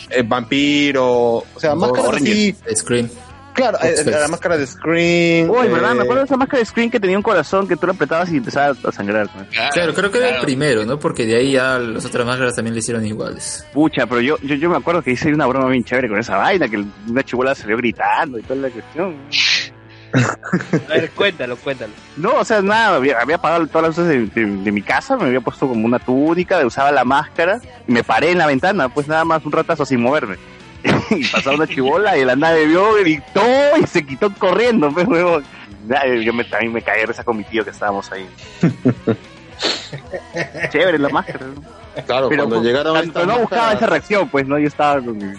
[0.08, 2.56] eh, vampiro, o sea, máscaras así.
[2.74, 3.10] Scream.
[3.54, 5.50] Claro, eh, la máscara de Scream.
[5.50, 5.94] Uy, eh, ¿verdad?
[5.94, 8.30] Me acuerdo de esa máscara de screen que tenía un corazón que tú lo apretabas
[8.32, 9.28] y empezaba a sangrar.
[9.36, 9.44] ¿no?
[9.72, 10.46] Claro, creo que era el claro.
[10.46, 10.98] primero, ¿no?
[10.98, 13.66] Porque de ahí ya las otras máscaras también le hicieron iguales.
[13.72, 16.36] Pucha, pero yo, yo, yo me acuerdo que hice una broma bien chévere con esa
[16.38, 19.16] vaina, que una chibola salió gritando y toda la cuestión.
[20.14, 21.92] A ver, cuéntalo, cuéntalo.
[22.18, 25.16] No, o sea, nada, había, había apagado todas las luces de, de- de mi casa,
[25.16, 28.90] me había puesto como una túnica, usaba la máscara, y me paré en la ventana,
[28.90, 30.36] pues nada más un ratazo sin moverme.
[31.10, 33.42] y pasaba una chibola y la nave vio, gritó
[33.82, 35.44] y se quitó corriendo, pues, huevón.
[36.22, 38.26] Yo me, también me caí de risa con mi tío que estábamos ahí.
[40.70, 41.62] Chévere la máscara, ¿no?
[42.06, 44.58] Claro, Pero, cuando pues, llegaron pero estas no buscaba máscaras- esa reacción, pues, ¿no?
[44.58, 45.38] Yo estaba con-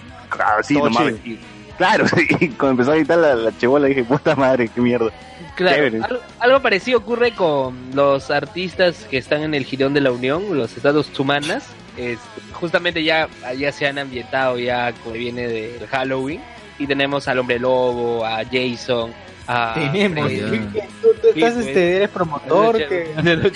[0.59, 1.13] así Todo nomás.
[1.25, 1.39] y-
[1.77, 2.05] claro,
[2.39, 5.09] y cuando empezó a gritar la, la chibola dije, puta madre, qué mierda.
[5.55, 6.01] Claro, Chévere.
[6.03, 10.57] algo, algo parecido ocurre con los artistas que están en el Girón de la Unión,
[10.57, 11.65] los estados humanas.
[11.97, 16.41] Este, justamente ya, ya se han ambientado ya que viene del Halloween.
[16.79, 19.13] Y tenemos al hombre lobo, a Jason,
[19.47, 20.31] a Tenemos.
[20.31, 22.77] Tú, estás, este, eres promotor.
[22.77, 23.13] Que...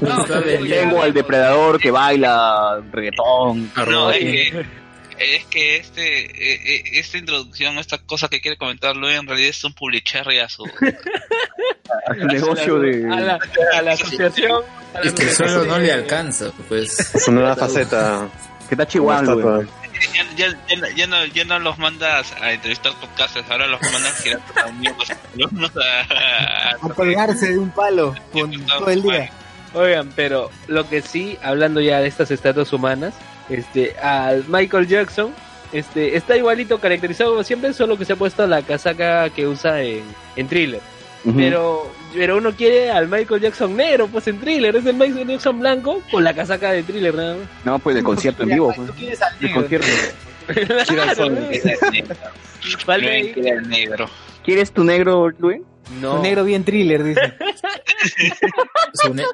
[0.00, 3.70] No, Tengo al depredador que baila reggaetón.
[3.76, 4.66] No, es que,
[5.18, 9.50] es que este, eh, eh, esta introducción, esta cosa que quiere comentar Luis, en realidad
[9.50, 10.64] es un publicherry a su.
[12.16, 13.06] Negocio de...
[13.10, 13.38] a la,
[13.74, 14.62] a la asociación.
[15.02, 17.12] Es que suelo no le alcanza, pues.
[17.24, 18.28] Su nueva faceta.
[18.68, 19.64] que está chihuahua.
[20.36, 23.80] Ya, ya, ya, no- ya no, ya no los mandas a entrevistar podcasters, ahora los
[23.82, 24.68] mandas a girar a-
[26.82, 29.30] A colgarse de un palo con todo el día.
[29.74, 33.14] Oigan, pero lo que sí, hablando ya de estas estatuas humanas,
[33.48, 35.34] este, al Michael Jackson,
[35.72, 39.82] este, está igualito caracterizado como siempre, solo que se ha puesto la casaca que usa
[39.82, 40.04] en,
[40.36, 40.80] en Thriller.
[41.36, 45.58] Pero, pero uno quiere al Michael Jackson negro, pues en Thriller, es el Michael Jackson
[45.60, 47.46] blanco con la casaca de Thriller nada más.
[47.64, 48.72] No, pues del concierto en vivo.
[48.74, 48.98] Tú Pues.
[48.98, 49.60] quieres al Del negro.
[49.62, 49.88] concierto.
[50.88, 51.28] Claro.
[52.86, 54.08] Vale el negro.
[54.44, 55.60] ¿Quieres tu negro, Luis?
[56.00, 56.14] No.
[56.16, 57.20] Un negro bien thriller, dice.
[58.94, 59.24] Su, ne-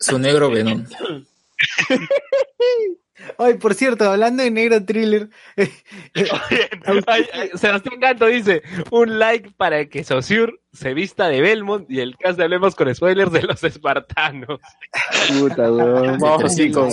[0.00, 0.88] su negro venón.
[3.36, 5.68] Ay, por cierto, hablando de negro thriller, eh,
[7.06, 12.00] Ay, ay, Sebastián Canto dice, un like para que Saussure se vista de Belmont y
[12.00, 14.60] el cast de Hablemos con spoilers de los espartanos.
[15.28, 16.18] Puta, weón.
[16.18, 16.90] Vamos así con...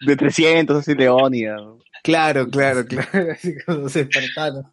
[0.00, 1.56] De 300, así Leonia.
[2.02, 4.64] claro, claro, claro, así como los espartanos.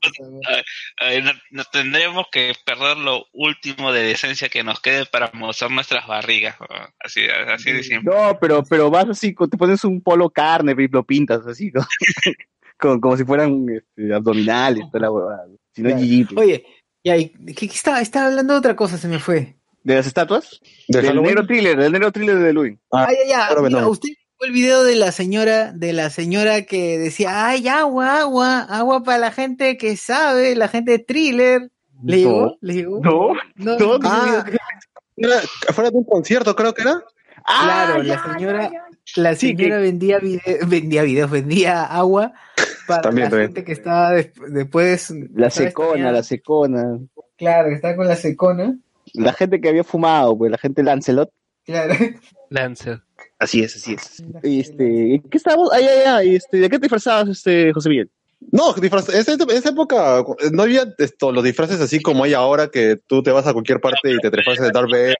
[1.02, 5.72] Eh, no, no tendremos que perder lo último de decencia que nos quede para mostrar
[5.72, 6.56] nuestras barrigas.
[6.62, 6.68] ¿no?
[7.00, 8.14] Así, así de simple.
[8.14, 11.82] No, pero, pero vas así, te pones un polo carne y lo pintas así, ¿no?
[12.78, 15.46] como, como si fueran este, abdominales, toda la huevada.
[15.74, 16.02] Si no, Claro.
[16.02, 16.64] GG,
[17.12, 19.56] Oye, y ¿qué, qué estaba, estaba hablando de otra cosa, se me fue.
[19.84, 20.60] ¿De las estatuas?
[20.88, 21.28] ¿De Del Halloween?
[21.36, 22.78] negro thriller, del negro thriller de Luis.
[22.92, 23.92] Ah, Ay, ay, ay, claro, mira, Venom.
[23.92, 28.60] usted vio el video de la señora, de la señora que decía, ay, agua, agua,
[28.62, 31.72] agua para la gente que sabe, la gente de thriller.
[32.04, 32.30] ¿Le No.
[32.30, 32.58] llegó?
[32.62, 33.00] ¿Le llegó?
[33.02, 33.98] No, No, no.
[33.98, 34.46] no, Ah,
[35.16, 35.38] Era
[35.70, 37.02] afuera de un concierto, creo que era.
[37.46, 38.84] Claro, Ah, la ya, señora, ya,
[39.16, 42.34] la Sí, señora vendía vide- vendía videos, vendía agua
[42.88, 43.48] para También, la también.
[43.50, 45.14] gente que estaba des- después.
[45.34, 47.00] La secona, Tenía- la secona.
[47.38, 48.78] Claro, que estaba con la secona.
[49.14, 51.30] La gente que había fumado, pues la gente Lancelot.
[51.66, 51.94] Claro.
[52.50, 53.02] Lancer.
[53.40, 54.24] Así es, así es.
[54.44, 55.70] Este, ¿qué estábamos?
[55.74, 58.10] Ay, ay, ay, este, ¿de qué te disfrazabas, este, José Miguel?
[58.52, 62.34] No, disfraz, en esa, en esa época no había esto, los disfraces así como hay
[62.34, 65.16] ahora que tú te vas a cualquier parte y te disfrazas de Darth Vader.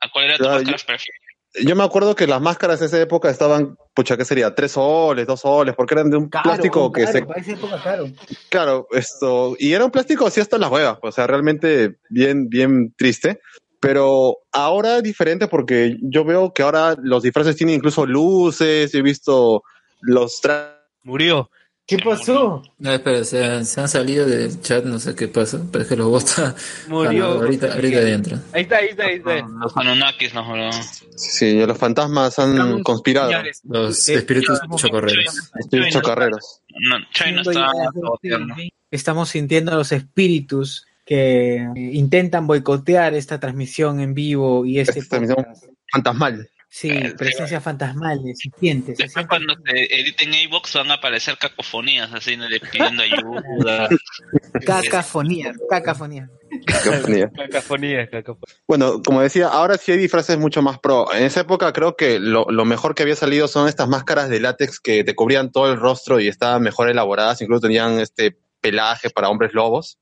[0.00, 1.18] ¿A cuál era tu Claro, máscara preferida?
[1.54, 4.54] Yo me acuerdo que las máscaras en esa época estaban, pucha, ¿qué sería?
[4.54, 7.26] Tres soles, dos soles, porque eran de un Caro, plástico que caro, se...
[7.26, 8.06] para esa época caro.
[8.48, 12.94] Claro, esto, y era un plástico así hasta las huevas, o sea, realmente bien, bien
[12.96, 13.40] triste.
[13.80, 19.02] Pero ahora es diferente porque yo veo que ahora los disfraces tienen incluso luces, he
[19.02, 19.64] visto
[20.00, 21.50] los trajes Murió.
[21.86, 22.62] ¿Qué pasó?
[22.78, 25.88] No, espera, se han, se han salido del chat, no sé qué pasa, pero es
[25.88, 26.54] que los bota.
[26.88, 27.26] Murió.
[27.26, 28.38] Ah, ahorita, ahorita adentro.
[28.52, 29.46] Ahí está, ahí está, ahí está.
[29.60, 30.70] Los Anunnakis nos boludo.
[31.16, 33.30] Sí, los fantasmas han conspirado.
[33.30, 35.50] Señores, Los Eh, espíritus estamos- chocorreros.
[35.58, 36.60] Espíritus chocarreros.
[36.88, 38.54] No, China está ya las saboteando.
[38.54, 44.78] 12, Estamos sintiendo a los espíritus que eh, intentan boicotear esta transmisión en vivo y
[44.78, 45.46] este Esta transmisión
[45.92, 46.48] fantasmal.
[46.74, 48.94] Sí, presencias fantasmales, se Después siente.
[49.28, 52.48] cuando se editen iVoox van a aparecer cacofonías así ¿no?
[52.48, 53.90] de pidiendo ayuda.
[54.66, 56.30] Cacafonía, cacafonía.
[56.66, 57.30] Cacofonía.
[57.36, 58.56] Cacofonía, cacofonía.
[58.66, 61.12] Bueno, como decía, ahora sí hay disfraces mucho más pro.
[61.12, 64.40] En esa época creo que lo, lo mejor que había salido son estas máscaras de
[64.40, 67.42] látex que te cubrían todo el rostro y estaban mejor elaboradas.
[67.42, 69.98] Incluso tenían este pelaje para hombres lobos.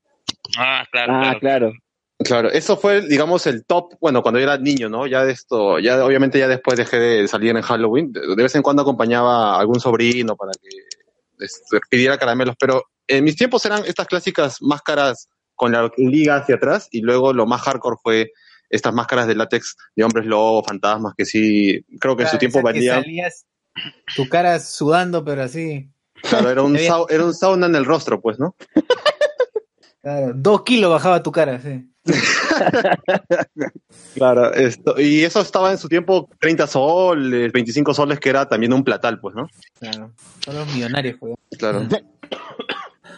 [0.57, 1.39] Ah, claro, Ah, claro.
[1.39, 1.73] claro.
[2.23, 5.07] Claro, eso fue, digamos, el top, bueno, cuando yo era niño, ¿no?
[5.07, 8.11] Ya de esto, ya obviamente ya después dejé de salir en Halloween.
[8.11, 10.69] De vez en cuando acompañaba a algún sobrino para que
[11.37, 16.55] les pidiera caramelos, pero en mis tiempos eran estas clásicas máscaras con la liga hacia
[16.55, 18.31] atrás y luego lo más hardcore fue
[18.69, 22.61] estas máscaras de látex de hombres lobo, fantasmas, que sí, creo que en su tiempo
[22.61, 23.03] valían.
[24.15, 25.89] tu cara sudando, pero así.
[26.21, 26.75] Claro, era un,
[27.09, 28.55] era un sauna en el rostro, pues, ¿no?
[30.01, 31.90] Claro, dos kilos bajaba tu cara, sí.
[34.15, 38.73] Claro, esto, y eso estaba en su tiempo 30 soles, 25 soles, que era también
[38.73, 39.47] un platal, pues, ¿no?
[39.79, 40.11] Claro.
[40.43, 41.33] Son los millonarios, pues.
[41.57, 41.87] Claro.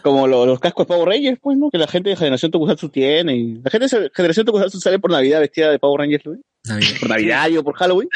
[0.02, 1.70] Como lo- los cascos de Power Rangers, pues, ¿no?
[1.70, 3.36] Que la gente de Generación Tokusatsu tiene.
[3.36, 6.36] Y la gente de Generación Tokusatsu sale por Navidad vestida de Power Rangers, ¿no?
[6.66, 6.90] Navidad.
[7.00, 8.08] Por Navidad y o por Halloween.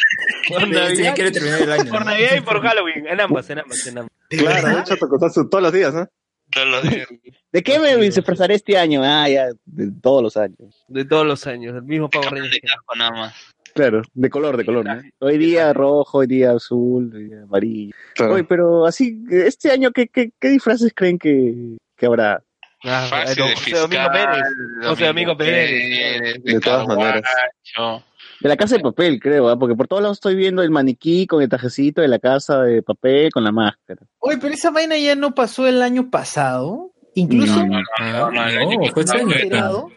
[0.48, 1.90] Por Sí, Navidad, quiere terminar el año.
[1.90, 2.06] por ¿no?
[2.10, 3.06] Navidad y por Halloween.
[3.06, 4.12] En ambas, en ambas, en ambas.
[4.30, 6.06] Claro, de hecho, Tokusatsu todos los días, ¿no?
[7.52, 9.02] ¿De qué me disfrazaré este año?
[9.04, 10.84] Ah, ya, de todos los años.
[10.88, 12.50] De todos los años, el mismo Power Ranger.
[12.50, 13.34] de casco nada más.
[13.74, 15.00] Claro, de color, de color, ¿no?
[15.20, 17.94] Hoy día rojo, hoy día azul, hoy día amarillo.
[18.14, 18.34] Claro.
[18.34, 22.42] Oye, pero así, este año, ¿qué, qué, qué disfraces creen que, que habrá?
[22.84, 24.42] Ah, Fácil eh, de José Domingo Pérez.
[24.84, 26.42] José Domingo Pérez.
[26.42, 27.22] De todas maneras.
[28.40, 29.58] De la casa de papel, creo, ¿ah?
[29.58, 32.82] porque por todos lados estoy viendo el maniquí con el trajecito de la casa de
[32.82, 34.00] papel con la máscara.
[34.18, 36.92] Oye, pero esa vaina ya no pasó el año pasado.
[37.14, 39.30] Incluso, No, no, Ah, no, no, fue este año.
[39.30, 39.90] era- enterado,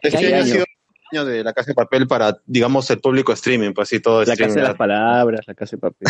[0.00, 2.98] Este ¿Qué año ha sido el año de la casa de papel para, digamos, el
[3.00, 6.08] público streaming, pues así todo La casa de las palabras, la casa de papel,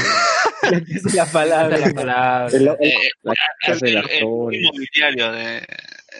[1.14, 1.78] la palabra.
[1.78, 3.34] La Eh, la
[3.66, 4.60] casa de el, las el flores.
[4.60, 5.66] inmobiliario de,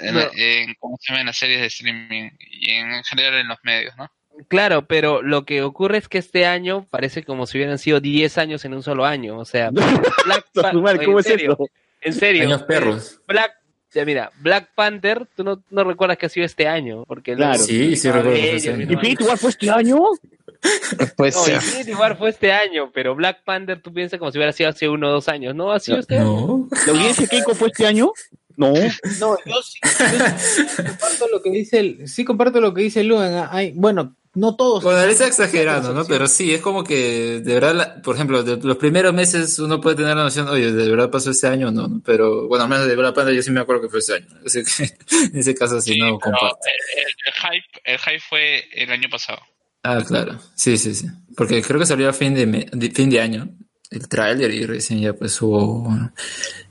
[0.01, 0.21] en, No.
[0.35, 1.21] en- ¿cómo se llama?
[1.21, 4.09] en las series de streaming y en general en los medios, ¿no?
[4.49, 8.39] Claro, pero lo que ocurre es que este año parece como si hubieran sido 10
[8.39, 9.39] años en un solo año.
[9.39, 9.71] O sea,
[10.25, 11.67] Black ¿Cómo en es serio, eso?
[12.01, 12.43] En serio.
[12.45, 13.21] Años perros.
[13.29, 13.53] Black,
[13.89, 17.35] o sea, mira, Black Panther, tú no, no recuerdas que ha sido este año, porque
[17.37, 17.53] Claro.
[17.53, 18.87] luego- Sí, sí recuerdo este año.
[18.87, 19.99] no, ¿Infinity War fue este año?
[21.17, 21.55] Pues No.
[21.55, 24.89] Infinity War fue este año, pero Black Panther tú piensas como si hubiera sido hace
[24.89, 25.55] uno o dos años.
[25.57, 26.25] No, ha sido este año.
[26.25, 26.69] No.
[26.87, 28.13] ¿La audiencia Keiko fue este año?
[28.57, 28.73] No.
[29.19, 29.93] No, yo sí, yo
[30.39, 33.05] sí comparto lo que dice el, sí comparto lo que dice
[33.51, 34.83] Hay, bueno, no todos.
[34.83, 36.05] Bueno, él está exagerando, ¿no?
[36.07, 39.81] Pero sí, es como que, de verdad, la- por ejemplo, de los primeros meses uno
[39.81, 41.87] puede tener la noción, oye, ¿de verdad pasó este año o no?
[41.89, 42.03] no?
[42.05, 44.27] Pero, bueno, al menos de Black Panther yo sí me acuerdo que fue este año.
[44.47, 44.85] Así que,
[45.33, 46.59] en ese caso sí, no pero comparto.
[46.97, 49.41] el, el hype, el hype fue el año pasado.
[49.83, 50.39] Ah, claro.
[50.55, 51.07] Sí, sí, sí.
[51.37, 53.49] Porque creo que salió a fin de, me- de- fin de año
[53.91, 55.93] el tráiler y recién ya pues hubo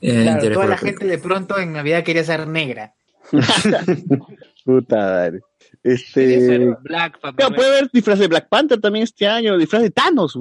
[0.01, 0.81] eh, Claro, interés toda por la la película.
[0.81, 2.95] gente de pronto en Navidad quería ser negra.
[4.65, 5.39] Puta madre.
[5.83, 6.45] Este.
[6.45, 7.35] ser Black Panther.
[7.35, 10.37] Claro, puede haber disfraz de Black Panther también este año, disfraz de Thanos.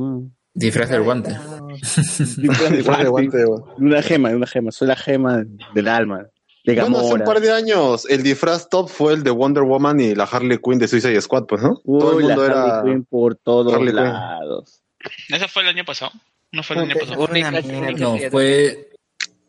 [0.52, 1.36] Disfraz del guante.
[2.38, 3.44] Disfraz de guante,
[3.78, 4.72] Una gema, una gema.
[4.72, 5.44] Soy la gema
[5.74, 6.26] del alma.
[6.64, 9.98] De Bueno, hace un par de años el disfraz top fue el de Wonder Woman
[9.98, 11.80] y la Harley Quinn de Suicide Squad, pues, ¿no?
[11.86, 12.82] Todo el la mundo Harley era...
[12.84, 14.04] Quinn por todos Harley Quinn.
[14.04, 14.82] lados.
[15.30, 16.12] ¿Ese fue el año pasado?
[16.52, 17.28] ¿No fue el año pasado?
[17.98, 18.90] No, fue,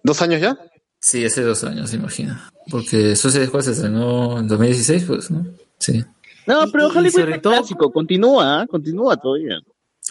[0.03, 0.57] ¿Dos años ya?
[1.01, 2.39] sí, hace dos años, imagino.
[2.69, 5.45] Porque Suicide Squad se estrenó en 2016, pues, ¿no?
[5.81, 6.03] Sí.
[6.47, 7.91] No, Y- pero y sobre es todo- clásico.
[7.91, 8.67] Continúa, ¿eh?
[8.67, 9.59] continúa todavía.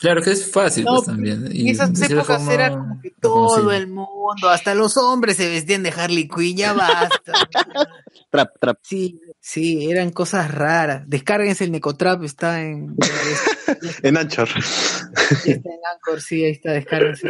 [0.00, 1.46] Claro que es fácil, No, pues, también.
[1.46, 5.48] En Y esas épocas forma, era como que todo el mundo, hasta los hombres se
[5.48, 7.32] vestían de Harley Quinn, ya basta.
[8.30, 8.78] Trap, trap.
[8.82, 11.02] Sí, sí, eran cosas raras.
[11.06, 12.94] Descárguense el Necotrap, está en,
[14.02, 14.48] En Anchor.
[14.48, 17.28] está en Anchor, sí, ahí está, descárguense.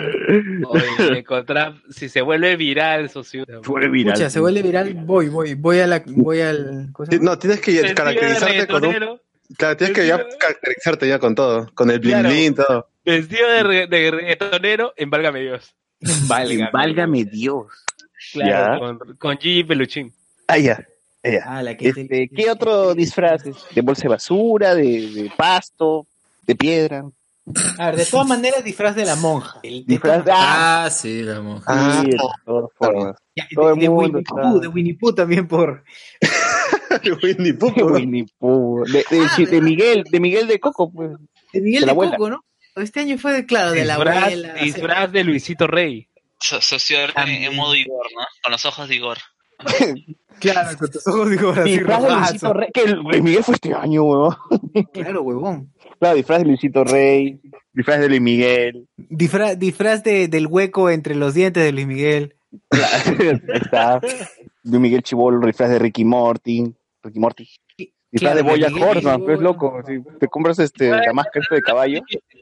[0.69, 3.47] Oye, Necotrap, si se vuelve viral, socio.
[3.63, 4.13] Fue viral.
[4.13, 6.91] Escucha, se vuelve viral, voy, voy, voy a la, voy al...
[6.93, 7.19] ¿cómo se?
[7.19, 9.21] No, tienes que caracterizarte con un...
[9.57, 11.71] Claro, tienes que ya caracterizarte ya con todo.
[11.75, 12.29] Con el bling Claro.
[12.31, 12.89] bling, todo.
[13.05, 15.75] Vestido de, re- de reggaetonero en Válgame Dios.
[16.29, 16.71] Válgame.
[16.73, 17.67] Válgame Dios.
[18.33, 18.79] Claro, Ya.
[18.79, 20.13] con, con Gigi Peluchín.
[20.47, 20.87] Ah, ya.
[21.25, 21.43] ya.
[21.47, 23.43] Ah, la que Este, ¿Qué otro disfraz?
[23.45, 24.75] ¿De bolsa de basura?
[24.75, 26.07] ¿De, de pasto?
[26.47, 27.05] ¿De piedra?
[27.79, 29.59] A ver, de todas maneras, disfraz de la monja.
[29.63, 31.65] El- de Disfraz- todas- ah, sí, la monja.
[31.67, 33.17] Ah, sí, de todas formas.
[33.35, 35.83] Ya, de, de Winnie Pooh, de Winnie Pooh también por...
[37.23, 37.83] Winnie Pooh, De.
[37.85, 38.85] Winnie Pooh.
[38.85, 39.61] De, de- Ah, de.
[39.61, 41.11] Miguel, de Miguel de Coco, pues.
[41.53, 42.17] De Miguel De de, la abuela.
[42.17, 42.45] Coco, ¿no?
[42.77, 44.55] Este año fue, de, claro, de la Disfraz- abuela.
[44.55, 46.09] disfraz de Luisito Rey.
[46.39, 48.25] So- Sociedad en, en modo Igor, ¿no?
[48.43, 49.19] Con los ojos de Igor.
[50.41, 52.11] Claro, con tus ojos digo así Disfraz de.
[52.17, 52.69] Luisito Rey.
[52.73, 54.37] Que el, el Miguel fue este año, weón.
[54.95, 55.71] Claro, huevón.
[55.99, 57.39] Claro, disfraz de Luisito Rey.
[57.75, 58.89] Disfraz de Luis Miguel.
[58.97, 62.37] Disfraz, disfraz de, del hueco entre los dientes de Luis Miguel.
[62.71, 64.01] Ahí está.
[64.63, 66.73] Luis Miguel Chibolo, disfraz de Ricky Morty.
[67.03, 67.49] Ricky Morty.
[68.13, 69.81] Disfraz Claro, de Boya Horseman, pues loco.
[69.87, 72.01] Si te compras este, la máscara de caballo.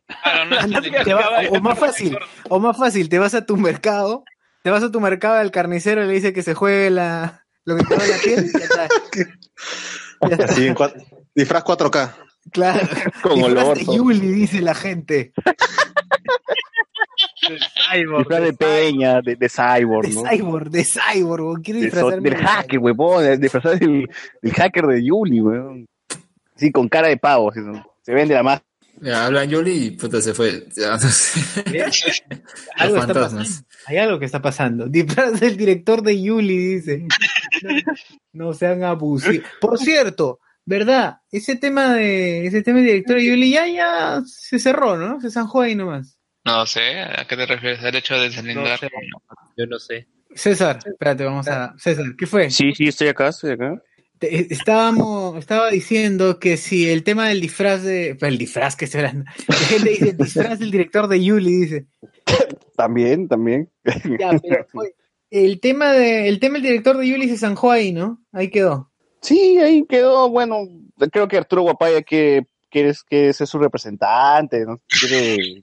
[1.05, 2.17] Te va- o más fácil,
[2.49, 4.25] o más fácil, te vas a tu mercado,
[4.63, 7.77] te vas a tu mercado al carnicero y le dice que se juegue la, lo
[7.77, 8.89] que en la piel, y ya está.
[10.23, 10.45] Ya está.
[10.47, 10.95] Así en cua-
[11.35, 12.15] disfraz 4K.
[12.51, 12.89] Claro.
[13.37, 13.95] De Lorto.
[13.95, 15.33] Yuli, dice la gente.
[17.41, 20.23] Disfraz de Peña, de, de Cyborg, De ¿no?
[20.29, 21.63] Cyborg, de Cyborg, weón.
[21.63, 24.09] Quiero De so- disfrazarme del de hacker, de- Disfrazar del,
[24.43, 25.87] del hacker de Yuli, weón.
[26.57, 27.51] Sí, con cara de pavo.
[27.51, 27.85] así, ¿no?
[28.03, 28.61] Se vende la más.
[29.01, 30.67] Ya, hablan Yoli y puta se fue.
[30.77, 31.41] Ya, no sé.
[32.77, 33.33] Algo Los está fantasmas.
[33.33, 33.69] pasando.
[33.87, 34.87] Hay algo que está pasando.
[34.89, 37.07] Disfraz del director de Yuli, dice.
[37.63, 37.71] No,
[38.49, 39.47] no sean abusivos.
[39.61, 41.19] Por cierto, ¿verdad?
[41.31, 45.21] Ese tema de ese tema del director de Yuli ya, ya se cerró, ¿no?
[45.21, 46.18] Se zanjó ahí nomás.
[46.49, 47.83] No sé, ¿a qué te refieres?
[47.85, 48.79] ¿El hecho de No deslindar?
[48.79, 48.89] sé,
[49.57, 50.09] yo no sé.
[50.35, 51.75] César, espérate, vamos a.
[51.79, 52.51] César, ¿qué fue?
[52.51, 53.83] Sí, sí, estoy acá, estoy acá.
[54.19, 58.17] Te- eh, Estábamos, estaba diciendo que si el tema del disfraz de.
[58.21, 59.13] El disfraz que se La
[59.69, 61.87] gente dice el disfraz del director de Yuli, dice.
[62.77, 63.71] También, también.
[64.19, 64.95] Ya, pero fue-
[65.31, 68.23] el tema de, el tema del director de Yuli se zanjó ahí, ¿no?
[68.33, 68.91] Ahí quedó.
[69.21, 70.67] Sí, ahí quedó, bueno,
[71.13, 74.81] creo que Arturo Guapaya que quiere, quiere ser su representante, ¿no?
[74.89, 75.63] Quiere...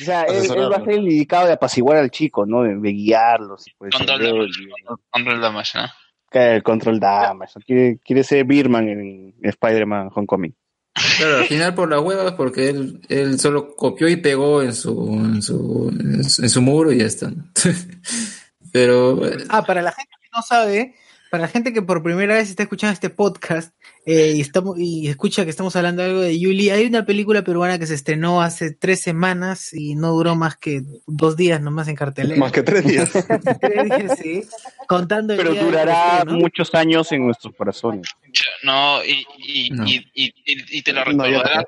[0.00, 2.62] O sea, él, él va a ser el indicado de apaciguar al chico, ¿no?
[2.62, 3.64] De, de guiarlos.
[3.78, 4.52] Pues, Control el- damage.
[5.10, 5.86] Control damage, ¿no?
[6.32, 7.52] el control damage.
[7.64, 10.54] Quiere, quiere ser Birman en Spider-Man Homecoming.
[11.18, 15.14] Claro, al final por las huevas, porque él, él solo copió y pegó en su,
[15.14, 17.30] en su, en su, en su muro y ya está.
[18.72, 20.94] Pero Ah, para la gente que no sabe,
[21.30, 23.74] para la gente que por primera vez está escuchando este podcast
[24.06, 27.78] eh, y, estamos, y escucha que estamos hablando algo de Yuli, hay una película peruana
[27.78, 31.96] que se estrenó hace tres semanas y no duró más que dos días nomás en
[31.96, 32.38] cartelera.
[32.38, 33.10] Más que tres días.
[33.60, 34.42] Tres días, sí.
[34.86, 36.38] Contando el Pero día durará estreno.
[36.38, 38.06] muchos años en nuestros corazones.
[38.62, 39.84] No, y, y, No.
[39.86, 41.64] y, y, y- y te lo recordarás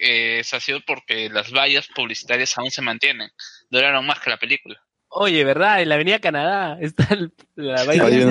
[0.00, 3.30] eh, eso ha sido porque las vallas publicitarias aún se mantienen.
[3.70, 4.80] Duraron más que la película.
[5.10, 5.80] Oye, ¿verdad?
[5.82, 8.08] En la Avenida Canadá está el- la vaina.
[8.10, 8.24] Yuli,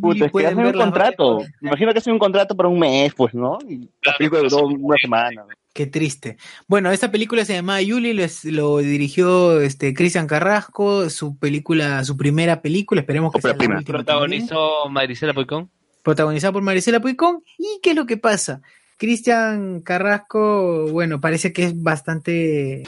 [0.00, 1.38] Puta, es que hacen un contrato.
[1.60, 3.58] Me imagino que hacen un contrato para un mes, pues, ¿no?
[3.68, 5.44] Y la película duró una semana.
[5.74, 6.36] Qué triste.
[6.68, 8.12] Bueno, esta película se llamaba Yuli,
[8.44, 13.78] lo, dirigió este Cristian Carrasco, su película, su primera película, esperemos que sea la prima.
[13.78, 14.46] última también.
[14.46, 15.70] Protagonizó Marisela Poicón.
[16.02, 17.42] protagonizada por Marisela Puicón.
[17.58, 18.60] ¿Y qué es lo que pasa?
[18.98, 22.82] Cristian Carrasco, bueno, parece que es bastante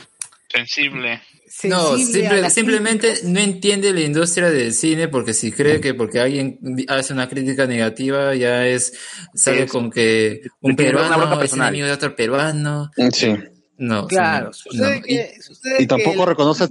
[0.49, 1.21] Sensible.
[1.65, 6.58] No, simple- simplemente no entiende la industria del cine porque si cree que porque alguien
[6.89, 8.92] hace una crítica negativa ya es,
[9.34, 12.91] sale Es- con que un peruano es enemigo de otro peruano.
[13.12, 13.34] Sí.
[13.76, 15.02] No, Claro, sí, no, sucede no.
[15.05, 16.68] que, sucede Y tampoco reconoce.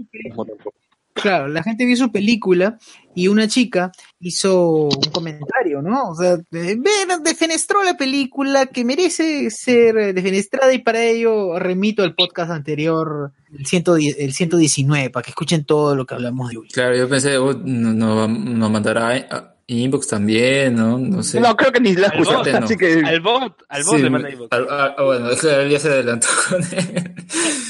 [1.14, 2.80] Claro, la gente vio su película
[3.14, 3.92] y una chica
[4.24, 6.10] hizo un comentario, ¿no?
[6.12, 6.84] O sea, ven,
[7.24, 13.32] defenestró la película que merece ser eh, defenestrada y para ello remito al podcast anterior,
[13.58, 16.70] el, 110 el 119, para que escuchen todo lo que hablamos de Yuli.
[16.70, 20.98] Claro, yo pensé, oh, no, no, nos mandará a- a inbox también, ¿no?
[21.00, 21.40] No sé.
[21.40, 22.58] No, creo que ni la Al escuchó, bot, no.
[22.66, 23.02] así que...
[23.06, 24.52] Al bot, al bot Sí, le manda inbox.
[24.52, 27.16] al- ah, ah, bueno, ya se adelantó con él.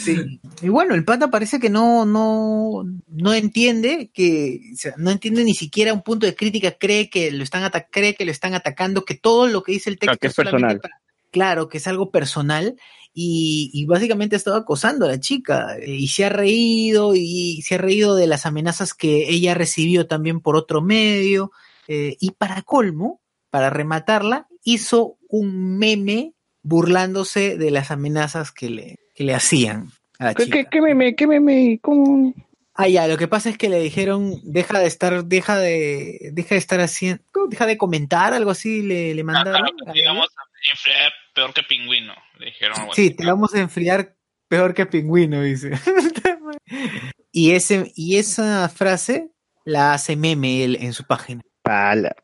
[0.03, 0.39] Sí.
[0.61, 5.43] Y bueno, el pata parece que no, no, no entiende que, o sea, no entiende
[5.43, 8.53] ni siquiera un punto de crítica, cree que lo están ata- cree que lo están
[8.53, 10.79] atacando, que todo lo que dice el texto Claro, que es solamente personal.
[10.81, 12.75] para- claro, que es algo personal
[13.13, 17.61] y, y básicamente ha estado acosando a la chica eh, y se ha reído y
[17.61, 21.51] se ha reído de las amenazas que ella recibió también por otro medio
[21.87, 28.99] eh, y para colmo, para rematarla, hizo un meme burlándose de las amenazas que le,
[29.15, 29.89] que le hacían
[30.19, 30.57] a la ¿Qué, chica.
[30.63, 31.15] qué, qué meme?
[31.15, 31.79] ¿Qué meme?
[31.81, 32.33] ¿Cómo?
[32.75, 36.55] Ah, ya, lo que pasa es que le dijeron, deja de estar, deja de, deja
[36.55, 39.69] de estar haciendo, deja de comentar, algo así le, le mandaron.
[39.85, 40.27] Ah, digamos,
[40.71, 42.13] enfriar peor que pingüino.
[42.39, 44.15] Le dijeron Sí, te vamos a enfriar
[44.47, 45.71] peor que pingüino, dice.
[47.31, 49.29] y ese, y esa frase
[49.65, 51.43] la hace meme él en su página.
[51.63, 52.15] Pala.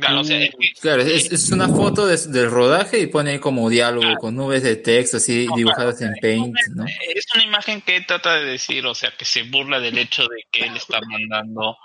[0.00, 3.06] Claro, o tú- sea, es que- Claro, es, es una foto de- del rodaje y
[3.06, 6.86] pone ahí como diálogo con nubes de texto así dibujadas en Paint, ¿no?
[7.14, 10.22] Es una imagen que él trata de decir, o sea, que se burla del hecho
[10.22, 11.76] de que él está mandando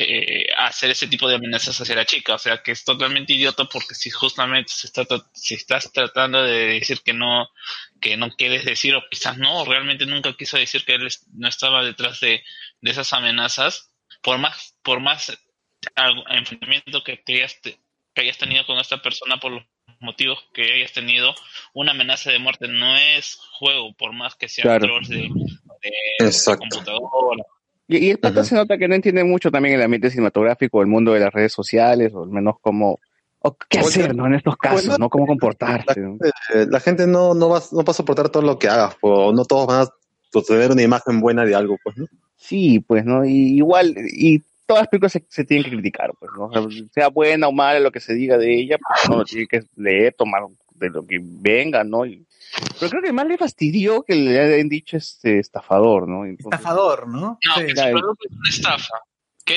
[0.00, 3.32] eh, a hacer ese tipo de amenazas hacia la chica, o sea, que es totalmente
[3.32, 5.04] idiota porque si justamente se está
[5.34, 7.48] si estás tratando de decir que no
[8.00, 11.48] que no quieres decir o quizás no, realmente nunca quiso decir que él es- no
[11.48, 12.44] estaba detrás de,
[12.82, 13.90] de esas amenazas,
[14.22, 15.36] por más por más
[16.30, 17.78] enfrentamiento que, que hayas te-
[18.14, 19.62] que hayas tenido con esta persona por los
[20.00, 21.34] motivos que hayas tenido,
[21.74, 24.86] una amenaza de muerte no es juego, por más que sea Claro.
[24.86, 25.28] trolls de,
[25.82, 27.44] de- computadora.
[27.86, 30.88] Y, y el pata se nota que no entiende mucho también el ambiente cinematográfico, el
[30.88, 33.00] mundo de las redes sociales, o al menos cómo,
[33.38, 34.26] o qué hacer, ¿no?
[34.26, 35.10] En estos casos, bueno, ¿no?
[35.10, 36.00] Cómo comportarse.
[36.54, 39.32] Eh, la gente no, no, va, no va a soportar todo lo que hagas, o
[39.32, 42.06] no todos van a tener una imagen buena de algo, pues, ¿no?
[42.36, 43.24] Sí, pues, ¿no?
[43.24, 46.44] Y igual, y todas las películas se, se tienen que criticar, pues, ¿no?
[46.44, 49.46] O sea, sea buena o mala lo que se diga de ella, pues uno tiene
[49.48, 50.42] que leer, tomar
[50.74, 52.04] de lo que venga, ¿no?
[52.06, 52.24] Y-
[52.78, 56.24] pero creo que más le fastidió que le hayan dicho este estafador, ¿no?
[56.24, 57.18] Entonces, Estafador, ¿no?
[57.18, 57.66] No, Sí.
[57.66, 57.98] que claro.
[57.98, 58.94] es una estafa.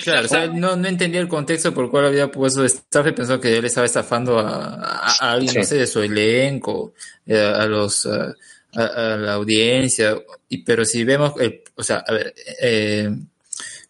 [0.03, 3.11] Claro, o sea, no, no entendía el contexto por el cual había puesto estafa y
[3.11, 6.93] pensó que él estaba estafando a, a- a alguien, no sé, de su elenco,
[7.25, 8.33] eh, a los a,
[8.73, 10.15] a- a la audiencia,
[10.47, 13.09] y, pero si vemos, el, o sea, a ver, eh,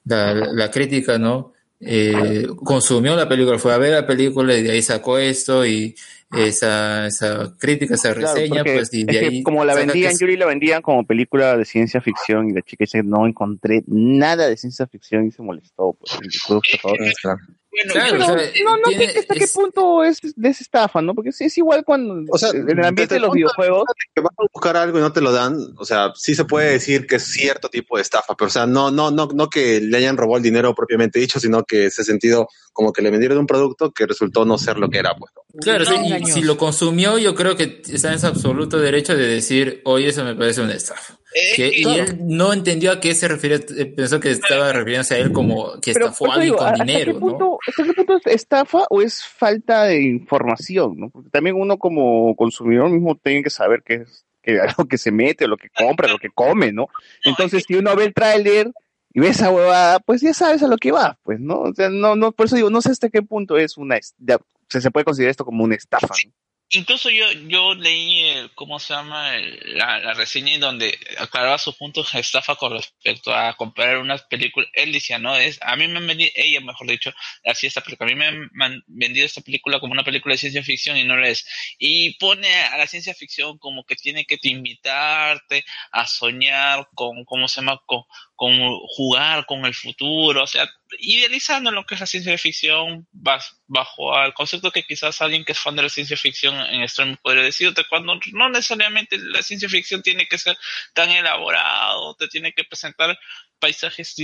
[0.06, 1.54] la, la crítica, ¿no?
[1.84, 5.96] Eh, consumió la película, fue a ver la película y de ahí sacó esto y
[6.32, 10.84] esa, esa crítica, esa reseña, pues y de ahí como la vendían, Yuri la vendían
[10.84, 15.26] como película de ciencia ficción y la chica dice no encontré nada de ciencia ficción
[15.26, 15.98] y se molestó.
[16.00, 17.40] Pues, el producto, por favor.
[17.72, 20.50] Bueno, Claro, Pero o sea, no, no tiene- sé hasta qué es- punto es de
[20.50, 21.16] esa estafa, ¿no?
[21.16, 23.86] Porque es, es igual cuando O sea, en el ambiente de los videojuegos.
[24.14, 26.72] que vas a buscar algo y no te lo dan, o sea, sí se puede
[26.72, 29.80] decir que es cierto tipo de estafa, pero o sea, no, no, no, no que
[29.80, 33.38] le hayan robado el dinero propiamente dicho, sino que ese sentido como que le vendieron
[33.38, 35.32] un producto que resultó no ser lo que era, pues.
[35.62, 39.28] Claro, sí, y si lo consumió, yo creo que está en su absoluto derecho de
[39.28, 41.18] decir, oye, eso me parece una estafa.
[41.34, 44.72] Es Que- que- y él no entendió a qué se refiere, eh, pensó que estaba
[44.74, 47.14] refiriéndose a él como que Pero estafó a eso alguien digo, con ¿hasta dinero, qué
[47.14, 47.20] ¿no?
[47.20, 50.96] punto, ¿hasta qué punto es estafa o es falta de información?
[50.98, 51.10] ¿no?
[51.10, 55.12] Porque también uno como consumidor mismo tiene que saber qué es que algo que se
[55.12, 56.88] mete, lo que compra, lo que come, ¿no?
[57.24, 58.72] Entonces, si uno ve el tráiler
[59.14, 61.60] y ve esa huevada, pues ya sabes a lo que va, pues, ¿no?
[61.62, 64.16] O sea, no, no, por eso digo, no sé hasta qué punto es una, es-
[64.18, 66.08] ya, o sea, se puede considerar esto como una estafa.
[66.26, 66.32] ¿no?
[66.74, 69.36] Incluso yo, yo leí, el, ¿cómo se llama?
[69.36, 73.98] El- la, la reseña en donde aclaraba sus puntos de estafa con respecto a comprar
[73.98, 74.70] unas películas.
[74.74, 77.12] Él decía, no, es, a mí me han vendido, ella mejor dicho,
[77.44, 80.34] así esta película, a mí me han, me han vendido esta película como una película
[80.34, 81.46] de ciencia ficción y no lo es.
[81.78, 87.26] Y pone a la ciencia ficción como que tiene que te invitarte a soñar con,
[87.26, 87.82] ¿cómo se llama?
[87.86, 88.04] Con,
[88.42, 94.16] con jugar con el futuro, o sea, idealizando lo que es la ciencia ficción bajo
[94.16, 97.44] al concepto que quizás alguien que es fan de la ciencia ficción en extremo podría
[97.44, 100.58] decirte, cuando no necesariamente la ciencia ficción tiene que ser
[100.96, 103.16] tan elaborado, te tiene que presentar
[103.60, 104.16] paisajes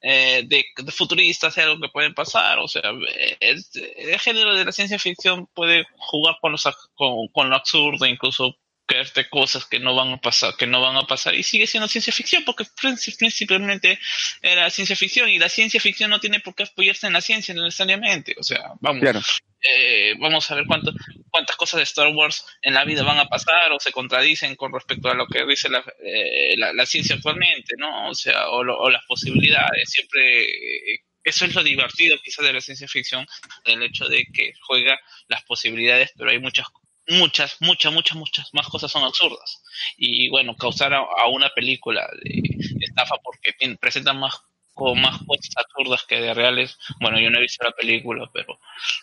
[0.00, 2.90] eh, de, futuristas, algo que pueden pasar, o sea,
[3.38, 6.64] el género de la ciencia ficción puede jugar con, los,
[6.96, 8.56] con lo absurdo, incluso
[8.88, 11.86] creerte cosas que no van a pasar, que no van a pasar, y sigue siendo
[11.88, 14.00] ciencia ficción, porque princip- principalmente
[14.42, 17.54] era ciencia ficción, y la ciencia ficción no tiene por qué apoyarse en la ciencia
[17.54, 19.20] necesariamente, o sea, vamos, Claro.
[19.60, 20.94] eh, vamos a ver cuánto,
[21.30, 24.72] cuántas cosas de Star Wars en la vida van a pasar o se contradicen con
[24.72, 28.08] respecto a lo que dice la, eh, la, la ciencia actualmente, ¿no?
[28.08, 29.90] O sea, o, lo- o las posibilidades.
[29.90, 33.26] Siempre, eh, eso es lo divertido quizás de la ciencia ficción,
[33.66, 36.66] el hecho de que juega las posibilidades, pero hay muchas
[37.08, 39.62] muchas, muchas, muchas, muchas más cosas son absurdas.
[39.96, 42.42] Y bueno, causar a, una película de
[42.80, 44.42] estafa porque tiene- presenta más
[44.74, 46.78] con más cosas absurdas que de reales.
[47.00, 48.60] Bueno, yo no he visto la película, pero,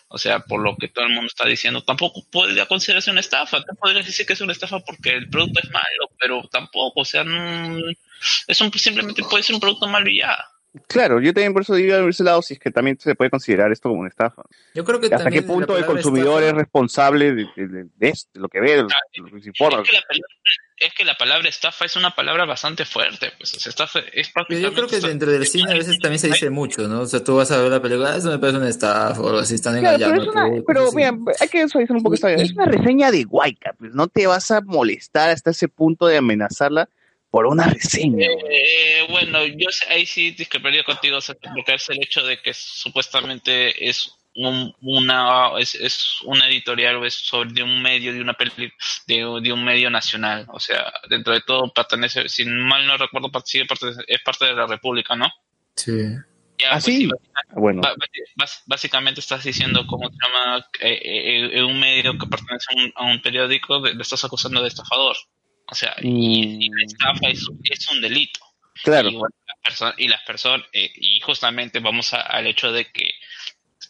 [0.08, 3.58] o sea, por lo que todo el mundo está diciendo, tampoco podría considerarse una estafa.
[3.58, 7.04] Tú podrías decir que es una estafa porque el producto es malo, pero tampoco, o
[7.04, 7.78] sea, no,
[8.48, 10.42] es un, simplemente puede ser un producto malo ya.
[10.88, 13.30] Claro, yo también por eso digo por ese lado si es que también se puede
[13.30, 14.42] considerar esto como una estafa.
[14.74, 18.08] Yo creo que ¿Hasta qué punto el consumidor estafa- es responsable de, de- de- de
[18.08, 19.82] esto, de lo que ve, de lo, de lo que se informa?
[19.82, 20.28] Es que, la, palabra-
[20.78, 24.30] es que la palabra estafa es una palabra bastante fuerte, pues, o sea, estafa es
[24.48, 27.00] Pero yo creo que dentro del cine a veces también se dice mucho, ¿no?
[27.00, 29.26] O sea, tú vas a ver la película, "Ah, eso me parece una estafa o
[29.28, 30.40] algo así, están Claro, pero, engañando.
[30.42, 32.30] es una, pero mira, hay que suavizar un poco esta.
[32.32, 36.18] Es una reseña de Guayca, pues no te vas a molestar hasta ese punto de
[36.18, 36.88] amenazarla
[37.36, 38.28] por una reseña.
[38.50, 42.40] Eh, bueno, yo sé- ahí sí discreparía contigo, o sea, porque es el hecho de
[42.40, 48.14] que supuestamente es un, una es, es una editorial o es sobre de un medio
[48.14, 48.72] de una peli,
[49.06, 53.28] de, de un medio nacional, o sea, dentro de todo pertenece, si mal no recuerdo,
[53.30, 55.30] part- sigue parte- es parte de la República, ¿no?
[55.76, 55.92] Sí.
[56.58, 57.06] Ya, ¿Ah, pues, sí?
[57.06, 57.82] básicamente- Bueno.
[58.64, 62.92] básicamente estás diciendo cómo se llama eh, eh, eh, un medio que pertenece a un,
[62.96, 65.16] a un periódico, le estás acusando de estafador.
[65.68, 68.40] O sea, y, y la estafa es, es un delito.
[68.84, 69.08] Claro.
[69.08, 72.90] Y, bueno, las perso- y las personas, eh, y justamente vamos a- al hecho de
[72.92, 73.10] que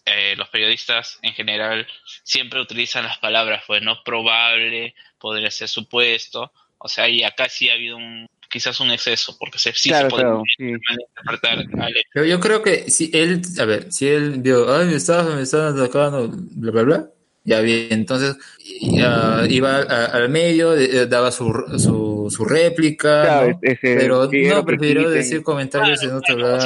[0.04, 1.86] eh, los periodistas en general
[2.22, 4.02] siempre utilizan las palabras, pues, ¿no?
[4.04, 6.52] Probable, podría ser supuesto.
[6.78, 10.06] O sea, y acá sí ha habido un, quizás un exceso, porque se, sí Claro,
[10.06, 10.42] se puede claro,
[10.88, 12.24] malinterpretar al hecho.
[12.24, 15.76] Yo creo que si él, a ver, si él vio, ay, me estaban, me estaban
[15.76, 17.10] atacando, bla, bla, bla,
[17.46, 18.36] ya bien, entonces
[18.82, 21.46] ya iba a- al medio, eh, daba su,
[21.78, 23.48] su, su réplica,
[23.80, 25.14] pero no, prefirió quiten.
[25.14, 26.58] decir comentarios en otro lado.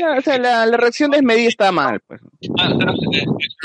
[0.00, 2.20] No, o sea, la, la reacción desmedida está mal, pues.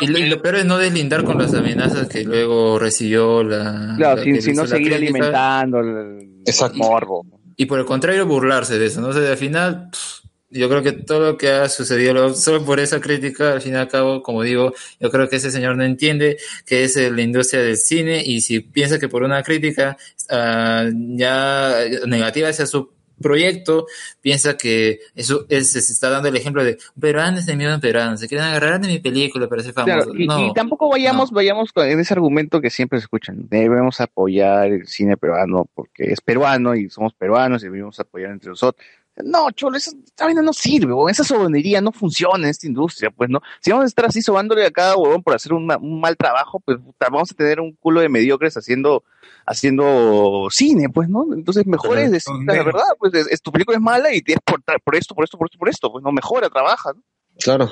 [0.02, 3.96] Y lo, y lo peor es no deslindar con las amenazas que luego recibió la...
[3.98, 5.10] Claro, la sin, que sin no hizo la seguir crítica.
[5.10, 7.26] alimentando el, el morbo.
[7.58, 9.08] Y por el contrario, burlarse de eso, ¿no?
[9.10, 12.64] O sea, al final, pff, yo creo que todo lo que ha sucedido, lo- solo
[12.66, 15.76] por esa crítica, al fin y al cabo, como digo, yo creo que ese señor
[15.78, 19.98] no entiende que es la industria del cine y si piensa que por una crítica
[20.30, 21.76] ah, ya
[22.08, 23.86] negativa hacia su proyecto,
[24.22, 28.30] piensa que eso es, se está dando el ejemplo de peruanos de miedo peruanos, se
[28.30, 30.06] quieren agarrar de mi película para ser famosos.
[30.06, 30.48] Claro, y, no.
[30.48, 33.50] y tampoco vayamos, vayamos con en ese argumento que siempre se escuchan.
[33.50, 38.52] Debemos apoyar el cine peruano porque es peruano y somos peruanos y debemos apoyar entre
[38.52, 38.86] nosotros.
[39.22, 41.10] No, cholo, esa, esa vaina no sirve, weón.
[41.10, 43.42] esa sobonería no funciona en esta industria, pues no.
[43.60, 46.16] Si vamos a estar así sobándole a cada huevón por hacer un, ma- un mal
[46.16, 49.04] trabajo, pues puta, vamos a tener un culo de mediocres haciendo,
[49.46, 51.26] haciendo cine, pues, ¿no?
[51.34, 54.22] Entonces mejor Pero es decir la verdad, pues es, es- tu película es mala y
[54.22, 57.02] tienes por, por esto, por esto, por esto, por esto, pues no mejora, trabaja, ¿no?
[57.42, 57.66] Claro.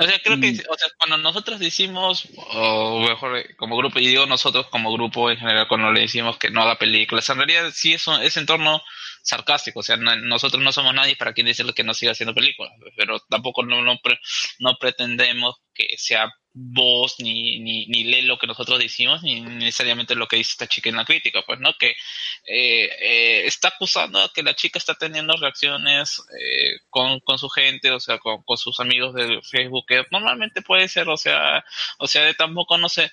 [0.00, 4.26] O sea, creo que, o sea, cuando nosotros decimos, o mejor como grupo, y digo
[4.26, 7.92] nosotros como grupo en general, cuando le decimos que no haga películas, en realidad sí
[7.92, 8.80] es, un, es en torno
[9.22, 12.34] sarcástico, o sea, no- nosotros no somos nadie para quien decirle que no siga haciendo
[12.34, 13.98] películas, pero tampoco no, no,
[14.58, 20.14] no pretendemos que sea voz ni, ni, ni lee lo que nosotros decimos, ni necesariamente
[20.14, 21.72] lo que dice esta chica en la crítica, pues, ¿no?
[21.78, 21.94] Que
[22.46, 27.48] eh, eh, está acusando a que la chica está teniendo reacciones eh, con, con su
[27.48, 31.64] gente, o sea, con, con sus amigos de Facebook, que normalmente puede ser, o sea,
[31.98, 33.10] o sea, tampoco no se,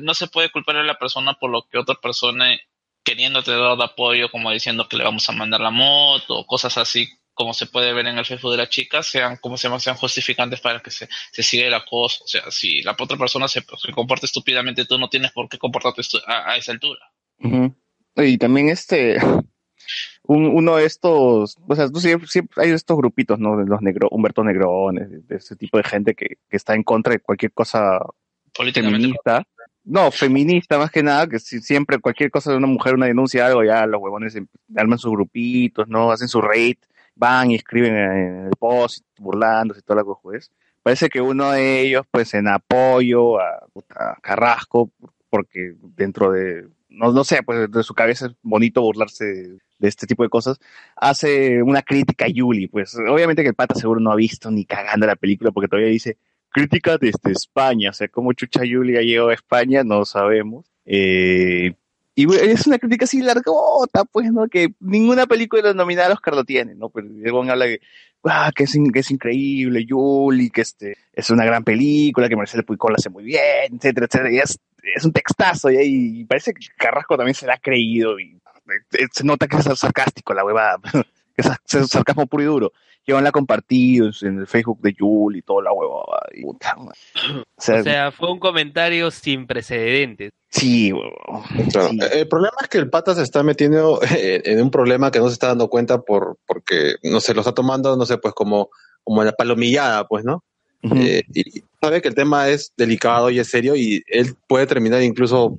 [0.00, 2.56] no se puede culpar a la persona por lo que otra persona
[3.04, 6.76] queriéndote dar de apoyo, como diciendo que le vamos a mandar la moto, o cosas
[6.78, 9.78] así, como se puede ver en el Facebook de la chica, sean, como se llama,
[9.80, 12.24] sean justificantes para que se, se siga el acoso.
[12.24, 15.56] O sea, si la otra persona se, se comporta estúpidamente, tú no tienes por qué
[15.58, 17.00] comportarte a, a esa altura.
[18.16, 19.18] Y también este,
[20.24, 23.56] un- uno de estos, o sea, tú siempre, siempre hay estos grupitos, ¿no?
[23.56, 26.82] De los negro, Humberto Negrones, de, de ese tipo de gente que, que está en
[26.82, 28.00] contra de cualquier cosa
[28.52, 29.46] Políticamente feminista.
[29.88, 33.46] No, feminista más que nada, que si, siempre cualquier cosa de una mujer, una denuncia,
[33.46, 36.12] algo, ya los huevones em- arman sus grupitos, ¿no?
[36.12, 36.76] Hacen su raid,
[37.14, 40.52] van y escriben en el post, burlándose y toda la cosa, pues.
[40.82, 43.66] Parece que uno de ellos, pues, en apoyo a
[44.20, 44.90] Carrasco,
[45.30, 49.88] porque dentro de, no, no sé, pues de su cabeza es bonito burlarse de, de
[49.88, 50.58] este tipo de cosas,
[50.96, 54.64] hace una crítica a Yuli, pues obviamente que el pata seguro no ha visto ni
[54.64, 56.18] cagando la película porque todavía dice
[56.50, 60.66] crítica desde España, o sea, cómo Chucha Yuli ha llegado a España, no sabemos.
[60.84, 61.74] Eh,
[62.14, 64.48] y es una crítica así largota, pues, ¿no?
[64.48, 66.88] Que ninguna película nominada al Oscar lo tiene, ¿no?
[66.88, 67.80] Pero el habla de,
[68.24, 72.94] ah, que es, es increíble, Yuli, que este, es una gran película, que Marcelo Puicol
[72.96, 74.32] hace muy bien, etcétera, etcétera.
[74.32, 74.58] Y es,
[74.96, 78.36] es un textazo, y, y parece que Carrasco también se la ha creído, y
[78.98, 80.78] eh, se nota que es sarcástico la huevada,
[81.36, 82.72] que es, es sarcasmo puro y duro.
[83.08, 86.26] Yo la ha compartido en, el Facebook de Yuli y toda la huevada.
[86.34, 86.92] y puta, o
[87.56, 90.32] sea, O sea, fue un comentario sin precedentes.
[90.50, 91.42] sí, huevón.
[91.72, 91.90] Claro.
[92.12, 95.28] El problema es que el pata se está metiendo en en un problema que no
[95.28, 98.70] se está dando cuenta por porque no se lo está tomando, no sé, pues como
[99.08, 100.44] como la palomillada, pues, ¿no?
[100.82, 105.02] Eh, y sabe que el tema es delicado y es serio y él puede terminar
[105.02, 105.56] incluso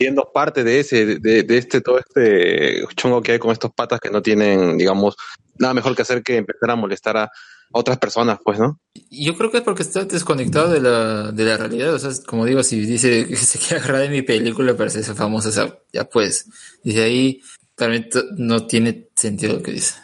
[0.00, 4.00] siendo parte de ese de, de este todo este chongo que hay con estos patas
[4.00, 5.14] que no tienen, digamos,
[5.58, 7.30] nada mejor que hacer que empezar a molestar a,
[7.72, 8.80] otras personas, pues, ¿no?
[9.10, 11.94] Yo creo que es porque está desconectado de la, de la realidad.
[11.94, 15.14] O sea, como digo, si dice que se quiere agarrar de mi película para hacerse
[15.14, 16.46] famosa, o sea, ya pues,
[16.82, 17.40] desde ahí
[17.76, 19.94] realmente no tiene sentido lo que dice.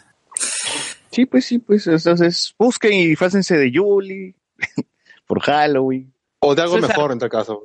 [1.11, 4.33] Sí, pues sí, pues entonces busquen y fácense de Yuli
[5.27, 6.13] por Halloween.
[6.39, 6.89] O de algo César.
[6.89, 7.63] mejor, entre caso.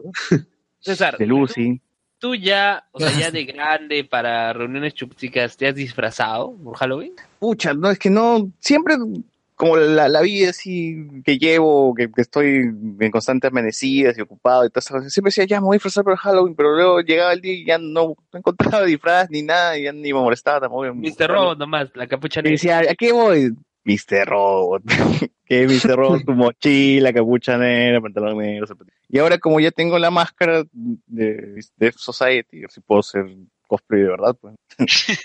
[0.81, 1.81] César, De Lucy.
[2.23, 7.13] Tú ya, o sea, ya de grande para reuniones chupticas, ¿te has disfrazado por Halloween?
[7.41, 8.95] Pucha, no, es que no, siempre
[9.57, 12.71] como la, la vida así que llevo, que, que estoy
[13.01, 15.77] en constantes amanecidas y ocupado y todas esas cosas, siempre decía, ya me voy a
[15.79, 19.43] disfrazar por Halloween, pero luego llegaba el día y ya no, no encontraba disfraz ni
[19.43, 20.95] nada, y ya ni me molestaba tampoco.
[20.95, 21.29] Mr.
[21.29, 22.53] Robot nomás, la capucha Y negra.
[22.55, 23.53] decía, ¿a qué voy?
[23.85, 24.27] Mr.
[24.27, 24.83] Robot.
[25.45, 25.97] que Mr.
[25.97, 28.67] Robot, tu mochila, capucha negra, pantalón negro.
[28.67, 29.01] zapatillas.
[29.09, 33.27] Y ahora como ya tengo la máscara de Death Society, si puedo ser
[33.67, 34.55] cosplay de verdad, pues.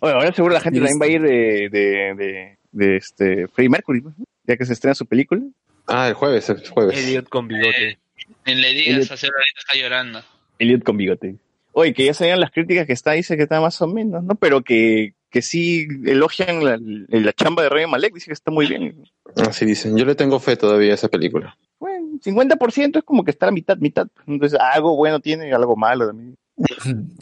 [0.00, 3.70] bueno, ahora seguro la gente también va a ir de, de, de, de este Freddie
[3.70, 4.24] Mercury, pues, ¿no?
[4.44, 5.42] ya que se estrena su película.
[5.86, 6.96] Ah, el jueves, el jueves.
[6.98, 7.98] Elliot con bigote.
[8.44, 10.22] En le digas, hacer ahorita está llorando.
[10.58, 11.36] Elliot con bigote.
[11.72, 14.34] Oye, que ya salieron las críticas que está, dice que está más o menos, ¿no?
[14.36, 18.66] Pero que, que sí elogian la, la chamba de Rey Malek, dice que está muy
[18.66, 19.04] bien.
[19.46, 19.94] Así dicen.
[19.94, 21.58] Yo le tengo fe todavía a esa película.
[21.78, 24.08] Bueno, 50% es como que está a mitad, mitad.
[24.26, 26.38] Entonces, algo bueno tiene y algo malo también.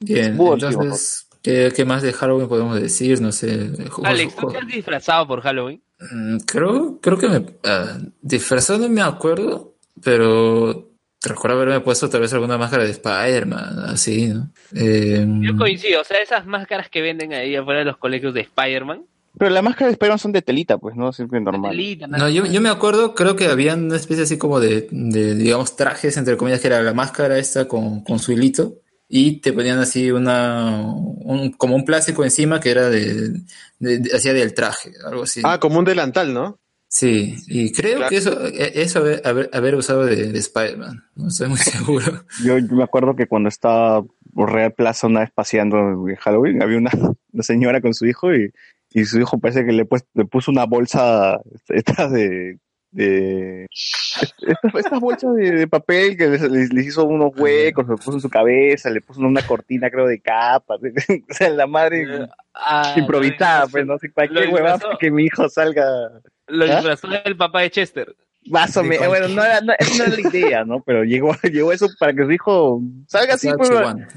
[0.00, 3.18] Bien, entonces, ¿qué, qué más de Halloween podemos decir?
[3.22, 3.70] No sé.
[4.04, 5.82] Alex, ¿tú te has disfrazado por Halloween?
[6.12, 10.90] Mm, Creo, creo que me ah, disfrazado no me acuerdo, pero
[11.22, 14.50] recuerdo haberme puesto tal vez alguna máscara de Spider-Man, así, ¿no?
[14.74, 18.40] Eh, Yo coincido, o sea, esas máscaras que venden ahí afuera de los colegios de
[18.42, 19.02] Spider-Man.
[19.38, 21.12] Pero las máscaras de Spider-Man son de telita, pues, ¿no?
[21.12, 21.70] Siempre normal.
[21.72, 25.34] telita, no, yo, yo me acuerdo, creo que había una especie así como de, de,
[25.34, 28.74] digamos, trajes, entre comillas, que era la máscara esta con, con su hilito,
[29.08, 33.30] y te ponían así una, un, como un plástico encima que era de,
[33.78, 35.40] de- de- hacía del traje, algo así.
[35.44, 36.58] Ah, como un delantal, ¿no?
[36.90, 38.08] Sí, y creo Claro.
[38.10, 42.24] que eso, e- eso haber, haber, usado de, de Spider-Man, no estoy muy seguro.
[42.42, 44.02] Yo, yo me acuerdo que cuando estaba
[44.34, 45.76] por Real Plaza una vez paseando
[46.08, 46.90] en Halloween, había una,
[47.32, 48.50] una señora con su hijo y,
[48.94, 52.58] y su hijo parece que le, pues, le puso una bolsa esta de...
[52.90, 57.96] de estas, estas bolsas de, de papel que les, les- les hizo unos huecos, lo
[57.96, 62.06] puso en su cabeza, le puso una cortina creo de capa, o sea, la madre
[62.54, 64.86] Ah, improvisada, pues no sé, cualquier lo huevada disfrazó.
[64.88, 65.84] para que mi hijo salga
[66.48, 66.76] Lo ¿Ah?
[66.76, 68.16] disfrazó el papá de Chester.
[68.50, 70.82] más o menos, bueno, no era, no, esa no era la idea, ¿no?
[70.82, 74.08] Pero llegó, llegó eso para que su hijo salga así, Estaba pues, chihuahua.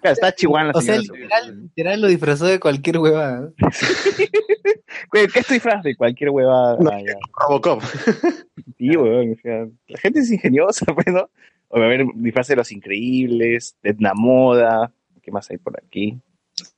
[0.00, 3.50] Claro, está chihuahua la O sea, literal, literal lo disfrazó de cualquier huevada.
[5.12, 6.76] ¿Qué estoy disfraz de cualquier huevada?
[6.80, 6.90] No.
[6.90, 7.00] Ah.
[7.40, 7.82] Robocop.
[8.78, 11.28] Sí, weón, o sea, la gente es ingeniosa, pues, ¿no?
[11.68, 14.92] O a haber disfraz de los increíbles, de Edna Moda,
[15.22, 16.18] ¿qué más hay por aquí?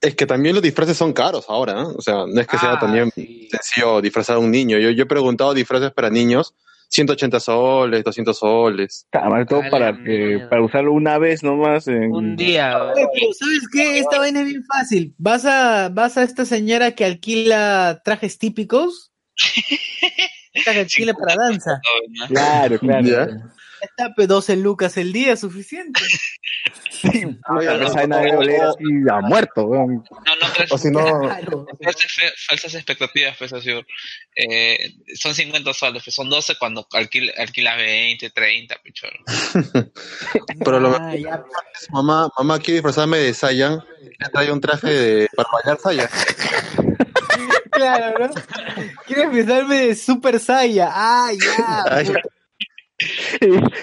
[0.01, 1.89] Es que también los disfraces son caros ahora, ¿no?
[1.91, 3.49] O sea, no es que sea Ah, también sí.
[3.51, 4.79] sencillo disfrazar a un niño.
[4.79, 6.55] Yo, yo he preguntado disfraces para niños,
[6.91, 9.07] 180 soles, 200 soles.
[9.13, 10.49] Además, todo para, mierda.
[10.49, 11.89] para usarlo una vez nomás.
[11.89, 12.13] En...
[12.13, 12.83] Un día.
[12.85, 13.99] Oye, pero ¿sabes qué?
[13.99, 15.15] Esta vaina es bien fácil.
[15.19, 19.13] Vas a, vas a esta señora que alquila trajes típicos.
[20.53, 21.81] Esta que alquila para danza.
[22.29, 23.07] Claro, claro.
[23.09, 23.27] Ya.
[23.85, 26.01] Esta pe 12 lucas el día, suficiente.
[27.03, 29.97] Puta, esa vaina debe oler así a muerto, weón.
[30.11, 31.67] No, no crees O si no, Claro.
[32.49, 33.71] falsas, expectativas, pues, así,
[34.37, 39.11] eh, son 50 soles, pues, son 12 cuando alquila, alquila 20, 30, pichón.
[40.65, 41.45] pero lo Ah, ya.
[41.91, 46.09] mamá, mamá quiere disfrazarme de Saiyan, le trae un traje de, para bailar Saiyan.
[47.75, 48.31] Claro, ¿no?
[49.05, 50.91] Quieres pensarme de Super Saiya.
[50.93, 51.85] Ah, ya.
[51.91, 52.07] Ay,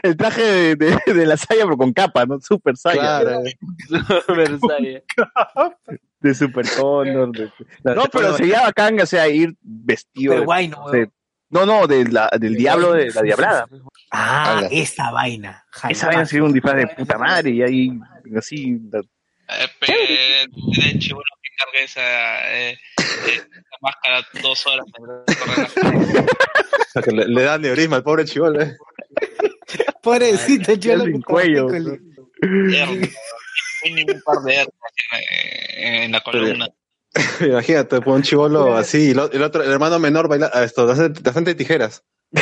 [0.03, 2.39] El traje de, de, de la Saya, pero con capa, ¿no?
[2.41, 3.21] Super Saya.
[3.21, 3.41] claro.
[4.35, 5.03] Versailles.
[6.21, 7.31] De Super Condor.
[7.31, 7.51] de-
[7.95, 10.33] No, pero sería bacán, o sea, ir vestido.
[10.33, 10.89] Super de- guay, ¿no?
[10.91, 11.09] de-
[11.49, 13.65] no, no, de la, del diablo de la diablada.
[14.11, 15.65] Ah, esa vaina.
[15.89, 17.91] Esa vaina sería un disfraz de puta madre y ahí,
[18.37, 18.77] así.
[18.91, 22.77] la- Eh, pero de chivo que carga esa, eh, eh,
[23.35, 24.85] esa máscara dos horas
[27.11, 28.59] le, le da neurisma al pobre chivolo.
[30.03, 31.69] Pobrecito, yo lo cuello.
[31.69, 31.79] Hay
[34.03, 34.67] un par de
[36.03, 36.67] en, la columna.
[37.41, 40.87] Imagínate, pues, un chivolo así, y lo- el otro, el hermano menor baila a esto,
[40.87, 40.95] de
[41.31, 42.03] frente de tijeras.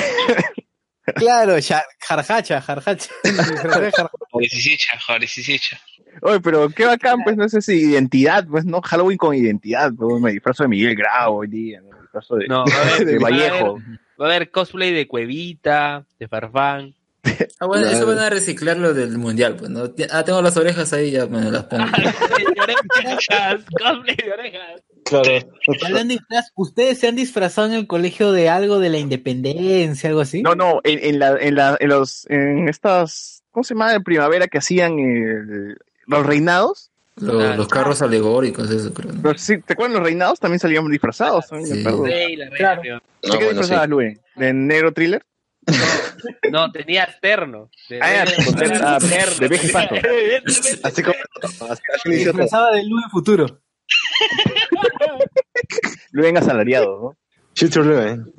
[1.15, 3.09] Claro, ya- jarjacha, jarjacha.
[6.21, 8.79] Oye, pero qué bacán, pues, no sé si identidad, pues, ¿no?
[8.81, 11.81] Halloween con identidad, pues, me disfrazo de Miguel Grau hoy día.
[11.81, 13.79] Me disfrazo de, No, va a haber, de va a haber- Vallejo.
[14.21, 16.93] va a haber cosplay de Cuevita, de Farfán.
[17.59, 17.97] Ah, bueno, Claro.
[17.97, 19.93] eso van a reciclar lo del mundial, pues, ¿no?
[20.11, 21.83] Ah, tengo las orejas ahí, ya me las pongo.
[22.55, 24.81] de orejas, cosplay de orejas.
[25.05, 25.29] Claro.
[26.55, 30.41] ¿ustedes se han disfrazado en el colegio de algo de la independencia, algo así?
[30.41, 33.91] No, no, en, en, la, en, la, en, los, en estas, ¿cómo se llama?
[33.91, 36.91] De primavera que hacían el- los reinados.
[37.17, 39.11] Lo- los carros alegóricos, eso creo.
[39.11, 39.21] ¿no?
[39.21, 40.39] Pero sí, ¿Te acuerdas los reinados?
[40.39, 41.51] También salíamos disfrazados.
[41.51, 41.73] me Sí.
[41.75, 42.81] Sí, la reina, Claro.
[42.81, 44.17] pero- ¿De qué disfrazabas, Luis?
[44.37, 45.25] ¿De negro thriller?
[46.51, 47.69] No, tenía terno.
[47.89, 48.99] De, Ah, de- ah,
[49.39, 49.95] de viejo y pato.
[50.83, 51.15] Así como,
[51.69, 53.61] así, disfrazaba de luz en futuro.
[56.11, 57.17] Luis asalariado, ¿no?
[57.55, 58.31] Future Living.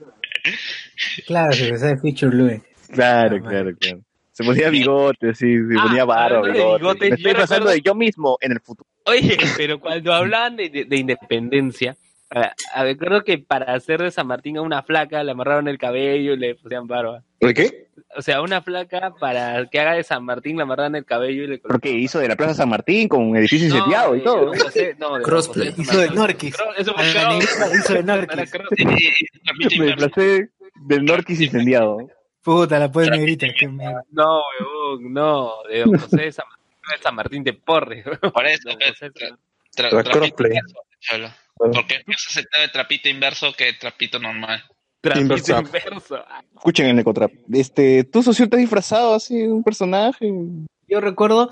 [1.26, 2.62] Claro, se disfrazaba de Future Louis.
[2.92, 4.00] Claro, claro, claro.
[4.32, 6.78] Se ponía bigote, sí, se Ah, ponía barba, bigote.
[6.78, 8.88] bigote, Me estoy pasando de yo mismo en el futuro.
[9.06, 11.96] Oye, pero cuando hablaban de, de- de independencia,
[12.32, 15.66] A, a ver, creo que para hacer de San Martín a una flaca le amarraron
[15.66, 17.24] el cabello y le pusieron barba.
[17.40, 17.88] ¿El qué?
[18.16, 21.46] O sea, una flaca para que haga de San Martín le amarraron el cabello y
[21.46, 24.52] le Porque hizo de la Plaza San Martín con un edificio incendiado y todo.
[24.52, 25.70] José- no, de Crossplay.
[25.70, 26.56] José Hizo de Norquis.
[26.76, 28.52] Eso fue la negrita hizo de Norquis.
[29.78, 30.50] Me desplacé
[30.86, 31.98] del Norquis incendiado.
[32.42, 33.46] Puta, la pues negrita.
[34.10, 38.04] No, huevón, no, de Don José de San Martín, de San Martín de Porres.
[38.32, 38.70] Por eso,
[40.10, 40.58] crossplay.
[41.56, 44.64] Porque es más aceptable el trapito inverso que el trapito normal.
[45.02, 45.58] Inverso.
[45.58, 46.18] inverso.
[46.56, 47.32] Escuchen el Ecotrap.
[47.52, 50.30] Este, ¿tú, socio, te has disfrazado así un personaje?
[50.88, 51.50] Yo recuerdo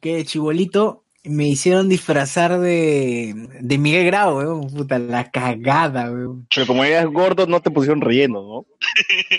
[0.00, 4.66] que de chibolito me hicieron disfrazar de, de Miguel Grau, weón.
[4.70, 6.48] Puta, la cagada, weón.
[6.52, 8.66] Pero como eras gordo, no te pusieron relleno, ¿no?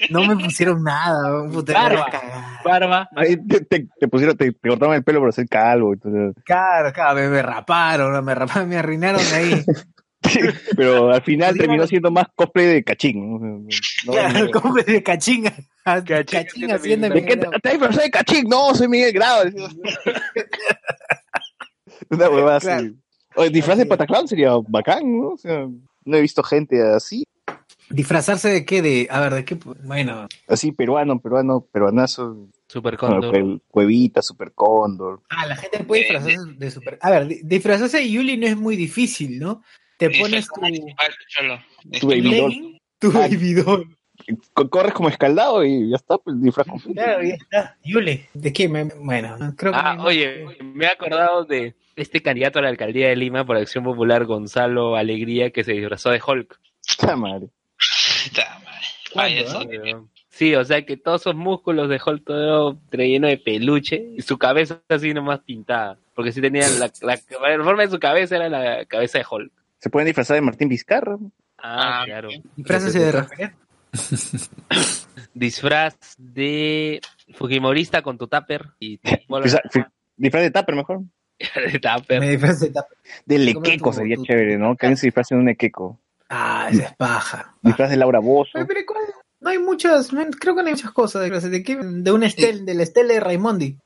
[0.09, 1.51] No me pusieron nada, weón.
[1.51, 1.99] Puta, Barba.
[1.99, 2.61] la cagada.
[2.64, 3.09] Barba.
[3.15, 5.91] Ahí te, te- te pusieron, te, te cortaron el pelo para ser calvo.
[5.93, 9.64] entonces- Claro, claro, me, me raparon, me raparon, me arruinaron ahí.
[10.77, 13.40] pero al final terminó siendo más cosplay de cachín.
[13.40, 13.40] ¿no?
[13.40, 13.68] No,
[14.14, 14.52] Claro, no.
[14.61, 15.53] como de cachinga.
[15.84, 18.45] Cachín, Cachín haciendo ¿De qué te, de cachín?
[18.48, 19.43] No, soy Miguel Grau.
[22.10, 22.95] Una huevada así.
[23.35, 23.85] Oye, disfraz de.
[23.85, 25.30] Pataclown sería bacán, ¿no?
[25.30, 25.68] O sea,
[26.06, 27.26] no he visto gente así.
[27.90, 28.82] ¿Disfrazarse de qué?
[28.82, 29.56] De, a ver, ¿de qué?
[29.84, 32.48] Bueno, Así, peruano, peruano, peruanazo.
[32.68, 33.34] Super Cóndor.
[33.34, 35.22] cue- cuevita, super cóndor.
[35.30, 36.98] ah, la gente puede disfrazarse de super...
[37.02, 39.61] A ver, di- disfrazarse de Yuli no es muy difícil, ¿no?
[40.09, 40.61] Te pones tu.
[41.99, 42.80] Tu baby doll.
[42.99, 43.98] tu baby doll.
[44.53, 46.67] Co- Corres como escaldado y ya está, pues disfraz.
[46.93, 47.77] Claro, ya está.
[47.83, 48.69] Yule, ¿de qué?
[48.69, 49.77] Me- bueno, creo que...
[49.82, 53.83] Ah, oye, me he acordado de este candidato a la alcaldía de Lima por Acción
[53.83, 56.59] Popular, Gonzalo Alegría, que se disfrazó de Hulk.
[56.99, 57.48] Puta madre.
[58.30, 58.88] Puta madre.
[59.11, 59.59] ¿Cuándo, Payaso.
[59.98, 60.03] ah?
[60.30, 64.38] Sí, o sea que todos esos músculos de Hulk todo relleno de peluche y su
[64.38, 65.99] cabeza así nomás pintada.
[66.15, 67.19] Porque sí tenía la, la,
[67.57, 69.51] la forma de su cabeza era la cabeza de Hulk.
[69.84, 71.18] Se pueden disfrazar de Martín Vizcarra.
[71.58, 72.30] Ah, Ah, claro.
[72.56, 73.52] Disfrázase de Rafael.
[75.34, 77.02] Disfraz de
[77.36, 79.60] Fujimorista con tu tupper y Disfraz
[80.16, 81.02] disfraz de tupper mejor.
[81.74, 82.20] de tupper.
[82.22, 82.88] Me disfrace de tapa.
[83.26, 84.78] De Come lequeco tu- sería tu- chévere, ¿no?
[84.78, 86.00] Que alguien se disfrace de un lequeco.
[86.30, 87.53] Ah, esa es paja.
[87.62, 88.52] Disfraz de Laura Bozo.
[88.56, 89.03] Oye, pero ¿cuál?
[89.42, 90.08] No hay muchas,
[90.40, 91.50] creo que no hay muchas cosas de clase.
[91.50, 91.76] ¿De qué?
[91.78, 93.78] De una estel, de la estela de Raimondi.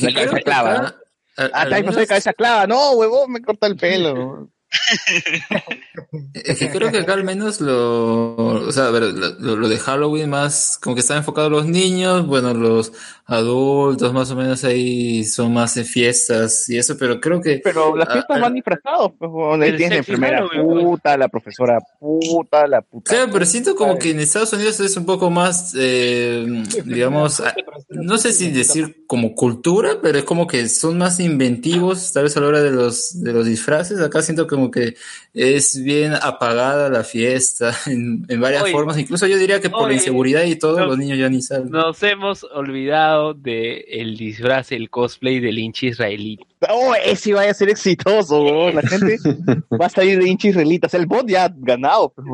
[0.00, 0.88] La cabeza clava, ¿no?
[1.36, 2.66] Ah, está disfrazado de cabeza clava.
[2.66, 4.50] No, huevón, me corta el pelo.
[6.34, 9.78] Es que creo que acá al menos lo, o sea, a ver, lo, lo de
[9.78, 12.92] Halloween más, como que está enfocado a los niños, bueno, los
[13.26, 17.96] adultos más o menos ahí son más de fiestas y eso, pero creo que Pero
[17.96, 18.40] las Ah, fiestas ah.
[18.40, 19.12] van disfrazados.
[19.18, 19.30] Pues.
[19.62, 23.14] Ahí El tienes la sexy enfermera Halloween, puta, la profesora puta, la puta.
[23.14, 26.46] Claro, pero siento como que en Estados Unidos es un poco más, eh,
[26.84, 27.54] digamos, a-
[27.90, 32.36] no sé si decir como cultura, pero es como que son más inventivos, tal vez
[32.36, 34.00] a la hora de los, de los disfraces.
[34.00, 34.94] Acá siento como que
[35.32, 38.98] es bien apagada la fiesta en, en varias formas.
[38.98, 41.70] Incluso yo diría que por la inseguridad y todo, los niños ya ni salen.
[41.70, 46.38] Nos hemos olvidado de el disfraz, el cosplay del hincha israelí.
[46.68, 48.70] Oh, ese va a ser exitoso.
[48.70, 49.16] La gente
[49.80, 50.86] va a salir de hincha israelita.
[50.86, 52.26] O sea, el bot ya ha ganado, pues.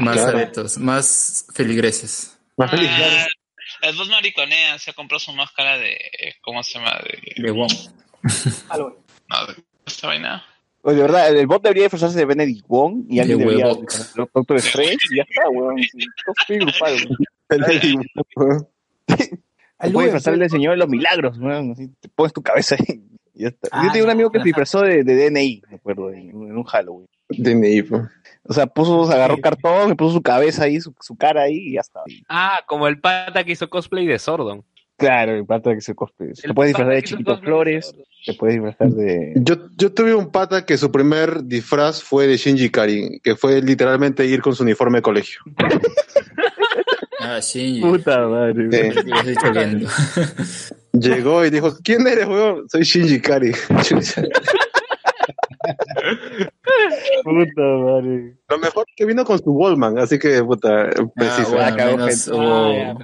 [0.00, 0.36] Más Claro.
[0.38, 2.38] adeptos, más feligreses.
[2.56, 2.86] Más claro.
[2.88, 3.26] Ah,
[3.82, 5.96] el dos mariconea se compró su máscara de.
[6.42, 6.98] ¿Cómo se llama?
[7.02, 7.72] De, De Wong.
[8.78, 9.54] no, de
[9.86, 10.44] esta vaina.
[10.86, 14.26] Oye, de verdad, el bot debería disfrazarse de Benedict Wong y alguien De debería de
[14.32, 15.78] Doctor Strange y ya está, huevón.
[15.78, 16.96] Sí, cosplay grupal.
[19.78, 21.72] Al puedes Luen, disfrazar del Señor de los Milagros, weón.
[21.72, 23.02] Así te pones tu cabeza ahí
[23.34, 23.68] y ya está.
[23.72, 26.56] Ah, Yo tengo un amigo que se disfrazó de, de DNI, me acuerdo, en, en
[26.56, 27.08] un Halloween.
[27.30, 28.02] DNI, pues.
[28.44, 31.72] O sea, puso, agarró cartón, le puso su cabeza ahí, su, su cara ahí y
[31.74, 32.02] ya está.
[32.28, 34.64] Ah, como el pata que hizo cosplay de Sordon.
[34.96, 36.30] Claro, el pata que se cosplay.
[36.54, 38.04] Puedes pata disfrazar de que hizo Chiquito cosplay de Flores, Sordon.
[38.24, 39.32] te puedes disfrazar de...
[39.36, 43.60] Yo, yo tuve un pata que su primer disfraz fue de Shinji Kari, que fue
[43.60, 45.40] literalmente ir con su uniforme de colegio.
[47.18, 47.80] Ah, sí.
[47.80, 48.68] Puta madre.
[48.70, 49.00] Sí.
[49.12, 49.84] has dicho bien.
[50.92, 52.68] Llegó y dijo, ¿quién eres, weón?
[52.68, 53.50] Soy Shinji Kari.
[57.24, 58.36] Puta madre.
[58.48, 61.50] Lo mejor que vino con su Wallman, así que, puta, preciso.
[61.52, 62.94] bueno, Ah, al menos Ah,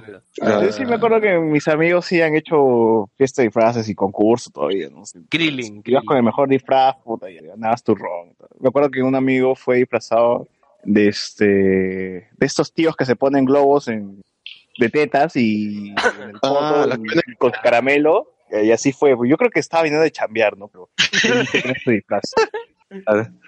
[0.41, 3.93] Ah, Yo sí me acuerdo que mis amigos sí han hecho fiesta de disfraces y
[3.95, 5.03] concurso todavía, ¿no?
[5.29, 5.81] Krillin.
[5.85, 8.35] Si ibas con el mejor disfraz, puta, y ganabas tu ron.
[8.59, 10.47] Me acuerdo que un amigo fue disfrazado
[10.83, 14.21] de este de estos tíos que se ponen globos en,
[14.77, 16.49] de tetas y en el Ah,
[16.87, 18.29] fondo y- con caramelo.
[18.51, 19.15] Y así fue.
[19.27, 20.67] Yo creo que estaba viniendo de chambear, ¿no?
[20.67, 20.89] Pero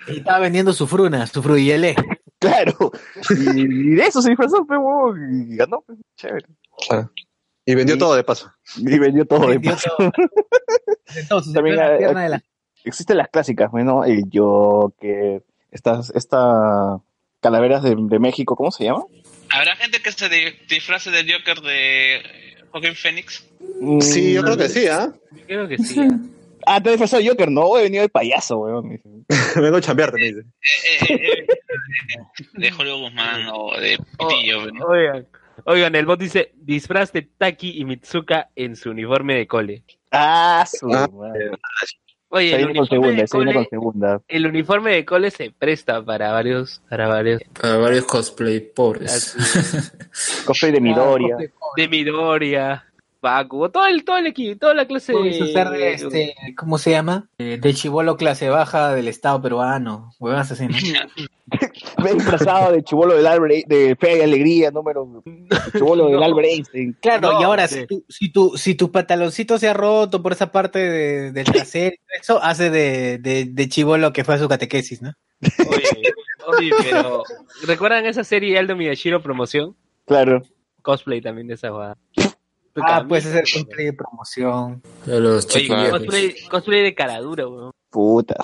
[0.07, 1.95] Y estaba vendiendo su fruna, su fruyelé.
[2.39, 2.91] Claro.
[3.29, 6.45] Y, y de eso se disfrazó, pero y ganó, pues, chévere.
[6.87, 7.11] claro.
[7.65, 8.51] Y vendió Y- todo de paso.
[8.77, 9.89] Y vendió todo de paso.
[9.97, 10.11] todo.
[11.15, 12.43] Entonces, También, en plena pierna de la...
[12.83, 16.99] Existen las clásicas, bueno, el Joker, estas esta
[17.39, 19.03] calaveras de, de México, ¿cómo se llama?
[19.51, 22.21] ¿Habrá gente que se di- disfrace del Joker de
[22.71, 23.43] Joaquin Phoenix?
[24.01, 25.11] Sí, yo creo que sí, ¿ah?
[25.47, 26.01] Creo que sí.
[26.65, 28.99] Ah, te has disfrazado de Joker, no, he venido de payaso, weón.
[29.55, 30.39] Vengo a chambearte, me dice.
[30.39, 31.47] Eh, eh, eh,
[32.53, 34.85] de Julio Guzmán o de Pitillo, ¿no?
[34.87, 35.27] Oigan,
[35.65, 39.83] oigan, el bot dice disfraz de Taki y Mitsuka en su uniforme de cole.
[40.11, 41.07] Ah, su Ah.
[41.11, 41.51] madre.
[42.29, 44.21] Oye, Se el viene con segunda, se viene con cole, segunda.
[44.27, 47.41] el uniforme de cole se presta para varios, para varios.
[47.61, 49.35] Para varios cosplay pobres.
[50.45, 51.37] Cosplay de Midoriya.
[51.77, 52.85] De Midoriya,
[53.25, 57.27] Bakugo, todo el, todo el equipo, toda la clase de este, ¿cómo se llama?
[57.39, 60.11] Eh, del chivolo clase baja del Estado peruano.
[60.19, 60.67] Huevas así,
[62.15, 65.23] disfrazado de chivolo del Albert, de Fe y Alegría, número.
[65.73, 66.97] Chivolo del Albert Einstein.
[67.01, 67.79] Claro, No, y ahora, sí.
[67.81, 71.45] si, tu, si, tu, si tu pantaloncito se ha roto por esa parte de- del
[71.45, 75.13] trasero, eso hace de, de, de chivolo que fue a su catequesis, ¿no?
[75.69, 76.13] Oye,
[76.47, 77.23] oye, pero
[77.65, 79.75] ¿recuerdan esa serie Aldo Miyashiro promoción?
[80.05, 80.41] Claro.
[80.81, 81.97] Cosplay también de esa jugada.
[82.83, 84.81] Ah, puedes hacer cosplay de promoción.
[85.05, 87.71] De los Oye, cosplay, cosplay de caradura, weón.
[87.89, 88.35] Puta.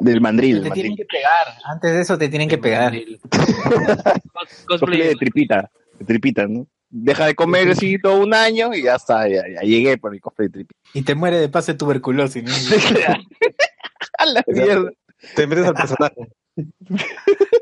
[0.00, 0.56] Del mandril.
[0.58, 1.06] Te del tienen mandril.
[1.06, 1.54] que pegar.
[1.64, 2.92] Antes de eso te tienen que pegar.
[2.94, 3.18] Cos-
[4.32, 5.70] Cosplay Cosplay de tripita.
[5.98, 6.66] De tripita, ¿no?
[6.90, 10.20] Deja de comer así todo un año y ya está, ya, ya llegué por el
[10.20, 10.80] cosplay de tripita.
[10.94, 12.50] Y te muere de paso de tuberculosis, ¿no?
[14.18, 14.90] A la mierda.
[15.34, 16.28] Te metes al personaje.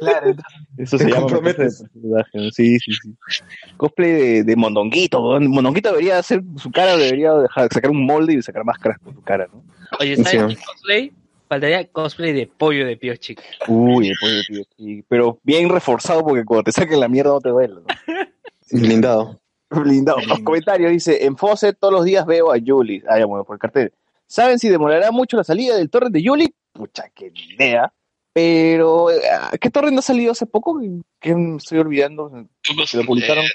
[0.00, 3.15] Claro, entonces, Eso se llama de personaje, Sí, sí, sí.
[3.76, 5.20] Cosplay de, de Mondonguito.
[5.41, 9.23] Mondonguito debería hacer su cara, debería dejar, sacar un molde y sacar máscaras con su
[9.23, 9.62] cara, ¿no?
[10.00, 10.39] Oye, ¿sabes Sí.
[10.57, 11.12] qué cosplay?
[11.49, 13.42] Faltaría cosplay de pollo de Chico.
[13.68, 14.15] Uy, de
[14.49, 15.05] tío, sí.
[15.08, 17.75] Pero bien reforzado porque cuando te saquen la mierda no te duele.
[17.75, 17.84] ¿no?
[18.73, 19.41] Blindado.
[19.70, 20.18] Blindado.
[20.26, 23.02] Los comentarios dice, en Fawcett todos los días veo a Julie.
[23.08, 23.92] Ah, ya, bueno, por el cartel.
[24.26, 26.52] ¿Saben si demorará mucho la salida del torrent de Julie?
[26.73, 27.92] Pucha, qué ni idea.
[28.40, 29.16] Pero, eh,
[29.58, 30.78] ¿qué torrent no ha salido hace poco?
[31.18, 32.31] Que me estoy olvidando.
[32.84, 33.42] ¿Se lo publicaron?
[33.47, 33.48] Eh,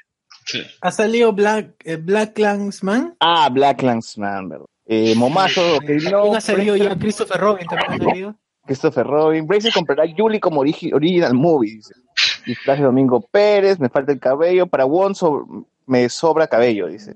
[0.48, 0.64] sí.
[0.82, 3.16] ¿Ha salido Black, eh, Black Clansman?
[3.20, 4.66] Ah, Black Landsman, ¿verdad?
[4.88, 6.96] Eh, Momazo, que no, ¿Quién ha salido ya?
[6.98, 8.36] Christopher Robin también ha salido.
[8.66, 9.46] Christopher Robin.
[9.46, 11.74] Bracer comprará Julie como origi- original movie.
[11.76, 11.94] Dice.
[12.48, 14.66] Disfraz de Domingo Pérez, me falta el cabello.
[14.66, 15.46] Para Won so-
[15.86, 17.14] me sobra cabello, dice.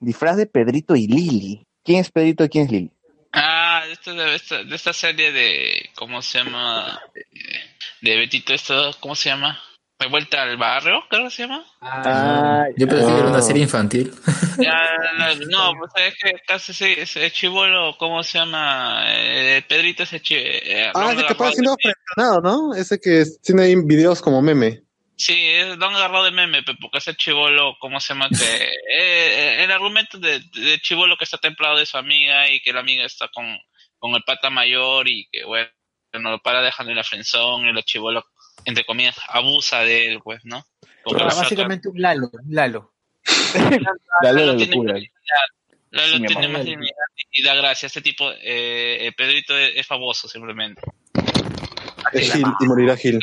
[0.00, 1.66] Disfraz de Pedrito y Lili.
[1.84, 2.90] ¿Quién es Pedrito y quién es Lili?
[4.04, 5.90] Ah, de esta, de, esta, de esta serie de.
[5.94, 7.00] ¿Cómo se llama?
[8.00, 9.60] De Betito, esto, ¿cómo se llama?
[9.98, 11.64] De vuelta al barrio, creo que se llama.
[11.80, 14.12] Ah, Yo pensé que era una serie infantil.
[14.58, 14.74] Ya,
[15.50, 19.04] no, pues es que casi sí, ese chivolo, ¿cómo se llama?
[19.06, 21.76] Eh, Pedrito ese chi, eh, Ah, ese que puede siendo
[22.42, 22.74] ¿no?
[22.74, 24.82] Ese que tiene ahí videos como meme.
[25.14, 28.28] Sí, es Don agarrado de meme, porque ese chivolo, ¿cómo se llama?
[28.30, 28.34] Que,
[28.98, 32.80] eh, el argumento de, de chivolo que está templado de su amiga y que la
[32.80, 33.46] amiga está con,
[34.02, 35.68] con el pata mayor y que, bueno,
[36.14, 38.24] no lo para dejando en la frenzón y el chivolo,
[38.64, 40.66] entre comillas, abusa de él, pues, ¿no?
[41.06, 42.92] Ah, básicamente un Lalo, un Lalo.
[44.22, 44.92] Lalo la tiene locura.
[44.94, 45.46] más dignidad,
[45.90, 47.86] Lalo tiene más dignidad y da gracia.
[47.86, 50.82] Este tipo, eh, eh, Pedrito es, es famoso simplemente.
[52.12, 53.18] Es Gil y morirá Gil.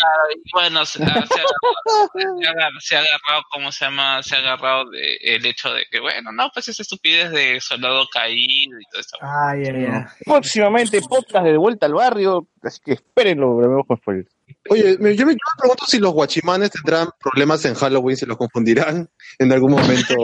[0.45, 3.85] Y bueno, se, ah, se ha agarrado, se ha agarrado- se ha agarrado, ¿cómo se
[3.85, 4.23] llama?
[4.23, 8.05] Se ha agarrado de, el hecho de que, bueno, no, pues esa estupidez de soldado
[8.11, 9.17] caído y todo esto.
[9.21, 10.03] Ay, ay, ay.
[10.25, 14.29] Próximamente podcast de vuelta al barrio, así que espérenlo, grabemos con spoilers.
[14.69, 18.35] Oye, yo me, yo me pregunto si los guachimanes tendrán problemas en Halloween, si los
[18.37, 20.15] confundirán en algún momento.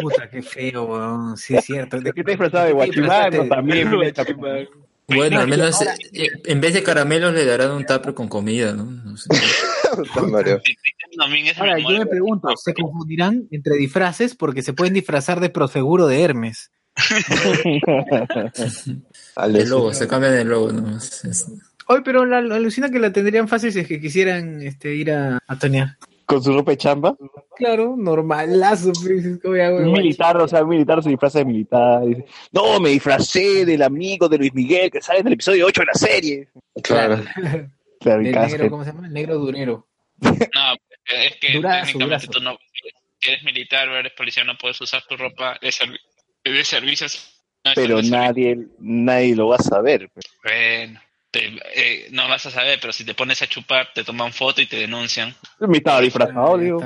[0.00, 1.36] Puta, qué feo, weón.
[1.36, 2.00] Sí, es cierto.
[2.00, 3.48] ¿De qué te disfrazado de guachimán?
[3.48, 3.90] También,
[5.08, 8.84] Bueno, al menos eh, en vez de caramelos le darán un tupper con comida, ¿no?
[8.84, 9.28] No sé.
[11.58, 14.34] Ahora, yo me pregunto, ¿se confundirán entre disfraces?
[14.34, 16.70] Porque se pueden disfrazar de proseguro de Hermes.
[19.36, 21.22] El logo, se cambian el logo nomás.
[21.86, 25.10] Hoy, pero la, la alucina que la tendrían fácil si es que quisieran este, ir
[25.10, 25.98] a, a Tonia.
[26.32, 27.16] Con su ropa de chamba.
[27.56, 28.92] Claro, normalazo.
[29.02, 32.04] pues, ¿cómo ya, Un militar, o sea, un militar se disfraza de militar.
[32.04, 35.80] Dice, no, me disfracé del amigo de Luis Miguel que sale en el episodio 8
[35.82, 36.48] de la serie.
[36.82, 37.22] Claro.
[38.00, 39.06] Cada negro, ¿cómo se llama?
[39.06, 39.86] El negro durero.
[40.20, 42.30] No, es que Durazo, técnicamente durazo.
[42.30, 42.58] tú no,
[43.20, 46.00] si eres militar o eres policía, no puedes usar tu ropa de, servi-
[46.44, 47.28] de servicios.
[47.64, 50.08] No, pero de nadie, nadie lo va a saber.
[50.12, 50.24] pues.
[50.42, 51.00] Bueno,
[51.32, 54.60] te- eh, no vas a saber, pero si te pones a chupar, te toman foto
[54.62, 55.34] y te denuncian.
[55.58, 56.80] Me estaba disfrazado, digo.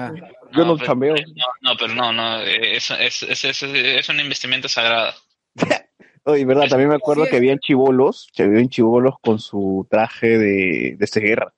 [0.52, 1.14] Yo no pero- chambeo.
[1.16, 5.14] No, no, pero no, no, es, es, es, es, es una investimenta sagrada.
[6.24, 10.96] Oye, verdad, también me acuerdo que habían chivolos, que habían chivolos con su traje de,
[10.98, 11.52] de guerra,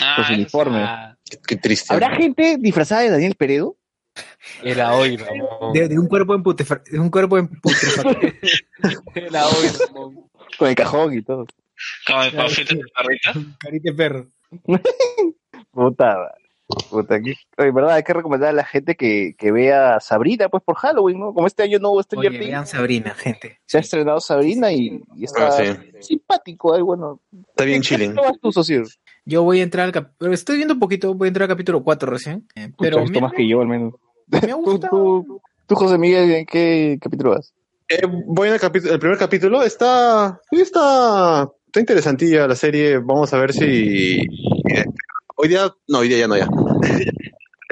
[0.00, 0.78] Ah, con su uniforme.
[0.78, 1.92] Ah, Qué, qué triste.
[1.92, 3.76] ¿Habrá gente disfrazada de Daniel Peredo?
[4.62, 5.72] era hoy, Ramón.
[5.72, 8.34] De, de un cuerpo en putrefa- de un cuerpo en putrefacción.
[9.14, 10.30] Era hoy, Ramón.
[10.58, 11.46] Con el cajón y todo.
[12.06, 12.64] Como el sí.
[12.64, 13.32] de perrita.
[13.60, 14.26] Carita de perro.
[15.70, 16.16] Puta,
[16.88, 20.62] puta, que, oye, verdad, hay que recomendar a la gente que, que vea Sabrina, pues
[20.62, 21.34] por Halloween, ¿no?
[21.34, 23.58] Como este año no hubo Stranger Oye, Things, vean Sabrina, gente.
[23.66, 25.90] se ha estrenado Sabrina y, y está Ah, sí.
[26.00, 27.20] simpático, ahí, bueno.
[27.48, 28.14] Está bien ¿Qué chilling.
[28.14, 28.84] vas tú, socio?
[29.24, 31.54] Yo voy a entrar al cap- pero estoy viendo un poquito, voy a entrar al
[31.56, 32.46] capítulo 4 recién.
[32.54, 33.94] eh, Pucha, Pero visto me, más que yo, al menos.
[34.28, 34.90] me ha ¿Tú, gustado.
[35.26, 37.52] tú, tú, José Miguel, ¿en qué capítulo vas?
[37.88, 39.62] Eh, voy en el, capítulo, el primer capítulo.
[39.62, 42.98] Está, sí, está, está interesantilla la serie.
[42.98, 44.84] Vamos a ver si eh,
[45.34, 46.46] hoy día, no, hoy día ya no ya.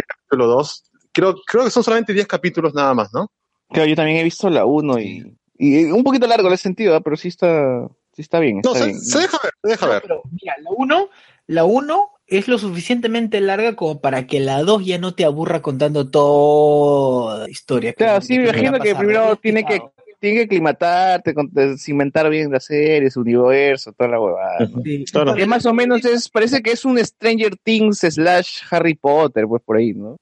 [0.08, 0.84] capítulo 2.
[1.12, 3.30] Creo, creo que son solamente 10 capítulos nada más, ¿no?
[3.70, 6.96] Claro, yo también he visto la 1 y, y un poquito largo en ese sentido,
[6.96, 7.00] ¿eh?
[7.00, 8.60] pero sí está, sí está bien.
[8.64, 9.00] No, se, bien.
[9.00, 10.02] se deja ver, se deja No, ver.
[10.02, 11.08] pero mira, la 1,
[11.46, 15.62] la 1 es lo suficientemente larga como para que la 2 ya no te aburra
[15.62, 17.92] contando toda la historia.
[17.92, 19.80] Claro, sí, me imagino que primero tiene que.
[20.22, 24.68] Tiene que aclimatarte, con- cimentar bien la serie, su universo, toda la huevada.
[24.68, 24.80] ¿no?
[24.82, 25.34] Sí, Claro.
[25.34, 29.60] Que más o menos es, parece que es un Stranger Things slash Harry Potter, pues
[29.64, 30.16] por ahí, ¿no?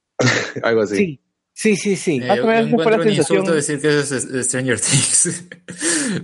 [0.62, 0.96] Algo así.
[0.96, 1.20] sí,
[1.62, 2.20] sí, sí, sí.
[2.22, 3.38] Eh, o yo menos fue la encuentro un sensación.
[3.38, 5.44] insulto decir que eso es Stranger Things.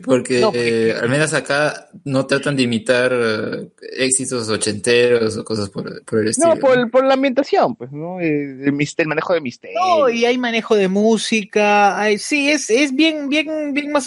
[0.04, 5.68] porque No, eh, al menos acá no tratan de imitar eh, éxitos ochenteros o cosas
[5.70, 6.54] por, por el estilo.
[6.54, 8.20] No, por, por la ambientación, pues, ¿no?
[8.20, 9.78] El, el mister- el manejo de misterio.
[9.78, 14.04] No, y hay manejo de música, hay- sí, es, es bien, bien, bien más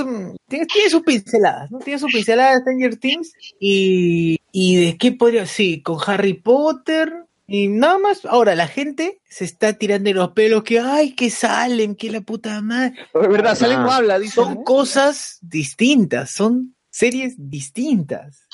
[0.47, 1.79] tiene, tiene sus pinceladas, ¿no?
[1.79, 7.13] Tiene su pincelada de Stranger Things y, y de qué podría, sí, con Harry Potter
[7.49, 8.25] y nada más.
[8.25, 12.21] Ahora, la gente se está tirando de los pelos que, ay, que salen, que la
[12.21, 12.93] puta madre.
[13.13, 13.97] Es verdad, Salen no Ah.
[13.97, 14.35] habla, dice.
[14.35, 18.47] Son cosas distintas, son series distintas.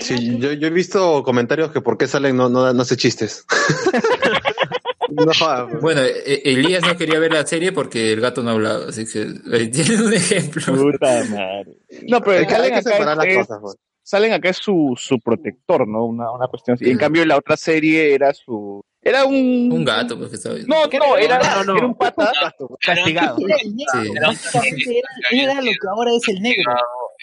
[0.00, 3.44] Sí, yo, yo he visto comentarios que por qué salen no, no, no hace chistes.
[5.10, 5.82] no, jodas, pues.
[5.82, 9.26] Bueno, eh, Elías no quería ver la serie porque el gato no hablaba, así que
[9.52, 10.62] ahí tiene un ejemplo.
[10.74, 11.76] Puta madre.
[12.08, 13.76] No, pero el Hay que- separar las cosas.
[14.02, 14.10] Pues.
[14.10, 16.04] Salen acá es su, su protector, ¿no?
[16.04, 16.90] Una, una cuestión así.
[16.90, 18.82] En cambio, la otra serie era su.
[19.00, 19.70] Era un.
[19.72, 20.74] Un gato, porque estaba viendo.
[20.74, 21.76] No, no, era, No, no, no.
[21.78, 22.32] era un pata.
[22.80, 23.36] Castigado.
[23.46, 24.20] Era el negro, Sí.
[24.20, 24.98] básicamente
[25.30, 26.72] era, era lo que ahora es el negro.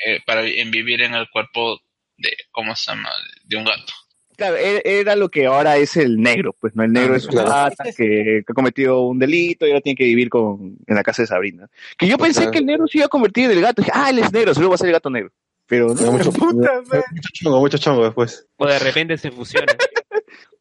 [0.05, 1.77] eh, para vivir en el cuerpo
[2.17, 3.09] de, ¿cómo se llama?
[3.45, 3.93] De un gato.
[4.37, 6.83] Claro, e- era lo que ahora es el negro, pues, ¿no?
[6.85, 7.49] El negro Ah, es un claro.
[7.49, 11.03] pata que, que ha cometido un delito y ahora tiene que vivir con, en la
[11.03, 11.67] casa de Sabrina.
[11.97, 12.51] Que yo pensé Claro.
[12.51, 13.81] que el negro se iba a convertir en el gato.
[13.81, 15.31] Dije, ah, él es negro, seguro va a ser el gato negro.
[15.69, 16.11] Pero no.
[16.11, 18.45] mucho, mucho chongo, mucho chongo después.
[18.57, 19.77] O de repente se fusionan.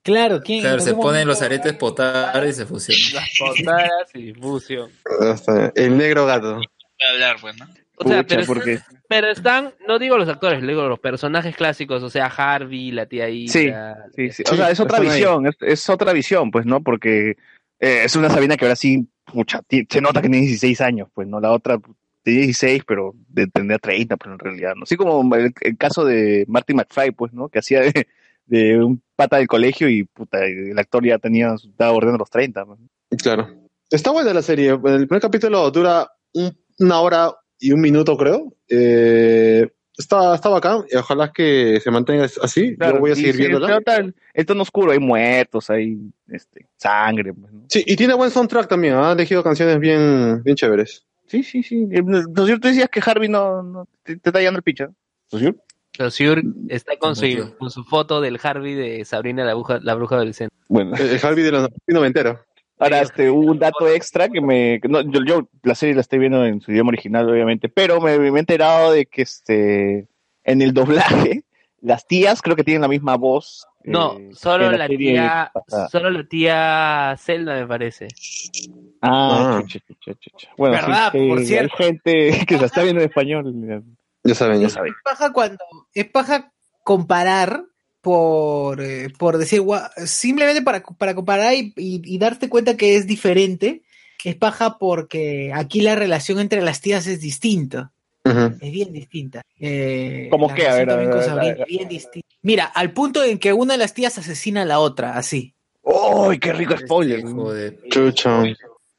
[0.01, 0.63] Claro, ¿quién?
[0.63, 3.15] Claro, se ponen los aretes potares y se fusionan.
[3.15, 4.91] Las portadas y fusión.
[5.75, 6.55] El negro gato.
[6.55, 6.65] Voy
[7.07, 7.67] a hablar, pues, ¿no?
[7.97, 11.55] O sea, Pucha, pero, porque- están, pero están, no digo los actores, digo los personajes
[11.57, 13.53] clásicos, o sea, Harvey, la tía Ida.
[13.53, 13.71] Sí,
[14.17, 14.43] Sí, sí.
[14.51, 16.81] O sea, es otra visión, es, es otra visión, pues, ¿no?
[16.83, 17.31] Porque
[17.81, 21.27] eh, es una Sabina que ahora sí, pucha, se nota que tiene 16 años, pues,
[21.29, 21.39] ¿no?
[21.41, 21.79] La otra
[22.31, 24.83] tiene 16, pero de- tendría 30, pero en realidad, ¿no?
[24.85, 27.49] Así como el, el caso de Marty McFly, pues, ¿no?
[27.49, 28.07] Que hacía de,
[28.47, 32.65] de un pata del colegio y, puta, el actor ya tenía, estaba bordeando los 30,
[32.67, 32.79] pues.
[33.23, 33.49] Claro.
[33.91, 34.71] Está buena la serie.
[34.71, 38.53] El primer capítulo dura un- una hora y un minuto, creo.
[38.69, 42.77] Eh, está, está bacán y ojalá que se mantenga así.
[42.77, 43.81] Claro, Yo voy a seguir sí, viéndola.
[43.99, 45.99] el, el tono oscuro, hay muertos, hay
[46.29, 47.65] este, sangre, pues, ¿no?
[47.69, 48.95] Sí, y tiene buen soundtrack también.
[48.95, 51.05] Ha elegido canciones bien, bien chéveres.
[51.29, 51.89] Sí, sí, sí.
[51.91, 54.91] Eh, ¿No cierto decías que Harvey no, no te, te está llevando el picha?
[55.31, 55.63] ¿No cierto?
[55.99, 57.27] Saussure está con su,
[57.59, 60.55] con su foto del Harvey de Sabrina la bruja, la bruja adolescente.
[60.69, 60.95] Bueno.
[60.97, 62.41] El, Harvey de los noventero.
[62.79, 64.81] Ahora, este, hubo un dato extra que me...
[64.89, 68.17] no, yo, yo la serie la estoy viendo en su idioma original, obviamente, pero me,
[68.19, 70.07] me he enterado de que este,
[70.45, 71.43] en el doblaje,
[71.81, 73.67] las tías creo que tienen la misma voz.
[73.85, 75.89] No, eh, solo la tía, pasada.
[75.89, 78.09] solo la tía Zelda me parece.
[79.01, 79.63] Ah, Ah.
[79.63, 80.49] chucha, chucha, chucha.
[80.59, 80.77] Bueno,
[81.13, 81.77] Por hay cierto.
[81.77, 83.85] gente que la está viendo en español.
[84.25, 84.93] Ya saben, ya saben.
[84.93, 85.59] Es paja cuando,
[85.95, 87.63] es paja comparar
[88.01, 89.63] por, eh, por decir,
[90.05, 93.83] simplemente para, para comparar y, y- y darte cuenta que es diferente,
[94.25, 97.93] es paja porque aquí la relación entre las tías es distinta.
[98.61, 99.43] Es bien distinta.
[99.59, 100.67] Eh, ¿Cómo qué?
[100.69, 101.61] A ver, a ver, con a ver, Sabrina a ver.
[101.63, 102.29] es bien distinta.
[102.43, 105.55] Mira, al punto en que una de las tías asesina a la otra, así.
[105.83, 107.19] ¡Uy, qué rico spoiler!
[107.19, 108.43] Este hijo de- Chucho.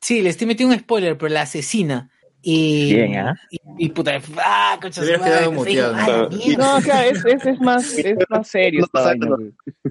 [0.01, 2.09] Sí, le estoy metiendo un spoiler, pero la asesina.
[2.41, 3.39] Y, Bien, ¿ah?
[3.51, 6.29] y, y puta, ah, concha su madre, muteado, ¿no?
[6.57, 9.27] No, claro, es, es, es más, es más serio esta vaina.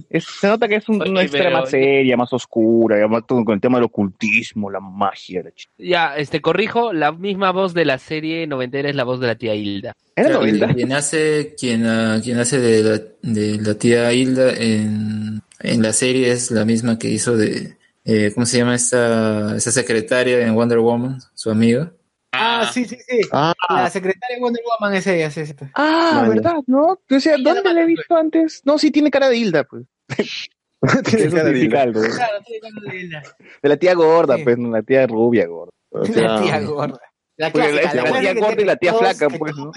[0.09, 3.25] Es- se nota que es un- Oye, una historia más seria, más oscura, y además
[3.29, 5.43] todo con el tema del ocultismo, la magia.
[5.43, 9.27] La Ya, este, corrijo, la misma voz de la serie noventera es la voz de
[9.27, 9.93] la tía Hilda.
[10.17, 10.73] ¿Era Claro, noventa?
[10.75, 15.93] Quien hace, quien, ah, quien hace de la, de la tía Hilda en, en la
[15.93, 20.55] serie es la misma que hizo de, eh, ¿cómo se llama esta, esta secretaria en
[20.55, 21.19] Wonder Woman?
[21.35, 21.93] Su amiga.
[22.33, 23.21] Ah, Ah, sí, sí, sí.
[23.33, 25.55] Ah, La secretaria de Wonder Woman es ella, sí, sí.
[25.75, 26.29] Ah, Vaya.
[26.29, 26.55] ¿verdad?
[26.67, 26.99] ¿No?
[27.11, 28.63] O sea, ¿dónde la he visto antes?
[28.65, 29.85] No, sí tiene cara de Hilda, pues.
[31.07, 31.83] tiene cara de Hilda.
[31.83, 32.01] algo.
[32.03, 33.23] Claro, tiene cara de Hilda.
[33.63, 34.45] De la tía gorda, Sí.
[34.45, 35.73] pues, no, la tía rubia gorda.
[35.91, 37.01] O sea, La tía gorda.
[37.37, 39.71] La Porque clásica, la- la tía gorda y la tía flaca, pues, ¿no?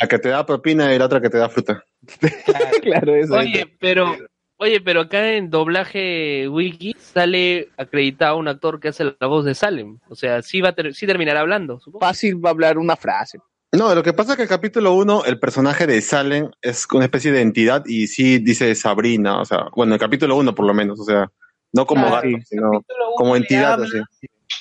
[0.00, 1.84] la que te da propina y la otra que te da fruta.
[2.82, 3.34] claro, eso.
[3.34, 4.16] Oye, pero,
[4.56, 9.54] oye, pero acá en doblaje wiki sale acreditado un actor que hace la voz de
[9.54, 9.98] Salem.
[10.08, 12.04] O sea, sí va a ter- sí terminará hablando, supongo.
[12.04, 13.38] Fácil va a hablar una frase.
[13.72, 17.06] No, lo que pasa es que el capítulo 1, el personaje de Salem es una
[17.06, 20.72] especie de entidad y sí dice Sabrina, o sea, bueno, el capítulo 1 por lo
[20.74, 21.28] menos, o sea,
[21.72, 22.70] no como Claro, gato, sino
[23.16, 23.98] como entidad así.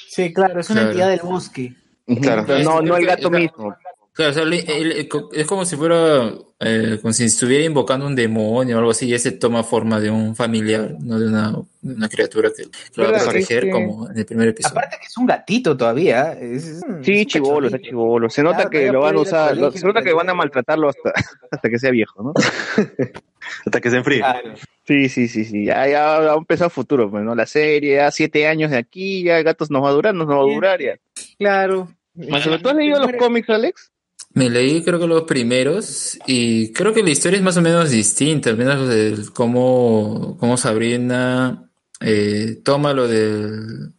[0.07, 0.91] Sí, claro, es una Claro.
[0.91, 1.75] entidad del bosque.
[2.22, 2.43] Claro.
[2.47, 3.75] Pero no, no el gato mismo.
[4.14, 8.16] Claro, o sea, le- él- es como si fuera, eh, como si estuviera invocando un
[8.16, 11.51] demonio o algo así, y ese toma forma de un familiar, no de una,
[11.82, 14.72] de una criatura que, lo va a proteger, como en el primer episodio.
[14.77, 16.33] Aparte que es un gatito todavía.
[16.33, 18.30] Es, es un- Sí, chivolo, está chivolo.
[18.30, 20.90] Se nota Claro, que lo van a usar, lo- se nota que van a maltratarlo
[20.90, 21.11] hasta,
[21.51, 22.33] hasta que sea viejo, ¿no?
[23.66, 24.19] Hasta que se enfríe.
[24.19, 24.53] Claro.
[24.88, 25.66] Sí, sí, sí, sí.
[25.66, 27.35] Ya, ya va a empezar el futuro, pues, ¿no?
[27.35, 30.35] La serie, ya siete años de aquí, ya gatos nos va a durar, nos va
[30.35, 30.95] a durar ya.
[31.38, 31.90] Claro.
[32.14, 33.92] Bueno, ¿Tú has leído los cómics, Alex?
[34.36, 37.92] Me leí creo que los primeros y creo que la historia es más o menos
[37.92, 43.94] distinta, al menos de cómo, cómo Sabrina eh, toma lo del...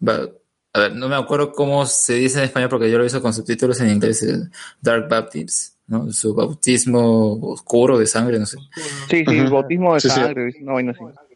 [0.76, 3.32] A ver, no me acuerdo cómo se dice en español porque yo lo hice con
[3.32, 6.12] subtítulos en inglés, el Dark Baptism, ¿no?
[6.12, 8.58] Su bautismo oscuro de sangre, no sé.
[9.08, 9.50] Sí, sí, Ujú.
[9.54, 10.14] bautismo de Sí, sí.
[10.16, 10.76] sangre, no,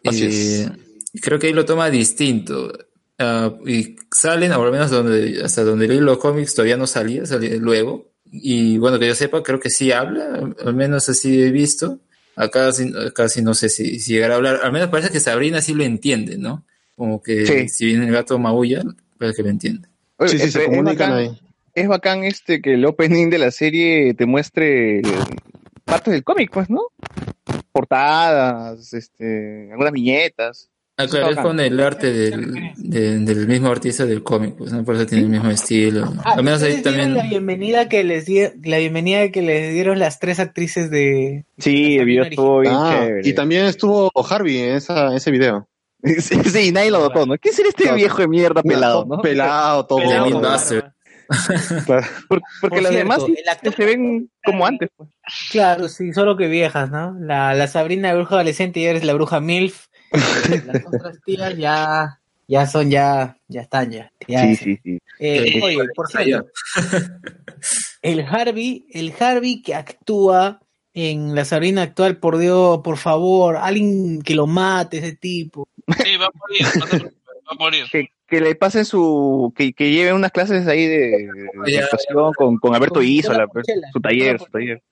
[0.04, 0.24] así.
[0.26, 0.70] Es.
[1.12, 2.72] y creo que ahí lo toma distinto.
[3.16, 7.24] Ah, y salen, o al menos donde, hasta donde leí los cómics todavía no salía,
[7.24, 8.10] salía luego.
[8.30, 11.98] Y bueno, que yo sepa, creo que sí habla, al menos así he visto.
[12.36, 14.60] Acá sí no sé si, si llegará a hablar.
[14.62, 16.64] Al menos parece que Sabrina sí lo entiende, ¿no?
[16.94, 17.68] Como que Sí.
[17.68, 18.82] si viene el gato maulla,
[19.18, 19.88] parece que lo entiende.
[20.18, 21.40] Oye, Sí, sí, se es- es comunican bacán- ahí.
[21.74, 25.00] Es bacán este que el opening de la serie te muestre
[25.84, 26.82] partes del cómic, pues, ¿no?
[27.72, 30.68] Portadas, este, algunas viñetas.
[31.00, 34.84] Ah, claro, es con el arte del, de- del mismo artista del cómic, pues, ¿no?
[34.84, 36.12] Por eso tiene el mismo estilo.
[36.24, 37.24] Ah, al menos ahí ¿ustedes vieron también.
[37.24, 41.94] la bienvenida que les di la bienvenida que les dieron las tres actrices de Sí,
[41.96, 43.28] la el video Sabrina estuvo bien Ah, chévere.
[43.28, 45.68] y también estuvo Harvey en esa, ese video.
[46.02, 47.36] sí, sí, nadie lo notó, ¿no?
[47.38, 47.96] ¿Qué será este Claro.
[47.96, 49.22] viejo de mierda pelado, no?
[49.22, 49.98] Pelado, todo.
[50.00, 50.40] Pelado.
[50.40, 50.92] Claro.
[52.28, 55.10] Por- porque Por las cierto, demás sí el actor- se ven como antes, pues.
[55.50, 57.14] Claro, sí, solo que viejas, ¿no?
[57.20, 59.87] La, la Sabrina bruja adolescente y eres la bruja MILF.
[60.66, 64.12] Las otras tías ya, ya son, ya, ya están, ya.
[64.26, 64.98] ya Sí, sí, sí.
[65.18, 65.60] Eh, Sí.
[65.62, 66.46] oye, por cierto,
[68.02, 70.60] el Harvey, el Harvey que actúa
[70.94, 75.68] en la Sabrina actual, por Dios, por favor, alguien que lo mate, ese tipo.
[76.04, 77.84] Sí, va a morir, va a morir.
[77.90, 79.52] Que, que le pasen su.
[79.56, 81.28] Que, que lleven unas clases ahí de,
[81.64, 81.84] de Ya.
[81.84, 83.46] actuación con, con Alberto Isola,
[83.92, 84.82] su taller, su taller.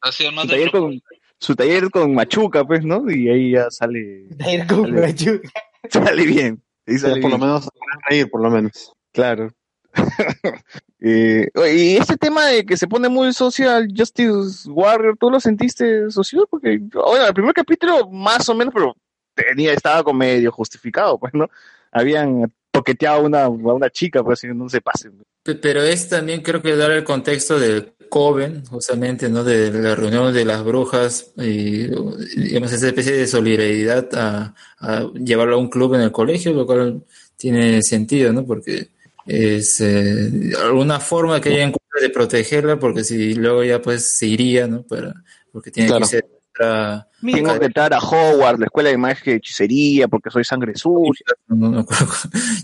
[0.00, 1.00] Así, Su taller con,
[1.38, 3.10] su taller con Machuca, pues, ¿no?
[3.10, 5.00] Y ahí ya sale, Era como Dale.
[5.08, 5.48] Pachuca.
[5.90, 6.62] sale bien.
[6.98, 8.92] Sale por lo menos van a reír, por lo menos.
[9.12, 9.50] Claro.
[10.98, 15.38] Eh, oye, y este tema de que se pone muy social Justice Warrior, ¿tú lo
[15.38, 16.46] sentiste social?
[16.50, 18.96] Porque, bueno, el primer capítulo más o menos, pero
[19.34, 21.48] tenía, estaba como medio justificado, pues, ¿no?
[21.92, 25.22] Habían toqueteado a una, a una chica, pues, así, no se pasen.
[25.46, 29.42] Pe- Pero es también creo que dar el contexto del Coven, justamente, ¿no?
[29.44, 31.88] De la reunión de las brujas y,
[32.36, 36.66] digamos, esa especie de solidaridad a, a llevarlo a un club en el colegio, lo
[36.66, 37.02] cual
[37.36, 38.44] tiene sentido, ¿no?
[38.46, 38.88] Porque
[39.26, 44.26] es eh, alguna forma que ella encuentre de protegerla, porque si luego ya pues se
[44.26, 44.82] iría, ¿no?
[44.82, 45.14] Para,
[45.52, 46.02] porque tiene Claro.
[46.04, 46.26] que ser
[46.58, 51.26] Tengo que entrar a Hogwarts, la escuela de magia y hechicería, porque soy sangre sucia.
[51.48, 51.86] no, no.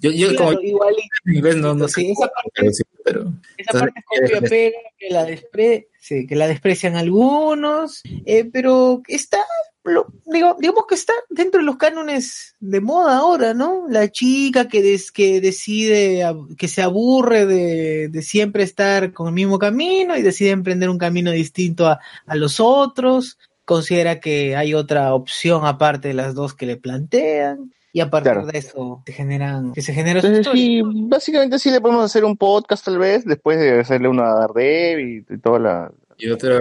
[0.00, 2.82] Yo, yo Claro, como igualito, en inglés no, no sí, sé, esa parte, pero sí,
[3.04, 8.44] pero esa parte es copia pega, que la, despre, sí, que la desprecian algunos, eh,
[8.52, 9.38] pero está,
[9.84, 13.86] lo- digo, digamos que está dentro de los cánones de moda ahora, ¿no?
[13.88, 16.24] La chica que, des- que decide,
[16.56, 20.98] que se aburre de, de siempre estar con el mismo camino y decide emprender un
[20.98, 26.54] camino distinto a, a los otros, considera que hay otra opción aparte de las dos
[26.54, 27.72] que le plantean.
[27.94, 28.46] Y a partir Claro.
[28.46, 30.64] de eso se generan, que se genera su Entonces, historia.
[30.92, 34.34] sí, básicamente sí le podemos hacer un podcast tal vez, después de hacerle una a
[34.46, 35.92] Daredevil y toda la...
[36.16, 36.60] y otra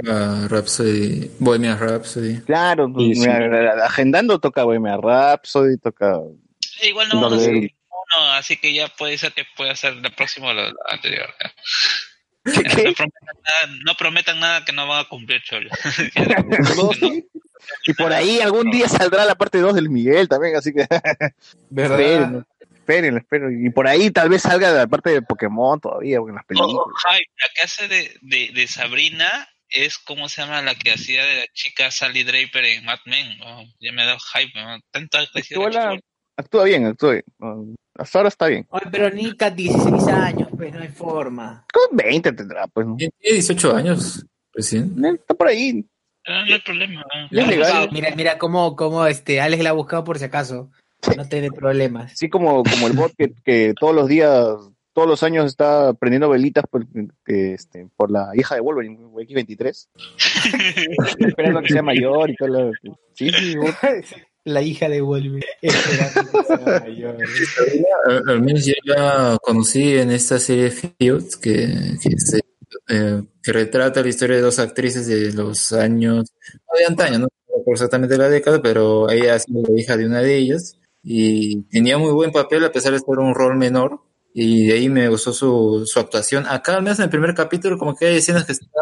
[0.50, 2.42] Rhapsody, Bohemian Rhapsody.
[2.42, 3.22] Claro, Sí, sí.
[3.22, 6.20] mira, agendando toca Bohemian Rhapsody, toca...
[6.84, 10.10] Igual no vamos a hacer uno, así que ya puede ser que pueda ser la
[10.10, 11.30] próxima o la, la anterior.
[12.46, 13.10] No, prometan
[13.44, 15.70] nada, no prometan nada que no van a cumplir, Cholo.
[17.86, 20.88] Y por ahí algún día saldrá la parte 2 del Miguel también, así que...
[21.70, 22.44] ¿Verdad?
[22.92, 23.66] esperen, esperen.
[23.66, 26.46] Y por ahí tal vez salga de la parte de Pokémon todavía, porque en las
[26.46, 26.76] películas.
[26.76, 30.92] Oh, hype, la que hace de, de, de Sabrina es como se llama la que
[30.92, 33.40] hacía de la chica Sally Draper en Mad Men.
[33.44, 34.80] Oh, ya me ha dado hype, ¿no?
[34.92, 36.00] tanto Actúa, la
[36.36, 37.76] actúa bien, actúa bien.
[37.96, 38.68] Hasta ahora está bien.
[38.72, 41.66] Ay, pero Nika, 16 años, pues no hay forma.
[41.74, 42.88] Con 20 tendrá, pues.
[42.88, 42.96] ¿no?
[42.96, 44.96] Tiene 18 años recién.
[45.06, 45.86] Está por ahí.
[46.26, 47.04] Ah, no hay problema.
[47.30, 47.90] legal.
[47.92, 50.72] Mira, mira cómo, cómo este, Alex la ha buscado por si acaso.
[51.18, 52.14] No tiene problemas.
[52.14, 54.56] Así como, como el bot que, que todos los días,
[54.94, 56.86] todos los años está prendiendo velitas por,
[57.26, 59.88] que, este, por la hija de Wolverine, X23.
[61.28, 62.72] Esperando que sea mayor y todo lo...
[63.14, 63.76] Sí, sí, bot.
[64.44, 65.46] La hija de Wolverine.
[68.28, 71.68] Al, menos yo la conocí en esta serie Fields que,
[72.02, 72.40] que, se,
[72.90, 77.28] eh, que retrata la historia de dos actrices de los años, no de antaño, no
[77.68, 81.98] exactamente la década, pero ella ha sido la hija de una de ellas y tenía
[81.98, 84.02] muy buen papel a pesar de ser un rol menor
[84.34, 86.46] y de ahí me gustó su, su actuación.
[86.48, 88.82] Acá al menos en el primer capítulo como que hay escenas que está,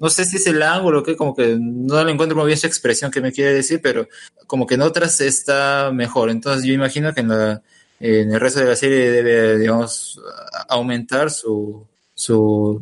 [0.00, 2.56] no sé si es el ángulo o qué, como que no le encuentro muy bien
[2.58, 4.08] esa expresión que me quiere decir, pero
[4.46, 6.30] como que en otras está mejor.
[6.30, 7.62] Entonces yo imagino que en la
[8.00, 10.20] en el resto de la serie debe, digamos,
[10.68, 12.80] aumentar su, su,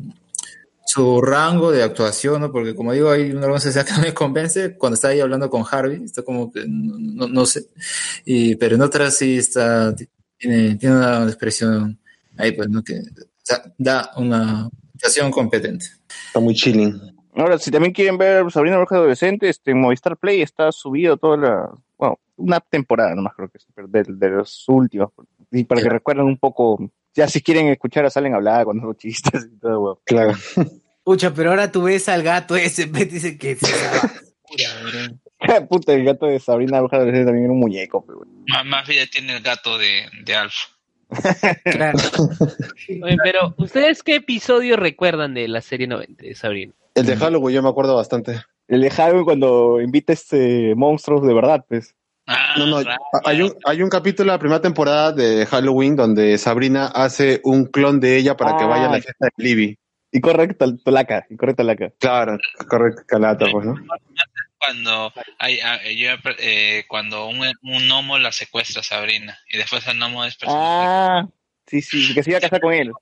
[0.86, 2.52] su rango de actuación, ¿no?
[2.52, 6.04] Porque como digo, hay una cosa que me convence cuando está ahí hablando con Harvey,
[6.04, 7.66] está como que no, no- sé,
[8.24, 9.94] y, pero en otras sí está,
[10.38, 11.98] tiene, tiene una expresión
[12.36, 12.82] ahí, pues, ¿no?
[12.84, 13.00] Que
[13.78, 15.86] da una actuación competente.
[16.26, 17.00] Está muy chilling.
[17.34, 21.36] Ahora, si también quieren ver Sabrina Bruja Adolescente, este, en Movistar Play está subido toda
[21.36, 25.10] la, bueno, una temporada nomás creo que es, de, de los últimos.
[25.50, 26.78] Y para que recuerden un poco,
[27.14, 29.98] ya si quieren escuchar a Salen hablar con los chistes y todo, weón.
[30.04, 30.32] Claro.
[31.04, 35.20] Pucha, pero ahora tú ves al gato ese, dice que bro.
[35.68, 38.44] Puta, el gato de Sabrina Bruja Adolescente también era un muñeco, weón.
[38.48, 40.54] Más, más vida tiene el gato de, de Alf.
[41.64, 41.98] Claro.
[43.02, 46.72] Oye, pero, ¿ustedes qué episodio recuerdan de la serie 90 de Sabrina?
[46.94, 48.40] El de Halloween yo me acuerdo bastante.
[48.68, 51.94] El de Halloween cuando invita este monstruos de verdad, pues.
[52.26, 52.90] Ah, No, no,
[53.24, 57.66] hay un, hay un capítulo de la primera temporada de Halloween donde Sabrina hace un
[57.66, 59.78] clon de ella para que vaya a la fiesta de Libby.
[60.10, 61.92] Y correcto, Tolaca, y correcto, Tolaca.
[61.98, 63.74] Claro, correcto, Calata, pues, ¿no?
[64.58, 69.86] Cuando hay, ah, yo, eh, cuando un, un gnomo la secuestra a Sabrina y después
[69.86, 71.26] el gnomo es Ah,
[71.66, 72.92] sí, sí, que se iba a casar con él.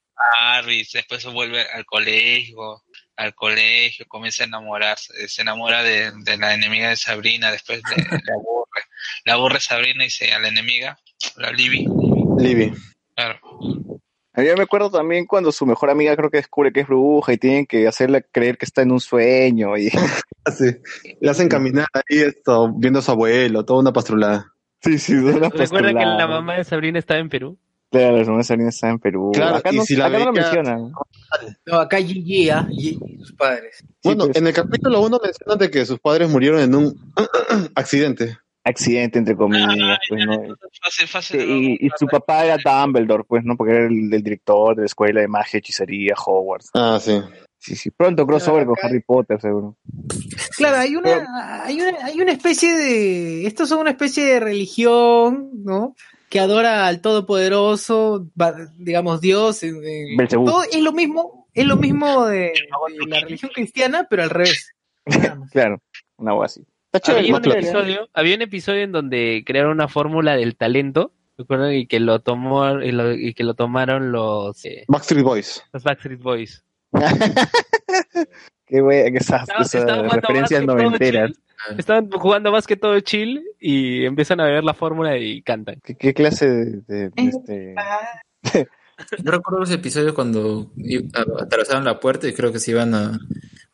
[0.41, 2.83] Harry, después se vuelve al colegio,
[3.17, 7.97] al colegio, comienza a enamorarse, se enamora de, de la enemiga de Sabrina, después le,
[7.97, 8.83] le aburre,
[9.25, 10.99] le aburre Sabrina y dice a la enemiga,
[11.37, 11.87] la Libby,
[12.39, 12.73] Libby.
[13.15, 13.41] claro.
[14.37, 17.33] A mí me acuerdo también cuando su mejor amiga creo que descubre que es bruja
[17.33, 19.91] y tienen que hacerle creer que está en un sueño y
[20.45, 20.65] Así.
[21.21, 24.53] Le hacen caminar ahí esto, viendo a su abuelo, toda una pastrulada.
[24.83, 27.59] sí, sí, una ¿Recuerdan que la mamá de Sabrina estaba en Perú?
[27.91, 29.31] Claro, la mamá de Sabrina está en Perú.
[29.33, 30.93] Claro, acá y no, si la acá no lo mencionan.
[31.65, 32.67] No, acá Gigi, ¿ah?
[32.69, 33.85] Gigi, sus padres.
[34.03, 34.37] Bueno, pues.
[34.37, 37.13] en el capítulo 1 mencionan de que sus padres murieron en un
[37.77, 38.37] accidente.
[38.67, 40.57] Accidente, entre comillas, pues, ¿no?
[40.83, 41.41] Fácil, fácil.
[41.43, 43.57] Y, y su papá era Dumbledore, pues, ¿no?
[43.57, 46.71] Porque era el, el director de la escuela de magia, hechicería, Hogwarts.
[46.73, 47.21] Ah, sí.
[47.59, 47.91] Sí, sí.
[47.91, 49.77] Pronto crossover con Harry Potter, seguro.
[50.57, 55.51] Claro, hay una, hay una, hay una especie de, estos son una especie de religión,
[55.65, 55.95] ¿no?
[56.29, 58.27] Que adora al Todopoderoso,
[58.77, 59.63] digamos Dios.
[59.63, 59.73] eh,
[60.31, 64.75] todo es lo mismo, es lo mismo de, de la religión cristiana, pero al revés.
[65.07, 65.51] Nada más.
[65.51, 65.83] Claro,
[66.17, 66.63] una agua así.
[66.95, 71.13] Está chévere, Había un, episodio, había un episodio en donde crearon una fórmula del talento,
[71.37, 71.73] ¿recuerdan?
[71.75, 75.65] Y que lo tomó, y, lo- y que lo tomaron los, eh, Backstreet Boys.
[75.73, 76.65] los Backstreet Boys.
[78.67, 79.47] Qué wea, que esas,
[80.11, 81.33] referencias noventeras.
[81.33, 85.81] chill, Estaban jugando más que todo chill y empiezan a ver la fórmula y cantan.
[85.83, 87.75] ¿Qué, qué clase de, de- de este...
[89.25, 92.95] Yo recuerdo los episodios cuando i- a- atravesaban la puerta y creo que se iban
[92.95, 93.19] a,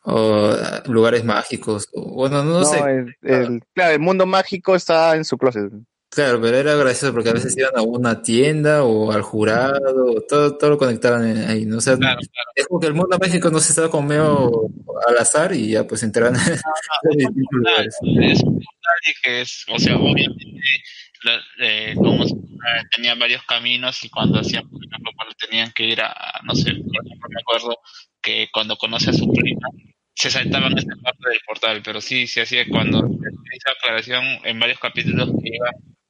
[0.03, 1.87] o a lugares mágicos.
[1.93, 2.79] o- bueno, no, No, sé.
[2.79, 5.71] el, el- claro, el mundo mágico está en su closet.
[6.13, 9.79] Claro, pero era gracioso porque a veces iban a una tienda o al jurado,
[10.27, 11.77] todo, todo lo conectaban ahí, ¿no?
[11.77, 12.49] O sea, Claro, claro.
[12.53, 14.51] es como que el mundo mágico no se estaba como medio
[15.07, 16.33] al azar y ya pues entraban
[17.03, 17.95] en distintos lugares.
[19.05, 20.45] Es que es, o sea, obviamente,
[21.23, 25.71] la- eh, como se- eh, tenían varios caminos y cuando hacían, por ejemplo, cuando tenían
[25.71, 26.13] que ir a,
[26.43, 27.77] no sé, por ejemplo, me acuerdo
[28.21, 29.67] que cuando conoce a su prima,
[30.13, 34.79] se saltaban esa parte del portal, pero sí, se hacía cuando esa aclaración en varios
[34.79, 35.51] capítulos que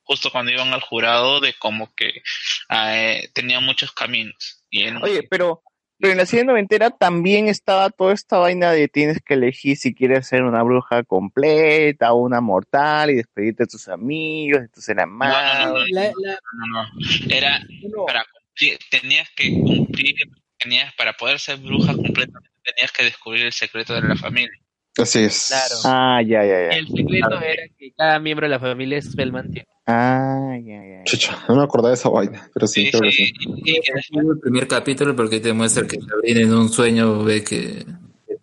[0.04, 2.22] justo cuando iban al jurado, de como que
[2.70, 4.66] eh, tenían muchos caminos.
[4.70, 5.62] Y en, Oye, pero
[6.00, 9.94] Pero en la serie noventera también estaba toda esta vaina de tienes que elegir si
[9.94, 14.90] quieres ser una bruja completa o una mortal y despedirte de tus amigos, de tus
[14.90, 15.88] hermanos.
[15.92, 16.90] La- la- No, no,
[17.30, 17.62] era
[18.08, 20.16] para cumplir, tenías que cumplir,
[20.62, 24.52] tenías para poder ser bruja completamente, tenías que descubrir el secreto de la familia.
[24.98, 25.48] Así es.
[25.48, 25.76] Claro.
[25.86, 26.78] Ah, ya, ya, ya.
[26.78, 29.50] El secreto era que cada miembro de la familia es Spellman.
[29.88, 31.04] Ah, ya, ya.
[31.06, 33.34] Chucha, no me acordaba de esa vaina, pero sí, Sí, creo que sí, sí.
[33.66, 37.86] y, y el primer capítulo porque te muestra que Sabrina en un sueño ve que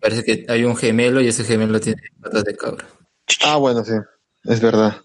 [0.01, 2.85] parece que hay un gemelo y ese gemelo tiene patas de cabra.
[3.45, 3.93] Ah, bueno, sí,
[4.45, 4.97] es verdad.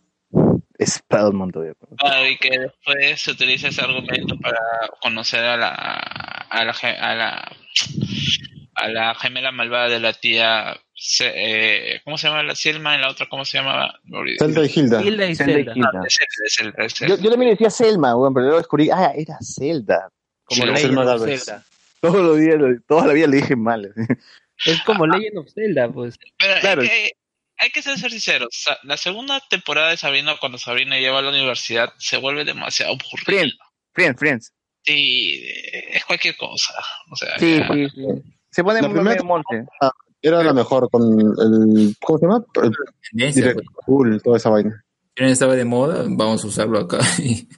[0.79, 1.75] Es Spellman todavía.
[2.03, 4.59] ah, y que después se utiliza ese argumento para
[5.01, 7.57] conocer a la a la a la
[8.77, 13.01] a la gemela malvada de la tía Se- eh, ¿cómo se llama la Selma y
[13.01, 13.99] la otra cómo se llamaba?
[14.39, 15.03] Zelda y Hilda.
[15.03, 15.73] Hilda y Zelda y Zelda.
[15.75, 15.91] Hilda.
[15.95, 17.17] Ah, es Zelda, es Zelda, es Zelda.
[17.17, 20.09] Yo, yo también le decía Selma, weón, pero luego descubrí, ah, era Zelda.
[20.45, 21.53] Como Sí, Selma Galvez.
[22.01, 23.93] Todos los días, toda la vida le dije mal.
[24.67, 26.17] Es como Legend of Zelda, pues.
[26.39, 26.83] Pero Claro.
[26.83, 27.11] hay, que,
[27.59, 28.65] hay que ser sinceros.
[28.85, 33.25] La segunda temporada de Sabrina, cuando Sabrina lleva a la universidad, se vuelve demasiado aburrida.
[33.25, 33.57] Friends,
[33.95, 34.53] Friends, Friends.
[34.85, 35.43] Sí,
[35.91, 36.75] es cualquier cosa.
[37.11, 38.03] O sea, Sí, ya- sí, sí.
[38.51, 39.65] Se pone La primera medio monte.
[40.23, 41.97] Era la mejor con el.
[42.01, 42.45] ¿Cómo se llama?
[42.63, 43.67] El Direct pues.
[43.85, 44.83] Cool, toda esa vaina.
[45.17, 46.99] Miren, estaba de moda, vamos a usarlo acá.
[47.19, 47.49] Y,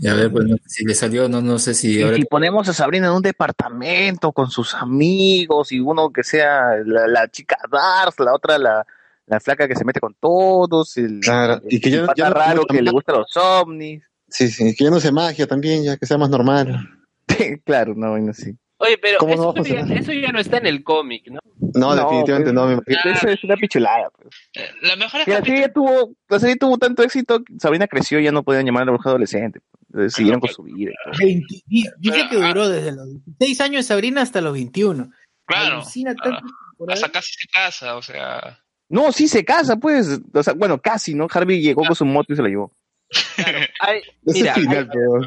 [0.00, 2.16] y a ver, pues no sé si le salió, no, no sé si Y ahora
[2.16, 7.06] si ponemos a Sabrina en un departamento con sus amigos y uno que sea la,
[7.06, 8.86] la chica Darth, la otra la,
[9.26, 12.28] la flaca que se mete con todos, el, Claro, y que ya- el pata ya
[12.28, 14.02] no- raro que le gustan los ovnis.
[14.28, 16.88] Sí, sí, que ya no se magia también, ya que sea más normal.
[17.64, 18.52] claro, no, bueno, sí.
[18.78, 21.38] Oye, pero ¿Cómo no va eso, ya, eso ya no está en el cómic, ¿no?
[21.74, 23.14] No, definitivamente pues, no, me imagino.
[23.14, 24.10] Eso es una pichulada.
[24.10, 24.34] Pues.
[24.54, 27.86] eh, la mejor es Que la serie tuvo, la serie tuvo tanto éxito, que Sabrina
[27.86, 29.60] creció y ya no podían llamar a la bruja adolescente.
[29.88, 30.90] Entonces, siguieron con su vida.
[30.90, 31.18] y todo.
[31.18, 35.10] 20 di- dice que duró desde los 16 años de Sabrina hasta los 21.
[35.46, 36.42] Claro, temporadas.
[36.88, 38.58] hasta casi se casa, o sea.
[38.90, 40.20] No, sí se casa, pues.
[40.34, 41.28] O sea, bueno, casi, ¿no?
[41.32, 42.72] Harvey llegó con su moto y se la llevó.
[43.80, 45.20] Hay, mira, final, hay- pero.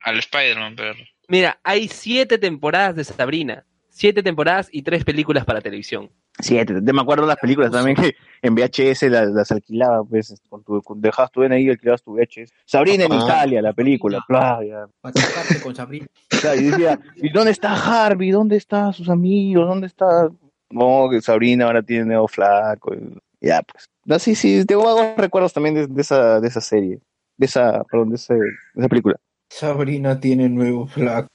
[0.00, 0.94] Al Spider-Man, pero.
[1.28, 3.64] mira, hay siete temporadas de Sabrina.
[3.88, 6.10] Siete temporadas y tres películas para televisión.
[6.38, 6.82] Siete.
[6.82, 10.38] Te me acuerdo las películas también que en VHS las, las alquilaba, pues.
[10.50, 12.52] Con tu, con- dejabas tu DNI y alquilabas tu VHS.
[12.66, 13.20] Sabrina en Ah.
[13.24, 14.22] Italia, la película.
[14.28, 14.86] Bla, ya.
[15.00, 16.06] Para tocarte con Sabrina.
[16.28, 18.30] Claro, y decía, ¿y dónde está Harvey?
[18.30, 19.66] ¿Dónde están sus amigos?
[19.66, 20.28] ¿Dónde está?
[20.68, 22.92] No, que Sabrina ahora tiene nuevo flaco.
[22.94, 23.86] y- Ya, pues.
[24.04, 27.00] No, sí, sí, tengo vagos recuerdos también de, de esa, de esa serie.
[27.36, 29.16] De esa, perdón, de, ese- de esa película.
[29.48, 31.28] Sabrina tiene nuevo flaco.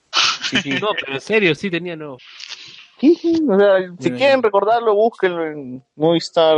[0.82, 2.18] No, pero en serio, sí tenía no.
[3.00, 6.58] Sí, sí, o sea, si quieren recordarlo, búsquenlo en Movistar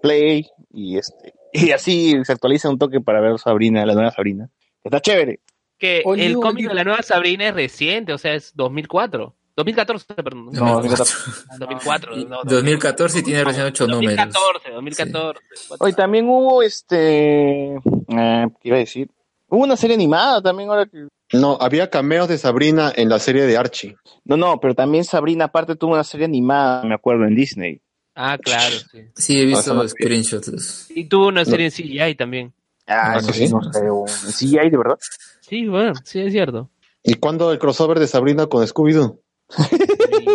[0.00, 4.48] Play y este y así se actualiza un toque para ver Sabrina, la nueva Sabrina.
[4.84, 5.40] Está chévere.
[5.78, 9.34] Que el cómic de la nueva Sabrina es reciente, o sea, es 2004.
[9.56, 10.48] 2014, perdón.
[10.52, 12.16] No, 2004.
[12.28, 14.16] No, 2014 y tiene recién ocho números.
[14.32, 15.40] 2014, 2014.
[15.78, 19.10] Hoy también hubo este eh, ¿qué iba a decir?
[19.48, 23.42] Hubo una serie animada también ahora que No, había cameos de Sabrina en la serie
[23.42, 23.96] de Archie.
[24.24, 27.80] No, no, pero también Sabrina aparte tuvo una serie animada, me acuerdo, en Disney.
[28.14, 29.00] Ah, claro, sí.
[29.14, 30.90] Sí, he visto screenshots.
[30.90, 32.52] Y tuvo una serie en CGI también.
[32.86, 33.46] Ah, Ah, eso ¿sí?
[33.46, 34.98] sí, no sé, sí hay de verdad.
[35.40, 36.68] Sí, bueno, sí, es cierto.
[37.02, 39.18] ¿Y cuándo el crossover de Sabrina con Scooby-Doo?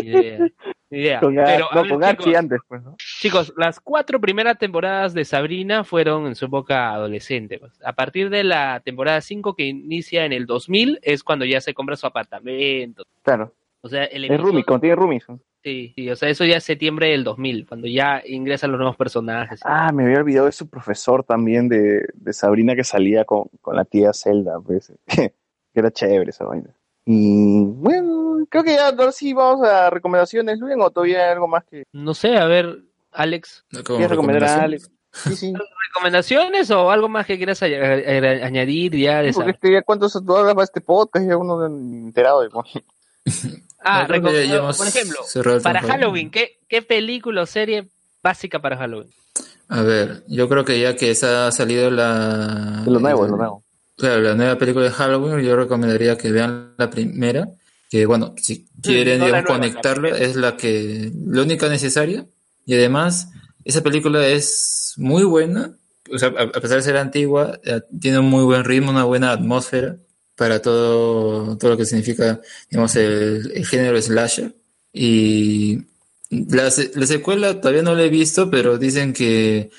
[0.01, 0.39] Ni idea.
[0.89, 1.19] Ni idea.
[1.19, 2.95] Con, Pero, no, ver, con Archie chicos, antes, pues, ¿no?
[3.19, 7.59] Chicos, las cuatro primeras temporadas de Sabrina fueron en su época adolescente.
[7.59, 7.73] pues.
[7.83, 11.73] A partir de la temporada 5 que inicia en el 2000 es cuando ya se
[11.73, 13.03] compra su apartamento.
[13.23, 13.53] Claro.
[13.81, 15.19] O sea, el Es episodio- Rumi, tiene Rumi.
[15.63, 18.95] Sí, sí, o sea, eso ya es septiembre del 2000, cuando ya ingresan los nuevos
[18.95, 19.59] personajes.
[19.65, 23.75] Ah, me había olvidado de su profesor también de, de Sabrina que salía con, con
[23.75, 24.93] la tía Zelda, pues.
[25.07, 25.33] que
[25.73, 26.69] era chévere esa vaina.
[27.09, 31.47] Y bueno, creo que ya ahora sí vamos a recomendaciones, Luis, o todavía hay algo
[31.47, 32.79] más que No sé, a ver,
[33.13, 34.63] Alex, Como quieras recomendar a.
[34.63, 34.91] Alex.
[35.13, 35.53] Sí, sí.
[35.93, 40.11] ¿recomendaciones o algo más que quieras a- a- añadir ya de Porque este, ya cuántos
[40.63, 42.49] este podcast, ya uno enterado de
[43.79, 45.19] Ah, Yo creo que ya recom- hayamos por ejemplo,
[45.63, 45.81] para.
[45.81, 47.87] Halloween, ¿qué, ¿qué película o serie
[48.21, 49.09] básica para Halloween?
[49.69, 52.83] A ver, yo creo que ya que esa ha salido la...
[52.85, 53.63] lo nuevo, de el- lo nuevo.
[53.97, 57.49] Claro, la nueva película de Halloween, yo recomendaría que vean la primera,
[57.89, 62.27] que bueno, si quieren, no digamos, nueva, la conectarla, es la que, la única necesaria,
[62.67, 63.29] y además,
[63.65, 65.71] esa película es muy buena,
[66.11, 69.31] o sea, a, pesar de ser antigua, eh, tiene un muy buen ritmo, una buena
[69.31, 69.97] atmósfera
[70.35, 74.53] para todo, todo lo que significa, digamos, el, el género slasher,
[74.93, 75.79] y
[76.29, 79.71] la, la secuela todavía no la he visto, pero dicen que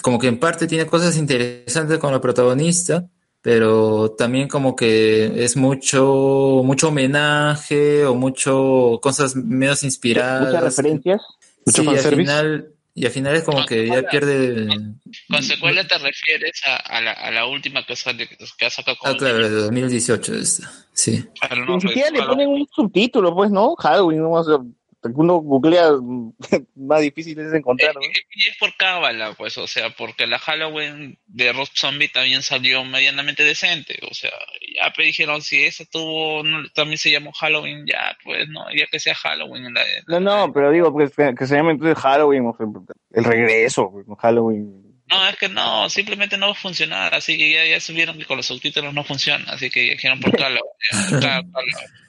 [0.00, 3.06] como que en parte tiene cosas interesantes con la protagonista,
[3.42, 10.48] pero también como que es mucho, mucho homenaje o mucho cosas menos inspiradas.
[10.48, 11.22] Muchas referencias.
[11.64, 14.66] Mucho Sí, y al final, y al final es como que ya pierde.
[15.28, 18.96] Con secuela te refieres a, a la, a la última que, sale, que ha sacado
[19.04, 20.70] Ah, claro, de 2018 esta.
[20.92, 21.24] Sí.
[21.50, 23.76] Ni no, pues, siquiera le ponen un subtítulo, pues, ¿no?
[23.76, 24.32] Halloween, ¿no?
[25.02, 25.90] Uno googlea,
[26.74, 28.00] más difícil es encontrar, ¿no?
[28.02, 32.84] Y es por cábala, pues, o sea, porque la Halloween de Rob Zombie también salió
[32.84, 34.32] medianamente decente, o sea,
[34.74, 38.86] ya pues dijeron, si esa tuvo, no, también se llamó Halloween, ya, pues, no, ya
[38.86, 39.66] que sea Halloween.
[39.66, 42.66] en la- No, no, pero digo, pues, que, se llame entonces Halloween, o sea,
[43.12, 44.06] el regreso, pues.
[44.18, 44.84] Halloween.
[45.10, 48.26] No, es que no, simplemente no va a funcionar, así que ya, ya supieron que
[48.26, 50.62] con los subtítulos no funciona, así que dijeron por Halloween,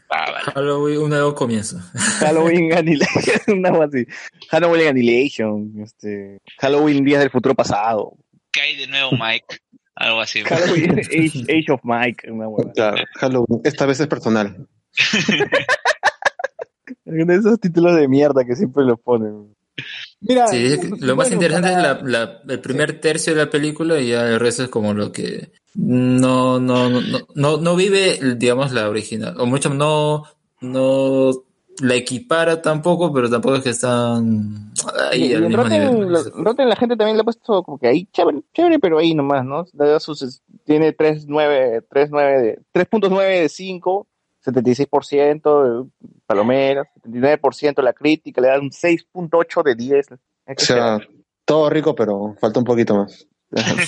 [0.10, 0.40] cábala.
[0.54, 1.80] Halloween, un nuevo comienzo.
[2.20, 4.06] Halloween Annihilation, una cosa así.
[4.50, 8.14] Halloween Annihilation, este, Halloween Días del Futuro Pasado.
[8.52, 9.60] ¿Qué hay de nuevo, Mike?
[9.96, 10.42] Algo así.
[10.42, 12.72] Halloween Age, Age of Mike, una hueá.
[12.74, 13.62] Claro, Halloween.
[13.64, 14.68] Esta vez es personal.
[17.06, 19.56] De esos títulos de mierda que siempre los ponen.
[20.22, 22.10] Mira, Sí, es que lo más interesante para- es la,
[22.46, 25.52] la- el primer tercio de la película y ya el resto es como lo que
[25.76, 29.40] no, no, no, no, no, no vive, digamos, la original.
[29.40, 30.24] O mucho no,
[30.62, 31.32] no
[31.82, 34.74] la equipara tampoco, pero tampoco es que están
[35.10, 36.12] ahí Y, al mismo Rotten, nivel.
[36.12, 39.14] la- Rotten la gente también le ha puesto como que ahí chévere, chévere pero ahí
[39.16, 39.64] nomás, ¿no?
[40.66, 44.08] Tiene 3.9 3.9 de- 3.9 de 5,
[44.44, 45.90] 76% de
[46.26, 50.08] Palomeras, 79% la crítica, le da un 6.8 de 10.
[50.12, 50.18] O
[50.58, 51.00] sea,
[51.46, 53.28] todo rico, pero falta un poquito más.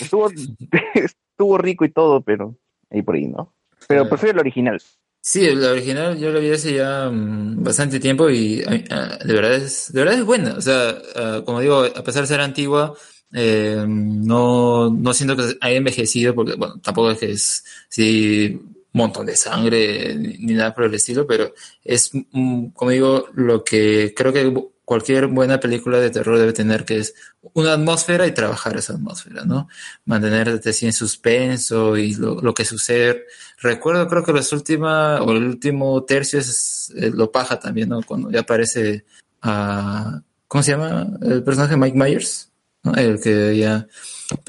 [0.02, 0.30] estuvo,
[0.94, 2.56] estuvo rico y todo, pero
[2.90, 3.54] ahí por ahí, ¿no?
[3.88, 4.10] Pero Claro.
[4.10, 4.82] prefiero el original.
[5.24, 9.54] Sí, la original yo la vi hace ya mm, bastante tiempo y ah, de verdad
[9.54, 10.56] es, de verdad es buena.
[10.56, 12.94] O sea, ah, como digo, a pesar de ser antigua,
[13.34, 18.81] eh, no, no siento que haya envejecido porque, bueno, tampoco es que es, sí, un
[18.94, 21.54] montón de sangre ni, nada por el estilo, pero
[21.84, 24.54] es, mm, como digo, lo que creo que
[24.86, 27.14] cualquier buena película de terror debe tener, que es
[27.54, 29.70] una atmósfera y trabajar esa atmósfera, ¿no?
[30.06, 33.26] Mantenerte así en suspenso y lo, lo que sucede.
[33.62, 38.02] Recuerdo, creo que las últimas, o el último tercio es lo paja también, ¿no?
[38.04, 39.06] Cuando ya aparece
[39.42, 41.08] a, ¿cómo se llama?
[41.22, 42.52] El personaje Mike Myers,
[42.84, 42.94] ¿no?
[42.96, 43.88] El que ya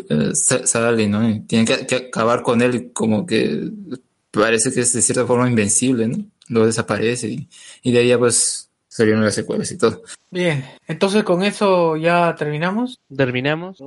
[0.08, 1.44] eh, ¿no?
[1.46, 3.70] Tienen que, que acabar con él como que
[4.32, 6.16] parece que es de cierta forma invencible, ¿no?
[6.48, 7.48] Luego desaparece y,
[7.82, 10.02] y de ahí ya pues salieron las secuelas y todo.
[10.30, 13.00] Bien, entonces con eso ya terminamos.
[13.14, 13.80] ¿Terminamos?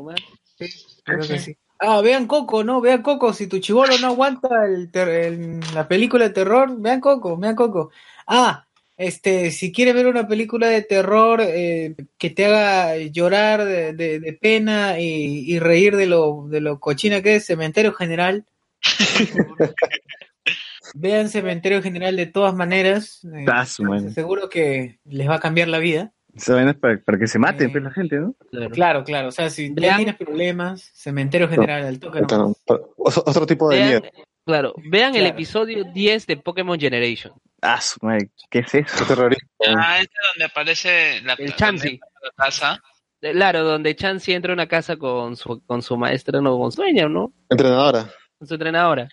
[1.03, 1.57] Creo que sí.
[1.79, 2.79] Ah, vean Coco, ¿no?
[2.81, 3.33] Vean Coco.
[3.33, 7.55] Si tu chivolo no aguanta el ter- el- la película de terror, vean Coco, vean
[7.55, 7.91] Coco.
[8.25, 8.65] Ah,
[8.97, 14.19] este, si quieres ver una película de terror eh, que te haga llorar de, de-
[14.21, 18.45] de pena y, y reír de lo, de lo cochina que es Cementerio General.
[20.97, 23.21] Vean Cementerio General de todas maneras.
[23.25, 26.11] eh, seguro que les va a cambiar la vida.
[26.81, 28.35] Para, para que se maten, Eh, pues, la gente, ¿no?
[28.71, 29.27] Claro, claro.
[29.29, 32.19] O sea, si ya Vean- tienes problemas, Cementerio General al toque.
[32.21, 32.53] No.
[32.65, 32.93] Otro
[33.25, 34.01] otro tipo de Vean, miedo.
[34.45, 37.33] claro, vean el episodio 10 de Pokémon Generation.
[37.61, 39.05] Ah, su madre, ¿qué es eso?
[39.77, 41.99] Ah, este es donde aparece la, El Chansey.
[42.21, 42.81] la casa.
[43.21, 46.81] Claro, donde Chansey entra a una casa con su, con su maestra, no, con su
[46.81, 47.33] dueña, ¿no?
[47.49, 48.09] Entrenadora.
[48.37, 49.07] Con su entrenadora.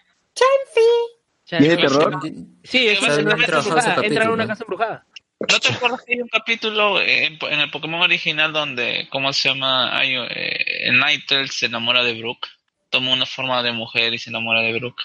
[1.45, 1.89] ¿Tiene Chansey.
[1.89, 2.21] terror?
[2.65, 3.95] Sí, es una casa embrujada.
[3.95, 4.49] A una ¿no?
[4.49, 5.07] casa embrujada.
[5.41, 9.49] ¿No te acuerdas que hay un capítulo en, en el Pokémon original donde, ¿cómo se
[9.49, 9.97] llama?
[9.99, 12.47] Hay, eh, Nightel se enamora de Brook.
[12.91, 14.97] Toma una forma de mujer y se enamora de Brook.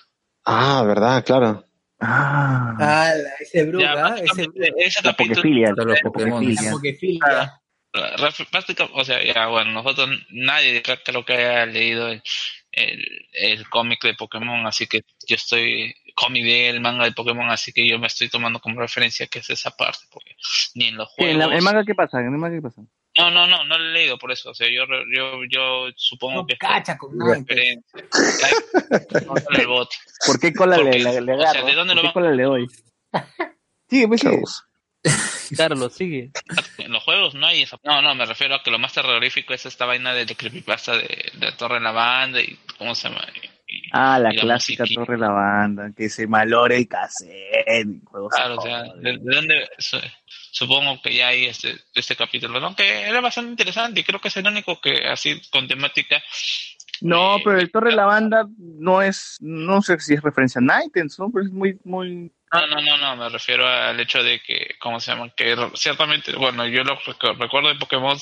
[0.46, 1.66] Ah, verdad, claro.
[2.00, 4.16] Ah, Ah, ese bruja, Ya, ¿ah?
[4.24, 5.74] ese ese la capítulo, pokefilia.
[5.74, 6.54] Claro, los Pokémon.
[6.54, 7.62] la pokefilia.
[8.52, 12.22] básica- o sea, ya bueno, nosotros, nadie de creo que haya leído el,
[12.72, 17.72] el, el cómic de Pokémon, así que yo estoy, cómic del manga de Pokémon, así
[17.72, 20.36] que yo me estoy tomando como referencia que es esa parte, porque
[20.74, 21.44] ni en los ¿Qué, juegos...
[21.44, 22.20] ¿En la- ¿El manga qué pasa?
[22.20, 22.82] ¿En el manga qué pasa?
[23.20, 25.88] No, no, no, no lo he leído por eso, o sea, yo, re- yo, yo
[25.96, 27.36] supongo No que cacha con nada.
[27.36, 28.04] referencia.
[29.58, 29.90] El bot.
[30.26, 31.66] ¿Por qué cola le, Porque, le, le o sea, agarro?
[31.68, 32.68] ¿de dónde ¿Por lo qué van- cola le doy?
[33.90, 34.28] Sí, pues sí.
[34.28, 34.64] Chavos.
[35.56, 36.32] Carlos, sigue.
[36.78, 37.80] En los juegos no hay esa.
[37.84, 40.98] No, no, me refiero a que lo más terrorífico es esta vaina de, de creepypasta
[40.98, 43.26] de, de Torre en la banda y cómo se llama.
[43.86, 47.66] Y- Ah, la y clásica torre de la banda, que se malore el cassette.
[48.32, 49.70] Claro, o sea, ¿de, de dónde?
[49.78, 50.00] su-
[50.52, 52.76] Supongo que ya hay este, este capítulo, ¿no?
[52.76, 56.22] Que era bastante interesante y creo que es el único que así con temática.
[57.02, 60.58] No, eh, pero el Torre de la Banda no es, no sé si es referencia
[60.60, 61.30] a Nightens, ¿no?
[61.32, 62.32] Pero es muy, muy...
[62.52, 65.30] No, no, no, no, me refiero al hecho de que, ¿cómo se llama?
[65.36, 68.18] Que ciertamente, bueno, yo lo recu- recuerdo de Pokémon,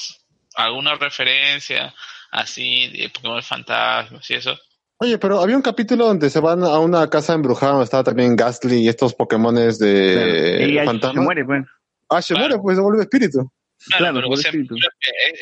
[0.56, 1.94] alguna referencia
[2.32, 4.60] así, de Pokémon fantasmas y eso,
[4.98, 8.36] Oye, pero había un capítulo donde se van a una casa embrujada donde estaba también
[8.36, 11.14] Ghastly y estos Pokémones de y fantasma.
[11.22, 11.66] se muere, pues.
[12.10, 13.52] Ah, se muere, pues se vuelve espíritu.
[13.88, 14.76] Claro, Claro, pero, o sea, espíritu.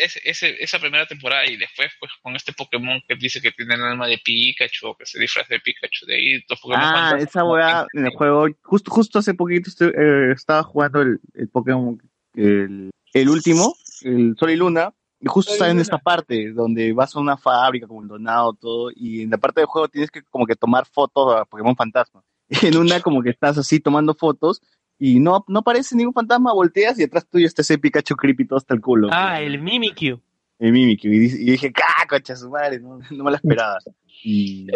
[0.03, 3.75] es- ese- esa primera temporada y después pues con este Pokémon que dice que tiene
[3.75, 7.15] el alma de Pikachu o que se disfraza de Pikachu de ahí los Pokémon Ah,
[7.19, 8.47] esa weá en el juego.
[8.63, 12.01] Justo, justo hace poquito eh, estaba jugando el, el Pokémon,
[12.33, 14.91] el, el último, el Sol y Luna.
[15.23, 18.91] Y justo está en esta parte donde vas a una fábrica como el donado todo
[18.93, 22.21] y en la parte del juego tienes que como que tomar fotos a Pokémon fantasma.
[22.49, 24.61] Y en una como que estás así tomando fotos
[24.99, 28.57] y no, no aparece ningún fantasma, volteas y atrás tuyo está ese Pikachu creepy todo
[28.57, 29.07] hasta el culo.
[29.13, 30.19] Ah, el Mimikyu.
[30.59, 31.09] El Mimikyu.
[31.09, 32.81] Y, y dije, ¡ah, concha su madre!
[32.81, 33.77] No, no me la esperaba.
[34.25, 34.67] Y,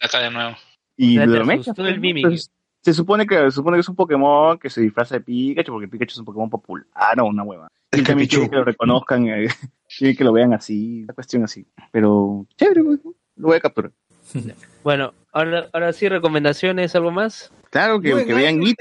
[0.00, 0.56] acá de nuevo.
[0.96, 2.00] y O sea, lo mecha, pues, el ¿no?
[2.00, 2.28] Mimikyu.
[2.28, 5.72] Entonces, se supone que se supone que es un Pokémon que se disfraza de Pikachu
[5.72, 6.86] porque Pikachu es un Pokémon popular.
[6.92, 7.68] Ah, no, una hueva.
[8.02, 9.48] Que lo reconozcan, eh,
[10.18, 11.66] que lo vean así, una cuestión así.
[11.92, 13.00] Pero chévere, pues,
[13.36, 13.92] lo voy a capturar.
[14.84, 17.50] Bueno, ahora, ahora sí, recomendaciones, ¿algo más?
[17.70, 18.76] Claro, que, Bueno, que vean ¿hay- It,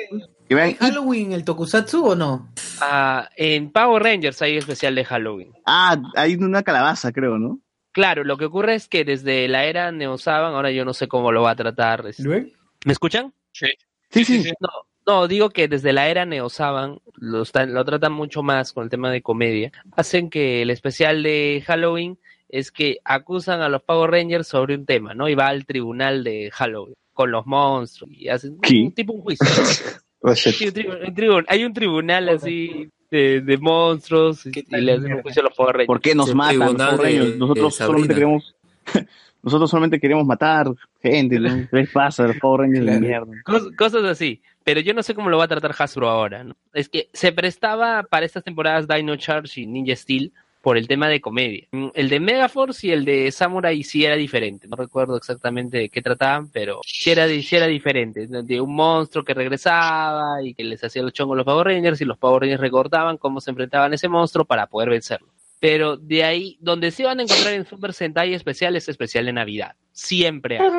[0.50, 0.80] que vean ¿Hay It.
[0.80, 2.50] Halloween el Tokusatsu o no?
[2.82, 5.54] Ah, en Power Rangers hay especial de Halloween.
[5.66, 7.60] Ah, hay una calabaza, creo, ¿no?
[7.94, 11.08] Claro, lo que ocurre es que desde la era Neo Saban, ahora yo no sé
[11.08, 12.06] cómo lo va a tratar.
[12.08, 12.48] este- ¿Luego?
[12.86, 13.34] ¿Me escuchan?
[13.54, 13.68] Sí.
[14.10, 14.52] Sí, sí.
[14.60, 14.68] No,
[15.06, 18.84] no, digo que desde la era Neo Saban lo, están- lo tratan mucho más con
[18.86, 19.72] el tema de comedia.
[19.96, 22.18] Hacen que el especial de Halloween
[22.50, 25.28] es que acusan a los Power Rangers sobre un tema, ¿no?
[25.28, 28.82] Y va al tribunal de Halloween con los monstruos y hacen ¿Qué?
[28.82, 29.46] un tipo un juicio.
[30.36, 34.92] Sí, un un hay un tribunal así de, de monstruos y, ¿Qué y tal le
[34.94, 35.18] hacen mierda?
[35.18, 35.88] un juicio a los Power Rangers.
[35.88, 37.32] ¿Por qué nos El matan los Power Rangers?
[37.34, 38.56] de- Nosotros de solamente queremos...
[39.44, 40.68] Nosotros solamente queremos matar
[41.02, 41.50] gente, ¿no?
[41.70, 43.26] ¿Qué les pasa los Power Rangers de Claro.
[43.26, 43.42] mierda?
[43.46, 44.42] Cos- cosas así.
[44.64, 46.46] Pero yo no sé cómo lo va a tratar Hasbro ahora.
[46.74, 50.32] Es que se prestaba para estas temporadas Dino Charge y Ninja Steel
[50.64, 51.68] por el tema de comedia.
[51.72, 54.66] Mm, El de Megaforce y el de Samurai sí era diferente.
[54.70, 57.28] No recuerdo exactamente de qué trataban, pero sí era,
[57.68, 58.28] diferente.
[58.28, 62.00] De un monstruo que regresaba y que les hacía los chongos a los Power Rangers
[62.00, 65.28] y los Power Rangers recordaban cómo se enfrentaban a ese monstruo para poder vencerlo.
[65.60, 69.34] Pero de ahí, donde se van a encontrar en Super Sentai especial es especial de
[69.34, 69.76] Navidad.
[69.92, 70.70] Siempre hay.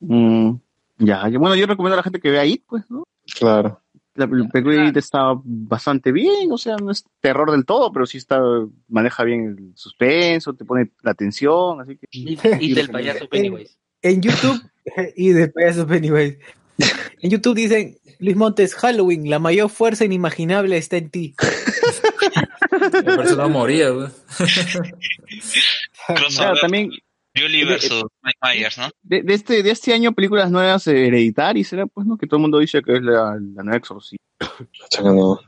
[0.00, 0.56] Mm,
[0.98, 3.04] ya, bueno, yo recomiendo a la gente que vea It, pues, ¿no?
[3.38, 3.82] Claro.
[4.14, 7.92] La el película de It está bastante bien, o sea, no es terror del todo,
[7.92, 8.40] pero sí está,
[8.88, 12.06] maneja bien el suspenso, te pone la tensión, así que...
[12.10, 13.76] Y, y del payaso Pennywise.
[14.00, 14.62] En YouTube,
[15.16, 16.38] y de payaso Pennywise.
[17.20, 21.34] En YouTube dicen, Luis Montes, Halloween, la mayor fuerza inimaginable está en ti.
[23.04, 24.08] La persona moría, güey.
[26.34, 26.90] Claro, también
[27.36, 28.88] Julie de- versus Mike Myers, ¿no?
[29.02, 31.86] de, de este, de este año películas nuevas eh, hereditarias, ¿será?
[31.86, 32.16] Pues, ¿no?
[32.16, 34.24] Que todo el mundo dice que es la, la nueva Exorcista.
[35.02, 35.38] No.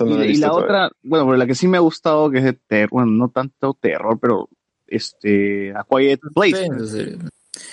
[0.00, 0.64] No Y, y la todavía.
[0.64, 3.28] otra, bueno, pero la que sí me ha gustado, que es de terror, bueno, no
[3.30, 4.48] tanto terror, pero
[4.86, 6.56] este, A Quiet Place.
[6.66, 7.18] Suspenso sería.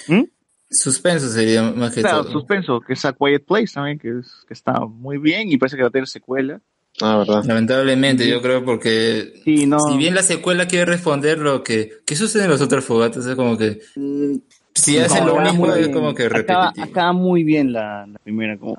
[0.07, 0.23] ¿Mm?
[0.69, 2.31] Suspenso sería más que Claro, todo.
[2.33, 5.75] suspenso, que es A Quiet Place también, que, es, que está muy bien y parece
[5.77, 6.61] que va a tener secuela.
[7.01, 7.43] Ah, verdad.
[7.45, 9.79] Lamentablemente, yo creo porque Sí, no.
[9.79, 13.25] si bien la secuela quiere responder lo que, ¿qué sucede en los otros fogatas?
[13.25, 14.35] Es como que mm,
[14.73, 15.91] si hacen lo mismo muy es bien.
[15.93, 16.85] como que Acaba, repetitivo.
[16.85, 18.57] acaba muy bien la, la primera.
[18.57, 18.77] Como,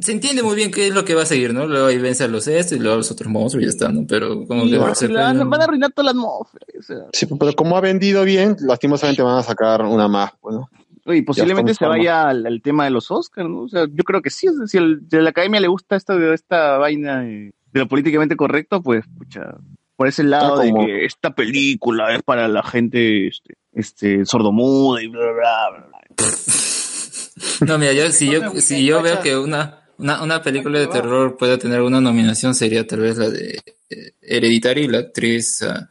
[0.00, 1.66] Se entiende muy bien qué es lo que va a seguir, ¿no?
[1.66, 3.88] Luego ahí vence a los estos y luego a los otros monstruos y ya está,
[3.90, 4.06] ¿no?
[4.06, 6.66] Pero como Sí, que se van, a arruinar toda la atmósfera.
[6.78, 6.96] o sea.
[7.12, 10.70] Sí, pero como ha vendido bien, lastimosamente van a sacar una más, pues, ¿no?
[11.06, 13.62] Y posiblemente se vaya al, al tema de los Oscars, ¿no?
[13.62, 14.48] O sea, yo creo que sí.
[14.48, 17.86] sea, si, el- si a la academia le gusta esta, esta vaina de, de lo
[17.88, 19.54] políticamente correcto, pues, pucha,
[19.96, 25.02] por ese lado como- de que esta película es para la gente este, este sordomuda
[25.02, 27.66] y bla, bla, bla, bla, bla.
[27.66, 31.36] No, mira, yo, si yo, si yo veo que una, una, una película de terror
[31.36, 33.60] puede tener una nominación, sería tal vez la de
[33.90, 35.62] eh, Hereditary, y la actriz.
[35.62, 35.88] ah,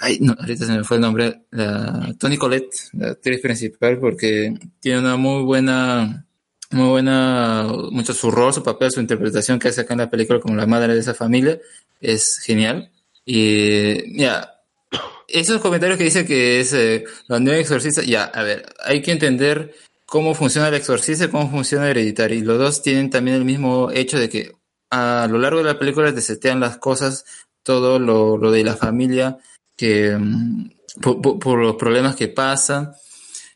[0.00, 1.42] ay, no, ahorita se me fue el nombre.
[1.50, 6.22] La Toni Collette, la actriz principal, porque tiene una muy buena.
[6.72, 10.40] Muy buena, mucho su rol, su papel, su interpretación que hace acá en la película
[10.40, 11.60] como la madre de esa familia
[12.00, 12.90] es genial.
[13.24, 14.62] Y mira,
[15.28, 19.12] esos comentarios que dice que es eh, la nueva exorcista, ya, a ver, hay que
[19.12, 19.74] entender
[20.06, 22.40] cómo funciona el exorcista y cómo funciona Hereditary.
[22.40, 24.52] Los dos tienen también el mismo hecho de que
[24.90, 27.24] a lo largo de la película te las cosas,
[27.62, 29.38] todo lo de la familia,
[29.76, 30.70] que mm,
[31.02, 32.92] por, por- por los problemas que pasan,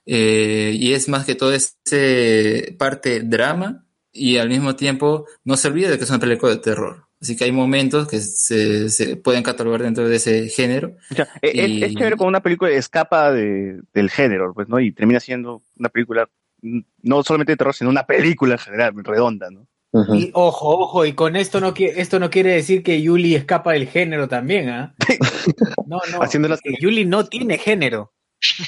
[0.06, 5.68] eh, y es más que todo ese parte drama, y al mismo tiempo no se
[5.68, 7.06] olvide de que es una película de terror.
[7.20, 10.96] Así que hay momentos que se, se pueden catalogar dentro de ese género.
[11.10, 14.80] O sea, e- es, es chévere cuando una película escapa de, del género, pues, ¿no?
[14.80, 16.28] Y termina siendo una película
[16.62, 19.66] mm, no solamente de terror, sino una película en general, redonda, ¿no?
[20.14, 23.88] Y ojo, ojo, y con esto no, esto no quiere decir que Yuli escapa del
[23.88, 24.94] género también, ¿ah?
[25.86, 26.20] No, no.
[26.22, 28.12] Haciéndolas- que Yuli no tiene género.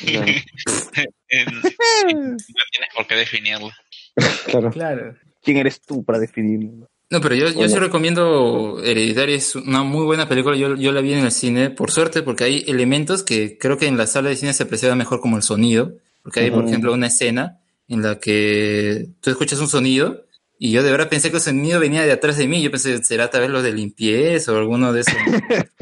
[0.05, 3.70] Eh, no tienes por qué definirlo.
[4.47, 4.70] Claro.
[4.70, 5.15] Claro.
[5.42, 6.89] ¿Quién eres tú para definirlo?
[7.09, 11.01] No, pero yo, yo sí recomiendo Hereditary, es una muy buena película, yo, yo la
[11.01, 14.28] vi en el cine, por suerte, porque hay elementos que creo que en la sala
[14.31, 18.02] de cine se aprecia mejor como el sonido, porque hay, por ejemplo, una escena en
[18.02, 20.25] la que tú escuchas un sonido
[20.65, 23.03] y yo de verdad pensé que el sonido venía de atrás de mí, yo pensé,
[23.03, 25.15] será tal vez lo de limpieza o alguno de esos.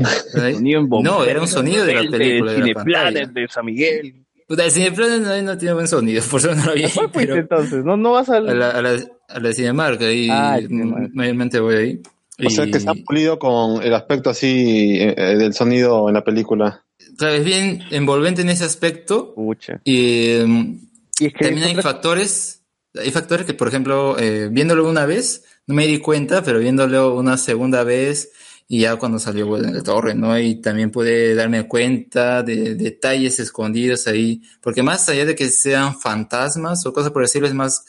[1.03, 3.27] No, era un sonido de la película, de la pantalla.
[3.27, 4.15] de San Miguel.
[4.47, 6.85] Puta, el Cineplanet no, no tiene buen sonido, por eso no lo vi.
[6.85, 7.85] ¿A cuál fuiste pero- entonces?
[7.85, 8.49] ¿No, no vas al...?
[8.49, 11.11] a la, a la, a la Cinemark, ahí Ah, Cinemark.
[11.15, 12.01] mayormente voy ahí.
[12.45, 16.15] O sea que Y- está pulido con el aspecto así eh, eh, del sonido en
[16.15, 16.85] la película.
[17.17, 19.35] Claro, es bien envolvente en ese aspecto.
[19.35, 19.81] Pucha.
[19.85, 20.79] Y, em,
[21.21, 22.60] Y es que también hay otra- factores,
[22.99, 27.15] hay factores que, por ejemplo, eh, viéndolo una vez, no me di cuenta, pero viéndolo
[27.17, 28.31] una segunda vez,
[28.69, 30.39] y ya cuando salió bueno, el torre, ¿no?
[30.39, 35.99] Y también pude darme cuenta de detalles escondidos ahí, porque más allá de que sean
[35.99, 37.85] fantasmas o cosas por decirlo, es más,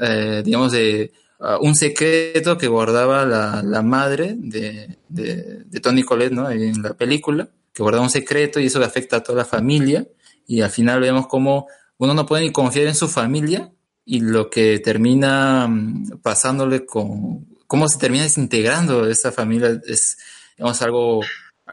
[0.00, 6.32] eh, digamos, de ah, un secreto que guardaba la, la madre de, de, Tony Collette,
[6.32, 6.50] ¿no?
[6.50, 10.06] En la película, que guardaba un secreto y eso afecta a toda la familia,
[10.46, 11.68] y al final vemos cómo
[11.98, 13.70] uno no puede ni confiar en su familia
[14.04, 20.18] y lo que termina mm, pasándole con cómo se termina desintegrando esa familia es
[20.56, 21.20] digamos algo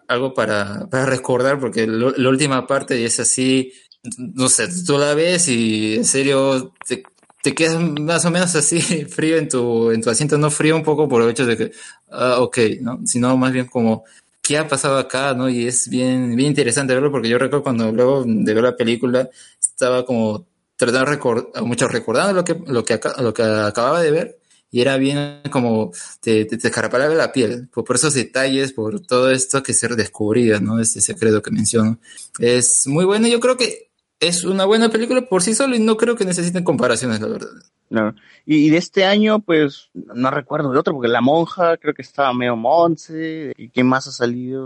[0.07, 3.73] algo para, para recordar porque la última parte es así
[4.17, 7.03] no sé tú la ves y en serio te,
[7.43, 8.79] te quedas más o menos así
[9.09, 11.71] frío en tu en tu asiento no frío un poco por el hecho de que
[12.09, 14.05] ah, ok no sino más bien como
[14.41, 15.49] qué ha pasado acá, ¿no?
[15.49, 19.29] Y es bien, bien interesante verlo porque yo recuerdo cuando luego de ver la película
[19.59, 20.45] estaba como
[20.85, 25.41] recordar, mucho recordando lo que, lo que, lo que acababa de ver y era bien
[25.51, 29.89] como te, te, te la piel por, por esos detalles, por todo esto que se
[29.89, 30.79] descubría, ¿no?
[30.79, 31.99] Este secreto que menciono.
[32.39, 33.89] Es muy bueno, yo creo que
[34.21, 37.49] es una buena película por sí solo y no creo que necesiten comparaciones, la verdad.
[37.89, 38.15] No.
[38.45, 42.03] Y, y de este año, pues, no recuerdo de otro, porque La Monja creo que
[42.03, 43.51] estaba medio Monse.
[43.57, 44.65] ¿Y quién más ha salido?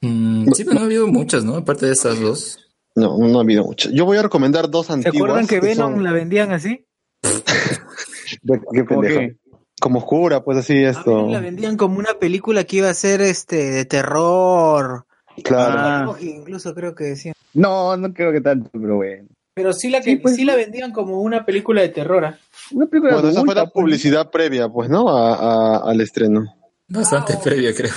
[0.00, 1.56] Mm, sí, pero no ha habido muchas, ¿no?
[1.56, 2.67] Aparte de estas dos.
[2.98, 3.90] No, no ha habido mucho.
[3.90, 5.16] Yo voy a recomendar dos ¿Se antiguas.
[5.16, 6.84] acuerdan que Venom son- la vendían así?
[8.42, 9.20] de- qué ¿Cómo pendejo.
[9.20, 9.36] qué?
[9.80, 11.14] Como oscura, pues así A esto.
[11.14, 15.04] Venom la vendían como una película que iba a ser este de terror.
[15.44, 16.12] Claro.
[16.12, 16.16] Ah.
[16.20, 17.34] Incluso creo que decían.
[17.54, 19.28] No, no creo que tanto, pero bueno.
[19.54, 20.36] Pero sí la que Sí, pues.
[20.36, 22.24] sí la vendían como una película de terror.
[22.24, 22.38] ¿ah?
[22.72, 25.08] Una película Bueno, esa fue la publicidad previa, pues, ¿no?
[25.08, 25.34] A-
[25.76, 26.44] a- al estreno.
[26.88, 27.92] Bastante previa, creo.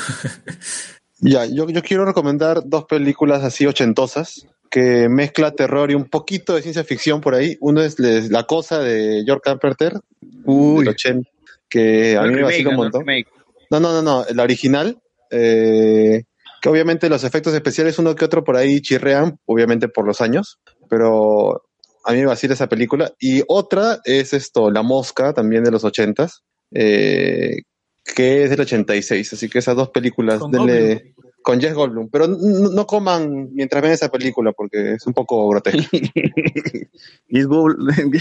[1.20, 6.56] Ya, yo, yo quiero recomendar dos películas así ochentosas que mezcla terror y un poquito
[6.56, 7.58] de ciencia ficción por ahí.
[7.60, 9.94] Uno es La Cosa de George Carpenter,
[10.46, 10.80] Uy.
[10.86, 11.30] del 80,
[11.70, 12.82] que a El mí me remake, vacila un ¿no?
[12.84, 13.06] montón.
[13.70, 14.98] No, no, no, no, la original,
[15.30, 16.24] eh,
[16.62, 20.60] que obviamente los efectos especiales uno que otro por ahí chirrean, obviamente por los años,
[20.90, 21.64] pero
[22.06, 23.12] a mí me vacila esa película.
[23.20, 26.44] Y otra es esto, La Mosca, también de los ochentas,
[26.74, 27.58] eh,
[28.16, 32.86] que es del 86, así que esas dos películas, denle- con Jeff Goldblum, pero no
[32.88, 35.52] coman mientras ven esa película porque es un poco.
[37.28, 38.12] Y Goldblum.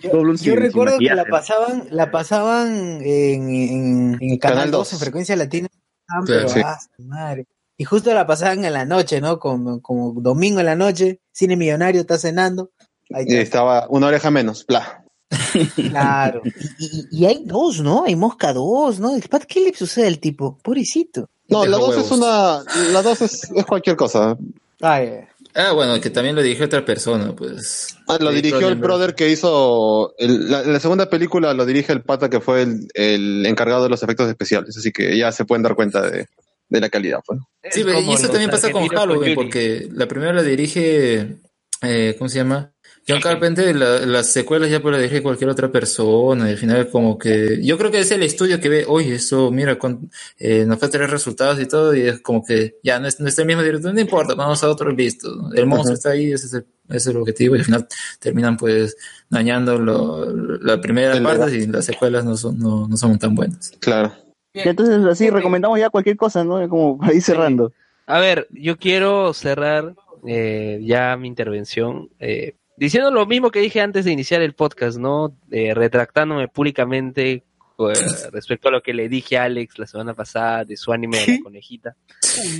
[0.00, 4.78] Yo, yo recuerdo que la pasaban, la pasaban en, en, en el canal, Canal 2,
[4.90, 4.92] 2.
[4.94, 5.68] en frecuencia latina.
[6.08, 6.60] Ah, pero, sí.
[6.64, 7.46] ah, madre.
[7.76, 9.38] Y justo la pasaban en la noche, ¿no?
[9.38, 12.70] Como, como domingo en la noche, cine millonario está cenando.
[13.12, 13.40] Ahí Y está.
[13.42, 15.04] estaba una oreja menos, bla.
[15.74, 16.42] Claro.
[16.78, 18.04] Y, y- y hay dos, ¿no?
[18.04, 19.12] Hay Mosca 2, ¿no?
[19.48, 20.58] ¿Qué le sucede al tipo?
[20.62, 21.30] Pobrecito.
[21.48, 22.06] No, la dos huevos.
[22.06, 24.36] es una, la dos es, es cualquier cosa.
[24.80, 25.20] Ay,
[25.56, 27.96] Ah, bueno, que también lo dirigió otra persona, pues.
[28.08, 30.12] Ah, lo dirigió el brother que hizo.
[30.18, 33.88] el- la, la segunda película lo dirige el pata que fue el, el encargado de
[33.88, 34.76] los efectos especiales.
[34.76, 36.26] Así que ya se pueden dar cuenta de,
[36.68, 37.20] de la calidad.
[37.24, 37.38] Pues.
[37.70, 41.36] Sí, y eso también pasa con Halloween, porque la primera la dirige,
[41.82, 42.72] eh, ¿cómo se llama?
[43.06, 47.18] John Carpenter, la- las secuelas ya puede dirigir cualquier otra persona, y al final como
[47.18, 50.82] que, yo creo que es el estudio que ve, oye, eso, mira, con, eh, nos
[50.82, 53.38] va a tener resultados y todo, y es como que ya no es, no es
[53.38, 56.54] el mismo director, no importa, vamos a otro listo, el monstruo está ahí, ese es
[56.54, 57.86] el, ese es el objetivo, y al final
[58.20, 58.96] terminan pues
[59.28, 60.24] dañando lo,
[60.58, 63.72] la primera parte y las secuelas no son, no, no son tan buenas.
[63.80, 64.12] Claro.
[64.54, 66.66] Ya, Entonces, así recomendamos ya cualquier cosa, ¿no?
[66.68, 67.72] Como para ir cerrando.
[68.06, 69.94] A ver, yo quiero cerrar
[70.26, 74.98] eh, ya mi intervención eh, diciendo lo mismo que dije antes de iniciar el podcast,
[74.98, 75.36] ¿no?
[75.50, 77.42] Eh, retractándome públicamente eh,
[78.32, 81.32] respecto a lo que le dije a Alex la semana pasada de su anime de
[81.38, 81.96] la conejita.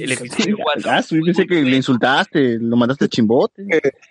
[0.01, 0.91] El episodio 4.
[0.91, 3.67] Ah, sí, pensé que le insultaste, lo mandaste a chimbote.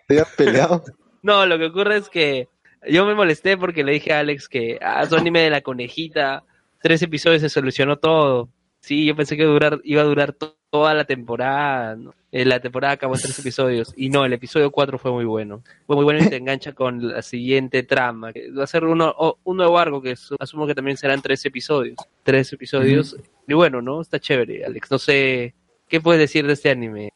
[0.07, 0.83] ¿Te has peleado?
[1.25, 2.49] No, lo que ocurre es que
[2.85, 6.43] yo me molesté porque le dije a Alex que ah, su anime de la conejita,
[6.81, 8.49] tres episodios se solucionó todo.
[8.81, 12.13] Sí, yo pensé que durar, iba a durar to- toda la temporada, ¿no?
[12.35, 13.93] Eh, la temporada acabó en tres episodios.
[13.95, 15.63] Y no, el episodio 4 fue muy bueno.
[15.85, 18.33] Fue muy bueno y te engancha con la siguiente trama.
[18.33, 21.21] que Va a ser uno, o- un nuevo arco que su- asumo que también serán
[21.21, 21.95] tres episodios.
[22.23, 23.15] Tres episodios.
[23.47, 24.01] Y bueno, ¿no?
[24.01, 24.89] Está chévere, Alex.
[24.89, 25.53] No sé,
[25.87, 27.11] ¿qué puedes decir de este anime?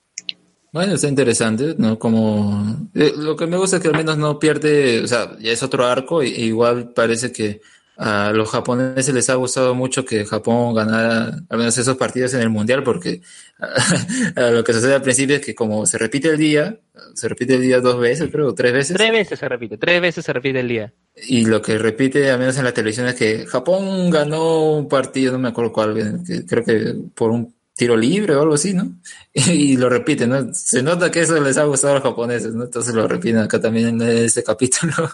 [0.71, 1.97] Bueno, está interesante, ¿no?
[1.97, 5.51] Como eh, lo que me gusta es que al menos no pierde, o sea, ya
[5.51, 7.61] es otro arco, y, igual parece que
[7.99, 12.41] a los japoneses les ha gustado mucho que Japón ganara al menos esos partidos en
[12.41, 13.21] el mundial, porque
[14.35, 16.77] lo que sucede al principio es que como se repite el día,
[17.15, 20.23] se repite el día dos veces, creo, tres veces, Tres veces se repite, tres veces
[20.25, 20.93] se repite el día.
[21.27, 25.31] y lo que repite, al menos en la televisión, es que Japón ganó un partido,
[25.33, 28.73] no me acuerdo cuál, eh, que- creo que por un tiro libre o algo así,
[28.73, 28.91] ¿no?
[29.33, 30.53] Y lo repiten, ¿no?
[30.53, 32.63] Se nota que eso les ha gustado a los japoneses, ¿no?
[32.65, 34.93] Entonces lo repiten acá también en este capítulo.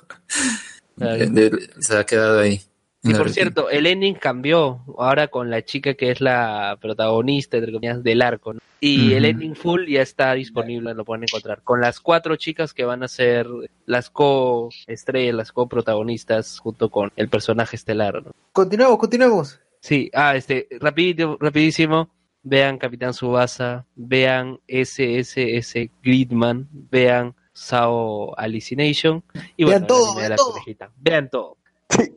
[0.95, 1.26] Claro.
[1.28, 2.62] De- se ha quedado ahí.
[3.03, 7.57] Y Lo por cierto, el ending cambió ahora con la chica que es la protagonista
[7.57, 8.53] entre comillas, del arco.
[8.53, 8.59] ¿no?
[8.80, 9.17] Y Ujú.
[9.17, 11.61] el ending full ya está disponible, lo pueden encontrar.
[11.64, 13.45] Con las cuatro chicas que van a ser
[13.85, 18.23] las co-estrellas, las co-protagonistas, junto con el personaje estelar.
[18.23, 18.32] ¿no?
[18.53, 19.59] Continuemos, continuemos.
[19.82, 22.09] Sí, ah, este, rapidito, rapidísimo.
[22.45, 29.23] Vean Capitán Subasa, vean SSS Gridman, vean Sao Hallucination
[29.56, 30.51] y Vean bueno, todo, vean la todo.
[30.51, 30.91] conejita.
[30.98, 31.57] Vean todo.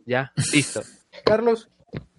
[0.06, 0.82] Ya, listo.
[1.24, 1.68] Carlos.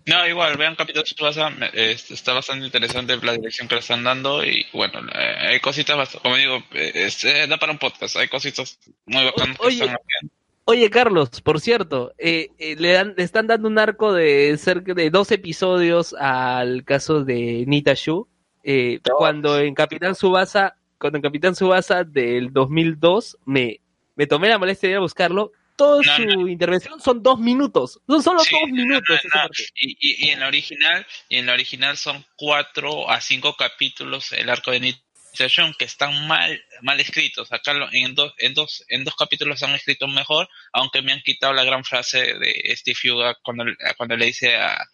[0.06, 4.44] No, igual, vean Capitán Tsubasa, es- está bastante interesante la dirección que le están dando
[4.44, 8.30] y bueno, eh, hay cositas, bast- como digo, eh, eh, da para un podcast, hay
[8.30, 9.76] cositas muy bacanas que Oye.
[9.84, 10.34] están haciendo.
[10.70, 14.94] Oye, Carlos, por cierto, eh, eh, le, dan, le están dando un arco de cerca
[14.94, 18.28] de dos episodios al caso de Nita Shu,
[18.64, 23.80] eh, cuando en Capitán Subasa, cuando en Capitán Subasa del 2002 me,
[24.16, 28.22] me tomé la molestia de ir a buscarlo, toda su intervención son dos minutos, son
[28.24, 29.20] solo Sí, dos minutos.
[29.34, 29.42] No,
[29.76, 34.32] y, y, y en la original, y en la original son cuatro a cinco capítulos
[34.34, 37.54] el arco de Initiation que están mal, mal escritos.
[37.54, 41.22] Acá lo- en dos, en dos, en dos capítulos han escrito mejor, aunque me han
[41.22, 43.64] quitado la gran frase de Steve Huga cuando,
[43.98, 44.86] cuando le dice a, a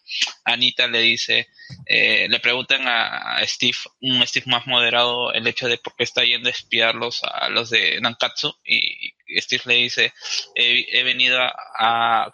[0.44, 1.48] Anita, le dice,
[1.86, 6.04] eh, le preguntan a, a Steve, un Steve más moderado, el hecho de por qué
[6.04, 10.12] está yendo a espiarlos a los de Nankatsu, y Steve le dice,
[10.54, 12.32] he, he venido a, a,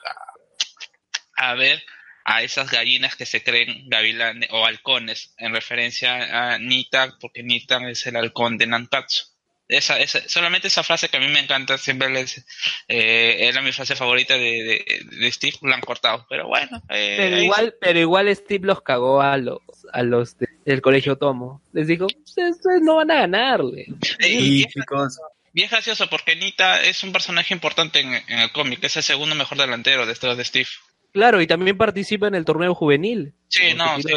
[1.37, 1.83] a ver
[2.25, 7.79] a esas gallinas que se creen gavilanes o halcones, en referencia a Nita, porque Nita
[7.91, 9.25] es el halcón de Nankatsu.
[9.67, 12.45] Esa, esa, solamente esa frase que a mí me encanta, siempre les,
[12.89, 16.83] eh, era mi frase favorita de, de, de Steve, la han cortado, pero bueno.
[16.89, 19.61] eh, Pero ahí- igual, pero igual Steve los cagó a los,
[19.93, 21.62] a los de- del colegio Tomo.
[21.73, 23.87] Les dijo, ustedes, no van a ganarle.
[24.20, 24.67] Y,
[25.55, 29.03] y es gracioso porque Nita es un personaje importante en, en el cómic, es el
[29.03, 30.69] segundo mejor delantero detrás de Steve.
[31.12, 33.35] Claro, y también participa en el torneo juvenil.
[33.49, 34.12] Sí, no, sí.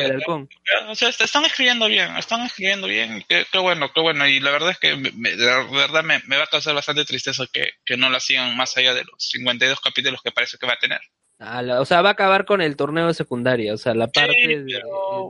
[0.88, 4.28] O sea, están escribiendo bien, están escribiendo bien, qué, qué bueno, qué bueno.
[4.28, 7.46] Y la verdad es que me- de verdad me, me va a causar bastante tristeza
[7.52, 10.74] que, que no la sigan más allá de los 52 capítulos que parece que va
[10.74, 11.02] a tener.
[11.46, 14.08] Ah, la- o sea, va a acabar con el torneo de secundaria, o sea, la
[14.08, 14.82] parte de- del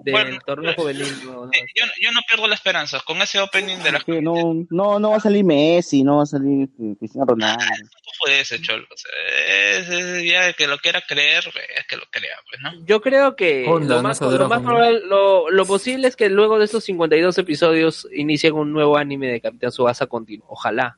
[0.06, 1.08] bueno, torneo juvenil.
[1.25, 1.51] no, no.
[1.51, 5.09] Yo, yo no pierdo la esperanza con ese opening de la Que no, no, no
[5.11, 7.64] va a salir Messi, no va a salir eh, Cristiano Ronaldo.
[8.19, 8.85] fue ese cholo.
[8.93, 9.11] O sea,
[9.80, 11.43] es, es- ya que lo quiera creer,
[11.75, 12.85] es que lo crea, pues, ¿no?
[12.85, 16.30] Yo creo que Honda, lo, no más, lo, más probable- lo, lo posible es que
[16.30, 20.48] luego de estos 52 episodios inicien un nuevo anime de Capitán Subasa continuo.
[20.50, 20.98] Ojalá.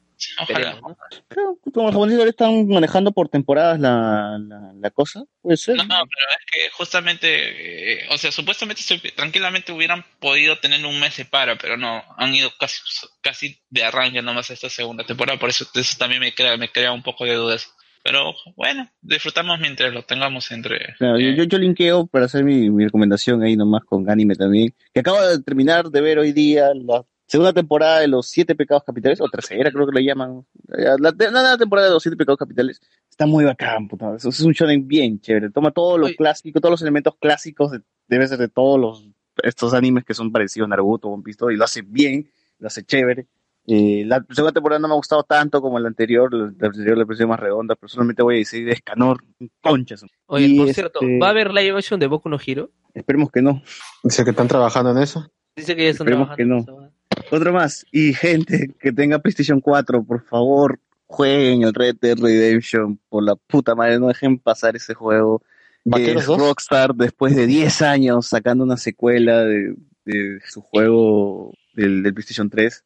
[0.82, 0.98] ¿No?
[1.28, 5.58] Creo que como los japoneses ahora están manejando por temporadas la, la, la cosa, puede
[5.58, 5.78] ser.
[5.78, 8.82] No, no, pero es que justamente, eh, o sea, supuestamente
[9.16, 12.80] tranquilamente hubieran podido tener un mes de para, pero no, han ido casi,
[13.22, 16.92] casi de arranque nomás esta segunda temporada, por eso, eso también me crea, me crea
[16.92, 17.72] un poco de dudas.
[18.04, 20.94] Pero bueno, disfrutamos mientras lo tengamos entre...
[21.00, 24.76] Claro, yo, yo, yo linkeo para hacer mi, mi recomendación ahí nomás con anime también.
[24.94, 28.84] Que acabo de terminar de ver hoy día la segunda temporada de Los Siete Pecados
[28.84, 30.46] Capitales, o tercera creo que le llaman.
[30.68, 34.16] La, la, la- la temporada de Los Siete Pecados Capitales está muy bacán, puta.
[34.16, 35.50] Es, es un shonen bien chévere.
[35.50, 39.08] Toma todo lo clásico, todos los elementos clásicos, de- debe ser de todos los
[39.44, 42.30] estos animes que son parecidos a Naruto, One Piece, y lo hace bien,
[42.60, 43.28] lo hace chévere.
[43.68, 46.98] Eh, la segunda temporada no me ha gustado tanto como la anterior, la, la anterior
[46.98, 49.24] le pareció más redonda, pero solamente voy a decir de Escanor,
[49.60, 50.06] conchas.
[50.28, 52.70] Oye, Y, por cierto, este, ¿va a haber live action de Boku no Hero?
[52.94, 53.62] Esperemos que no.
[54.04, 55.30] Dice que están trabajando en eso.
[55.56, 56.66] Dice que ya están Esperemos trabajando.
[56.66, 56.85] que no.
[57.32, 57.86] Otro más.
[57.92, 63.00] Y gente que tenga PlayStation 4, por favor, jueguen el Red Dead Redemption.
[63.10, 65.42] Por la puta madre, no dejen pasar ese juego.
[65.84, 66.40] ¿Vaqueros Es 2?
[66.40, 72.50] Rockstar, después de 10 años, sacando una secuela de, de su juego del, del PlayStation
[72.50, 72.84] 3.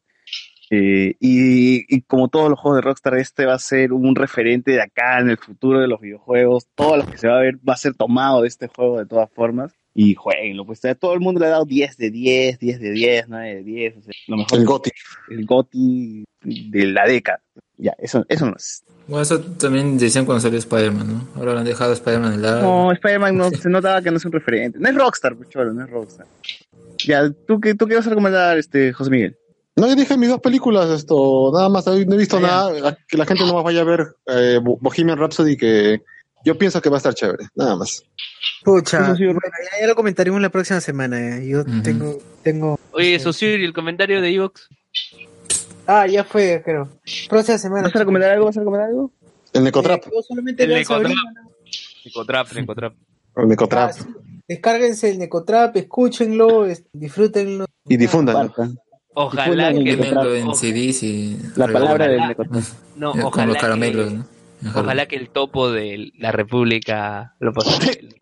[0.72, 4.70] Eh, y, y como todos los juegos de Rockstar, este va a ser un referente
[4.70, 6.68] de acá en el futuro de los videojuegos.
[6.74, 9.06] Todo lo que se va a ver va a ser tomado de este juego de
[9.06, 9.74] todas formas.
[9.94, 10.64] Y jueguenlo.
[10.64, 13.54] Pues a todo el mundo le ha dado 10 de 10, 10 de 10, 9
[13.56, 13.96] de 10.
[13.98, 14.58] O sea, lo mejor.
[14.58, 14.90] El Goti.
[15.30, 17.40] El Goti de la década.
[17.76, 18.82] Ya, eso, eso no es.
[19.06, 21.28] Bueno, eso también decían cuando salió Spider-Man, ¿no?
[21.34, 22.62] Ahora lo han dejado a Spider-Man de lado.
[22.62, 24.78] No, Spider-Man no, se notaba que no es un referente.
[24.78, 26.26] No es Rockstar, pues cholo, no es Rockstar.
[27.06, 29.36] Ya, ¿tú qué, tú qué vas a recomendar, este, José Miguel?
[29.76, 32.80] No, yo dije mis dos películas, esto, nada más, no he visto Ah, ya.
[32.80, 36.02] nada, que la gente no más vaya a ver eh, Bo- Bohemian Rhapsody, que
[36.44, 38.02] yo pienso que va a estar chévere, nada más.
[38.64, 39.40] Pucha, bueno,
[39.72, 41.38] ya, ya lo comentaremos la próxima semana.
[41.38, 41.46] eh.
[41.48, 42.78] Yo tengo, tengo.
[42.92, 44.68] Oye, Sosiri, el comentario de Evox.
[45.86, 46.88] Ah, ya fue, creo.
[47.28, 47.82] Próxima semana.
[47.84, 48.46] ¿Vas a recomendar algo?
[48.46, 49.10] ¿Vas a recomendar algo?
[49.52, 51.12] El Necotrap, Eh, solamente El Necotrap.
[52.04, 52.94] Necotrap, Necotrap.
[53.36, 54.04] el Necotrap, Ah, sí.
[54.48, 57.66] Descárguense el Necotrap, escúchenlo, es- disfrútenlo.
[57.88, 58.52] y difúndanlo.
[59.14, 61.36] Ojalá que el Véanlo en CDs y...
[61.56, 62.20] La palabra del.
[62.28, 62.62] Necotrap.
[62.96, 64.26] no, Con ojalá los caramelos, que, ¿no?
[64.74, 68.16] Ojalá que el topo de la República lo pase el.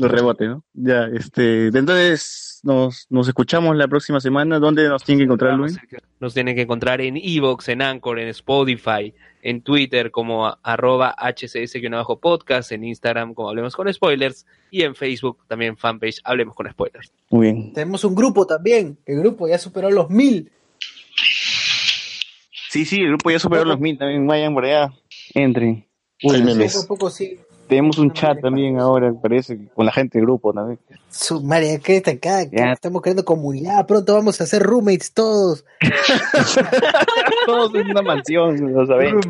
[0.00, 0.64] Los rebotes, ¿no?
[0.74, 4.58] Ya, este, entonces nos, nos escuchamos la próxima semana.
[4.58, 5.76] ¿Dónde nos tienen que encontrar, Luis?
[6.20, 11.14] Nos tienen que encontrar en Evox, en Anchor, en Spotify, en Twitter como a- arroba
[11.16, 17.12] hcs-podcast, en Instagram como Hablemos con Spoilers y en Facebook también fanpage Hablemos con Spoilers.
[17.30, 17.72] Muy bien.
[17.72, 18.98] Tenemos un grupo también.
[19.06, 20.50] El grupo ya superó los mil.
[22.70, 23.96] Sí, sí, el grupo ya superó los mil.
[23.96, 24.92] También vayan por allá.
[25.34, 25.86] Entren.
[26.22, 26.68] Únanse.
[26.78, 27.38] Poco a poco sí.
[27.68, 30.78] Tenemos un chat también ahora, parece, con la gente del grupo también.
[31.10, 32.72] Su madre, que está acá, Ya.
[32.72, 33.86] estamos creando comunidad.
[33.86, 35.66] Pronto vamos a ser roommates todos.
[37.46, 39.20] Todos en una mansión, lo saben.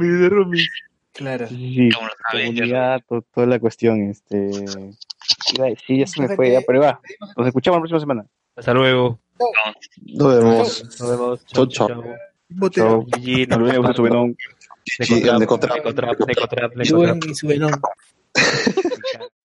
[1.12, 1.48] Claro.
[1.48, 4.08] Sí, Como lo saben, comunidad, to- toda la cuestión.
[4.10, 4.36] Este,
[5.58, 7.00] decir, ya se me fue, ya, pero va.
[7.36, 8.24] Nos escuchamos la próxima semana.
[8.56, 9.18] Hasta luego.
[10.06, 11.00] Nos vemos.
[11.00, 11.46] Nos vemos.
[11.46, 11.88] Chau, chau.
[12.70, 13.02] Chao.
[13.04, 13.88] GG, Hasta luego,
[15.00, 15.38] Necotrap.
[15.40, 17.80] Necotrap, Necotrap, Necotrap.